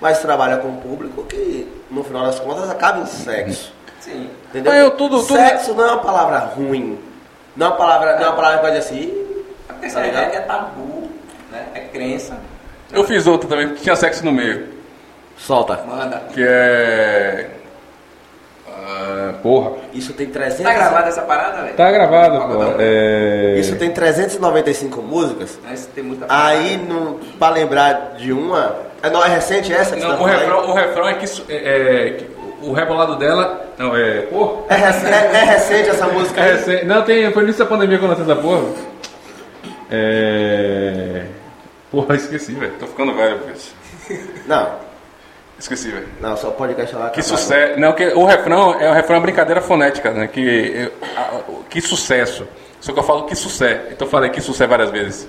Mas 0.00 0.18
trabalha 0.20 0.56
com 0.58 0.68
um 0.68 0.76
público 0.76 1.24
que, 1.24 1.70
no 1.90 2.02
final 2.04 2.24
das 2.24 2.38
contas, 2.40 2.70
acaba 2.70 3.00
em 3.00 3.06
sexo. 3.06 3.72
Sim. 4.00 4.30
Entendeu? 4.48 4.72
Ah, 4.72 4.76
eu 4.76 4.90
tudo- 4.92 5.22
tudo- 5.22 5.36
Sexo 5.36 5.74
não 5.74 5.84
é 5.84 5.88
uma 5.92 6.00
palavra 6.02 6.38
ruim. 6.38 6.98
Não 7.56 7.66
é 7.66 7.70
uma 7.70 7.76
palavra, 7.76 8.16
não 8.16 8.22
é 8.22 8.26
uma 8.28 8.36
palavra 8.36 8.58
que 8.58 8.64
pode 8.64 8.78
dizer 8.78 8.88
assim. 8.94 9.00
"Ih, 9.00 9.44
A 9.68 9.72
Tá 9.74 9.80
questão 9.80 10.02
é, 10.02 10.06
é 10.08 10.40
tabu, 10.40 11.10
né? 11.50 11.66
É 11.74 11.80
crença. 11.80 12.36
Eu 12.92 13.04
fiz 13.04 13.26
outra 13.26 13.48
também, 13.48 13.74
que 13.74 13.82
tinha 13.82 13.96
sexo 13.96 14.24
no 14.24 14.32
meio, 14.32 14.68
Solta. 15.36 15.80
Manda. 15.86 16.22
que 16.32 16.42
é. 16.46 17.50
Ah, 18.68 19.34
porra. 19.42 19.72
Isso 19.92 20.12
tem 20.12 20.26
300. 20.28 20.62
Tá 20.64 20.72
gravada 20.72 21.08
essa 21.08 21.22
parada, 21.22 21.62
velho? 21.62 21.74
Tá 21.74 21.90
gravado, 21.90 22.38
pô. 22.54 22.74
É... 22.78 23.54
Isso 23.58 23.76
tem 23.76 23.90
395 23.90 25.00
músicas. 25.02 25.58
Mas 25.64 25.86
tem 25.86 26.04
muita 26.04 26.26
Aí, 26.28 26.76
no, 26.76 27.14
pra 27.38 27.50
lembrar 27.50 28.14
de 28.16 28.32
uma. 28.32 28.76
É, 29.02 29.10
não, 29.10 29.24
é 29.24 29.28
recente 29.28 29.72
essa? 29.72 29.96
que 29.96 30.02
Não, 30.02 30.16
tá 30.16 30.22
o 30.22 30.26
refrão, 30.26 30.70
o 30.70 30.72
refrão 30.72 31.08
é 31.08 31.14
que, 31.14 31.26
é, 31.52 31.54
é, 32.08 32.10
que 32.12 32.24
o 32.68 32.72
rebolado 32.72 33.16
dela. 33.16 33.64
Não, 33.78 33.96
é. 33.96 34.26
É, 34.68 34.74
rec- 34.74 35.04
é- 35.04 35.36
é 35.36 35.44
recente 35.44 35.90
essa 35.90 36.06
música 36.06 36.40
É, 36.40 36.44
aí? 36.44 36.56
recente- 36.56 36.84
não, 36.84 37.02
tem, 37.02 37.30
foi 37.32 37.42
início 37.42 37.64
da 37.64 37.68
pandemia 37.70 37.98
quando 37.98 38.10
lançou 38.16 38.24
essa 38.32 38.36
porra. 38.42 38.62
É. 39.90 41.24
Porra, 41.90 42.14
esqueci, 42.16 42.52
velho. 42.52 42.72
Tô 42.78 42.86
ficando 42.86 43.14
velho, 43.14 43.38
bicho. 43.46 43.72
Não, 44.46 44.68
Esqueci, 45.58 45.90
velho. 45.90 46.08
não, 46.20 46.36
só 46.36 46.50
podcast 46.50 46.94
lá. 46.96 47.10
Que 47.10 47.22
sucesso. 47.22 47.78
Não, 47.78 47.92
que 47.92 48.04
o 48.08 48.24
refrão 48.24 48.78
é 48.80 48.90
o 48.90 48.92
refrão 48.92 49.14
é 49.16 49.18
uma 49.18 49.22
brincadeira 49.22 49.60
fonética, 49.60 50.10
né? 50.10 50.26
Que, 50.26 50.40
eu- 50.40 50.92
a- 51.16 51.40
que 51.70 51.80
sucesso. 51.80 52.46
Só 52.80 52.92
que 52.92 52.98
eu 52.98 53.02
falo 53.04 53.24
que 53.24 53.34
sucesso. 53.34 53.80
Então 53.92 54.06
eu 54.06 54.10
falei 54.10 54.30
que 54.30 54.40
sucesso 54.40 54.68
várias 54.68 54.90
vezes. 54.90 55.28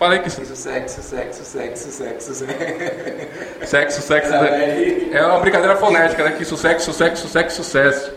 Falei 0.00 0.18
que 0.20 0.30
su- 0.30 0.44
Sexo, 0.44 0.56
sexo, 0.56 1.02
sexo, 1.02 1.44
sexo, 1.44 1.90
sexo, 1.92 2.34
sexo. 2.34 3.66
sexo, 3.66 4.00
sexo. 4.02 4.30
Né? 4.32 5.08
É 5.12 5.22
uma 5.26 5.38
brincadeira 5.40 5.76
fonética, 5.76 6.24
né? 6.24 6.32
Que 6.38 6.44
sucesso, 6.44 6.86
sucesso, 6.86 7.16
sucesso, 7.22 7.56
sucesso. 7.62 8.12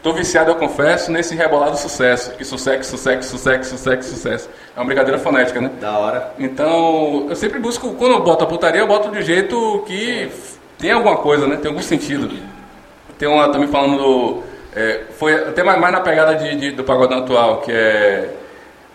Tô 0.00 0.12
viciado, 0.12 0.50
eu 0.52 0.54
confesso, 0.54 1.10
nesse 1.10 1.34
rebolado 1.34 1.76
sucesso. 1.76 2.30
Que 2.36 2.44
sucesso, 2.44 2.88
sucesso, 2.88 3.28
sucesso, 3.30 3.70
sucesso, 3.70 4.10
sucesso. 4.10 4.48
É 4.76 4.78
uma 4.78 4.86
brincadeira 4.86 5.18
fonética, 5.18 5.60
né? 5.60 5.70
Da 5.80 5.98
hora. 5.98 6.32
Então, 6.38 7.26
eu 7.28 7.34
sempre 7.34 7.58
busco, 7.58 7.94
quando 7.94 8.12
eu 8.12 8.22
boto 8.22 8.44
a 8.44 8.46
putaria, 8.46 8.80
eu 8.80 8.86
boto 8.86 9.10
de 9.10 9.20
jeito 9.22 9.82
que 9.88 10.30
tem 10.78 10.92
alguma 10.92 11.16
coisa, 11.16 11.48
né? 11.48 11.56
Tem 11.56 11.68
algum 11.68 11.82
sentido. 11.82 12.30
Tem 13.18 13.26
uma 13.28 13.50
também 13.50 13.66
falando 13.66 13.96
do. 13.98 14.42
é, 14.76 15.00
foi 15.18 15.34
até 15.34 15.64
mais, 15.64 15.80
mais 15.80 15.92
na 15.92 16.00
pegada 16.00 16.36
de, 16.36 16.54
de- 16.54 16.70
do 16.72 16.84
pagodão 16.84 17.18
atual, 17.18 17.60
que 17.62 17.72
é, 17.72 18.28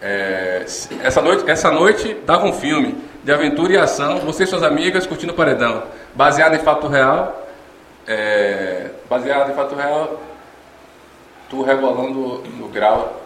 é, 0.01 0.63
essa, 1.03 1.21
noite, 1.21 1.49
essa 1.49 1.71
noite 1.71 2.13
dava 2.25 2.45
um 2.45 2.53
filme 2.53 2.95
de 3.23 3.31
aventura 3.31 3.73
e 3.73 3.77
ação, 3.77 4.19
você 4.19 4.43
e 4.43 4.47
suas 4.47 4.63
amigas 4.63 5.05
curtindo 5.05 5.33
o 5.33 5.35
paredão. 5.35 5.83
Baseado 6.15 6.55
em 6.55 6.59
fato 6.59 6.87
real. 6.87 7.47
é, 8.07 8.91
baseado 9.09 9.51
em 9.51 9.55
fato 9.55 9.75
real. 9.75 10.21
Tu 11.49 11.61
rebolando 11.61 12.43
no 12.57 12.67
grau. 12.69 13.21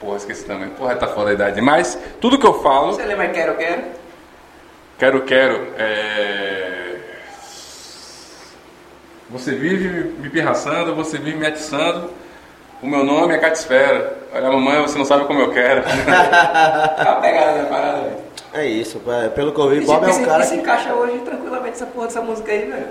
Porra, 0.00 0.16
esqueci 0.16 0.44
também. 0.44 0.70
Porra, 0.70 0.96
tá 0.96 1.06
fora 1.06 1.26
da 1.26 1.32
idade. 1.34 1.60
Mas 1.60 1.98
tudo 2.20 2.38
que 2.38 2.46
eu 2.46 2.60
falo. 2.62 2.92
Você 2.92 3.04
lembra 3.04 3.28
Quero 3.28 3.56
Quero? 3.56 3.82
Quero, 4.98 5.22
quero. 5.22 5.68
É... 5.78 6.96
Você 9.30 9.54
vive 9.54 9.88
me 10.20 10.28
pirraçando, 10.28 10.94
você 10.94 11.18
vive 11.18 11.38
me 11.38 11.46
atiçando. 11.46 12.10
O 12.82 12.86
meu 12.86 13.04
nome 13.04 13.34
é 13.34 13.38
Catisfera. 13.38 14.16
Olha, 14.34 14.50
mamãe, 14.50 14.80
você 14.82 14.98
não 14.98 15.04
sabe 15.04 15.24
como 15.26 15.40
eu 15.40 15.50
quero. 15.50 15.82
Tá 15.92 17.18
pegada 17.22 17.58
da 17.62 17.64
parada, 17.68 17.98
velho. 18.02 18.16
É 18.54 18.66
isso, 18.66 19.00
é, 19.08 19.28
pelo 19.28 19.52
que 19.52 19.58
eu 19.60 19.68
vi, 19.70 19.78
E 19.82 19.86
Bob 19.86 20.04
é 20.06 20.12
se, 20.12 20.20
um 20.20 20.24
cara 20.26 20.42
se 20.44 20.54
que... 20.54 20.60
encaixa 20.60 20.92
hoje 20.92 21.18
tranquilamente 21.20 21.76
essa 21.76 21.86
porra 21.86 22.06
dessa 22.06 22.20
música 22.20 22.52
aí, 22.52 22.66
velho. 22.66 22.86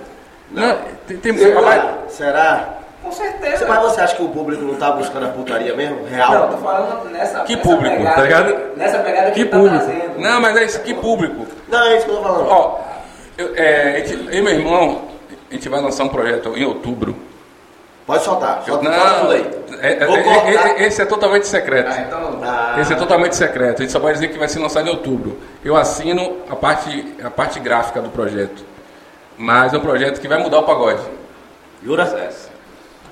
Não, 0.52 0.78
tem, 1.08 1.18
tem, 1.18 1.38
Será? 1.38 1.94
Será? 2.08 2.70
Com 3.04 3.12
certeza. 3.12 3.66
Mas 3.68 3.80
você 3.80 4.02
acha 4.02 4.16
que 4.16 4.24
o 4.24 4.30
público 4.30 4.64
não 4.64 4.76
tá 4.76 4.92
buscando 4.92 5.26
a 5.28 5.30
putaria 5.30 5.76
mesmo? 5.76 6.06
Real? 6.06 6.32
Não, 6.34 6.50
tô 6.50 6.58
falando 6.58 7.10
nessa 7.12 7.42
Que 7.44 7.56
nessa 7.56 7.68
público, 7.70 7.96
pegada, 7.96 8.16
tá 8.16 8.22
ligado? 8.22 8.58
Nessa 8.78 9.00
pegada 9.00 9.28
que, 9.28 9.34
que 9.34 9.40
ele 9.42 9.50
tá 9.50 9.58
público. 9.58 9.86
trazendo. 9.86 10.20
Não, 10.20 10.42
mas 10.42 10.58
é 10.58 10.64
isso, 10.66 10.80
que 10.82 10.94
público. 10.94 11.46
Não, 11.68 11.84
é 11.84 11.98
isso 11.98 12.06
que 12.06 12.12
eu 12.12 12.16
tô 12.18 12.24
falando. 12.24 12.48
Ó, 12.50 12.80
eu, 13.38 13.56
é, 13.56 13.96
a 13.96 14.00
gente- 14.06 14.14
eu 14.28 14.34
e 14.34 14.42
meu 14.42 14.54
irmão, 14.54 15.02
a 15.50 15.54
gente 15.54 15.70
vai 15.70 15.80
lançar 15.82 16.04
um 16.06 16.10
projeto 16.10 16.56
em 16.58 16.64
outubro. 16.66 17.16
Pode 18.06 18.24
soltar, 18.24 18.64
solta, 18.66 18.90
não, 18.90 19.20
tudo 19.22 19.32
aí. 19.34 19.50
é- 19.82 20.04
é- 20.04 20.06
Vou 20.06 20.18
é- 20.18 20.84
esse 20.86 21.02
é 21.02 21.06
totalmente 21.06 21.48
secreto. 21.48 21.88
Ah, 21.92 22.02
então. 22.02 22.40
Ah, 22.44 22.76
Esse 22.80 22.94
é 22.94 22.96
totalmente 22.96 23.36
secreto. 23.36 23.80
A 23.80 23.82
gente 23.84 23.92
só 23.92 24.00
pode 24.00 24.14
dizer 24.14 24.30
que 24.30 24.38
vai 24.40 24.48
ser 24.48 24.60
lançado 24.60 24.88
em 24.88 24.90
outubro. 24.90 25.38
Eu 25.64 25.76
assino 25.78 26.38
a 26.50 26.56
parte, 26.56 27.16
a 27.24 27.30
parte 27.30 27.60
gráfica 27.60 28.02
do 28.02 28.10
projeto. 28.10 28.66
Mas 29.38 29.74
é 29.74 29.78
um 29.78 29.82
projeto 29.82 30.20
que 30.20 30.28
vai 30.28 30.40
mudar 30.42 30.60
o 30.60 30.64
pagode. 30.64 31.02
Jura? 31.84 32.06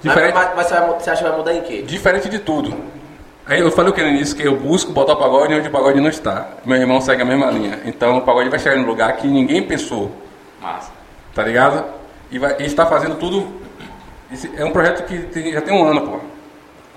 Diferente, 0.01 0.33
Mas, 0.33 0.49
mas 0.55 0.81
mu- 0.87 0.93
você 0.99 1.09
acha 1.11 1.23
que 1.23 1.29
vai 1.29 1.37
mudar 1.37 1.53
em 1.53 1.61
quê? 1.61 1.81
diferente 1.81 2.29
de 2.29 2.39
tudo. 2.39 2.73
Aí 3.45 3.59
eu 3.59 3.71
falei 3.71 3.91
o 3.91 3.93
que 3.93 4.01
no 4.01 4.07
início, 4.09 4.35
que 4.35 4.45
eu 4.47 4.55
busco 4.55 4.91
botar 4.91 5.13
o 5.13 5.17
pagode 5.17 5.53
onde 5.55 5.67
o 5.67 5.71
pagode 5.71 5.99
não 5.99 6.09
está. 6.09 6.45
Meu 6.63 6.77
irmão 6.77 7.01
segue 7.01 7.21
a 7.21 7.25
mesma 7.25 7.47
linha. 7.51 7.79
Então 7.85 8.17
o 8.17 8.21
pagode 8.21 8.47
vai 8.49 8.59
chegar 8.59 8.77
no 8.77 8.85
lugar 8.85 9.13
que 9.17 9.27
ninguém 9.27 9.63
pensou. 9.63 10.11
Massa. 10.61 10.91
Tá 11.33 11.43
ligado? 11.43 11.83
E 12.31 12.37
vai, 12.37 12.55
e 12.59 12.65
está 12.65 12.85
fazendo 12.85 13.15
tudo. 13.15 13.58
Esse 14.31 14.51
é 14.57 14.63
um 14.65 14.71
projeto 14.71 15.05
que 15.05 15.17
tem- 15.23 15.51
já 15.53 15.61
tem 15.61 15.73
um 15.73 15.85
ano, 15.87 16.01
pô. 16.01 16.15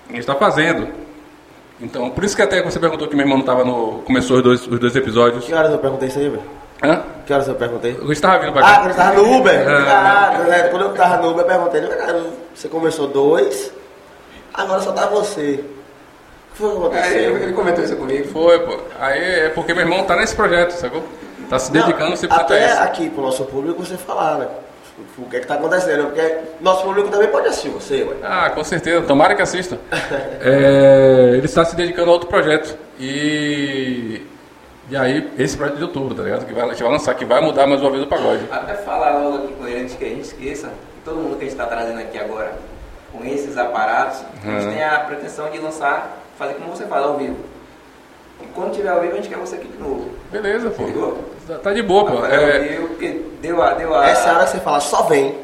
A 0.09 0.11
gente 0.13 0.21
está 0.21 0.35
fazendo. 0.35 0.89
Então, 1.81 2.11
por 2.11 2.23
isso 2.23 2.37
que 2.37 2.43
até 2.43 2.63
você 2.63 2.79
perguntou 2.79 3.09
que 3.09 3.17
meu 3.17 3.25
irmão 3.25 3.39
não 3.39 3.45
tava 3.45 3.65
no. 3.65 4.03
Começou 4.05 4.37
os 4.39 4.43
dois, 4.43 4.67
os 4.67 4.79
dois 4.79 4.95
episódios. 4.95 5.45
Que 5.45 5.55
horas 5.55 5.73
eu 5.73 5.79
perguntei 5.79 6.09
isso 6.09 6.19
aí, 6.19 6.29
velho? 6.29 6.43
Hã? 6.83 7.03
Que 7.27 7.33
horas 7.33 7.49
eu 7.49 7.55
perguntei? 7.55 7.97
Eu 8.01 8.13
estava 8.13 8.39
vindo 8.39 8.53
pra 8.53 8.63
Ah, 8.67 8.71
cá. 8.71 8.79
quando 8.81 8.91
eu 8.91 8.97
tava 8.97 9.15
no 9.15 9.37
Uber? 9.39 9.69
Ah. 9.69 10.33
Ah, 10.35 10.39
né, 10.45 10.63
quando 10.69 10.83
eu 10.83 10.93
tava 10.95 11.17
no 11.23 11.31
Uber, 11.31 11.43
eu 11.45 11.49
perguntei, 11.49 11.81
cara, 11.97 12.27
você 12.55 12.69
começou 12.69 13.07
dois, 13.09 13.73
agora 14.53 14.81
só 14.81 14.93
tá 14.93 15.07
você. 15.07 15.65
O 16.51 16.55
que 16.55 16.59
foi 16.59 16.91
que 16.91 16.97
É, 16.97 17.07
ele, 17.15 17.27
aconteceu? 17.27 17.37
ele 17.39 17.53
comentou 17.55 17.85
isso 17.85 17.97
comigo. 17.97 18.29
Foi, 18.29 18.59
pô. 18.61 18.79
Aí 19.01 19.21
é 19.47 19.49
porque 19.49 19.73
meu 19.73 19.83
irmão 19.85 20.05
tá 20.05 20.15
nesse 20.17 20.37
projeto, 20.37 20.73
sacou? 20.73 21.03
Tá 21.49 21.59
se 21.59 21.73
dedicando 21.73 22.11
Não, 22.11 22.17
100% 22.17 22.31
a 22.33 22.37
Até 22.37 22.67
isso. 22.73 22.83
aqui 22.83 23.11
pro 23.11 23.23
nosso 23.23 23.45
público 23.45 23.85
você 23.85 23.97
falar, 23.97 24.39
né? 24.39 24.49
O 25.19 25.25
que 25.29 25.37
é 25.37 25.41
que 25.41 25.47
tá 25.47 25.55
acontecendo? 25.55 26.05
Porque 26.07 26.35
nosso 26.61 26.85
público 26.85 27.09
também 27.09 27.29
pode 27.29 27.49
assistir 27.49 27.71
você, 27.71 28.03
ué. 28.05 28.15
Ah, 28.23 28.51
com 28.51 28.63
certeza. 28.63 29.03
Tomara 29.07 29.35
que 29.35 29.43
assista. 29.43 29.79
É, 30.45 31.31
ele 31.37 31.47
está 31.47 31.65
se 31.65 31.75
dedicando 31.77 32.11
a 32.11 32.13
outro 32.15 32.29
projeto. 32.29 32.77
E. 32.99 34.23
E 34.91 34.97
aí, 34.97 35.31
esse 35.39 35.57
projeto 35.57 35.77
de 35.79 35.85
outubro, 35.85 36.15
tá 36.15 36.23
ligado? 36.23 36.45
Que 36.45 36.53
vai, 36.53 36.65
a 36.65 36.69
gente 36.69 36.83
vai 36.83 36.93
lançar, 36.93 37.15
que 37.15 37.25
vai 37.25 37.41
mudar 37.41 37.67
mais 37.67 37.81
uma 37.81 37.91
vez 37.91 38.03
o 38.03 38.07
pagode. 38.07 38.43
Até 38.51 38.75
falar 38.75 39.17
logo 39.19 39.45
aqui 39.45 39.55
com 39.55 39.67
ele 39.67 39.83
antes 39.83 39.95
que 39.95 40.05
a 40.05 40.09
gente 40.09 40.23
esqueça, 40.23 40.67
que 40.69 41.01
todo 41.05 41.17
mundo 41.17 41.37
que 41.39 41.45
a 41.45 41.49
gente 41.49 41.53
está 41.53 41.67
trazendo 41.67 41.99
aqui 42.01 42.19
agora, 42.19 42.53
com 43.13 43.25
esses 43.25 43.57
aparatos, 43.57 44.21
a 44.43 44.47
gente 44.51 44.67
Uhum. 44.67 44.73
tem 44.73 44.85
a 44.85 44.99
pretensão 45.01 45.49
de 45.51 45.59
lançar, 45.59 46.19
fazer 46.39 46.55
como 46.55 46.77
você 46.77 46.85
fala, 46.85 47.07
ao 47.07 47.17
vivo. 47.17 47.37
E 48.43 48.47
quando 48.55 48.73
tiver 48.73 48.89
ao 48.91 49.01
vivo, 49.01 49.13
a 49.13 49.17
gente 49.17 49.29
quer 49.29 49.39
você 49.39 49.57
aqui 49.57 49.69
de 49.69 49.79
novo. 49.79 50.11
Beleza, 50.31 50.71
pô. 50.71 50.85
Ligou? 50.85 51.19
Tá- 51.63 51.73
de 51.73 51.83
boa, 51.83 52.05
pô. 52.11 52.25
É, 52.27 52.59
vivo, 52.59 52.89
porque 52.89 53.23
deu 53.41 53.63
a. 53.63 53.75
Deu 53.75 53.95
a 53.95 54.09
Essa 54.09 54.29
é 54.29 54.31
a 54.31 54.35
hora 54.37 54.45
que 54.45 54.51
você 54.53 54.59
fala, 54.61 54.81
só 54.81 55.03
vem. 55.05 55.35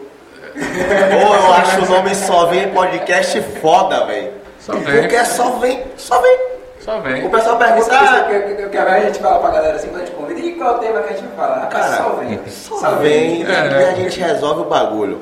Ou 0.55 1.35
eu 1.35 1.53
acho 1.55 1.83
o 1.85 1.89
nome 1.89 2.15
Só 2.15 2.47
Vem 2.47 2.69
podcast 2.73 3.41
foda, 3.61 4.05
velho. 4.07 4.33
Só 4.59 4.73
vem. 4.73 5.01
Porque 5.03 5.16
é 5.16 5.25
só 5.25 5.51
vem, 5.51 5.85
só 5.97 6.20
vem. 6.20 6.39
Só 6.81 6.99
O 6.99 7.03
vem. 7.03 7.29
pessoal 7.29 7.57
Isso, 7.57 7.89
pergunta, 7.91 7.97
ah, 7.97 8.25
que, 8.25 8.55
que, 8.57 8.69
que 8.69 8.79
a 8.79 9.01
gente 9.01 9.19
fala 9.19 9.39
pra 9.41 9.51
galera 9.51 9.77
assim 9.77 9.89
quando 9.89 10.03
a 10.03 10.05
gente 10.07 10.15
convida, 10.16 10.41
e 10.41 10.53
qual 10.55 10.73
é 10.73 10.77
o 10.77 10.79
tema 10.79 11.01
que 11.03 11.12
a 11.12 11.16
gente 11.16 11.27
vai 11.29 11.37
falar? 11.49 11.66
Cara, 11.66 11.97
só 11.97 12.09
vem. 12.11 12.41
só 12.49 12.91
vem 12.97 13.43
É. 13.45 13.81
e 13.81 13.85
a 13.85 13.95
gente 13.95 14.20
resolve 14.20 14.62
o 14.62 14.65
bagulho. 14.65 15.20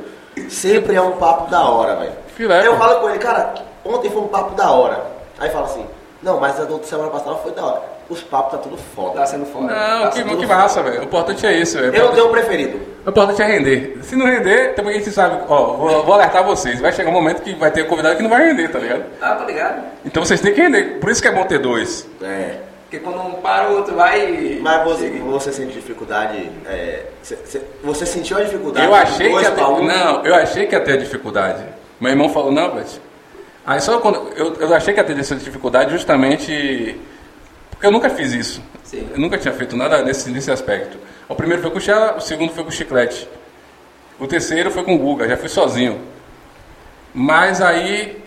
Sempre 0.49 0.95
é 0.97 1.01
um 1.01 1.13
papo 1.13 1.51
da 1.51 1.63
hora, 1.69 1.97
velho. 1.97 2.13
Filé, 2.37 2.67
Eu 2.67 2.77
falo 2.77 3.01
com 3.01 3.09
ele, 3.11 3.19
cara, 3.19 3.55
ontem 3.85 4.11
foi 4.11 4.23
um 4.23 4.29
papo 4.29 4.55
da 4.55 4.71
hora. 4.71 5.01
Aí 5.39 5.51
fala 5.51 5.65
assim, 5.65 5.87
não, 6.23 6.41
mas 6.41 6.59
a 6.61 6.65
do 6.65 6.83
semana 6.85 7.11
passada 7.11 7.37
foi 7.37 7.53
da 7.53 7.65
hora. 7.65 7.83
Os 8.09 8.23
papos 8.23 8.53
tá 8.53 8.59
tudo 8.59 8.77
foda. 8.77 9.19
Tá 9.21 9.27
sendo 9.27 9.45
foda. 9.47 9.67
Não, 9.67 10.03
tá 10.03 10.09
que, 10.11 10.19
sendo 10.19 10.37
que 10.37 10.47
massa, 10.47 10.81
velho. 10.83 11.01
O 11.01 11.05
importante 11.05 11.45
é 11.45 11.53
isso, 11.55 11.77
velho. 11.77 11.93
Eu 11.95 12.09
tenho 12.11 12.29
um 12.29 12.31
preferido. 12.31 12.79
O 13.05 13.11
importante 13.11 13.43
é 13.43 13.47
render. 13.47 13.99
Se 14.03 14.15
não 14.15 14.27
render, 14.27 14.75
também 14.75 14.93
a 14.95 14.99
gente 14.99 15.11
sabe. 15.11 15.43
Ó, 15.49 15.73
vou, 15.73 16.05
vou 16.05 16.15
alertar 16.15 16.45
vocês. 16.45 16.81
Vai 16.81 16.93
chegar 16.93 17.11
um 17.11 17.13
momento 17.13 17.43
que 17.43 17.53
vai 17.57 17.71
ter 17.71 17.85
convidado 17.89 18.15
que 18.17 18.23
não 18.23 18.31
vai 18.31 18.47
render, 18.47 18.69
tá 18.69 18.79
ligado? 18.79 19.05
Ah, 19.21 19.35
tô 19.35 19.45
ligado. 19.45 19.83
Então 20.05 20.25
vocês 20.25 20.41
têm 20.41 20.55
que 20.55 20.61
render. 20.61 21.01
Por 21.01 21.11
isso 21.11 21.21
que 21.21 21.27
é 21.27 21.33
bom 21.33 21.45
ter 21.45 21.59
dois. 21.59 22.07
É. 22.23 22.59
Porque 22.85 23.01
quando 23.01 23.21
um 23.21 23.33
para, 23.43 23.71
o 23.71 23.77
outro 23.79 23.97
vai. 23.97 24.59
Mas 24.63 24.85
você, 24.85 25.09
você 25.11 25.53
sente 25.53 25.73
dificuldade. 25.73 26.49
é, 26.69 27.07
cê- 27.23 27.39
cê- 27.45 27.63
você 27.83 28.07
sentiu 28.07 28.37
a 28.39 28.43
dificuldade? 28.43 28.87
Eu 28.87 28.95
achei 28.95 29.29
dois 29.31 29.45
que 29.45 29.51
ia 29.51 29.57
ter, 29.57 29.65
pra 29.65 29.69
um? 29.73 29.85
não, 29.85 30.25
eu 30.25 30.35
achei 30.37 30.67
que 30.69 30.75
ia 30.77 30.81
ter 30.81 30.97
dificuldade. 30.99 31.65
Meu 32.01 32.13
irmão 32.13 32.29
falou, 32.29 32.53
não, 32.53 32.71
Beth. 32.77 33.01
Aí 33.67 33.81
só 33.81 33.99
quando 33.99 34.33
eu, 34.37 34.55
eu 34.55 34.75
achei 34.75 34.95
que 34.95 35.01
ia 35.01 35.05
ter 35.05 35.19
essa 35.19 35.35
dificuldade 35.35 35.91
justamente 35.91 36.97
porque 37.71 37.87
eu 37.87 37.91
nunca 37.91 38.09
fiz 38.09 38.33
isso. 38.33 38.63
Sim. 38.85 39.09
Eu 39.13 39.19
nunca 39.19 39.37
tinha 39.37 39.53
feito 39.53 39.77
nada 39.77 40.03
nesse, 40.03 40.31
nesse 40.31 40.51
aspecto. 40.51 40.97
O 41.29 41.35
primeiro 41.35 41.61
foi 41.61 41.71
com 41.71 41.79
o 41.79 41.81
Xela, 41.81 42.17
o 42.17 42.21
segundo 42.21 42.53
foi 42.53 42.63
com 42.63 42.71
o 42.71 42.73
Chiclete. 42.73 43.29
O 44.19 44.27
terceiro 44.27 44.71
foi 44.71 44.83
com 44.83 44.95
o 44.95 44.99
Guga, 44.99 45.29
já 45.29 45.37
fui 45.37 45.49
sozinho. 45.49 46.01
Mas 47.13 47.61
aí 47.61 48.23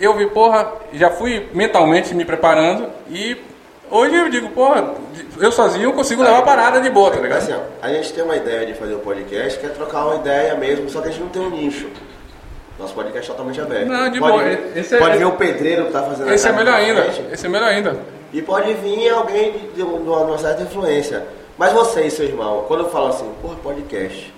eu 0.00 0.16
vi, 0.16 0.26
porra, 0.28 0.72
já 0.92 1.10
fui 1.10 1.48
mentalmente 1.52 2.14
me 2.14 2.24
preparando 2.24 2.88
e 3.10 3.36
hoje 3.90 4.14
eu 4.14 4.30
digo, 4.30 4.48
porra, 4.50 4.94
eu 5.38 5.52
sozinho 5.52 5.92
consigo 5.92 6.22
levar 6.22 6.38
a 6.38 6.42
parada 6.42 6.80
de 6.80 6.88
boa, 6.88 7.10
tá 7.10 7.20
ligado? 7.20 7.38
Assim, 7.38 7.52
ó, 7.52 7.60
a 7.82 7.88
gente 7.92 8.12
tem 8.12 8.24
uma 8.24 8.36
ideia 8.36 8.64
de 8.64 8.74
fazer 8.74 8.94
um 8.94 9.00
podcast, 9.00 9.58
que 9.58 9.66
é 9.66 9.68
trocar 9.68 10.06
uma 10.06 10.16
ideia 10.16 10.54
mesmo, 10.54 10.88
só 10.88 11.00
que 11.00 11.08
a 11.08 11.10
gente 11.10 11.20
não 11.20 11.28
tem 11.28 11.42
um 11.42 11.50
nicho. 11.50 11.88
Nosso 12.82 12.94
podcast 12.94 13.30
é 13.30 13.32
totalmente 13.32 13.60
aberto. 13.60 13.86
Não, 13.86 14.10
de 14.10 14.18
pode 14.18 14.32
boa, 14.32 14.58
esse 14.74 14.94
é- 14.96 14.98
pode 14.98 15.16
vir 15.18 15.24
o 15.24 15.32
pedreiro 15.32 15.86
que 15.86 15.92
tá 15.92 16.02
fazendo 16.02 16.28
a 16.28 16.34
Esse 16.34 16.48
é 16.48 16.52
melhor 16.52 16.74
ainda. 16.74 17.02
frente, 17.04 17.32
Esse 17.32 17.46
é 17.46 17.48
melhor 17.48 17.68
ainda. 17.68 17.96
E 18.32 18.42
pode 18.42 18.74
vir 18.74 19.08
alguém 19.10 19.52
de, 19.52 19.58
de 19.68 19.82
uma, 19.82 20.36
certa 20.38 20.62
influência. 20.62 21.24
Mas 21.56 21.72
você 21.72 22.02
e 22.02 22.10
seu 22.10 22.24
irmão, 22.24 22.64
quando 22.66 22.80
eu 22.84 22.90
falo 22.90 23.06
assim, 23.08 23.30
porra, 23.40 23.54
podcast. 23.62 24.34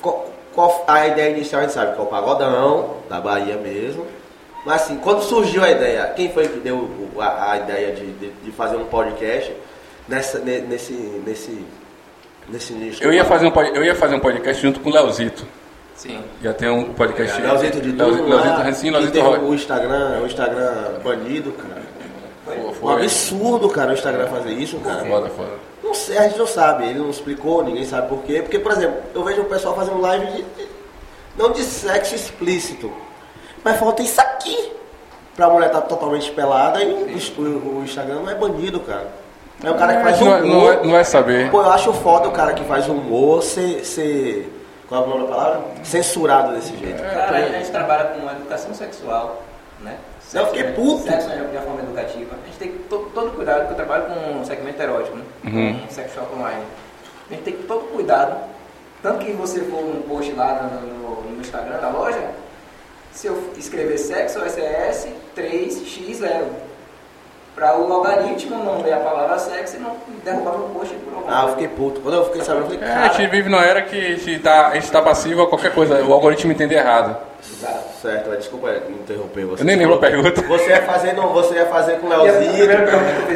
Qual, 0.00 0.30
qual 0.54 0.84
a 0.86 1.08
ideia 1.08 1.30
inicial 1.30 1.60
a 1.60 1.64
gente 1.64 1.74
sabe 1.74 1.94
que 1.94 1.98
é 2.00 2.02
o 2.02 2.06
pagodão, 2.06 2.98
da 3.10 3.20
Bahia 3.20 3.56
mesmo. 3.56 4.06
Mas 4.64 4.82
assim, 4.82 4.96
quando 4.98 5.22
surgiu 5.22 5.64
a 5.64 5.70
ideia, 5.70 6.06
quem 6.14 6.30
foi 6.32 6.46
que 6.46 6.60
deu 6.60 6.88
a, 7.18 7.52
a 7.52 7.56
ideia 7.58 7.92
de, 7.92 8.12
de, 8.12 8.28
de 8.30 8.52
fazer 8.52 8.76
um 8.76 8.84
podcast 8.84 9.52
nessa, 10.08 10.38
ne- 10.38 10.60
nesse, 10.60 10.92
nesse, 11.26 11.66
nesse 12.48 12.72
nicho? 12.74 13.02
Eu 13.02 13.12
ia 13.12 13.24
fazer 13.24 13.46
um, 13.46 13.60
eu 13.74 13.84
ia 13.84 13.94
fazer 13.96 14.14
um 14.14 14.20
podcast 14.20 14.62
junto 14.62 14.78
com 14.78 14.88
o 14.88 14.92
Leozito. 14.92 15.44
Sim. 15.94 16.20
Já 16.42 16.52
tem 16.52 16.68
um 16.70 16.92
podcast. 16.94 17.40
Leozito 17.40 17.80
de 17.80 17.92
Leozito, 17.92 18.22
tudo 18.24 18.28
Leozito 18.30 18.80
que 18.80 18.90
Leozito 18.90 19.20
Roy. 19.20 19.38
o 19.38 19.54
Instagram, 19.54 20.20
o 20.22 20.26
Instagram 20.26 20.72
banido, 21.04 21.52
cara. 21.52 21.82
Um 22.58 22.72
Foi. 22.72 22.94
absurdo, 22.94 23.68
cara, 23.68 23.90
o 23.90 23.94
Instagram 23.94 24.26
fazer 24.26 24.52
isso, 24.52 24.78
cara. 24.78 25.04
Foda, 25.04 25.28
foda. 25.30 25.50
Não 25.82 25.94
sei, 25.94 26.18
a 26.18 26.22
gente 26.24 26.38
não 26.38 26.46
sabe, 26.46 26.84
ele 26.88 26.98
não 26.98 27.10
explicou, 27.10 27.62
ninguém 27.64 27.84
sabe 27.84 28.08
por 28.08 28.22
quê. 28.24 28.40
Porque, 28.42 28.58
por 28.58 28.72
exemplo, 28.72 28.96
eu 29.14 29.22
vejo 29.22 29.42
o 29.42 29.44
pessoal 29.46 29.74
fazendo 29.76 30.00
live 30.00 30.26
de, 30.26 30.44
não 31.36 31.52
de 31.52 31.62
sexo 31.62 32.14
explícito, 32.14 32.90
mas 33.64 33.78
falta 33.78 34.02
isso 34.02 34.20
aqui. 34.20 34.72
Pra 35.36 35.48
mulher 35.48 35.68
estar 35.68 35.80
totalmente 35.82 36.30
pelada 36.32 36.82
e 36.82 36.92
o, 36.92 37.42
o- 37.42 37.82
Instagram 37.84 38.16
não 38.16 38.28
é 38.30 38.34
banido, 38.34 38.80
cara. 38.80 39.06
É 39.64 39.70
o 39.70 39.74
cara 39.76 39.96
que 39.96 40.02
faz 40.02 40.20
Não, 40.20 40.34
é- 40.36 40.42
humor. 40.42 40.46
não, 40.46 40.72
é, 40.72 40.86
não 40.88 40.96
é 40.98 41.04
saber. 41.04 41.50
Pô, 41.50 41.62
eu 41.62 41.70
acho 41.70 41.90
foda 41.94 42.28
o 42.28 42.32
cara 42.32 42.52
que 42.52 42.64
faz 42.64 42.86
humor 42.88 43.42
ser. 43.42 43.82
ser 43.84 44.52
qual 44.92 45.04
é 45.04 45.06
o 45.06 45.10
nome 45.10 45.22
da 45.30 45.34
palavra? 45.34 45.60
Censurado 45.84 46.52
desse 46.54 46.76
jeito. 46.76 47.02
Cara, 47.02 47.36
a 47.38 47.48
gente 47.48 47.70
trabalha 47.70 48.04
com 48.10 48.30
educação 48.30 48.74
sexual, 48.74 49.42
né? 49.80 49.96
Eu 50.34 50.46
fiquei 50.46 50.64
puto. 50.72 51.02
Sexo 51.04 51.28
de 51.30 51.36
de 51.36 51.56
uma 51.56 51.62
forma 51.62 51.80
educativa. 51.82 52.34
A 52.42 52.46
gente 52.46 52.58
tem 52.58 52.72
to- 52.88 53.10
todo 53.14 53.30
cuidado, 53.34 53.66
porque 53.66 53.72
eu 53.72 53.76
trabalho 53.86 54.04
com 54.06 54.38
um 54.40 54.44
segmento 54.44 54.80
erótico, 54.82 55.16
né? 55.16 55.24
Uhum. 55.44 55.78
Com 55.80 55.90
sex 55.90 56.12
shop 56.14 56.34
online. 56.34 56.62
A 57.30 57.34
gente 57.34 57.42
tem 57.44 57.52
que 57.54 57.60
ter 57.62 57.66
todo 57.68 57.84
cuidado. 57.92 58.36
Tanto 59.02 59.24
que 59.24 59.32
você 59.32 59.60
for 59.62 59.80
um 59.84 60.02
post 60.02 60.32
lá 60.32 60.62
no, 60.62 60.80
no- 60.80 61.22
no 61.32 61.40
Instagram 61.40 61.78
da 61.78 61.88
loja, 61.88 62.22
se 63.12 63.26
eu 63.26 63.50
escrever 63.58 63.98
sexo, 63.98 64.38
SES 64.40 65.08
3X0. 65.36 66.44
Para 67.54 67.76
o 67.78 67.92
algoritmo 67.92 68.64
não 68.64 68.80
ler 68.82 68.94
a 68.94 68.96
palavra 69.00 69.38
sexo 69.38 69.76
e 69.76 69.80
não 69.80 69.94
derrubar 70.24 70.52
meu 70.52 70.68
post 70.70 70.94
por 70.94 71.14
alguma 71.14 71.38
Ah, 71.38 71.42
eu 71.44 71.48
fiquei 71.50 71.68
puto. 71.68 72.00
Quando 72.00 72.14
eu 72.14 72.24
fiquei 72.24 72.40
sabendo, 72.42 72.72
eu 72.72 72.78
falei, 72.78 72.88
É, 72.88 72.92
a 72.94 73.02
gente 73.08 73.16
cara. 73.18 73.28
vive 73.28 73.48
numa 73.50 73.62
era 73.64 73.82
que 73.82 73.96
a 73.98 74.16
gente 74.16 74.38
tá, 74.38 74.68
a 74.68 74.74
gente 74.74 74.90
tá 74.90 75.02
passivo 75.02 75.42
a 75.42 75.48
qualquer 75.48 75.72
coisa, 75.74 76.02
o 76.02 76.12
algoritmo 76.14 76.50
entender 76.50 76.76
errado. 76.76 77.14
Exato. 77.44 77.92
Certo, 78.00 78.28
mas 78.30 78.38
desculpa 78.38 78.70
interromper 78.88 79.44
você. 79.44 79.62
Eu 79.62 79.66
nem 79.66 79.76
lembro 79.76 79.96
a 79.96 79.98
pergunta. 79.98 80.40
Você 80.42 80.70
ia 80.70 80.82
fazer, 80.82 81.12
no, 81.12 81.28
você 81.28 81.54
ia 81.54 81.66
fazer 81.66 81.96
com 81.98 82.06
o 82.06 82.08
Leozito. 82.08 82.72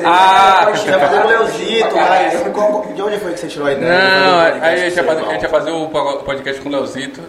Ah, 0.04 0.68
Você 0.74 0.88
ia 0.88 0.98
fazer 0.98 1.20
com 1.20 1.26
o 1.26 1.30
Leozito, 1.30 1.96
mas 1.96 2.94
de 2.94 3.02
onde 3.02 3.18
foi 3.18 3.32
que 3.32 3.40
você 3.40 3.46
tirou 3.48 3.66
a 3.68 3.72
ideia? 3.72 3.92
Não, 3.92 4.38
podcast 4.38 4.64
aí 4.64 4.74
a 4.74 4.76
gente, 4.88 4.96
ia 4.96 5.04
fazer, 5.04 5.20
a 5.24 5.32
gente 5.32 5.42
ia 5.42 5.48
fazer 5.48 5.70
o 5.72 5.88
podcast 6.24 6.60
com 6.62 6.68
o 6.68 6.72
Leozito. 6.72 7.20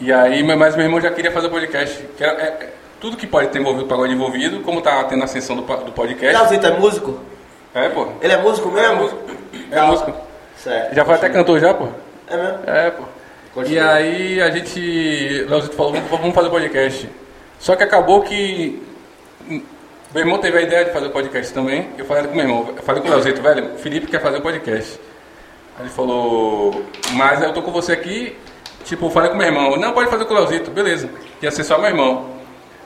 E 0.00 0.12
aí, 0.12 0.42
mas 0.42 0.74
meu 0.74 0.84
irmão 0.86 1.00
já 1.00 1.10
queria 1.10 1.30
fazer 1.30 1.46
o 1.48 1.50
podcast. 1.50 2.02
Que 2.16 2.24
era- 2.24 2.40
é- 2.40 2.46
é- 2.46 2.68
tudo 3.00 3.16
que 3.16 3.26
pode 3.26 3.48
ter 3.48 3.60
envolvido 3.60 3.86
pagode 3.86 4.12
envolvido, 4.12 4.60
como 4.60 4.80
tá 4.80 5.02
tendo 5.04 5.22
a 5.22 5.24
ascensão 5.24 5.56
do, 5.56 5.62
do 5.62 5.92
podcast. 5.92 6.36
Leozito 6.36 6.66
é 6.66 6.78
músico? 6.78 7.20
É, 7.74 7.88
pô. 7.88 8.08
Ele 8.20 8.32
é 8.32 8.36
músico 8.38 8.70
mesmo? 8.70 9.10
É 9.70 9.82
músico. 9.82 10.12
Certo. 10.56 10.94
Já 10.94 11.04
foi 11.04 11.14
até 11.14 11.28
cantor 11.28 11.58
já, 11.60 11.74
pô? 11.74 11.88
É 12.28 12.36
mesmo? 12.36 12.58
É, 12.66 12.90
pô. 12.90 13.02
Continua. 13.54 13.76
E 13.76 13.80
aí 13.80 14.42
a 14.42 14.50
gente. 14.50 15.44
Leozito 15.48 15.76
falou, 15.76 15.92
vamos, 16.10 16.34
fazer 16.34 16.50
podcast. 16.50 17.08
Só 17.58 17.76
que 17.76 17.82
acabou 17.82 18.22
que. 18.22 18.82
hum, 19.48 19.62
Meu 20.12 20.22
irmão 20.22 20.38
teve 20.38 20.58
a 20.58 20.62
ideia 20.62 20.84
de 20.84 20.92
fazer 20.92 21.06
o 21.06 21.10
podcast 21.10 21.52
também. 21.52 21.88
Eu 21.98 22.04
falei 22.04 22.24
com 22.24 22.34
meu 22.34 22.44
irmão, 22.44 22.72
eu 22.76 22.82
falei 22.82 23.02
com 23.02 23.08
o 23.08 23.10
Leozito, 23.10 23.42
velho, 23.42 23.76
Felipe 23.78 24.06
quer 24.06 24.20
fazer 24.20 24.38
o 24.38 24.42
podcast. 24.42 24.98
Aí 25.76 25.82
ele 25.84 25.90
falou, 25.90 26.84
mas 27.14 27.42
eu 27.42 27.52
tô 27.52 27.60
com 27.62 27.72
você 27.72 27.92
aqui, 27.92 28.36
tipo, 28.84 29.06
eu 29.06 29.10
falei 29.10 29.30
com 29.30 29.36
meu 29.36 29.46
irmão, 29.46 29.76
não, 29.76 29.92
pode 29.92 30.08
fazer 30.08 30.24
com 30.24 30.32
o 30.32 30.36
Leozito, 30.36 30.70
beleza. 30.70 31.10
Ia 31.42 31.50
ser 31.50 31.64
só 31.64 31.78
meu 31.78 31.88
irmão. 31.88 32.33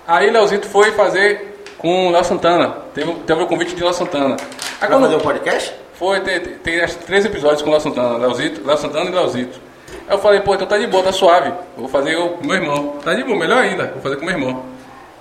Aí 0.08 0.28
Leozito 0.30 0.66
foi 0.66 0.90
fazer 0.92 1.62
com 1.78 2.08
o 2.08 2.10
Léo 2.10 2.24
Santana. 2.24 2.78
Teve, 2.94 3.12
teve 3.26 3.42
o 3.42 3.46
convite 3.46 3.76
de 3.76 3.84
Léo 3.84 3.92
Santana. 3.92 4.36
Aí 4.80 4.88
quando- 4.88 5.02
fazer 5.02 5.16
um 5.16 5.20
podcast? 5.20 5.74
foi, 5.92 6.20
tem, 6.20 6.38
tem, 6.40 6.58
tem 6.58 6.86
três 7.06 7.24
episódios 7.24 7.60
com 7.60 7.68
o 7.68 7.72
Léo 7.72 7.80
Santana, 7.80 8.16
Léo 8.18 8.78
Santana 8.78 9.10
e 9.10 9.12
Leozito. 9.12 9.60
Aí 10.08 10.14
eu 10.14 10.18
falei, 10.18 10.40
pô, 10.40 10.54
então 10.54 10.66
tá 10.66 10.78
de 10.78 10.86
boa, 10.86 11.02
tá 11.02 11.10
suave. 11.12 11.52
Vou 11.76 11.88
fazer 11.88 12.14
eu 12.14 12.30
com 12.30 12.46
meu 12.46 12.54
irmão. 12.56 12.96
Tá 13.04 13.12
de 13.14 13.22
boa, 13.24 13.36
melhor 13.36 13.58
ainda, 13.58 13.88
vou 13.88 14.00
fazer 14.00 14.16
com 14.16 14.24
meu 14.24 14.34
irmão. 14.34 14.64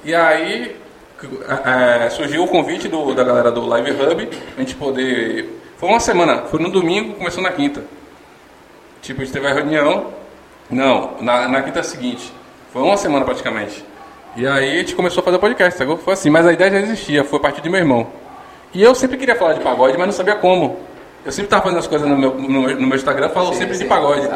E 0.06 0.14
aí 0.16 0.76
é, 2.06 2.10
surgiu 2.12 2.44
o 2.44 2.48
convite 2.48 2.88
do, 2.88 3.14
da 3.16 3.24
galera 3.24 3.52
do 3.52 3.66
Live 3.66 3.92
Hub, 3.92 4.30
a 4.56 4.60
gente 4.62 4.76
poder. 4.76 5.62
Foi 5.78 5.90
uma 5.90 6.00
semana, 6.00 6.44
foi 6.44 6.60
no 6.62 6.70
domingo, 6.72 7.16
começou 7.16 7.42
na 7.44 7.52
quinta. 7.52 7.84
Tipo, 9.02 9.22
a 9.22 9.26
gente 9.26 9.34
teve 9.34 9.48
a 9.48 9.54
reunião. 9.54 10.14
Não, 10.70 11.16
na, 11.22 11.48
na 11.48 11.62
quinta 11.64 11.82
seguinte. 11.82 12.32
Foi 12.72 12.82
uma 12.84 12.98
semana 12.98 13.26
praticamente. 13.26 13.84
E 14.38 14.46
aí 14.48 14.76
a 14.76 14.78
gente 14.78 14.96
começou 14.96 15.22
a 15.22 15.24
fazer 15.26 15.40
podcast, 15.40 15.78
sacou? 15.78 15.98
Foi 15.98 16.14
assim, 16.14 16.30
mas 16.30 16.46
a 16.46 16.54
ideia 16.54 16.70
já 16.72 16.80
existia, 16.80 17.24
foi 17.24 17.40
a 17.40 17.42
partir 17.42 17.60
de 17.62 17.70
meu 17.70 17.80
irmão. 17.80 18.08
E 18.74 18.84
eu 18.84 18.94
sempre 18.94 19.18
queria 19.18 19.36
falar 19.36 19.54
de 19.54 19.62
pagode, 19.62 19.98
mas 19.98 20.06
não 20.08 20.14
sabia 20.14 20.36
como. 20.36 20.78
Eu 21.26 21.32
sempre 21.32 21.46
estava 21.46 21.64
fazendo 21.64 21.80
as 21.80 21.88
coisas 21.88 22.08
no 22.08 22.16
meu, 22.18 22.36
no, 22.36 22.48
meu- 22.62 22.80
no 22.80 22.88
meu 22.88 22.96
Instagram, 22.96 23.30
Sim, 23.30 23.54
sempre 23.54 23.76
sim, 23.76 23.84
de 23.84 23.90
pagode. 23.90 24.30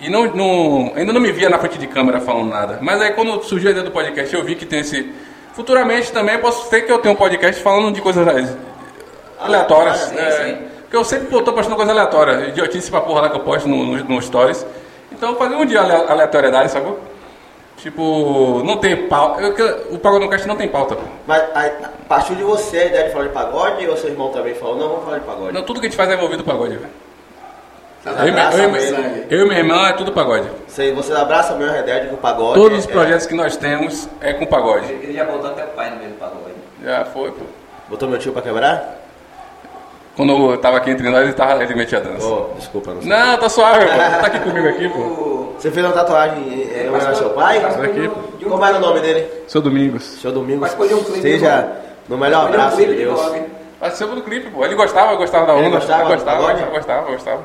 E 0.00 0.08
não, 0.08 0.26
não- 0.26 0.92
ainda 0.94 1.12
não 1.12 1.20
me 1.20 1.32
via 1.32 1.48
na 1.50 1.58
frente 1.58 1.76
de 1.78 1.86
câmera 1.88 2.20
falando 2.20 2.48
nada. 2.50 2.78
Mas 2.80 3.00
aí 3.02 3.12
quando 3.12 3.42
surgiu 3.42 3.68
a 3.68 3.70
ideia 3.72 3.84
do 3.84 3.90
podcast, 3.90 4.32
eu 4.34 4.44
vi 4.44 4.54
que 4.54 4.64
tem 4.64 4.80
esse. 4.80 5.12
Futuramente 5.54 6.12
também 6.12 6.38
posso 6.38 6.68
ser 6.68 6.82
que 6.82 6.92
eu 6.92 6.98
tenha 6.98 7.12
um 7.12 7.16
podcast 7.16 7.60
falando 7.62 7.92
de 7.92 8.00
coisas 8.00 8.24
aleatórias. 9.40 9.96
Sim, 9.98 10.18
é, 10.18 10.30
sim. 10.30 10.58
Porque 10.82 10.96
eu 10.96 11.04
sempre 11.04 11.26
tô 11.42 11.52
postando 11.52 11.74
coisa 11.76 11.90
aleatória. 11.90 12.48
Idiotice 12.48 12.90
pra 12.90 13.00
porra 13.00 13.22
lá 13.22 13.30
que 13.30 13.36
eu 13.36 13.40
posto 13.40 13.66
no, 13.68 13.84
no, 13.84 14.04
no 14.04 14.22
Stories. 14.22 14.64
Então 15.10 15.34
fazer 15.34 15.56
um 15.56 15.64
dia 15.66 15.80
ale- 15.80 16.10
aleatoriedade, 16.12 16.70
sacou? 16.70 17.00
Tipo, 17.76 18.62
não 18.64 18.78
tem 18.78 19.06
pauta. 19.06 19.40
eu- 19.42 19.94
O 19.94 19.98
Pagode 19.98 20.24
no 20.24 20.30
Cast 20.30 20.48
não 20.48 20.56
tem 20.56 20.68
pauta, 20.68 20.96
pô. 20.96 21.02
Mas 21.26 21.42
aí, 21.54 21.70
partiu 22.08 22.34
de 22.34 22.42
você 22.42 22.78
a 22.78 22.84
ideia 22.86 23.04
de 23.06 23.12
falar 23.12 23.24
de 23.26 23.32
pagode 23.32 23.86
ou 23.86 23.96
seu 23.96 24.10
irmão 24.10 24.30
também 24.30 24.54
falou, 24.54 24.76
não, 24.76 24.88
vamos 24.88 25.04
falar 25.04 25.18
de 25.18 25.24
pagode? 25.26 25.52
Não, 25.52 25.62
tudo 25.62 25.80
que 25.80 25.86
a 25.86 25.88
gente 25.90 25.96
faz 25.96 26.10
é 26.10 26.14
envolvido 26.14 26.42
pagode, 26.42 26.76
velho. 26.76 26.90
Eu, 28.06 28.12
e 28.12 28.18
eu, 28.18 28.28
e 28.28 28.70
meu- 28.70 29.26
eu 29.30 29.40
e 29.46 29.48
meu 29.48 29.58
irmão 29.58 29.84
é 29.86 29.92
tudo 29.92 30.12
pagode. 30.12 30.48
Você, 30.68 30.92
você 30.92 31.12
abraça 31.12 31.54
mesmo 31.56 31.74
a 31.74 31.80
ideia 31.80 32.02
de 32.02 32.08
que 32.08 32.14
o 32.14 32.18
pagode 32.18 32.54
Todos 32.54 32.78
os 32.78 32.88
é- 32.88 32.92
projetos 32.92 33.26
que 33.26 33.34
nós 33.34 33.56
temos 33.56 34.08
é 34.20 34.32
com 34.32 34.46
pagode. 34.46 34.92
Ele 34.92 35.12
já 35.12 35.24
botou 35.24 35.50
até 35.50 35.64
o 35.64 35.68
pai 35.68 35.90
no 35.90 35.96
meio 35.96 36.10
do 36.10 36.16
pagode. 36.18 36.54
Já 36.84 37.04
foi, 37.06 37.32
pô. 37.32 37.44
Botou 37.88 38.08
meu 38.08 38.18
tio 38.18 38.32
pra 38.32 38.42
quebrar? 38.42 39.05
Quando 40.16 40.50
eu 40.52 40.58
tava 40.58 40.78
aqui 40.78 40.90
entre 40.90 41.08
nós, 41.10 41.24
ele, 41.24 41.32
tava, 41.34 41.62
ele 41.62 41.74
metia 41.74 41.98
a 41.98 42.00
dança. 42.00 42.26
Oh, 42.26 42.54
desculpa, 42.56 42.94
não 42.94 43.02
sei. 43.02 43.10
Não, 43.10 43.36
tá 43.38 43.48
suave, 43.50 43.84
pô. 43.84 43.92
Tá 43.96 44.26
aqui 44.26 44.38
comigo 44.40 44.68
aqui, 44.68 44.88
pô. 44.88 45.52
Você 45.58 45.70
fez 45.70 45.84
uma 45.84 45.92
tatuagem 45.94 46.38
em 46.42 46.62
em 46.62 46.88
homenagem 46.88 47.08
ao 47.08 47.14
seu 47.14 47.30
pai? 47.30 47.60
Participou 47.60 47.90
Aqui, 47.90 48.08
pô. 48.08 48.50
Como 48.50 48.64
era 48.64 48.76
o 48.76 48.80
nome 48.80 49.00
dele? 49.00 49.28
Seu 49.46 49.60
Domingos. 49.60 50.02
Seu 50.04 50.32
Domingos. 50.32 50.72
Um 50.72 51.04
clipe 51.04 51.20
Seja 51.20 51.60
de 52.06 52.10
no 52.10 52.16
melhor 52.16 52.46
de 52.46 52.56
um 52.56 52.60
abraço 52.60 52.76
de 52.78 52.86
Deus. 52.86 53.20
Participou 53.78 54.14
do 54.14 54.22
clipe, 54.22 54.50
pô. 54.50 54.64
Ele 54.64 54.74
gostava, 54.74 55.12
eu 55.12 55.18
gostava 55.18 55.46
da 55.46 55.54
Ele 55.54 55.66
onda. 55.68 55.76
gostava 55.76 56.04
do 56.04 56.08
gostava, 56.08 56.42
gostava, 56.42 56.70
gostava, 56.70 57.10
gostava. 57.10 57.44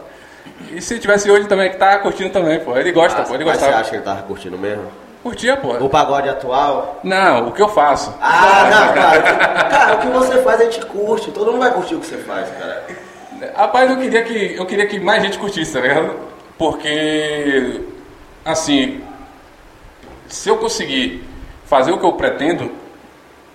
E 0.72 0.82
se 0.82 0.98
tivesse 1.00 1.30
hoje 1.30 1.48
também, 1.48 1.70
que 1.72 1.78
tá 1.78 2.00
curtindo 2.00 2.30
também, 2.30 2.60
pô. 2.62 2.78
Ele 2.78 2.92
gosta, 2.94 3.24
pô. 3.24 3.34
Ele 3.34 3.44
Mas 3.44 3.56
você 3.58 3.66
gostava. 3.66 3.82
acha 3.82 3.90
que 3.90 3.96
ele 3.98 4.04
tava 4.04 4.22
curtindo 4.22 4.58
mesmo? 4.58 4.84
Curtia, 5.24 5.56
pô. 5.56 5.74
O 5.74 5.90
pagode 5.90 6.28
atual? 6.28 7.00
Não, 7.04 7.50
o 7.50 7.52
que 7.52 7.62
eu 7.62 7.70
faço. 7.70 8.14
Ah, 8.20 8.70
não, 8.70 8.94
cara. 8.94 9.22
Cara, 9.70 9.96
o 9.96 10.00
que 10.00 10.08
você 10.08 10.42
faz 10.42 10.62
a 10.62 10.64
gente 10.64 10.84
curte. 10.88 11.32
Todo 11.32 11.52
mundo 11.52 11.62
vai 11.62 11.72
curtir 11.74 11.96
o 11.96 12.00
que 12.00 12.08
você 12.08 12.18
faz, 12.18 12.50
cara. 12.50 12.84
Rapaz, 13.56 13.90
eu 13.90 13.98
queria 13.98 14.24
que, 14.24 14.56
eu 14.56 14.66
queria 14.66 14.88
que 14.88 15.00
mais 15.00 15.22
gente 15.22 15.38
curtisse, 15.38 15.74
tá 15.74 15.80
ligado? 15.80 16.16
Porque, 16.58 17.82
assim, 18.46 19.02
se 20.28 20.50
eu 20.50 20.58
conseguir 20.58 21.24
fazer 21.66 21.92
o 21.92 22.00
que 22.00 22.06
eu 22.06 22.14
pretendo, 22.14 22.72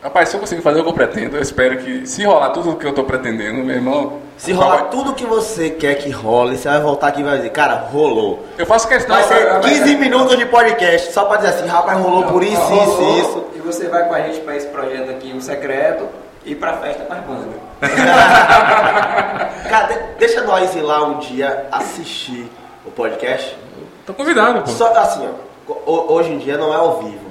rapaz, 0.03 0.29
se 0.29 0.37
eu 0.37 0.41
conseguir 0.41 0.63
fazer 0.63 0.81
o 0.81 0.83
que 0.83 0.89
eu 0.89 0.95
pretendo, 0.95 1.37
eu 1.37 1.43
espero 1.43 1.79
que, 1.79 2.07
se 2.07 2.25
rolar 2.25 2.51
tudo 2.51 2.71
o 2.71 2.77
que 2.77 2.87
eu 2.87 2.93
tô 2.93 3.05
pretendendo, 3.05 3.63
meu 3.65 3.77
irmão. 3.77 4.26
Se 4.37 4.53
rolar 4.53 4.85
tudo 4.91 5.15
que 5.15 5.25
você 5.25 5.71
quer 5.71 5.95
que 5.97 6.11
role, 6.11 6.57
você 6.59 6.69
vai 6.69 6.81
voltar 6.81 7.09
aqui 7.09 7.21
e 7.21 7.25
vai 7.25 7.37
dizer, 7.39 7.51
cara, 7.51 7.75
rolou. 7.91 8.45
Eu 8.59 8.67
faço 8.67 8.87
questão. 8.87 9.17
Vai 9.17 9.25
ser 9.25 9.47
eu- 9.47 9.61
15 9.61 9.97
minutos 9.97 10.37
de 10.37 10.45
podcast 10.47 11.13
só 11.13 11.25
pra 11.25 11.39
dizer 11.39 11.49
assim, 11.51 11.67
rapaz, 11.67 11.99
rolou 11.99 12.25
por 12.25 12.43
isso, 12.43 12.53
isso, 12.55 12.69
Rolou, 12.71 13.19
isso. 13.19 13.45
E 13.55 13.59
você 13.61 13.89
vai 13.89 14.07
com 14.07 14.15
a 14.15 14.21
gente 14.21 14.41
pra 14.41 14.55
esse 14.57 14.67
projeto 14.69 15.11
aqui, 15.11 15.33
o 15.33 15.41
secreto, 15.41 16.07
e 16.45 16.55
pra 16.55 16.75
festa 16.75 17.05
com 17.05 17.13
as 17.15 17.21
bandas. 17.21 17.47
Cara, 19.69 19.87
de- 19.87 19.99
deixa 20.19 20.43
nós 20.43 20.75
ir 20.75 20.83
lá 20.83 21.05
um 21.07 21.19
dia 21.19 21.67
assistir 21.73 22.51
o 22.85 22.91
podcast. 22.91 23.57
Tô 24.05 24.15
convidado, 24.15 24.61
pô. 24.63 24.69
Só 24.71 24.93
assim, 24.95 25.29
ó, 25.69 25.73
ho- 25.87 26.13
hoje 26.13 26.33
em 26.33 26.39
dia 26.39 26.57
não 26.57 26.73
é 26.73 26.77
ao 26.77 26.99
vivo. 26.99 27.27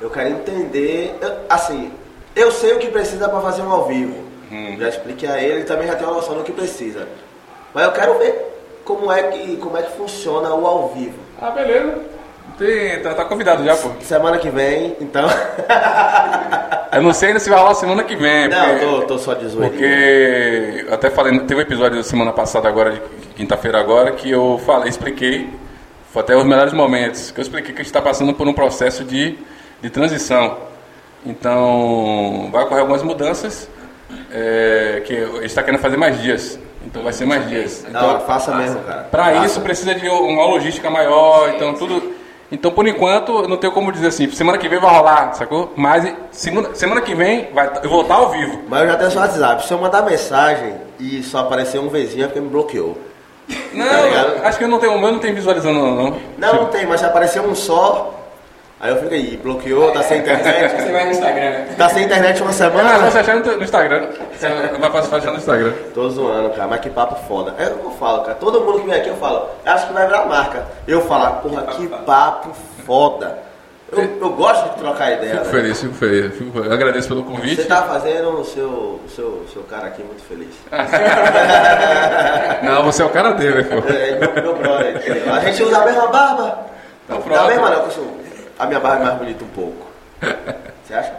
Eu 0.00 0.10
quero 0.10 0.28
entender, 0.28 1.18
eu- 1.20 1.32
assim, 1.50 1.90
eu 2.36 2.52
sei 2.52 2.74
o 2.74 2.78
que 2.78 2.88
precisa 2.88 3.28
pra 3.28 3.40
fazer 3.40 3.62
um 3.62 3.72
ao 3.72 3.86
vivo. 3.86 4.27
Hum. 4.50 4.76
Já 4.78 4.88
expliquei 4.88 5.28
a 5.28 5.38
ele, 5.42 5.52
ele 5.54 5.64
também 5.64 5.86
já 5.86 5.94
tem 5.94 6.06
uma 6.06 6.14
noção 6.16 6.34
do 6.34 6.42
que 6.44 6.52
precisa. 6.52 7.06
Mas 7.74 7.84
eu 7.84 7.92
quero 7.92 8.18
ver 8.18 8.34
como 8.84 9.12
é 9.12 9.22
que, 9.24 9.56
como 9.58 9.76
é 9.76 9.82
que 9.82 9.92
funciona 9.96 10.54
o 10.54 10.66
ao 10.66 10.88
vivo. 10.88 11.18
Ah, 11.40 11.50
beleza. 11.50 11.94
Tem, 12.56 13.00
tá, 13.02 13.14
tá 13.14 13.24
convidado 13.26 13.62
já, 13.64 13.76
pô. 13.76 13.90
Semana 14.00 14.38
que 14.38 14.50
vem, 14.50 14.96
então. 15.00 15.28
Eu 16.90 17.02
não 17.02 17.12
sei 17.12 17.28
ainda 17.28 17.38
se 17.40 17.50
vai 17.50 17.58
rolar 17.58 17.74
semana 17.74 18.02
que 18.02 18.16
vem. 18.16 18.48
não, 18.48 18.70
porque- 18.70 18.84
tô, 18.86 19.02
tô 19.02 19.18
só 19.18 19.34
de 19.34 19.46
zoeirinha. 19.46 19.70
Porque 19.70 20.84
eu 20.88 20.94
até 20.94 21.10
falei, 21.10 21.38
teve 21.40 21.56
um 21.56 21.62
episódio 21.62 21.98
da 21.98 22.02
semana 22.02 22.32
passada 22.32 22.66
agora, 22.66 22.92
de 22.92 23.00
quinta-feira 23.36 23.78
agora, 23.78 24.12
que 24.12 24.30
eu 24.30 24.58
falei, 24.64 24.88
expliquei, 24.88 25.50
foi 26.10 26.22
até 26.22 26.34
os 26.34 26.44
melhores 26.44 26.72
momentos, 26.72 27.30
que 27.30 27.38
eu 27.38 27.42
expliquei 27.42 27.74
que 27.74 27.80
a 27.82 27.84
gente 27.84 27.90
está 27.90 28.00
passando 28.00 28.32
por 28.32 28.48
um 28.48 28.54
processo 28.54 29.04
de, 29.04 29.38
de 29.82 29.90
transição. 29.90 30.56
Então, 31.26 32.48
vai 32.50 32.64
ocorrer 32.64 32.80
algumas 32.80 33.02
mudanças, 33.02 33.68
é, 34.30 35.02
que 35.04 35.14
gente 35.14 35.44
está 35.46 35.62
querendo 35.62 35.80
fazer 35.80 35.96
mais 35.96 36.20
dias. 36.20 36.58
Então 36.86 37.02
vai 37.02 37.12
ser 37.12 37.26
mais 37.26 37.46
dias. 37.48 37.84
Não, 37.90 37.90
Então, 37.90 38.20
faça 38.20 38.54
mesmo, 38.54 38.80
cara. 38.80 39.02
para 39.10 39.44
isso 39.44 39.60
precisa 39.60 39.94
de 39.94 40.08
uma 40.08 40.44
logística 40.46 40.88
maior, 40.90 41.50
então 41.54 41.74
tudo. 41.74 42.16
Então 42.50 42.70
por 42.70 42.88
enquanto 42.88 43.42
eu 43.42 43.48
não 43.48 43.58
tenho 43.58 43.72
como 43.74 43.92
dizer 43.92 44.06
assim, 44.06 44.30
semana 44.30 44.56
que 44.56 44.68
vem 44.68 44.78
vai 44.78 44.90
rolar, 44.90 45.34
sacou? 45.34 45.72
Mas 45.76 46.10
segunda, 46.30 46.74
semana 46.74 47.02
que 47.02 47.14
vem 47.14 47.48
vai, 47.52 47.70
eu 47.82 47.90
vou 47.90 48.02
estar 48.02 48.14
ao 48.14 48.30
vivo. 48.30 48.62
Mas 48.68 48.82
eu 48.82 48.86
já 48.88 48.96
tenho 48.96 49.10
seu 49.10 49.20
WhatsApp. 49.20 49.66
Se 49.66 49.72
eu 49.72 49.78
mandar 49.78 50.02
mensagem 50.02 50.74
e 50.98 51.22
só 51.22 51.40
aparecer 51.40 51.78
um 51.78 51.88
vizinho 51.88 52.24
é 52.24 52.26
porque 52.26 52.40
me 52.40 52.48
bloqueou. 52.48 52.96
Não, 53.72 53.84
Tá 53.86 54.48
acho 54.48 54.58
que 54.58 54.64
eu 54.64 54.68
não 54.68 54.78
tenho, 54.78 54.94
o 54.94 54.98
meu 55.00 55.12
não 55.12 55.18
tem 55.18 55.34
visualizando 55.34 55.78
não. 55.78 55.94
não. 55.94 56.16
Não, 56.38 56.54
não 56.54 56.66
tem, 56.66 56.86
mas 56.86 57.00
se 57.00 57.06
aparecer 57.06 57.40
um 57.42 57.54
só, 57.54 58.17
aí 58.80 58.90
eu 58.90 58.96
fico 59.00 59.14
aí, 59.14 59.36
bloqueou, 59.42 59.90
tá 59.92 60.02
sem 60.02 60.18
Você 60.22 60.30
internet. 60.32 60.92
vai 60.92 61.04
no 61.04 61.10
Instagram, 61.10 61.40
né? 61.50 61.74
tá 61.76 61.88
sem 61.88 62.04
internet 62.04 62.40
uma 62.42 62.50
Ah, 62.50 62.54
semana. 62.54 62.98
você 63.10 63.18
achar 63.18 63.36
no, 63.36 63.56
no 63.56 63.62
Instagram. 63.64 64.06
Você 64.32 64.48
vai 64.48 65.18
achar 65.20 65.30
no 65.32 65.36
Instagram. 65.38 65.72
Tô 65.94 66.08
zoando, 66.10 66.50
cara, 66.50 66.68
mas 66.68 66.80
que 66.80 66.90
papo 66.90 67.16
foda. 67.26 67.54
É 67.58 67.66
o 67.66 67.78
que 67.78 67.84
eu 67.84 67.90
falo, 67.92 68.22
cara. 68.22 68.34
Todo 68.36 68.60
mundo 68.60 68.80
que 68.80 68.86
vem 68.86 68.98
aqui 69.00 69.08
eu 69.08 69.16
falo, 69.16 69.48
acho 69.64 69.86
que 69.86 69.92
vai 69.92 70.06
virar 70.06 70.24
marca. 70.26 70.64
Eu 70.86 71.00
falo, 71.02 71.36
porra, 71.42 71.62
que 71.62 71.86
papo 71.88 72.50
foda. 72.86 73.46
Eu, 73.90 74.02
eu 74.20 74.30
gosto 74.34 74.68
de 74.68 74.76
trocar 74.82 75.12
ideia. 75.12 75.32
Fico 75.36 75.44
né? 75.46 75.50
feliz, 75.50 75.80
fico 75.80 75.94
feliz. 75.94 76.34
Fico 76.36 76.50
feliz. 76.52 76.66
Eu 76.66 76.72
agradeço 76.74 77.08
pelo 77.08 77.24
convite. 77.24 77.62
Você 77.62 77.68
tá 77.68 77.84
fazendo 77.84 78.38
o 78.40 78.44
seu, 78.44 78.66
o 78.68 79.00
seu, 79.08 79.24
o 79.24 79.46
seu 79.50 79.62
cara 79.62 79.86
aqui 79.86 80.02
muito 80.02 80.22
feliz. 80.24 80.54
Não, 82.62 82.82
você 82.84 83.02
é 83.02 83.04
o 83.06 83.08
cara 83.10 83.32
dele, 83.32 83.64
pô. 83.64 83.76
É, 83.88 84.18
meu, 84.18 84.42
meu 84.42 84.56
brother? 84.56 85.02
A 85.34 85.40
gente 85.40 85.62
usa 85.62 85.78
a 85.78 85.84
mesma 85.86 86.06
barba. 86.08 86.58
Então 87.06 87.18
Da 87.18 87.24
pronto. 87.24 87.46
mesma 87.46 87.70
não, 87.70 87.84
eu 87.84 87.90
sou- 87.90 88.18
a 88.58 88.66
minha 88.66 88.80
barba 88.80 89.02
é 89.02 89.06
mais 89.06 89.18
bonita 89.18 89.44
um 89.44 89.48
pouco. 89.48 89.86
Você 90.84 90.94
acha? 90.94 91.14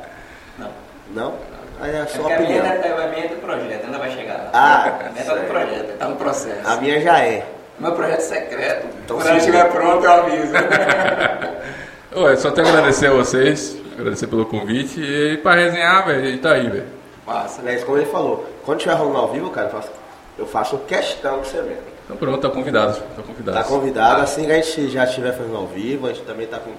Não. 0.57 0.69
Não? 1.13 1.35
Aí 1.81 1.91
é 1.91 1.93
a 1.95 1.97
É 1.99 2.03
a 2.03 2.05
minha, 2.05 2.35
opinião. 2.35 2.65
é, 2.65 3.03
a 3.03 3.07
minha 3.07 3.25
é 3.25 3.27
do 3.29 3.35
projeto, 3.37 3.85
ainda 3.85 3.97
vai 3.97 4.11
chegar 4.11 4.33
lá. 4.33 4.49
Ah, 4.53 4.83
a 5.07 5.09
minha 5.11 5.23
tá 5.23 5.31
no 5.33 5.39
certo. 5.39 5.47
projeto, 5.49 5.97
tá 5.97 6.07
no 6.07 6.15
processo. 6.17 6.67
A 6.67 6.75
minha 6.77 7.01
já 7.01 7.19
é. 7.19 7.45
Meu 7.79 7.91
projeto 7.93 8.19
secreto. 8.21 8.87
Então, 9.05 9.15
Quando 9.17 9.27
ela 9.29 9.37
estiver 9.37 9.71
pronto, 9.71 10.03
eu 10.03 10.11
aviso. 10.11 10.53
Ué, 12.17 12.35
só 12.35 12.51
tenho 12.51 12.67
a 12.67 12.71
agradecer 12.71 13.07
a 13.07 13.11
vocês, 13.13 13.77
agradecer 13.97 14.27
pelo 14.27 14.45
convite 14.45 14.99
e 14.99 15.37
pra 15.37 15.53
resenhar, 15.53 16.05
velho, 16.05 16.19
a 16.21 16.25
gente 16.25 16.41
tá 16.41 16.51
aí, 16.53 16.69
velho. 16.69 16.87
Massa. 17.25 17.61
É 17.69 17.75
isso, 17.75 17.85
como 17.85 17.97
ele 17.97 18.07
falou. 18.07 18.45
Quando 18.65 18.79
estiver 18.79 18.95
rolando 18.95 19.17
ao 19.19 19.27
vivo, 19.29 19.49
cara, 19.51 19.67
eu 19.67 19.71
faço, 19.71 19.89
eu 20.37 20.45
faço 20.47 20.77
questão 20.79 21.39
que 21.41 21.47
você 21.47 21.61
venha. 21.61 21.77
Então 22.03 22.17
pronto, 22.17 22.39
tá 22.41 22.49
convidado, 22.49 22.99
tá 23.15 23.21
convidado. 23.21 23.57
Tá 23.57 23.63
convidado, 23.63 24.21
assim 24.23 24.45
que 24.45 24.51
a 24.51 24.55
gente 24.55 24.89
já 24.89 25.03
estiver 25.05 25.31
fazendo 25.31 25.55
ao 25.55 25.67
vivo, 25.67 26.07
a 26.07 26.09
gente 26.09 26.23
também 26.25 26.47
tá 26.47 26.57
com. 26.57 26.71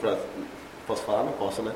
Posso 0.90 1.02
falar? 1.02 1.22
Não 1.22 1.32
posso, 1.32 1.62
né? 1.62 1.70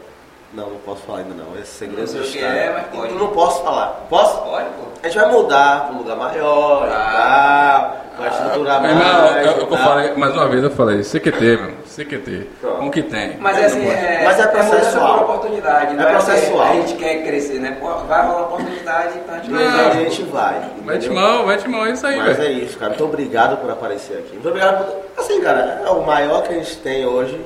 Não, 0.53 0.71
não 0.71 0.77
posso 0.79 1.03
falar 1.03 1.19
ainda 1.19 1.35
não. 1.35 1.57
Esse 1.61 1.71
segredo 1.79 2.13
Não 2.13 2.21
Estado. 2.23 2.45
é, 2.45 2.73
mas 2.73 2.87
pode. 2.87 3.13
Eu 3.13 3.19
não 3.21 3.29
posso 3.29 3.63
falar. 3.63 4.07
Posso? 4.09 4.39
Pode, 4.43 4.65
pô. 4.71 4.83
A 5.03 5.09
gente 5.09 5.19
vai 5.21 5.31
mudar 5.31 5.85
para 5.87 5.95
um 5.95 5.99
lugar 5.99 6.17
maior 6.17 6.89
Ah. 6.91 7.95
e 8.13 8.17
tal, 8.17 8.19
vai 8.19 8.29
estruturar 8.29 8.83
Meu 8.83 8.95
mais. 8.95 9.07
irmão, 9.07 9.27
eu, 9.39 9.69
eu, 9.71 9.77
falei, 9.77 10.15
mais 10.15 10.33
uma 10.35 10.49
vez 10.49 10.63
eu 10.65 10.71
falei, 10.71 11.03
CQT, 11.03 11.57
meu, 11.59 11.75
CQT, 11.87 12.49
Pronto. 12.61 12.77
com 12.79 12.87
o 12.87 12.91
que 12.91 13.03
tem. 13.03 13.37
Mas 13.39 13.57
é 13.59 13.65
assim, 13.67 13.87
é, 13.87 14.23
Mas 14.25 14.39
é 14.41 14.47
mudança 14.47 14.69
processual. 14.77 15.19
por 15.19 15.25
oportunidade. 15.25 15.95
Não 15.95 16.05
É 16.05 16.07
é 16.09 16.11
processual. 16.13 16.63
A 16.63 16.73
gente 16.75 16.95
quer 16.97 17.23
crescer, 17.25 17.61
né? 17.61 17.79
Vai 18.09 18.27
rolar 18.27 18.43
oportunidade, 18.43 19.19
então 19.19 19.35
a 19.35 19.39
gente 19.39 19.51
vai. 19.53 19.87
a 19.87 19.91
gente 19.93 20.23
vai. 20.25 20.61
Mete 20.85 21.07
entendeu? 21.07 21.15
mão, 21.23 21.47
mete 21.47 21.69
mão, 21.69 21.87
é 21.87 21.91
isso 21.93 22.07
aí, 22.07 22.17
Mas 22.17 22.37
velho. 22.37 22.49
é 22.49 22.53
isso, 22.65 22.79
cara. 22.79 22.91
Muito 22.91 23.05
obrigado 23.05 23.57
por 23.59 23.71
aparecer 23.71 24.19
aqui. 24.19 24.33
Muito 24.33 24.49
obrigado 24.49 24.85
por. 24.85 25.23
Assim, 25.23 25.41
cara, 25.41 25.83
é 25.87 25.91
o 25.91 26.03
maior 26.05 26.43
que 26.43 26.51
a 26.55 26.57
gente 26.57 26.77
tem 26.79 27.05
hoje 27.07 27.41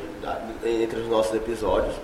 entre 0.64 1.00
os 1.00 1.08
nossos 1.08 1.34
episódios. 1.34 1.94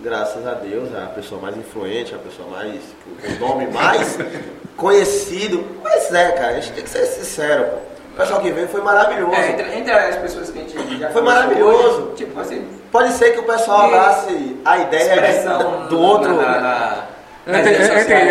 Graças 0.00 0.46
a 0.46 0.52
Deus, 0.52 0.94
a 0.94 1.06
pessoa 1.06 1.40
mais 1.40 1.56
influente, 1.56 2.14
a 2.14 2.18
pessoa 2.18 2.48
mais. 2.50 2.80
o 3.24 3.40
nome 3.40 3.66
mais 3.68 4.18
conhecido. 4.76 5.64
Mas 5.82 6.12
é, 6.12 6.32
cara, 6.32 6.48
a 6.48 6.60
gente 6.60 6.72
tem 6.72 6.84
que 6.84 6.90
ser 6.90 7.06
sincero, 7.06 7.64
pô. 7.64 7.76
O 8.12 8.16
pessoal 8.18 8.40
que 8.40 8.50
veio 8.50 8.68
foi 8.68 8.80
maravilhoso. 8.82 9.34
É, 9.34 9.50
entre, 9.50 9.74
entre 9.78 9.92
as 9.92 10.16
pessoas 10.16 10.50
que 10.50 10.58
a 10.58 10.62
gente 10.62 10.98
já 10.98 11.10
Foi 11.10 11.20
maravilhoso. 11.22 12.02
hoje, 12.08 12.14
tipo 12.16 12.40
assim, 12.40 12.66
Pode 12.90 13.12
ser 13.12 13.32
que 13.32 13.40
o 13.40 13.42
pessoal 13.42 13.86
abrace 13.86 14.56
a 14.64 14.78
ideia 14.78 15.20
de- 15.42 15.88
do 15.88 16.00
outro. 16.00 16.34
na, 16.34 16.60
na, 16.60 17.04
Eu 17.46 17.52
nas 17.52 17.60
entendi, 17.60 17.78
redes 17.78 17.90
eu 17.90 18.00
entendi, 18.00 18.28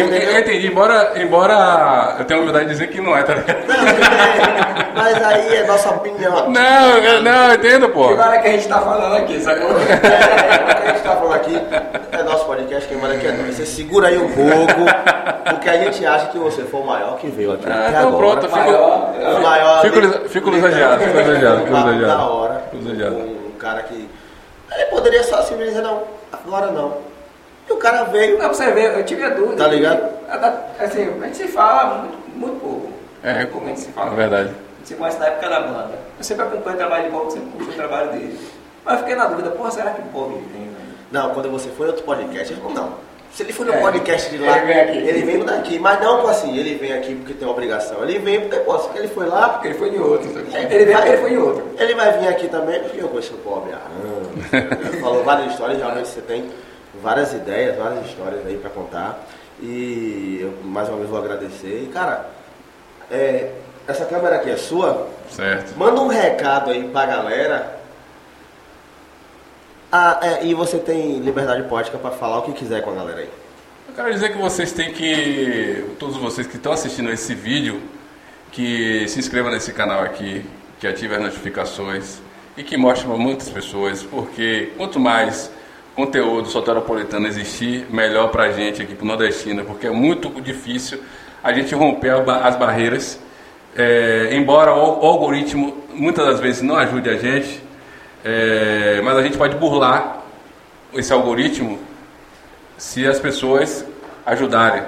eu 0.00 0.06
entendi, 0.06 0.24
eu, 0.34 0.38
entendi, 0.40 0.66
embora, 0.66 1.12
embora 1.16 2.16
eu 2.18 2.24
tenha 2.26 2.38
humildade 2.40 2.66
de 2.66 2.72
dizer 2.72 2.88
que 2.88 3.00
não 3.00 3.16
é, 3.16 3.22
tá 3.22 3.32
ligado? 3.34 3.66
Não, 3.66 4.92
mas 4.94 5.22
aí 5.24 5.56
é 5.56 5.66
nossa 5.66 5.88
opinião. 5.90 6.50
Não, 6.50 7.22
não, 7.22 7.48
eu 7.48 7.54
entendo, 7.54 7.88
pô. 7.88 8.10
Agora 8.10 8.36
é 8.36 8.38
que 8.40 8.48
a 8.48 8.52
gente 8.52 8.68
tá 8.68 8.78
falando 8.80 9.16
aqui, 9.16 9.40
sacou? 9.40 9.70
É, 9.70 9.72
o 9.72 10.82
que 10.82 10.88
a 10.88 10.92
gente 10.92 11.02
tá 11.02 11.16
falando 11.16 11.34
aqui 11.34 11.62
é 12.12 12.22
nosso 12.22 12.44
podcast, 12.44 12.88
quem 12.88 12.98
manda 12.98 13.14
aqui 13.14 13.26
é 13.26 13.32
nós. 13.32 13.54
Você 13.54 13.64
segura 13.64 14.08
aí 14.08 14.18
um 14.18 14.28
pouco, 14.32 14.84
porque 15.48 15.68
a 15.70 15.76
gente 15.84 16.04
acha 16.04 16.26
que 16.26 16.38
você 16.38 16.62
foi 16.64 16.80
o 16.80 16.84
maior 16.86 17.16
que 17.16 17.28
veio 17.28 17.52
aqui. 17.52 17.64
Ah, 17.70 17.86
até 17.88 17.88
então 17.88 18.08
agora. 18.08 18.18
pronto, 18.18 18.42
fico- 18.48 18.58
Maior, 18.58 19.14
O 19.38 19.42
maior. 19.42 19.80
Fico 19.80 20.00
lis- 20.00 20.30
fico 20.30 20.50
lisonjeado, 20.50 21.02
fico 21.04 21.16
lisonjeado, 21.16 21.60
fico 21.62 21.74
lisonjeado. 21.74 22.06
Da 22.18 22.26
hora. 22.26 22.62
Fico 22.70 22.76
lisonjeado. 22.84 23.16
Um 23.16 23.58
cara 23.58 23.82
que. 23.84 24.10
Ele 24.74 24.84
poderia 24.90 25.22
só 25.24 25.38
simplesmente 25.40 25.70
dizer, 25.70 25.82
não, 25.82 26.02
agora 26.32 26.66
não. 26.66 27.08
E 27.68 27.72
o 27.72 27.76
cara 27.76 28.04
veio. 28.04 28.38
Não, 28.38 28.48
você 28.48 28.70
ver, 28.70 28.96
eu 28.98 29.04
tive 29.04 29.24
a 29.24 29.30
dúvida. 29.30 29.62
Tá 29.64 29.68
ligado? 29.70 30.08
Assim, 30.78 31.08
a 31.22 31.24
gente 31.26 31.36
se 31.36 31.48
fala 31.48 31.98
muito, 32.02 32.18
muito 32.36 32.60
pouco. 32.60 32.88
É, 33.22 33.44
Pouco 33.46 33.66
a 33.66 33.68
gente 33.70 33.80
se 33.80 33.88
é 33.88 33.92
fala. 33.92 34.10
verdade. 34.10 34.48
A 34.48 34.76
gente 34.78 34.88
se 34.88 34.94
conhece 34.94 35.18
na 35.18 35.26
época 35.26 35.48
da 35.48 35.60
banda. 35.60 35.90
Eu 36.18 36.24
sempre 36.24 36.44
acompanho 36.44 36.76
o 36.76 36.78
trabalho 36.78 37.04
de 37.04 37.10
Bob, 37.10 37.32
sempre 37.32 37.48
curti 37.50 37.70
o 37.70 37.74
trabalho 37.74 38.10
dele. 38.12 38.38
Mas 38.84 38.94
eu 38.94 39.00
fiquei 39.00 39.16
na 39.16 39.26
dúvida, 39.26 39.50
porra, 39.50 39.70
será 39.70 39.90
que 39.90 40.00
o 40.00 40.04
Bob 40.04 40.30
velho? 40.34 40.68
Não, 41.10 41.30
quando 41.34 41.50
você 41.50 41.68
foi 41.70 41.86
outro 41.88 42.04
podcast, 42.04 42.52
ele 42.52 42.60
falou, 42.60 42.74
não. 42.76 43.08
Se 43.32 43.42
ele 43.42 43.52
foi 43.52 43.66
no 43.66 43.74
É. 43.74 43.80
podcast 43.80 44.30
de 44.30 44.38
lá, 44.38 44.58
Ele 44.58 45.12
vem 45.12 45.24
vem 45.26 45.44
daqui. 45.44 45.78
Mas 45.78 46.00
não 46.00 46.26
assim, 46.28 46.56
ele 46.56 46.76
vem 46.76 46.92
aqui 46.94 47.14
porque 47.14 47.34
tem 47.34 47.46
obrigação. 47.46 48.02
Ele 48.02 48.18
vem 48.18 48.40
porque, 48.40 48.56
pô, 48.60 48.78
se 48.78 48.88
ele 48.96 49.08
foi 49.08 49.26
lá, 49.26 49.50
Porque 49.50 49.68
ele 49.68 49.74
foi 49.78 49.88
em 49.90 49.98
outro. 49.98 50.30
É, 50.54 50.60
ele 50.62 50.84
veio 50.86 50.92
vai- 50.92 50.96
porque 50.96 51.08
ele 51.10 51.16
foi 51.22 51.32
em 51.32 51.36
outro. 51.38 51.64
Ele 51.78 51.94
vai 51.94 52.18
vir 52.18 52.28
aqui 52.28 52.48
também 52.48 52.80
porque 52.80 53.02
eu 53.02 53.08
conheço 53.08 53.34
o 53.34 53.38
pobre. 53.38 53.72
Ele 54.52 55.00
Falou 55.00 55.22
várias 55.24 55.52
histórias, 55.52 55.78
realmente 55.78 56.08
você 56.08 56.20
tem 56.22 56.50
várias 57.02 57.32
ideias, 57.32 57.76
várias 57.76 58.06
histórias 58.06 58.46
aí 58.46 58.56
pra 58.56 58.70
contar. 58.70 59.26
E 59.60 60.38
eu 60.40 60.64
mais 60.64 60.88
uma 60.88 60.98
vez 60.98 61.08
vou 61.08 61.18
agradecer. 61.18 61.84
E 61.84 61.90
cara, 61.92 62.30
é, 63.10 63.52
essa 63.86 64.04
câmera 64.04 64.36
aqui 64.36 64.50
é 64.50 64.56
sua. 64.56 65.08
Certo. 65.30 65.76
Manda 65.76 66.00
um 66.00 66.08
recado 66.08 66.70
aí 66.70 66.88
pra 66.88 67.06
galera. 67.06 67.78
Ah, 69.90 70.20
é, 70.22 70.44
e 70.44 70.54
você 70.54 70.78
tem 70.78 71.18
liberdade 71.18 71.62
poética 71.62 71.96
pra 71.96 72.10
falar 72.10 72.38
o 72.38 72.42
que 72.42 72.52
quiser 72.52 72.82
com 72.82 72.90
a 72.90 72.94
galera 72.94 73.20
aí. 73.20 73.30
Eu 73.88 73.94
quero 73.94 74.12
dizer 74.12 74.32
que 74.32 74.38
vocês 74.38 74.70
têm 74.70 74.92
que, 74.92 75.96
todos 75.98 76.16
vocês 76.18 76.46
que 76.46 76.56
estão 76.56 76.72
assistindo 76.72 77.10
esse 77.10 77.34
vídeo, 77.34 77.80
que 78.52 79.08
se 79.08 79.18
inscrevam 79.18 79.50
nesse 79.50 79.72
canal 79.72 80.02
aqui, 80.02 80.44
que 80.78 80.86
ative 80.86 81.14
as 81.14 81.22
notificações 81.22 82.18
e 82.56 82.62
que 82.62 82.76
mostre 82.76 83.08
para 83.08 83.16
muitas 83.16 83.48
pessoas, 83.48 84.02
porque 84.02 84.72
quanto 84.76 85.00
mais 85.00 85.50
conteúdo 85.98 86.48
soteropolitano 86.48 87.26
existir, 87.26 87.84
melhor 87.90 88.28
para 88.28 88.44
a 88.44 88.52
gente 88.52 88.80
aqui, 88.80 88.94
para 88.94 89.04
o 89.04 89.08
nordestino, 89.08 89.64
porque 89.64 89.88
é 89.88 89.90
muito 89.90 90.40
difícil 90.40 91.00
a 91.42 91.52
gente 91.52 91.74
romper 91.74 92.12
as 92.44 92.54
barreiras, 92.56 93.18
É, 93.76 94.30
embora 94.32 94.72
o 94.74 95.06
algoritmo 95.06 95.76
muitas 95.92 96.24
das 96.26 96.40
vezes 96.40 96.62
não 96.62 96.76
ajude 96.76 97.08
a 97.10 97.16
gente, 97.16 97.62
é, 98.24 99.00
mas 99.04 99.16
a 99.16 99.22
gente 99.22 99.36
pode 99.36 99.56
burlar 99.56 100.22
esse 100.94 101.12
algoritmo 101.12 101.78
se 102.76 103.06
as 103.06 103.20
pessoas 103.20 103.84
ajudarem. 104.24 104.82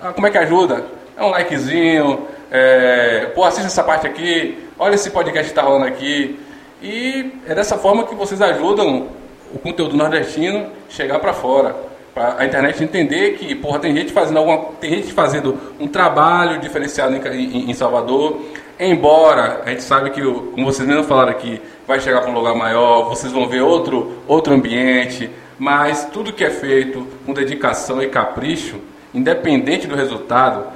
Ah, 0.00 0.12
como 0.12 0.26
é 0.26 0.30
que 0.30 0.38
ajuda? 0.38 0.84
É 1.16 1.22
um 1.22 1.30
likezinho, 1.30 2.28
é, 2.50 3.30
pô, 3.34 3.44
assista 3.44 3.66
essa 3.66 3.82
parte 3.82 4.06
aqui, 4.06 4.68
olha 4.78 4.94
esse 4.94 5.10
podcast 5.10 5.44
que 5.44 5.58
está 5.58 5.62
rolando 5.62 5.86
aqui. 5.86 6.38
E 6.80 7.32
é 7.46 7.54
dessa 7.54 7.76
forma 7.76 8.04
que 8.04 8.14
vocês 8.14 8.40
ajudam 8.40 9.08
o 9.54 9.58
conteúdo 9.58 9.96
nordestino 9.96 10.66
chegar 10.88 11.18
para 11.18 11.32
fora. 11.32 11.74
Para 12.14 12.36
a 12.40 12.44
internet 12.46 12.82
entender 12.82 13.32
que, 13.38 13.54
porra, 13.54 13.78
tem 13.78 13.94
gente 13.94 14.12
fazendo 14.12 14.38
alguma, 14.38 14.58
tem 14.80 14.90
gente 14.90 15.12
fazendo 15.12 15.56
um 15.78 15.86
trabalho 15.86 16.60
diferenciado 16.60 17.14
em, 17.14 17.20
em- 17.20 17.70
em 17.70 17.74
Salvador. 17.74 18.40
Embora 18.80 19.62
a 19.64 19.70
gente 19.70 19.82
sabe 19.82 20.10
que, 20.10 20.20
como 20.22 20.64
vocês 20.64 20.86
mesmo 20.88 21.04
falaram 21.04 21.30
aqui, 21.30 21.60
vai 21.86 22.00
chegar 22.00 22.20
para 22.22 22.30
um 22.30 22.34
lugar 22.34 22.54
maior, 22.54 23.08
vocês 23.08 23.32
vão 23.32 23.48
ver 23.48 23.60
outro, 23.62 24.18
outro 24.26 24.52
ambiente, 24.54 25.30
mas 25.58 26.06
tudo 26.12 26.32
que 26.32 26.44
é 26.44 26.50
feito 26.50 27.06
com 27.26 27.32
dedicação 27.32 28.02
e 28.02 28.08
capricho, 28.08 28.76
independente 29.14 29.86
do 29.86 29.94
resultado, 29.96 30.66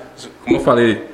como 0.44 0.56
eu 0.56 0.60
falei, 0.60 1.04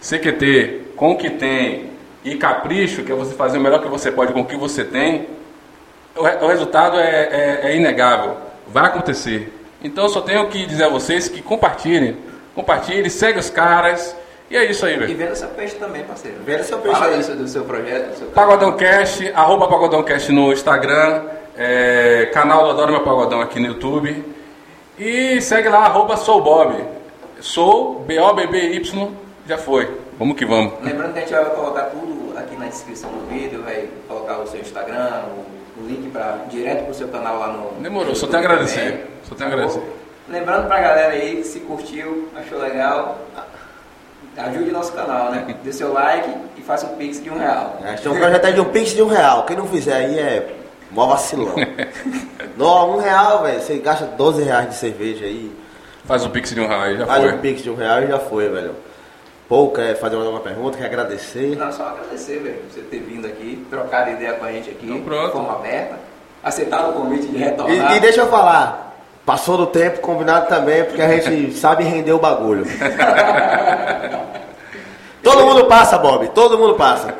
CQT, 0.00 0.80
com 0.96 1.12
o 1.12 1.16
que 1.16 1.30
tem, 1.30 1.90
e 2.24 2.36
capricho, 2.36 3.02
que 3.02 3.12
é 3.12 3.14
você 3.14 3.34
fazer 3.34 3.58
o 3.58 3.60
melhor 3.60 3.82
que 3.82 3.88
você 3.88 4.10
pode 4.10 4.32
com 4.32 4.40
o 4.40 4.44
que 4.44 4.56
você 4.56 4.84
tem, 4.84 5.26
o, 6.16 6.22
re- 6.22 6.36
o 6.40 6.46
resultado 6.46 6.98
é, 6.98 7.04
é- 7.04 7.60
é 7.70 7.76
inegável, 7.76 8.36
vai 8.66 8.86
acontecer. 8.86 9.52
Então 9.82 10.04
eu 10.04 10.10
só 10.10 10.20
tenho 10.20 10.46
que 10.48 10.64
dizer 10.66 10.84
a 10.84 10.88
vocês 10.88 11.28
que 11.28 11.42
compartilhem, 11.42 12.16
compartilhem, 12.54 13.08
segue 13.10 13.38
os 13.38 13.50
caras, 13.50 14.14
e 14.50 14.56
é 14.56 14.64
isso 14.64 14.84
aí, 14.86 14.94
E 14.94 14.98
velho. 14.98 15.16
venda 15.16 15.34
seu 15.34 15.48
peixe 15.48 15.74
também, 15.76 16.04
parceiro. 16.04 16.38
Venda 16.44 16.62
seu 16.62 16.78
peixe 16.78 16.98
Fala 16.98 17.12
aí. 17.14 17.22
do 17.22 17.48
seu 17.48 17.64
projeto, 17.64 18.10
do 18.10 18.18
seu 18.18 18.26
Pagodão 18.28 18.72
Cast, 18.76 19.32
arroba 19.34 19.66
Pagodão 19.68 20.02
Cast 20.02 20.30
no 20.30 20.52
Instagram, 20.52 21.24
é, 21.56 22.30
canal 22.32 22.64
do 22.64 22.70
Adoro 22.70 22.92
Meu 22.92 23.02
Pagodão 23.02 23.40
aqui 23.40 23.58
no 23.58 23.68
YouTube. 23.68 24.24
E 24.98 25.40
segue 25.40 25.68
lá, 25.68 25.86
arroba 25.86 26.16
Sou 26.16 26.42
Bob. 26.42 26.84
Sou, 27.40 28.00
B-O-B-B-Y, 28.06 29.08
já 29.48 29.58
foi. 29.58 29.90
Vamos 30.18 30.36
que 30.36 30.44
vamos. 30.44 30.74
Lembrando 30.82 31.12
que 31.14 31.18
a 31.18 31.22
gente 31.22 31.32
vai 31.32 31.44
colocar 31.46 31.82
tudo 31.86 32.38
aqui 32.38 32.54
na 32.56 32.66
descrição 32.66 33.10
do 33.10 33.26
vídeo, 33.28 33.62
vai 33.64 33.88
colocar 34.06 34.38
o 34.38 34.46
seu 34.46 34.60
Instagram, 34.60 35.22
o, 35.36 35.44
o 35.82 35.86
link 35.86 36.10
pra, 36.10 36.38
direto 36.48 36.84
pro 36.84 36.94
seu 36.94 37.08
canal 37.08 37.38
lá 37.38 37.48
no. 37.48 37.80
Demorou, 37.82 38.14
só 38.14 38.26
tenho 38.26 38.38
a 38.38 38.44
agradecer. 38.46 38.80
também. 38.80 39.00
Só 39.28 39.34
tenho 39.34 39.48
a 39.48 39.52
Tá 39.52 39.56
agradecer. 39.56 39.82
Lembrando 40.28 40.66
pra 40.66 40.80
galera 40.80 41.12
aí, 41.14 41.42
se 41.44 41.60
curtiu, 41.60 42.28
achou 42.36 42.58
legal, 42.58 43.18
ajude 44.36 44.70
nosso 44.70 44.92
canal, 44.92 45.30
né? 45.30 45.54
Dê 45.62 45.72
seu 45.72 45.92
like 45.92 46.30
e 46.56 46.62
faça 46.62 46.86
um 46.86 46.96
pix 46.96 47.22
de 47.22 47.28
um 47.30 47.38
real. 47.38 47.78
É, 47.84 47.94
tem 47.94 48.10
um 48.12 48.16
projeto 48.16 48.44
aí 48.44 48.52
de 48.54 48.60
um 48.60 48.64
pix 48.66 48.90
de 48.92 49.02
um 49.02 49.08
real. 49.08 49.44
Quem 49.44 49.56
não 49.56 49.66
fizer 49.66 49.94
aí 49.94 50.18
é 50.18 50.54
mó 50.90 51.06
vacilão. 51.06 51.54
Não, 52.56 52.96
um 52.96 52.98
real, 52.98 53.42
velho. 53.44 53.60
Você 53.62 53.78
gasta 53.78 54.04
12 54.04 54.42
reais 54.42 54.68
de 54.68 54.74
cerveja 54.74 55.24
aí. 55.24 55.50
Faz 56.04 56.24
o 56.26 56.28
pix 56.30 56.50
de 56.50 56.60
um 56.60 56.66
real 56.66 56.82
aí, 56.82 56.98
já 56.98 57.06
Faz 57.06 57.22
foi. 57.24 57.32
um 57.32 57.38
pix 57.38 57.62
de 57.62 57.70
um 57.70 57.74
real 57.74 58.02
e 58.02 58.06
já 58.08 58.18
foi, 58.18 58.48
velho. 58.50 58.74
Pô, 59.52 59.68
quer 59.68 59.94
fazer 59.96 60.16
uma 60.16 60.40
pergunta, 60.40 60.78
quer 60.78 60.86
agradecer. 60.86 61.54
Não, 61.58 61.70
só 61.70 61.88
agradecer, 61.88 62.38
velho, 62.38 62.56
por 62.60 62.70
você 62.72 62.80
ter 62.80 63.00
vindo 63.00 63.26
aqui, 63.26 63.66
trocado 63.68 64.08
ideia 64.08 64.32
com 64.32 64.46
a 64.46 64.50
gente 64.50 64.70
aqui, 64.70 64.86
Então, 64.86 65.02
pronto. 65.02 65.26
de 65.26 65.32
forma 65.32 65.52
aberta, 65.52 65.96
aceitado 66.42 66.88
o 66.88 66.92
convite 66.94 67.26
de 67.26 67.36
E, 67.36 67.40
retornar. 67.40 67.94
e 67.94 68.00
deixa 68.00 68.22
eu 68.22 68.28
falar, 68.28 68.96
passou 69.26 69.58
do 69.58 69.66
tempo, 69.66 70.00
combinado 70.00 70.46
também, 70.46 70.84
porque 70.84 71.02
a 71.02 71.08
gente 71.18 71.52
sabe 71.60 71.84
render 71.84 72.12
o 72.12 72.18
bagulho. 72.18 72.64
Todo 75.22 75.44
mundo 75.44 75.66
passa, 75.66 75.98
Bob, 75.98 76.26
todo 76.30 76.56
mundo 76.58 76.74
passa. 76.74 77.12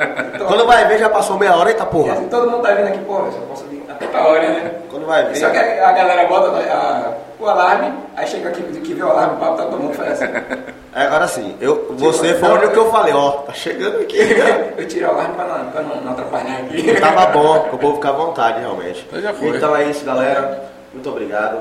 Quando 0.48 0.66
vai 0.66 0.86
ver, 0.88 0.98
já 0.98 1.10
passou 1.10 1.38
meia 1.38 1.54
hora, 1.54 1.68
eita 1.68 1.84
E 1.84 1.86
porra. 1.86 2.14
assim, 2.14 2.28
todo 2.28 2.50
mundo 2.50 2.62
tá 2.62 2.72
vindo 2.72 2.88
aqui, 2.88 2.98
pô, 3.00 3.30
só 3.30 3.40
posso 3.46 3.64
vir 3.66 3.84
até 3.90 4.06
a 4.18 4.26
hora, 4.26 4.48
né? 4.48 4.70
Quando 4.90 5.04
vai 5.06 5.34
Só 5.34 5.50
que 5.50 5.58
ver. 5.58 5.80
a, 5.80 5.90
a 5.90 5.92
galera 5.92 6.26
bota 6.26 6.48
a- 6.48 7.12
o 7.38 7.46
alarme, 7.46 7.92
aí 8.16 8.26
chega 8.26 8.48
aqui 8.48 8.62
que 8.62 8.94
vê 8.94 9.02
o 9.02 9.10
alarme, 9.10 9.36
o 9.36 9.38
papo 9.38 9.56
tá 9.58 9.64
todo 9.66 9.78
mundo 9.78 9.92
faz 9.94 10.22
assim. 10.22 10.32
É, 10.94 11.06
Agora 11.06 11.26
sim, 11.26 11.56
eu, 11.58 11.94
você 11.96 12.34
foi 12.34 12.50
o 12.50 12.70
que 12.70 12.78
eu 12.78 12.90
falei, 12.90 13.14
ó, 13.14 13.30
tá 13.30 13.52
chegando 13.54 14.00
aqui. 14.00 14.18
Eu 14.76 14.86
tirei 14.86 15.06
o 15.06 15.10
alarme 15.10 15.34
pra 15.34 15.44
não, 15.46 15.70
pra 15.70 15.82
não, 15.82 16.00
não 16.02 16.12
atrapalhar 16.12 16.58
aqui. 16.58 17.00
Tava 17.00 17.26
bom, 17.26 17.60
pro 17.60 17.78
povo 17.78 17.94
ficar 17.96 18.10
à 18.10 18.12
vontade, 18.12 18.60
realmente. 18.60 19.06
Então. 19.10 19.56
Então 19.56 19.76
é 19.76 19.84
isso, 19.84 20.04
galera. 20.04 20.70
Muito 20.92 21.08
obrigado. 21.08 21.60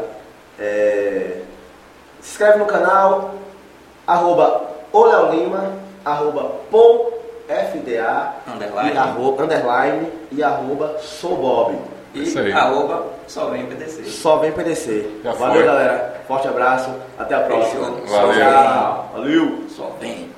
É, 0.59 1.37
Se 2.19 2.31
inscreve 2.31 2.59
no 2.59 2.65
canal, 2.65 3.35
arroba 4.05 4.63
o 4.91 5.05
Lima, 5.31 5.71
arroba 6.03 6.51
Underline. 8.53 8.93
e 8.93 8.97
arroba, 8.97 9.43
underline 9.43 10.07
e 10.31 10.43
arroba 10.43 10.97
sou 10.99 11.37
Bob. 11.37 11.77
E 12.13 12.23
Isso 12.23 12.39
aí. 12.39 12.51
arroba 12.51 13.05
só 13.27 13.45
vem 13.49 13.65
PDC. 13.65 14.03
Só 14.05 14.37
vem 14.37 14.51
PDC. 14.51 15.21
Já 15.23 15.31
Valeu, 15.33 15.55
foi. 15.55 15.63
galera. 15.65 16.21
Forte 16.27 16.47
abraço. 16.47 16.89
Até 17.17 17.35
a 17.35 17.39
próxima. 17.41 17.91
Valeu. 18.07 18.45
Valeu. 19.13 19.63
Só 19.69 19.95
vem. 19.99 20.29